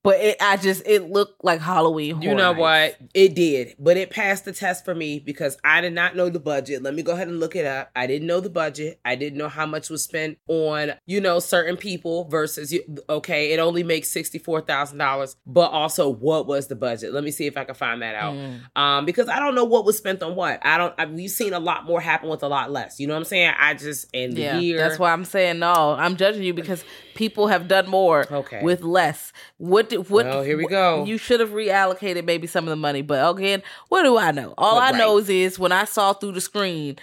but 0.03 0.19
it, 0.19 0.37
I 0.41 0.57
just 0.57 0.83
it 0.85 1.09
looked 1.09 1.43
like 1.43 1.61
Halloween. 1.61 2.21
you 2.21 2.33
know 2.33 2.53
what? 2.53 2.97
It 3.13 3.35
did, 3.35 3.75
but 3.77 3.97
it 3.97 4.09
passed 4.09 4.45
the 4.45 4.53
test 4.53 4.85
for 4.85 4.95
me 4.95 5.19
because 5.19 5.57
I 5.63 5.81
did 5.81 5.93
not 5.93 6.15
know 6.15 6.29
the 6.29 6.39
budget. 6.39 6.81
Let 6.81 6.95
me 6.95 7.03
go 7.03 7.13
ahead 7.13 7.27
and 7.27 7.39
look 7.39 7.55
it 7.55 7.65
up. 7.65 7.91
I 7.95 8.07
didn't 8.07 8.27
know 8.27 8.39
the 8.39 8.49
budget. 8.49 8.99
I 9.03 9.15
didn't 9.15 9.37
know 9.37 9.49
how 9.49 9.65
much 9.65 9.89
was 9.89 10.03
spent 10.03 10.37
on 10.47 10.93
you 11.05 11.19
know 11.19 11.39
certain 11.39 11.77
people 11.77 12.25
versus 12.25 12.73
okay, 13.09 13.51
it 13.51 13.59
only 13.59 13.83
makes 13.83 14.09
sixty 14.09 14.39
four 14.39 14.61
thousand 14.61 14.97
dollars, 14.97 15.35
but 15.45 15.71
also 15.71 16.09
what 16.09 16.47
was 16.47 16.67
the 16.67 16.75
budget? 16.75 17.13
Let 17.13 17.23
me 17.23 17.31
see 17.31 17.45
if 17.45 17.57
I 17.57 17.65
can 17.65 17.75
find 17.75 18.01
that 18.01 18.15
out. 18.15 18.35
Mm. 18.35 18.61
Um, 18.75 19.05
because 19.05 19.27
I 19.27 19.39
don't 19.39 19.55
know 19.55 19.65
what 19.65 19.85
was 19.85 19.97
spent 19.97 20.23
on 20.23 20.35
what. 20.35 20.59
I 20.65 20.77
don't. 20.77 20.93
I've 20.97 21.11
we've 21.11 21.29
seen 21.29 21.53
a 21.53 21.59
lot 21.59 21.85
more 21.85 21.99
happen 21.99 22.29
with 22.29 22.43
a 22.43 22.47
lot 22.47 22.71
less. 22.71 22.99
You 22.99 23.07
know 23.07 23.13
what 23.13 23.19
I'm 23.19 23.25
saying? 23.25 23.53
I 23.57 23.73
just 23.73 24.07
in 24.13 24.31
the 24.35 24.41
yeah, 24.41 24.59
year. 24.59 24.77
That's 24.77 24.99
why 24.99 25.11
I'm 25.11 25.25
saying 25.25 25.59
no. 25.59 25.95
I'm 25.97 26.15
judging 26.15 26.43
you 26.43 26.53
because 26.53 26.83
people 27.19 27.47
have 27.47 27.67
done 27.67 27.89
more 27.89 28.25
okay. 28.31 28.63
with 28.63 28.81
less. 28.81 29.33
What 29.57 29.89
did 29.89 30.09
what? 30.09 30.25
Well, 30.25 30.41
here 30.41 30.57
we 30.57 30.67
go. 30.67 31.03
You 31.03 31.17
should 31.17 31.41
have 31.41 31.49
reallocated 31.49 32.23
maybe 32.23 32.47
some 32.47 32.63
of 32.63 32.69
the 32.69 32.77
money, 32.77 33.01
but 33.01 33.29
again, 33.29 33.61
what 33.89 34.03
do 34.03 34.17
I 34.17 34.31
know? 34.31 34.53
All 34.57 34.79
I 34.79 34.91
know 34.91 35.17
is 35.19 35.59
when 35.59 35.73
I 35.73 35.83
saw 35.83 36.13
through 36.13 36.31
the 36.31 36.41
screen. 36.41 36.97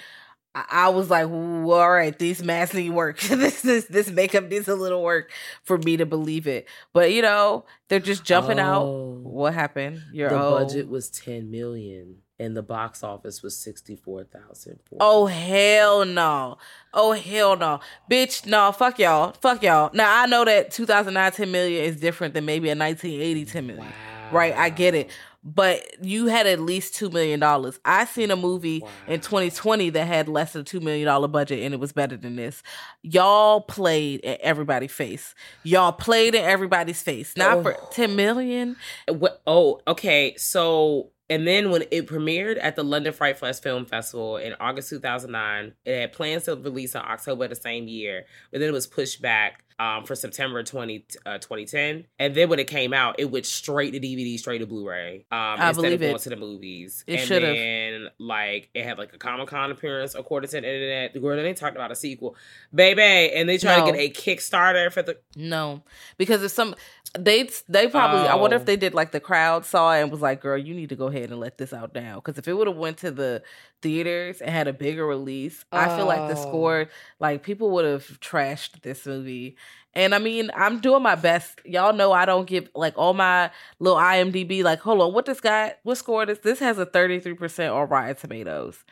I 0.54 0.88
was 0.88 1.10
like, 1.10 1.28
all 1.28 1.90
right, 1.90 2.18
these 2.18 2.42
masks 2.42 2.74
need 2.74 2.88
work. 2.88 3.20
this 3.20 3.60
this 3.60 3.84
this 3.84 4.10
makeup 4.10 4.48
needs 4.48 4.68
a 4.68 4.74
little 4.74 5.02
work 5.02 5.30
for 5.64 5.76
me 5.76 5.98
to 5.98 6.06
believe 6.06 6.46
it. 6.46 6.66
But 6.94 7.12
you 7.12 7.20
know, 7.20 7.66
they're 7.88 8.00
just 8.00 8.24
jumping 8.24 8.58
oh, 8.58 8.62
out. 8.62 8.86
What 9.20 9.52
happened? 9.52 10.02
Your 10.14 10.30
the 10.30 10.38
budget 10.38 10.88
was 10.88 11.10
ten 11.10 11.50
million 11.50 12.22
and 12.38 12.56
the 12.56 12.62
box 12.62 13.02
office 13.02 13.42
was 13.42 13.56
64,000. 13.56 14.78
Oh 15.00 15.26
hell 15.26 16.04
no. 16.04 16.58
Oh 16.92 17.12
hell 17.12 17.56
no. 17.56 17.80
Bitch, 18.10 18.46
no, 18.46 18.72
fuck 18.72 18.98
y'all. 18.98 19.32
Fuck 19.32 19.62
y'all. 19.62 19.90
Now 19.94 20.22
I 20.22 20.26
know 20.26 20.44
that 20.44 20.70
2009 20.70 21.32
10 21.32 21.50
million 21.50 21.84
is 21.84 21.98
different 21.98 22.34
than 22.34 22.44
maybe 22.44 22.68
a 22.68 22.76
1980 22.76 23.44
10 23.44 23.66
million. 23.66 23.86
Wow. 23.86 24.30
Right? 24.32 24.54
I 24.54 24.70
get 24.70 24.94
it. 24.94 25.10
But 25.44 26.04
you 26.04 26.26
had 26.26 26.48
at 26.48 26.58
least 26.58 26.94
$2 26.94 27.12
million. 27.12 27.40
I 27.84 28.04
seen 28.06 28.32
a 28.32 28.36
movie 28.36 28.80
wow. 28.80 28.88
in 29.06 29.20
2020 29.20 29.90
that 29.90 30.04
had 30.04 30.28
less 30.28 30.54
than 30.54 30.64
$2 30.64 30.82
million 30.82 31.30
budget 31.30 31.60
and 31.62 31.72
it 31.72 31.78
was 31.78 31.92
better 31.92 32.16
than 32.16 32.34
this. 32.34 32.64
Y'all 33.02 33.60
played 33.60 34.24
at 34.24 34.40
everybody's 34.40 34.90
face. 34.90 35.36
Y'all 35.62 35.92
played 35.92 36.34
in 36.34 36.44
everybody's 36.44 37.00
face. 37.00 37.36
Not 37.36 37.58
oh. 37.58 37.62
for 37.62 37.76
10 37.92 38.16
million. 38.16 38.74
What, 39.06 39.40
oh, 39.46 39.80
okay. 39.86 40.34
So 40.36 41.12
and 41.28 41.46
then 41.46 41.70
when 41.70 41.82
it 41.90 42.06
premiered 42.06 42.58
at 42.60 42.76
the 42.76 42.84
London 42.84 43.12
Fright 43.12 43.38
Fest 43.38 43.62
Film 43.62 43.84
Festival 43.84 44.36
in 44.36 44.54
August 44.60 44.90
2009, 44.90 45.74
it 45.84 46.00
had 46.00 46.12
plans 46.12 46.44
to 46.44 46.56
release 46.56 46.94
in 46.94 47.00
October 47.00 47.48
the 47.48 47.56
same 47.56 47.88
year, 47.88 48.26
but 48.50 48.60
then 48.60 48.68
it 48.68 48.72
was 48.72 48.86
pushed 48.86 49.20
back 49.20 49.64
um, 49.78 50.04
for 50.04 50.14
September 50.14 50.62
20, 50.62 51.04
uh, 51.26 51.38
2010. 51.38 52.06
And 52.18 52.34
then 52.34 52.48
when 52.48 52.58
it 52.58 52.66
came 52.66 52.92
out, 52.92 53.16
it 53.18 53.30
went 53.30 53.44
straight 53.44 53.92
to 53.92 54.00
DVD, 54.00 54.38
straight 54.38 54.58
to 54.58 54.66
Blu-ray. 54.66 55.26
Um, 55.30 55.38
I 55.38 55.68
instead 55.68 55.92
of 55.92 56.00
going 56.00 56.14
it. 56.14 56.20
to 56.20 56.30
the 56.30 56.36
movies. 56.36 57.04
It 57.06 57.18
should 57.18 57.42
have. 57.42 57.54
And 57.54 58.10
like 58.18 58.70
it 58.74 58.84
had 58.84 58.98
like 58.98 59.12
a 59.12 59.18
Comic 59.18 59.48
Con 59.48 59.70
appearance 59.70 60.14
according 60.14 60.48
to 60.48 60.52
the 60.52 60.58
internet. 60.58 61.12
The 61.12 61.20
girl 61.20 61.36
they 61.36 61.52
talked 61.52 61.76
about 61.76 61.92
a 61.92 61.96
sequel, 61.96 62.36
baby, 62.74 63.02
and 63.02 63.48
they 63.48 63.58
tried 63.58 63.80
no. 63.80 63.86
to 63.86 63.92
get 63.92 64.00
a 64.00 64.10
Kickstarter 64.10 64.90
for 64.90 65.02
the. 65.02 65.18
No, 65.36 65.82
because 66.16 66.42
if 66.42 66.50
some 66.50 66.74
they 67.18 67.48
they 67.68 67.88
probably 67.88 68.20
oh. 68.20 68.32
I 68.32 68.34
wonder 68.36 68.56
if 68.56 68.62
oh. 68.62 68.66
they 68.66 68.76
did 68.76 68.94
like 68.94 69.12
the 69.12 69.20
crowd 69.20 69.64
saw 69.64 69.92
it 69.92 70.02
and 70.02 70.10
was 70.10 70.20
like, 70.20 70.40
girl, 70.40 70.58
you 70.58 70.74
need 70.74 70.88
to 70.88 70.96
go 70.96 71.06
ahead 71.06 71.30
and 71.30 71.38
let 71.38 71.58
this 71.58 71.72
out 71.72 71.94
now. 71.94 72.16
Because 72.16 72.38
if 72.38 72.48
it 72.48 72.54
would 72.54 72.66
have 72.66 72.76
went 72.76 72.98
to 72.98 73.10
the 73.10 73.42
theaters 73.82 74.40
and 74.40 74.50
had 74.50 74.68
a 74.68 74.72
bigger 74.72 75.06
release, 75.06 75.64
I 75.72 75.96
feel 75.96 76.06
like 76.06 76.28
the 76.32 76.38
Oh. 76.38 76.42
score, 76.48 76.88
like 77.20 77.42
people 77.42 77.70
would 77.72 77.84
have 77.84 78.04
trashed 78.20 78.82
this 78.82 79.06
movie. 79.06 79.56
And 79.94 80.14
I 80.14 80.18
mean, 80.18 80.50
I'm 80.54 80.80
doing 80.80 81.02
my 81.02 81.14
best. 81.14 81.60
Y'all 81.64 81.94
know 81.94 82.12
I 82.12 82.26
don't 82.26 82.46
give 82.46 82.68
like 82.74 82.94
all 82.98 83.14
my 83.14 83.50
little 83.78 83.98
IMDb. 83.98 84.62
Like, 84.62 84.80
hold 84.80 85.00
on, 85.00 85.12
what 85.14 85.24
this 85.24 85.40
guy? 85.40 85.74
What 85.84 85.96
score 85.96 86.26
this? 86.26 86.38
This 86.40 86.58
has 86.58 86.76
a 86.78 86.84
33 86.86 87.34
percent 87.34 87.72
on 87.72 87.88
Rotten 87.88 88.14
Tomatoes. 88.16 88.84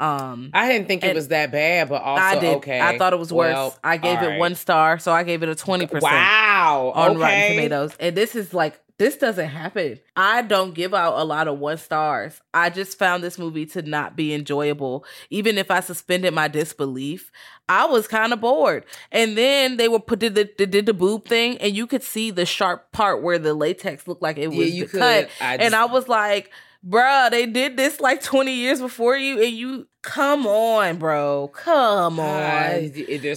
Um, 0.00 0.50
I 0.54 0.66
didn't 0.72 0.88
think 0.88 1.04
it 1.04 1.14
was 1.14 1.28
that 1.28 1.52
bad, 1.52 1.90
but 1.90 2.00
also 2.02 2.22
I 2.24 2.38
did. 2.38 2.56
okay. 2.56 2.80
I 2.80 2.96
thought 2.96 3.12
it 3.12 3.18
was 3.18 3.32
worse. 3.32 3.52
Well, 3.54 3.78
I 3.84 3.98
gave 3.98 4.22
it 4.22 4.26
right. 4.28 4.38
one 4.38 4.54
star, 4.54 4.98
so 4.98 5.12
I 5.12 5.24
gave 5.24 5.42
it 5.42 5.50
a 5.50 5.54
20 5.54 5.86
percent 5.86 6.02
Wow. 6.04 6.92
on 6.94 7.10
okay. 7.12 7.20
Rotten 7.20 7.50
Tomatoes. 7.50 7.96
And 8.00 8.16
this 8.16 8.34
is 8.34 8.54
like 8.54 8.80
this 9.00 9.16
doesn't 9.16 9.48
happen. 9.48 9.98
I 10.14 10.42
don't 10.42 10.74
give 10.74 10.92
out 10.92 11.18
a 11.18 11.24
lot 11.24 11.48
of 11.48 11.58
one 11.58 11.78
stars. 11.78 12.38
I 12.52 12.68
just 12.68 12.98
found 12.98 13.24
this 13.24 13.38
movie 13.38 13.64
to 13.66 13.80
not 13.80 14.14
be 14.14 14.34
enjoyable. 14.34 15.06
Even 15.30 15.56
if 15.56 15.70
I 15.70 15.80
suspended 15.80 16.34
my 16.34 16.48
disbelief, 16.48 17.32
I 17.66 17.86
was 17.86 18.06
kind 18.06 18.34
of 18.34 18.42
bored. 18.42 18.84
And 19.10 19.38
then 19.38 19.78
they 19.78 19.88
were 19.88 20.00
put 20.00 20.18
did 20.18 20.34
the 20.34 20.50
they 20.58 20.66
did 20.66 20.84
the 20.84 20.92
boob 20.92 21.24
thing, 21.24 21.56
and 21.62 21.74
you 21.74 21.86
could 21.86 22.02
see 22.02 22.30
the 22.30 22.44
sharp 22.44 22.92
part 22.92 23.22
where 23.22 23.38
the 23.38 23.54
latex 23.54 24.06
looked 24.06 24.20
like 24.20 24.36
it 24.36 24.52
Yeah, 24.52 24.58
was 24.58 24.74
you 24.74 24.84
cut. 24.86 25.28
could. 25.28 25.30
I 25.40 25.56
and 25.56 25.74
I 25.74 25.86
was 25.86 26.06
like, 26.06 26.50
bruh, 26.86 27.30
they 27.30 27.46
did 27.46 27.76
this 27.76 28.00
like 28.00 28.22
20 28.22 28.52
years 28.54 28.80
before 28.80 29.16
you, 29.16 29.42
and 29.42 29.52
you 29.52 29.86
come 30.02 30.46
on, 30.46 30.96
bro. 30.98 31.48
Come 31.48 32.18
on. 32.18 32.90
There's 32.92 32.92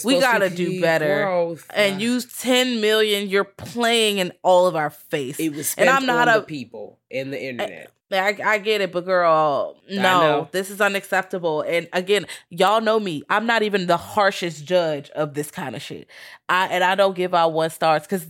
We 0.06 0.14
supposed 0.14 0.16
to 0.16 0.22
gotta 0.22 0.50
do 0.50 0.80
better. 0.82 1.24
growth. 1.26 1.66
and 1.76 2.02
use 2.02 2.26
10 2.40 2.80
million 2.82 3.28
you're 3.28 3.44
playing 3.44 4.18
in 4.20 4.32
all 4.44 4.66
of 4.68 4.76
our 4.76 4.90
face 4.90 5.40
It 5.40 5.54
was 5.56 5.76
and 5.78 5.90
i'm 5.90 6.06
not 6.06 6.28
on 6.30 6.36
a 6.38 6.40
the 6.40 6.46
people 6.46 7.00
in 7.10 7.32
the 7.32 7.42
internet. 7.44 7.92
I, 8.12 8.38
I 8.46 8.58
get 8.60 8.80
it 8.82 8.92
but 8.94 9.06
girl 9.06 9.82
no 9.90 10.48
this 10.52 10.70
is 10.70 10.80
unacceptable 10.80 11.62
and 11.64 11.88
again 11.94 12.28
y'all 12.50 12.80
know 12.80 13.00
me 13.00 13.24
i'm 13.30 13.46
not 13.48 13.64
even 13.64 13.88
the 13.88 13.98
harshest 13.98 14.64
judge 14.66 15.10
of 15.12 15.34
this 15.34 15.50
kind 15.52 15.76
of 15.76 15.82
shit 15.82 16.08
i 16.48 16.68
and 16.68 16.84
i 16.84 16.94
don't 16.96 17.16
give 17.16 17.34
out 17.34 17.54
one 17.54 17.72
stars 17.72 18.04
because 18.04 18.28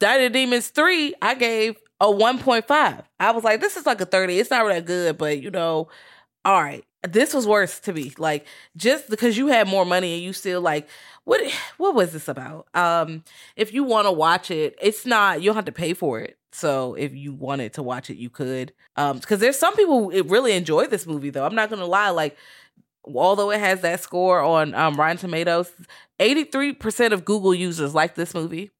Night 0.00 0.16
of 0.22 0.32
demons 0.32 0.68
3 0.68 1.14
i 1.20 1.34
gave 1.34 1.76
a 2.00 2.06
1.5 2.06 3.04
i 3.20 3.30
was 3.30 3.44
like 3.44 3.60
this 3.60 3.76
is 3.76 3.86
like 3.86 4.00
a 4.00 4.06
30 4.06 4.38
it's 4.38 4.50
not 4.50 4.66
that 4.68 4.84
good 4.84 5.18
but 5.18 5.40
you 5.40 5.50
know 5.50 5.88
all 6.44 6.62
right. 6.62 6.84
This 7.06 7.32
was 7.32 7.46
worse 7.46 7.78
to 7.80 7.92
me 7.92 8.12
like 8.18 8.46
just 8.76 9.08
because 9.08 9.36
you 9.36 9.48
had 9.48 9.68
more 9.68 9.84
money 9.84 10.14
and 10.14 10.22
you 10.22 10.32
still 10.32 10.60
like 10.60 10.88
what 11.24 11.40
what 11.76 11.94
was 11.94 12.12
this 12.12 12.28
about? 12.28 12.66
Um 12.74 13.22
if 13.56 13.72
you 13.72 13.84
want 13.84 14.06
to 14.06 14.12
watch 14.12 14.50
it 14.50 14.76
it's 14.80 15.04
not 15.06 15.42
you 15.42 15.46
don't 15.46 15.56
have 15.56 15.66
to 15.66 15.72
pay 15.72 15.94
for 15.94 16.20
it. 16.20 16.38
So 16.52 16.94
if 16.94 17.14
you 17.14 17.34
wanted 17.34 17.74
to 17.74 17.82
watch 17.82 18.10
it 18.10 18.16
you 18.16 18.30
could. 18.30 18.72
Um 18.96 19.18
because 19.18 19.40
there's 19.40 19.58
some 19.58 19.76
people 19.76 20.10
who 20.10 20.22
really 20.24 20.52
enjoy 20.52 20.86
this 20.86 21.06
movie 21.06 21.30
though. 21.30 21.44
I'm 21.44 21.54
not 21.54 21.70
gonna 21.70 21.86
lie 21.86 22.10
like 22.10 22.36
although 23.04 23.50
it 23.50 23.60
has 23.60 23.82
that 23.82 24.00
score 24.00 24.40
on 24.40 24.74
um 24.74 24.94
rotten 24.96 25.16
tomatoes 25.18 25.70
83% 26.20 27.12
of 27.12 27.24
google 27.24 27.54
users 27.54 27.94
like 27.94 28.16
this 28.16 28.34
movie 28.34 28.70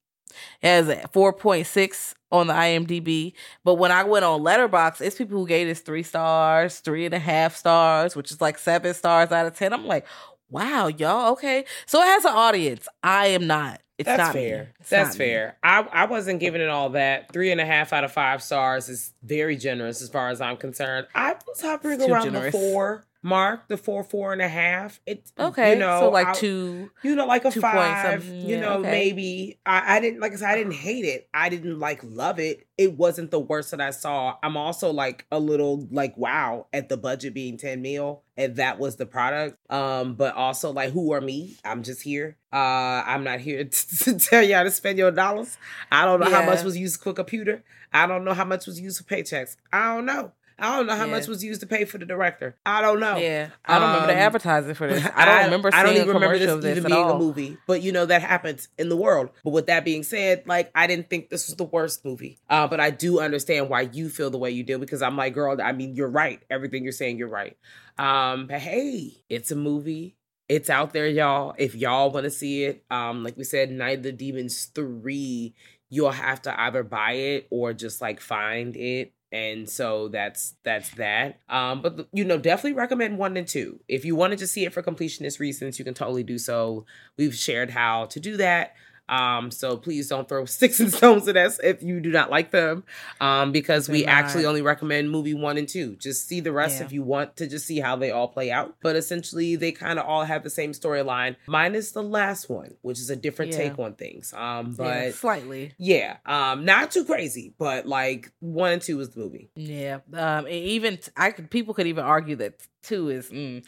it 0.61 0.67
has 0.67 0.87
a 0.89 0.95
4.6 1.13 2.13
on 2.31 2.47
the 2.47 2.53
IMDb. 2.53 3.33
But 3.63 3.75
when 3.75 3.91
I 3.91 4.03
went 4.03 4.25
on 4.25 4.43
Letterbox, 4.43 5.01
it's 5.01 5.17
people 5.17 5.37
who 5.39 5.47
gave 5.47 5.67
this 5.67 5.81
three 5.81 6.03
stars, 6.03 6.79
three 6.79 7.05
and 7.05 7.13
a 7.13 7.19
half 7.19 7.55
stars, 7.55 8.15
which 8.15 8.31
is 8.31 8.41
like 8.41 8.57
seven 8.57 8.93
stars 8.93 9.31
out 9.31 9.45
of 9.45 9.55
ten. 9.55 9.73
I'm 9.73 9.85
like, 9.85 10.05
wow, 10.49 10.87
y'all, 10.87 11.31
okay. 11.33 11.65
So 11.85 12.01
it 12.01 12.05
has 12.05 12.25
an 12.25 12.33
audience. 12.33 12.87
I 13.03 13.27
am 13.27 13.47
not. 13.47 13.81
It's 13.97 14.05
That's 14.05 14.17
not 14.17 14.35
me. 14.35 14.49
fair. 14.49 14.73
That's 14.89 14.91
not 14.91 15.19
me. 15.19 15.25
fair. 15.25 15.57
I, 15.61 15.85
I 15.91 16.05
wasn't 16.05 16.39
giving 16.39 16.61
it 16.61 16.69
all 16.69 16.91
that. 16.91 17.33
Three 17.33 17.51
and 17.51 17.59
a 17.59 17.65
half 17.65 17.91
out 17.91 18.05
of 18.05 18.13
five 18.13 18.41
stars 18.41 18.87
is 18.87 19.13
very 19.23 19.57
generous 19.57 20.01
as 20.01 20.07
far 20.07 20.29
as 20.29 20.39
I'm 20.39 20.55
concerned. 20.55 21.07
I 21.13 21.35
was 21.45 21.59
hovering 21.61 22.01
around 22.01 22.23
generous. 22.23 22.53
the 22.53 22.59
four 22.59 23.03
mark, 23.21 23.67
the 23.67 23.77
four, 23.77 24.03
four 24.03 24.31
and 24.33 24.41
a 24.41 24.47
half. 24.47 24.99
It's 25.05 25.31
Okay, 25.37 25.73
you 25.73 25.79
know, 25.79 25.99
so 25.99 26.09
like 26.09 26.27
I- 26.27 26.33
two. 26.33 26.89
you 27.03 27.15
know, 27.15 27.25
like 27.25 27.45
a 27.45 27.51
five. 27.51 28.25
you 28.25 28.55
yeah, 28.55 28.61
know, 28.61 28.77
okay. 28.79 28.91
maybe. 28.91 29.59
I, 29.65 29.97
I 29.97 29.99
didn't, 29.99 30.19
like 30.21 30.33
I 30.33 30.35
said, 30.37 30.49
I 30.49 30.55
didn't 30.55 30.73
hate 30.73 31.05
it. 31.05 31.27
I 31.33 31.49
didn't 31.49 31.79
like 31.79 32.01
love 32.03 32.39
it. 32.39 32.65
It 32.77 32.93
wasn't 32.93 33.31
the 33.31 33.39
worst 33.39 33.71
that 33.71 33.81
I 33.81 33.89
saw. 33.91 34.35
I'm 34.41 34.55
also 34.55 34.91
like 34.91 35.25
a 35.31 35.39
little 35.39 35.87
like, 35.91 36.15
wow, 36.17 36.67
at 36.71 36.87
the 36.87 36.95
budget 36.97 37.33
being 37.33 37.57
10 37.57 37.81
mil, 37.81 38.23
and 38.37 38.55
that 38.55 38.79
was 38.79 38.95
the 38.95 39.05
product. 39.05 39.57
Um, 39.69 40.15
but 40.15 40.35
also 40.35 40.71
like, 40.71 40.91
who 40.91 41.11
are 41.13 41.19
me? 41.21 41.57
I'm 41.65 41.83
just 41.83 42.01
here. 42.01 42.37
Uh, 42.53 43.03
I'm 43.05 43.23
not 43.25 43.41
here 43.41 43.63
to, 43.65 44.17
tell 44.19 44.41
you 44.43 44.55
how 44.55 44.63
to 44.63 44.71
spend 44.71 44.97
your 44.97 45.11
dollars. 45.11 45.57
I 45.91 46.05
don't 46.05 46.19
know 46.21 46.29
how 46.29 46.45
much 46.45 46.63
was 46.63 46.77
used 46.77 47.01
for 47.01 47.11
computer. 47.13 47.63
I 47.91 48.05
don't 48.07 48.23
know 48.23 48.33
how 48.33 48.45
much 48.45 48.65
was 48.65 48.79
used 48.79 48.97
for 48.99 49.03
paychecks. 49.15 49.57
I 49.73 49.95
don't 49.95 50.05
know. 50.05 50.31
I 50.61 50.75
don't 50.77 50.87
know 50.87 50.95
how 50.95 51.05
Yeah. 51.05 51.11
much 51.11 51.27
was 51.27 51.43
used 51.43 51.61
to 51.61 51.67
pay 51.67 51.85
for 51.85 51.97
the 51.97 52.05
director. 52.05 52.55
I 52.65 52.81
don't 52.81 52.99
know. 52.99 53.17
Yeah, 53.17 53.49
I 53.65 53.79
don't 53.79 53.87
remember 53.89 54.07
the 54.07 54.13
Um, 54.13 54.19
advertising 54.19 54.73
for 54.75 54.87
this. 54.87 55.05
I 55.15 55.25
don't 55.25 55.45
remember 55.45 55.69
I 55.73 55.83
don't 55.83 55.95
even 55.95 56.07
remember 56.09 56.37
this 56.37 56.61
this 56.61 56.77
even 56.77 56.91
being 56.91 57.03
all. 57.03 57.15
a 57.15 57.19
movie. 57.19 57.57
But 57.67 57.81
you 57.81 57.91
know 57.91 58.05
that 58.05 58.21
happens 58.21 58.67
in 58.77 58.89
the 58.89 58.97
world. 58.97 59.29
But 59.43 59.51
with 59.51 59.67
that 59.67 59.85
being 59.85 60.03
said, 60.03 60.43
like 60.45 60.71
I 60.75 60.87
didn't 60.87 61.09
think 61.09 61.29
this 61.29 61.47
was 61.47 61.55
the 61.55 61.63
worst 61.63 62.03
movie. 62.05 62.39
Uh, 62.49 62.67
but 62.67 62.79
I 62.79 62.89
do 62.89 63.19
understand 63.19 63.69
why 63.69 63.81
you 63.81 64.09
feel 64.09 64.29
the 64.29 64.37
way 64.37 64.51
you 64.51 64.63
do 64.63 64.77
because 64.77 65.01
I'm 65.01 65.15
like, 65.17 65.33
girl, 65.33 65.57
I 65.61 65.71
mean, 65.71 65.95
you're 65.95 66.09
right. 66.09 66.41
Everything 66.49 66.83
you're 66.83 66.91
saying, 66.91 67.17
you're 67.17 67.27
right. 67.29 67.57
Um, 67.97 68.47
but 68.47 68.59
hey, 68.59 69.23
it's 69.29 69.51
a 69.51 69.55
movie. 69.55 70.15
It's 70.47 70.69
out 70.69 70.93
there, 70.93 71.07
y'all. 71.07 71.53
If 71.59 71.75
y'all 71.75 72.09
want 72.09 72.23
to 72.23 72.31
see 72.31 72.63
it, 72.63 72.83
um, 72.89 73.23
like 73.23 73.37
we 73.37 73.43
said, 73.43 73.69
Night 73.71 73.97
of 73.99 74.03
the 74.03 74.11
Demons 74.11 74.65
3, 74.73 75.53
you'll 75.91 76.11
have 76.11 76.41
to 76.43 76.59
either 76.61 76.81
buy 76.83 77.11
it 77.13 77.47
or 77.51 77.73
just 77.73 78.01
like 78.01 78.19
find 78.19 78.75
it 78.75 79.13
and 79.31 79.69
so 79.69 80.07
that's 80.07 80.55
that's 80.63 80.89
that. 80.95 81.39
Um 81.49 81.81
but 81.81 82.07
you 82.11 82.25
know 82.25 82.37
definitely 82.37 82.73
recommend 82.73 83.17
one 83.17 83.37
and 83.37 83.47
two. 83.47 83.79
If 83.87 84.05
you 84.05 84.15
wanted 84.15 84.39
to 84.39 84.47
see 84.47 84.65
it 84.65 84.73
for 84.73 84.81
completionist 84.81 85.39
reasons 85.39 85.79
you 85.79 85.85
can 85.85 85.93
totally 85.93 86.23
do 86.23 86.37
so. 86.37 86.85
We've 87.17 87.35
shared 87.35 87.71
how 87.71 88.05
to 88.05 88.19
do 88.19 88.37
that 88.37 88.73
um 89.09 89.51
so 89.51 89.75
please 89.77 90.07
don't 90.07 90.29
throw 90.29 90.45
sticks 90.57 90.79
and 90.79 90.93
stones 90.93 91.27
at 91.27 91.35
us 91.35 91.59
if 91.63 91.81
you 91.83 91.99
do 91.99 92.09
not 92.11 92.29
like 92.29 92.51
them 92.51 92.83
um 93.19 93.51
because 93.51 93.89
we 93.89 94.01
Do 94.03 94.07
actually 94.09 94.45
only 94.45 94.61
recommend 94.61 95.09
movie 95.11 95.33
one 95.33 95.57
and 95.57 95.67
two 95.67 95.95
just 95.95 96.27
see 96.27 96.39
the 96.39 96.51
rest 96.51 96.79
Yeah. 96.79 96.85
if 96.85 96.91
you 96.91 97.03
want 97.03 97.35
to 97.37 97.47
just 97.47 97.65
see 97.65 97.79
how 97.79 97.95
they 97.95 98.11
all 98.11 98.27
play 98.27 98.51
out 98.51 98.75
but 98.81 98.95
essentially 98.95 99.55
they 99.55 99.71
kind 99.71 99.99
of 99.99 100.05
all 100.05 100.23
have 100.23 100.43
the 100.43 100.49
same 100.49 100.71
storyline 100.73 101.35
minus 101.47 101.91
the 101.91 102.03
last 102.03 102.49
one 102.49 102.75
which 102.81 102.99
is 102.99 103.09
a 103.09 103.15
different 103.15 103.51
Yeah. 103.51 103.57
take 103.57 103.79
on 103.79 103.95
things 103.95 104.33
um 104.33 104.73
but 104.77 104.83
yeah, 105.07 105.11
slightly. 105.11 105.73
yeah, 105.77 106.17
um, 106.25 106.65
not 106.65 106.91
too 106.91 107.03
crazy, 107.05 107.53
but 107.57 107.85
like 107.87 108.31
one 108.39 108.71
and 108.73 108.81
two 108.81 108.99
is 108.99 109.09
the 109.09 109.19
movie. 109.19 109.49
Yeah, 109.55 109.99
um, 110.13 110.47
even 110.47 110.97
t- 110.97 111.11
I 111.17 111.31
could 111.31 111.49
people 111.49 111.73
could 111.73 111.87
even 111.87 112.03
argue 112.03 112.35
that 112.37 112.61
two 112.83 113.09
is, 113.09 113.29
mm, 113.29 113.63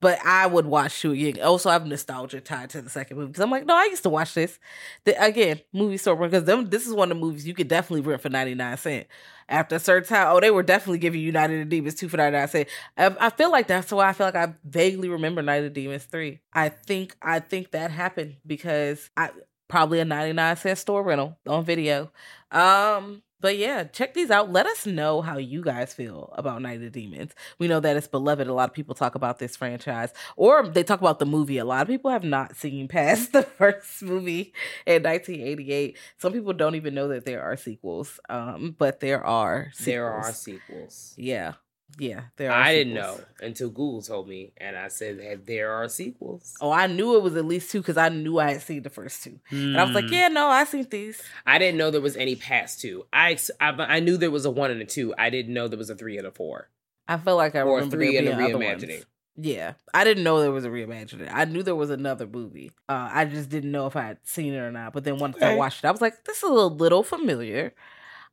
but 0.00 0.18
I 0.24 0.46
would 0.46 0.66
watch 0.66 1.00
two 1.00 1.12
again. 1.12 1.40
Also, 1.42 1.68
I 1.68 1.74
have 1.74 1.86
nostalgia 1.86 2.40
tied 2.40 2.70
to 2.70 2.82
the 2.82 2.90
second 2.90 3.16
movie 3.16 3.28
because 3.28 3.42
I'm 3.42 3.50
like, 3.50 3.66
no, 3.66 3.74
I 3.76 3.84
used 3.84 4.02
to 4.04 4.10
watch 4.10 4.34
this. 4.34 4.58
The, 5.04 5.22
again, 5.22 5.60
movie 5.72 5.98
store 5.98 6.16
because 6.16 6.44
them 6.44 6.70
this 6.70 6.86
is 6.86 6.94
one 6.94 7.10
of 7.10 7.16
the 7.18 7.20
movies 7.20 7.46
you 7.46 7.54
could 7.54 7.68
definitely 7.68 8.00
rent 8.02 8.22
for 8.22 8.28
ninety 8.30 8.54
nine 8.54 8.76
cent. 8.76 9.06
After 9.48 9.76
a 9.76 9.80
certain 9.80 10.08
time, 10.08 10.28
oh, 10.30 10.40
they 10.40 10.52
were 10.52 10.62
definitely 10.62 11.00
giving 11.00 11.20
you 11.20 11.32
Night 11.32 11.50
of 11.50 11.58
the 11.58 11.64
Demons 11.64 11.96
two 11.96 12.08
for 12.08 12.16
ninety 12.16 12.38
nine 12.38 12.48
cent. 12.48 12.68
I, 12.96 13.14
I 13.20 13.30
feel 13.30 13.50
like 13.50 13.66
that's 13.66 13.92
why 13.92 14.08
I 14.08 14.12
feel 14.12 14.26
like 14.26 14.36
I 14.36 14.54
vaguely 14.64 15.08
remember 15.08 15.42
Night 15.42 15.56
of 15.56 15.64
the 15.64 15.70
Demons 15.70 16.04
three. 16.04 16.40
I 16.52 16.68
think 16.68 17.16
I 17.20 17.40
think 17.40 17.72
that 17.72 17.90
happened 17.90 18.36
because 18.46 19.10
I 19.16 19.30
probably 19.68 20.00
a 20.00 20.04
ninety 20.04 20.32
nine 20.32 20.56
cent 20.56 20.78
store 20.78 21.02
rental 21.02 21.38
on 21.46 21.64
video. 21.64 22.10
Um, 22.50 23.22
but 23.40 23.56
yeah, 23.56 23.84
check 23.84 24.14
these 24.14 24.30
out. 24.30 24.52
Let 24.52 24.66
us 24.66 24.86
know 24.86 25.20
how 25.22 25.38
you 25.38 25.62
guys 25.62 25.94
feel 25.94 26.32
about 26.36 26.62
Night 26.62 26.76
of 26.76 26.82
the 26.82 26.90
Demons. 26.90 27.32
We 27.58 27.68
know 27.68 27.80
that 27.80 27.96
it's 27.96 28.06
beloved. 28.06 28.46
A 28.46 28.52
lot 28.52 28.68
of 28.68 28.74
people 28.74 28.94
talk 28.94 29.14
about 29.14 29.38
this 29.38 29.56
franchise, 29.56 30.12
or 30.36 30.66
they 30.66 30.82
talk 30.82 31.00
about 31.00 31.18
the 31.18 31.26
movie. 31.26 31.58
A 31.58 31.64
lot 31.64 31.82
of 31.82 31.88
people 31.88 32.10
have 32.10 32.24
not 32.24 32.56
seen 32.56 32.88
past 33.00 33.32
the 33.32 33.42
first 33.42 34.02
movie 34.02 34.52
in 34.86 35.02
1988. 35.02 35.96
Some 36.18 36.32
people 36.32 36.52
don't 36.52 36.74
even 36.74 36.94
know 36.94 37.08
that 37.08 37.24
there 37.24 37.42
are 37.42 37.56
sequels. 37.56 38.20
Um, 38.28 38.74
but 38.78 39.00
there 39.00 39.24
are. 39.24 39.70
Sequels. 39.72 39.84
There 39.84 40.10
are 40.10 40.32
sequels. 40.32 41.14
Yeah, 41.16 41.54
yeah. 41.98 42.22
There 42.36 42.50
are. 42.50 42.60
I 42.62 42.74
didn't 42.74 42.94
know 42.94 43.20
until 43.40 43.68
Google 43.68 44.02
told 44.02 44.28
me, 44.28 44.52
and 44.56 44.76
I 44.76 44.88
said 44.88 45.18
that 45.18 45.46
there 45.46 45.72
are 45.72 45.88
sequels. 45.88 46.54
Oh, 46.60 46.70
I 46.70 46.86
knew 46.86 47.16
it 47.16 47.22
was 47.22 47.36
at 47.36 47.44
least 47.44 47.70
two 47.70 47.80
because 47.80 47.96
I 47.96 48.08
knew 48.08 48.38
I 48.38 48.52
had 48.52 48.62
seen 48.62 48.82
the 48.82 48.90
first 48.90 49.24
two, 49.24 49.40
and 49.50 49.78
I 49.78 49.84
was 49.84 49.94
like, 49.94 50.06
Hmm. 50.06 50.12
yeah, 50.14 50.28
no, 50.28 50.46
I 50.48 50.64
seen 50.64 50.86
these. 50.90 51.22
I 51.46 51.58
didn't 51.58 51.78
know 51.78 51.90
there 51.90 52.00
was 52.00 52.16
any 52.16 52.36
past 52.36 52.80
two. 52.80 53.06
I, 53.12 53.38
I 53.60 53.70
I 53.70 54.00
knew 54.00 54.16
there 54.16 54.30
was 54.30 54.44
a 54.44 54.50
one 54.50 54.70
and 54.70 54.80
a 54.80 54.86
two. 54.86 55.14
I 55.18 55.30
didn't 55.30 55.52
know 55.54 55.68
there 55.68 55.78
was 55.78 55.90
a 55.90 55.96
three 55.96 56.16
and 56.18 56.26
a 56.26 56.30
four, 56.30 56.68
I 57.08 57.16
feel 57.16 57.36
like 57.36 57.54
I 57.54 57.62
or 57.62 57.76
remember 57.76 57.96
three 57.96 58.16
and 58.16 58.28
a 58.28 58.32
reimagining. 58.32 59.04
Yeah, 59.36 59.74
I 59.94 60.04
didn't 60.04 60.22
know 60.24 60.40
there 60.40 60.50
was 60.52 60.64
a 60.66 60.68
reimagining. 60.68 61.30
I 61.32 61.44
knew 61.46 61.62
there 61.62 61.74
was 61.76 61.88
another 61.90 62.26
movie. 62.26 62.72
Uh, 62.88 63.08
I 63.10 63.24
just 63.24 63.48
didn't 63.48 63.70
know 63.72 63.86
if 63.86 63.96
I 63.96 64.02
had 64.02 64.18
seen 64.22 64.52
it 64.52 64.58
or 64.58 64.70
not. 64.70 64.92
But 64.92 65.04
then 65.04 65.18
once 65.18 65.40
I 65.40 65.54
watched 65.54 65.82
it, 65.82 65.86
I 65.86 65.90
was 65.92 66.00
like, 66.02 66.24
"This 66.24 66.38
is 66.38 66.50
a 66.50 66.52
little 66.52 67.02
familiar." 67.02 67.72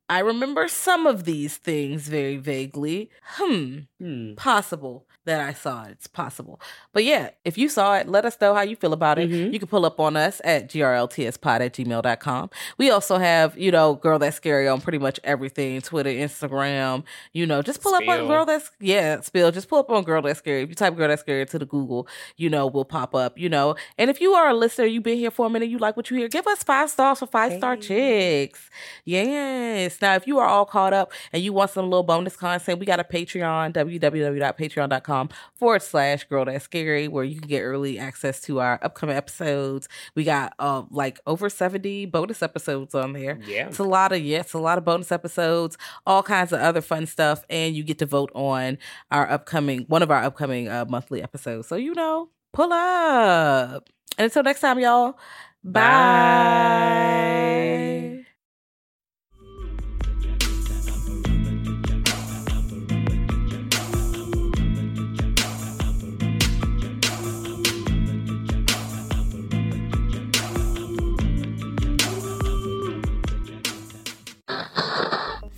I 0.09 0.19
remember 0.19 0.67
some 0.67 1.05
of 1.05 1.25
these 1.25 1.57
things 1.57 2.07
very 2.07 2.37
vaguely. 2.37 3.09
Hmm, 3.21 3.79
Hmm. 3.99 4.35
possible. 4.35 5.05
That 5.27 5.39
I 5.41 5.53
saw 5.53 5.83
it. 5.83 5.91
It's 5.91 6.07
possible. 6.07 6.59
But 6.93 7.03
yeah, 7.03 7.29
if 7.45 7.57
you 7.57 7.69
saw 7.69 7.95
it, 7.97 8.07
let 8.07 8.25
us 8.25 8.37
know 8.41 8.55
how 8.55 8.61
you 8.61 8.75
feel 8.75 8.93
about 8.93 9.19
it. 9.19 9.29
Mhm. 9.29 9.53
You 9.53 9.59
can 9.59 9.67
pull 9.67 9.85
up 9.85 9.99
on 9.99 10.15
us 10.17 10.41
at 10.43 10.69
grltspod 10.69 11.59
at 11.61 11.73
gmail.com. 11.73 12.49
We 12.77 12.89
also 12.89 13.17
have, 13.17 13.57
you 13.57 13.71
know, 13.71 13.95
Girl 13.95 14.17
That's 14.19 14.35
Scary 14.37 14.67
on 14.67 14.81
pretty 14.81 14.97
much 14.97 15.19
everything 15.23 15.81
Twitter, 15.81 16.09
Instagram. 16.09 17.03
You 17.33 17.45
know, 17.45 17.61
just 17.61 17.81
pull 17.81 17.93
up 17.93 18.07
on 18.07 18.27
Girl 18.27 18.45
That's, 18.45 18.71
yeah, 18.79 19.19
Spill. 19.21 19.51
Just 19.51 19.67
pull 19.67 19.79
up 19.79 19.89
on 19.91 20.03
Girl 20.03 20.21
That's 20.21 20.39
Scary. 20.39 20.63
If 20.63 20.69
you 20.69 20.75
type 20.75 20.95
Girl 20.95 21.07
That's 21.09 21.21
Scary 21.21 21.41
into 21.41 21.59
the 21.59 21.65
Google, 21.65 22.07
you 22.37 22.49
know, 22.49 22.65
we'll 22.67 22.85
pop 22.85 23.13
up, 23.13 23.37
you 23.37 23.49
know. 23.49 23.75
And 23.97 24.09
if 24.09 24.21
you 24.21 24.33
are 24.33 24.49
a 24.49 24.53
listener, 24.53 24.85
you've 24.85 25.03
been 25.03 25.17
here 25.17 25.31
for 25.31 25.45
a 25.45 25.49
minute, 25.49 25.69
you 25.69 25.77
like 25.77 25.97
what 25.97 26.09
you 26.09 26.17
hear, 26.17 26.29
give 26.29 26.47
us 26.47 26.63
five 26.63 26.89
stars 26.89 27.19
for 27.19 27.27
Five 27.27 27.57
Star 27.57 27.75
Chicks. 27.75 28.69
Yes. 29.03 30.01
Now, 30.01 30.15
if 30.15 30.25
you 30.25 30.39
are 30.39 30.47
all 30.47 30.65
caught 30.65 30.93
up 30.93 31.11
and 31.33 31.43
you 31.43 31.51
want 31.53 31.71
some 31.71 31.85
little 31.85 32.03
bonus 32.03 32.35
content, 32.37 32.79
we 32.79 32.85
got 32.85 32.99
a 32.99 33.03
Patreon, 33.03 33.73
www.patreon.com 33.73 35.16
forward 35.55 35.81
slash 35.81 36.23
girl 36.25 36.45
that's 36.45 36.65
scary, 36.65 37.07
where 37.07 37.23
you 37.23 37.39
can 37.39 37.47
get 37.47 37.61
early 37.61 37.97
access 37.99 38.41
to 38.41 38.59
our 38.59 38.79
upcoming 38.81 39.15
episodes. 39.15 39.87
We 40.15 40.23
got 40.23 40.53
uh, 40.59 40.83
like 40.89 41.19
over 41.25 41.49
70 41.49 42.05
bonus 42.07 42.41
episodes 42.43 42.93
on 42.95 43.13
there. 43.13 43.39
Yeah. 43.45 43.67
It's 43.67 43.79
a 43.79 43.83
lot 43.83 44.11
of, 44.11 44.21
yes, 44.21 44.53
a 44.53 44.59
lot 44.59 44.77
of 44.77 44.85
bonus 44.85 45.11
episodes, 45.11 45.77
all 46.05 46.23
kinds 46.23 46.51
of 46.53 46.59
other 46.59 46.81
fun 46.81 47.05
stuff. 47.05 47.43
And 47.49 47.75
you 47.75 47.83
get 47.83 47.99
to 47.99 48.05
vote 48.05 48.31
on 48.35 48.77
our 49.11 49.29
upcoming, 49.29 49.85
one 49.87 50.03
of 50.03 50.11
our 50.11 50.23
upcoming 50.23 50.67
uh, 50.69 50.85
monthly 50.87 51.23
episodes. 51.23 51.67
So, 51.67 51.75
you 51.75 51.93
know, 51.93 52.29
pull 52.53 52.71
up. 52.73 53.89
And 54.17 54.25
until 54.25 54.43
next 54.43 54.61
time, 54.61 54.79
y'all, 54.79 55.17
bye. 55.63 56.97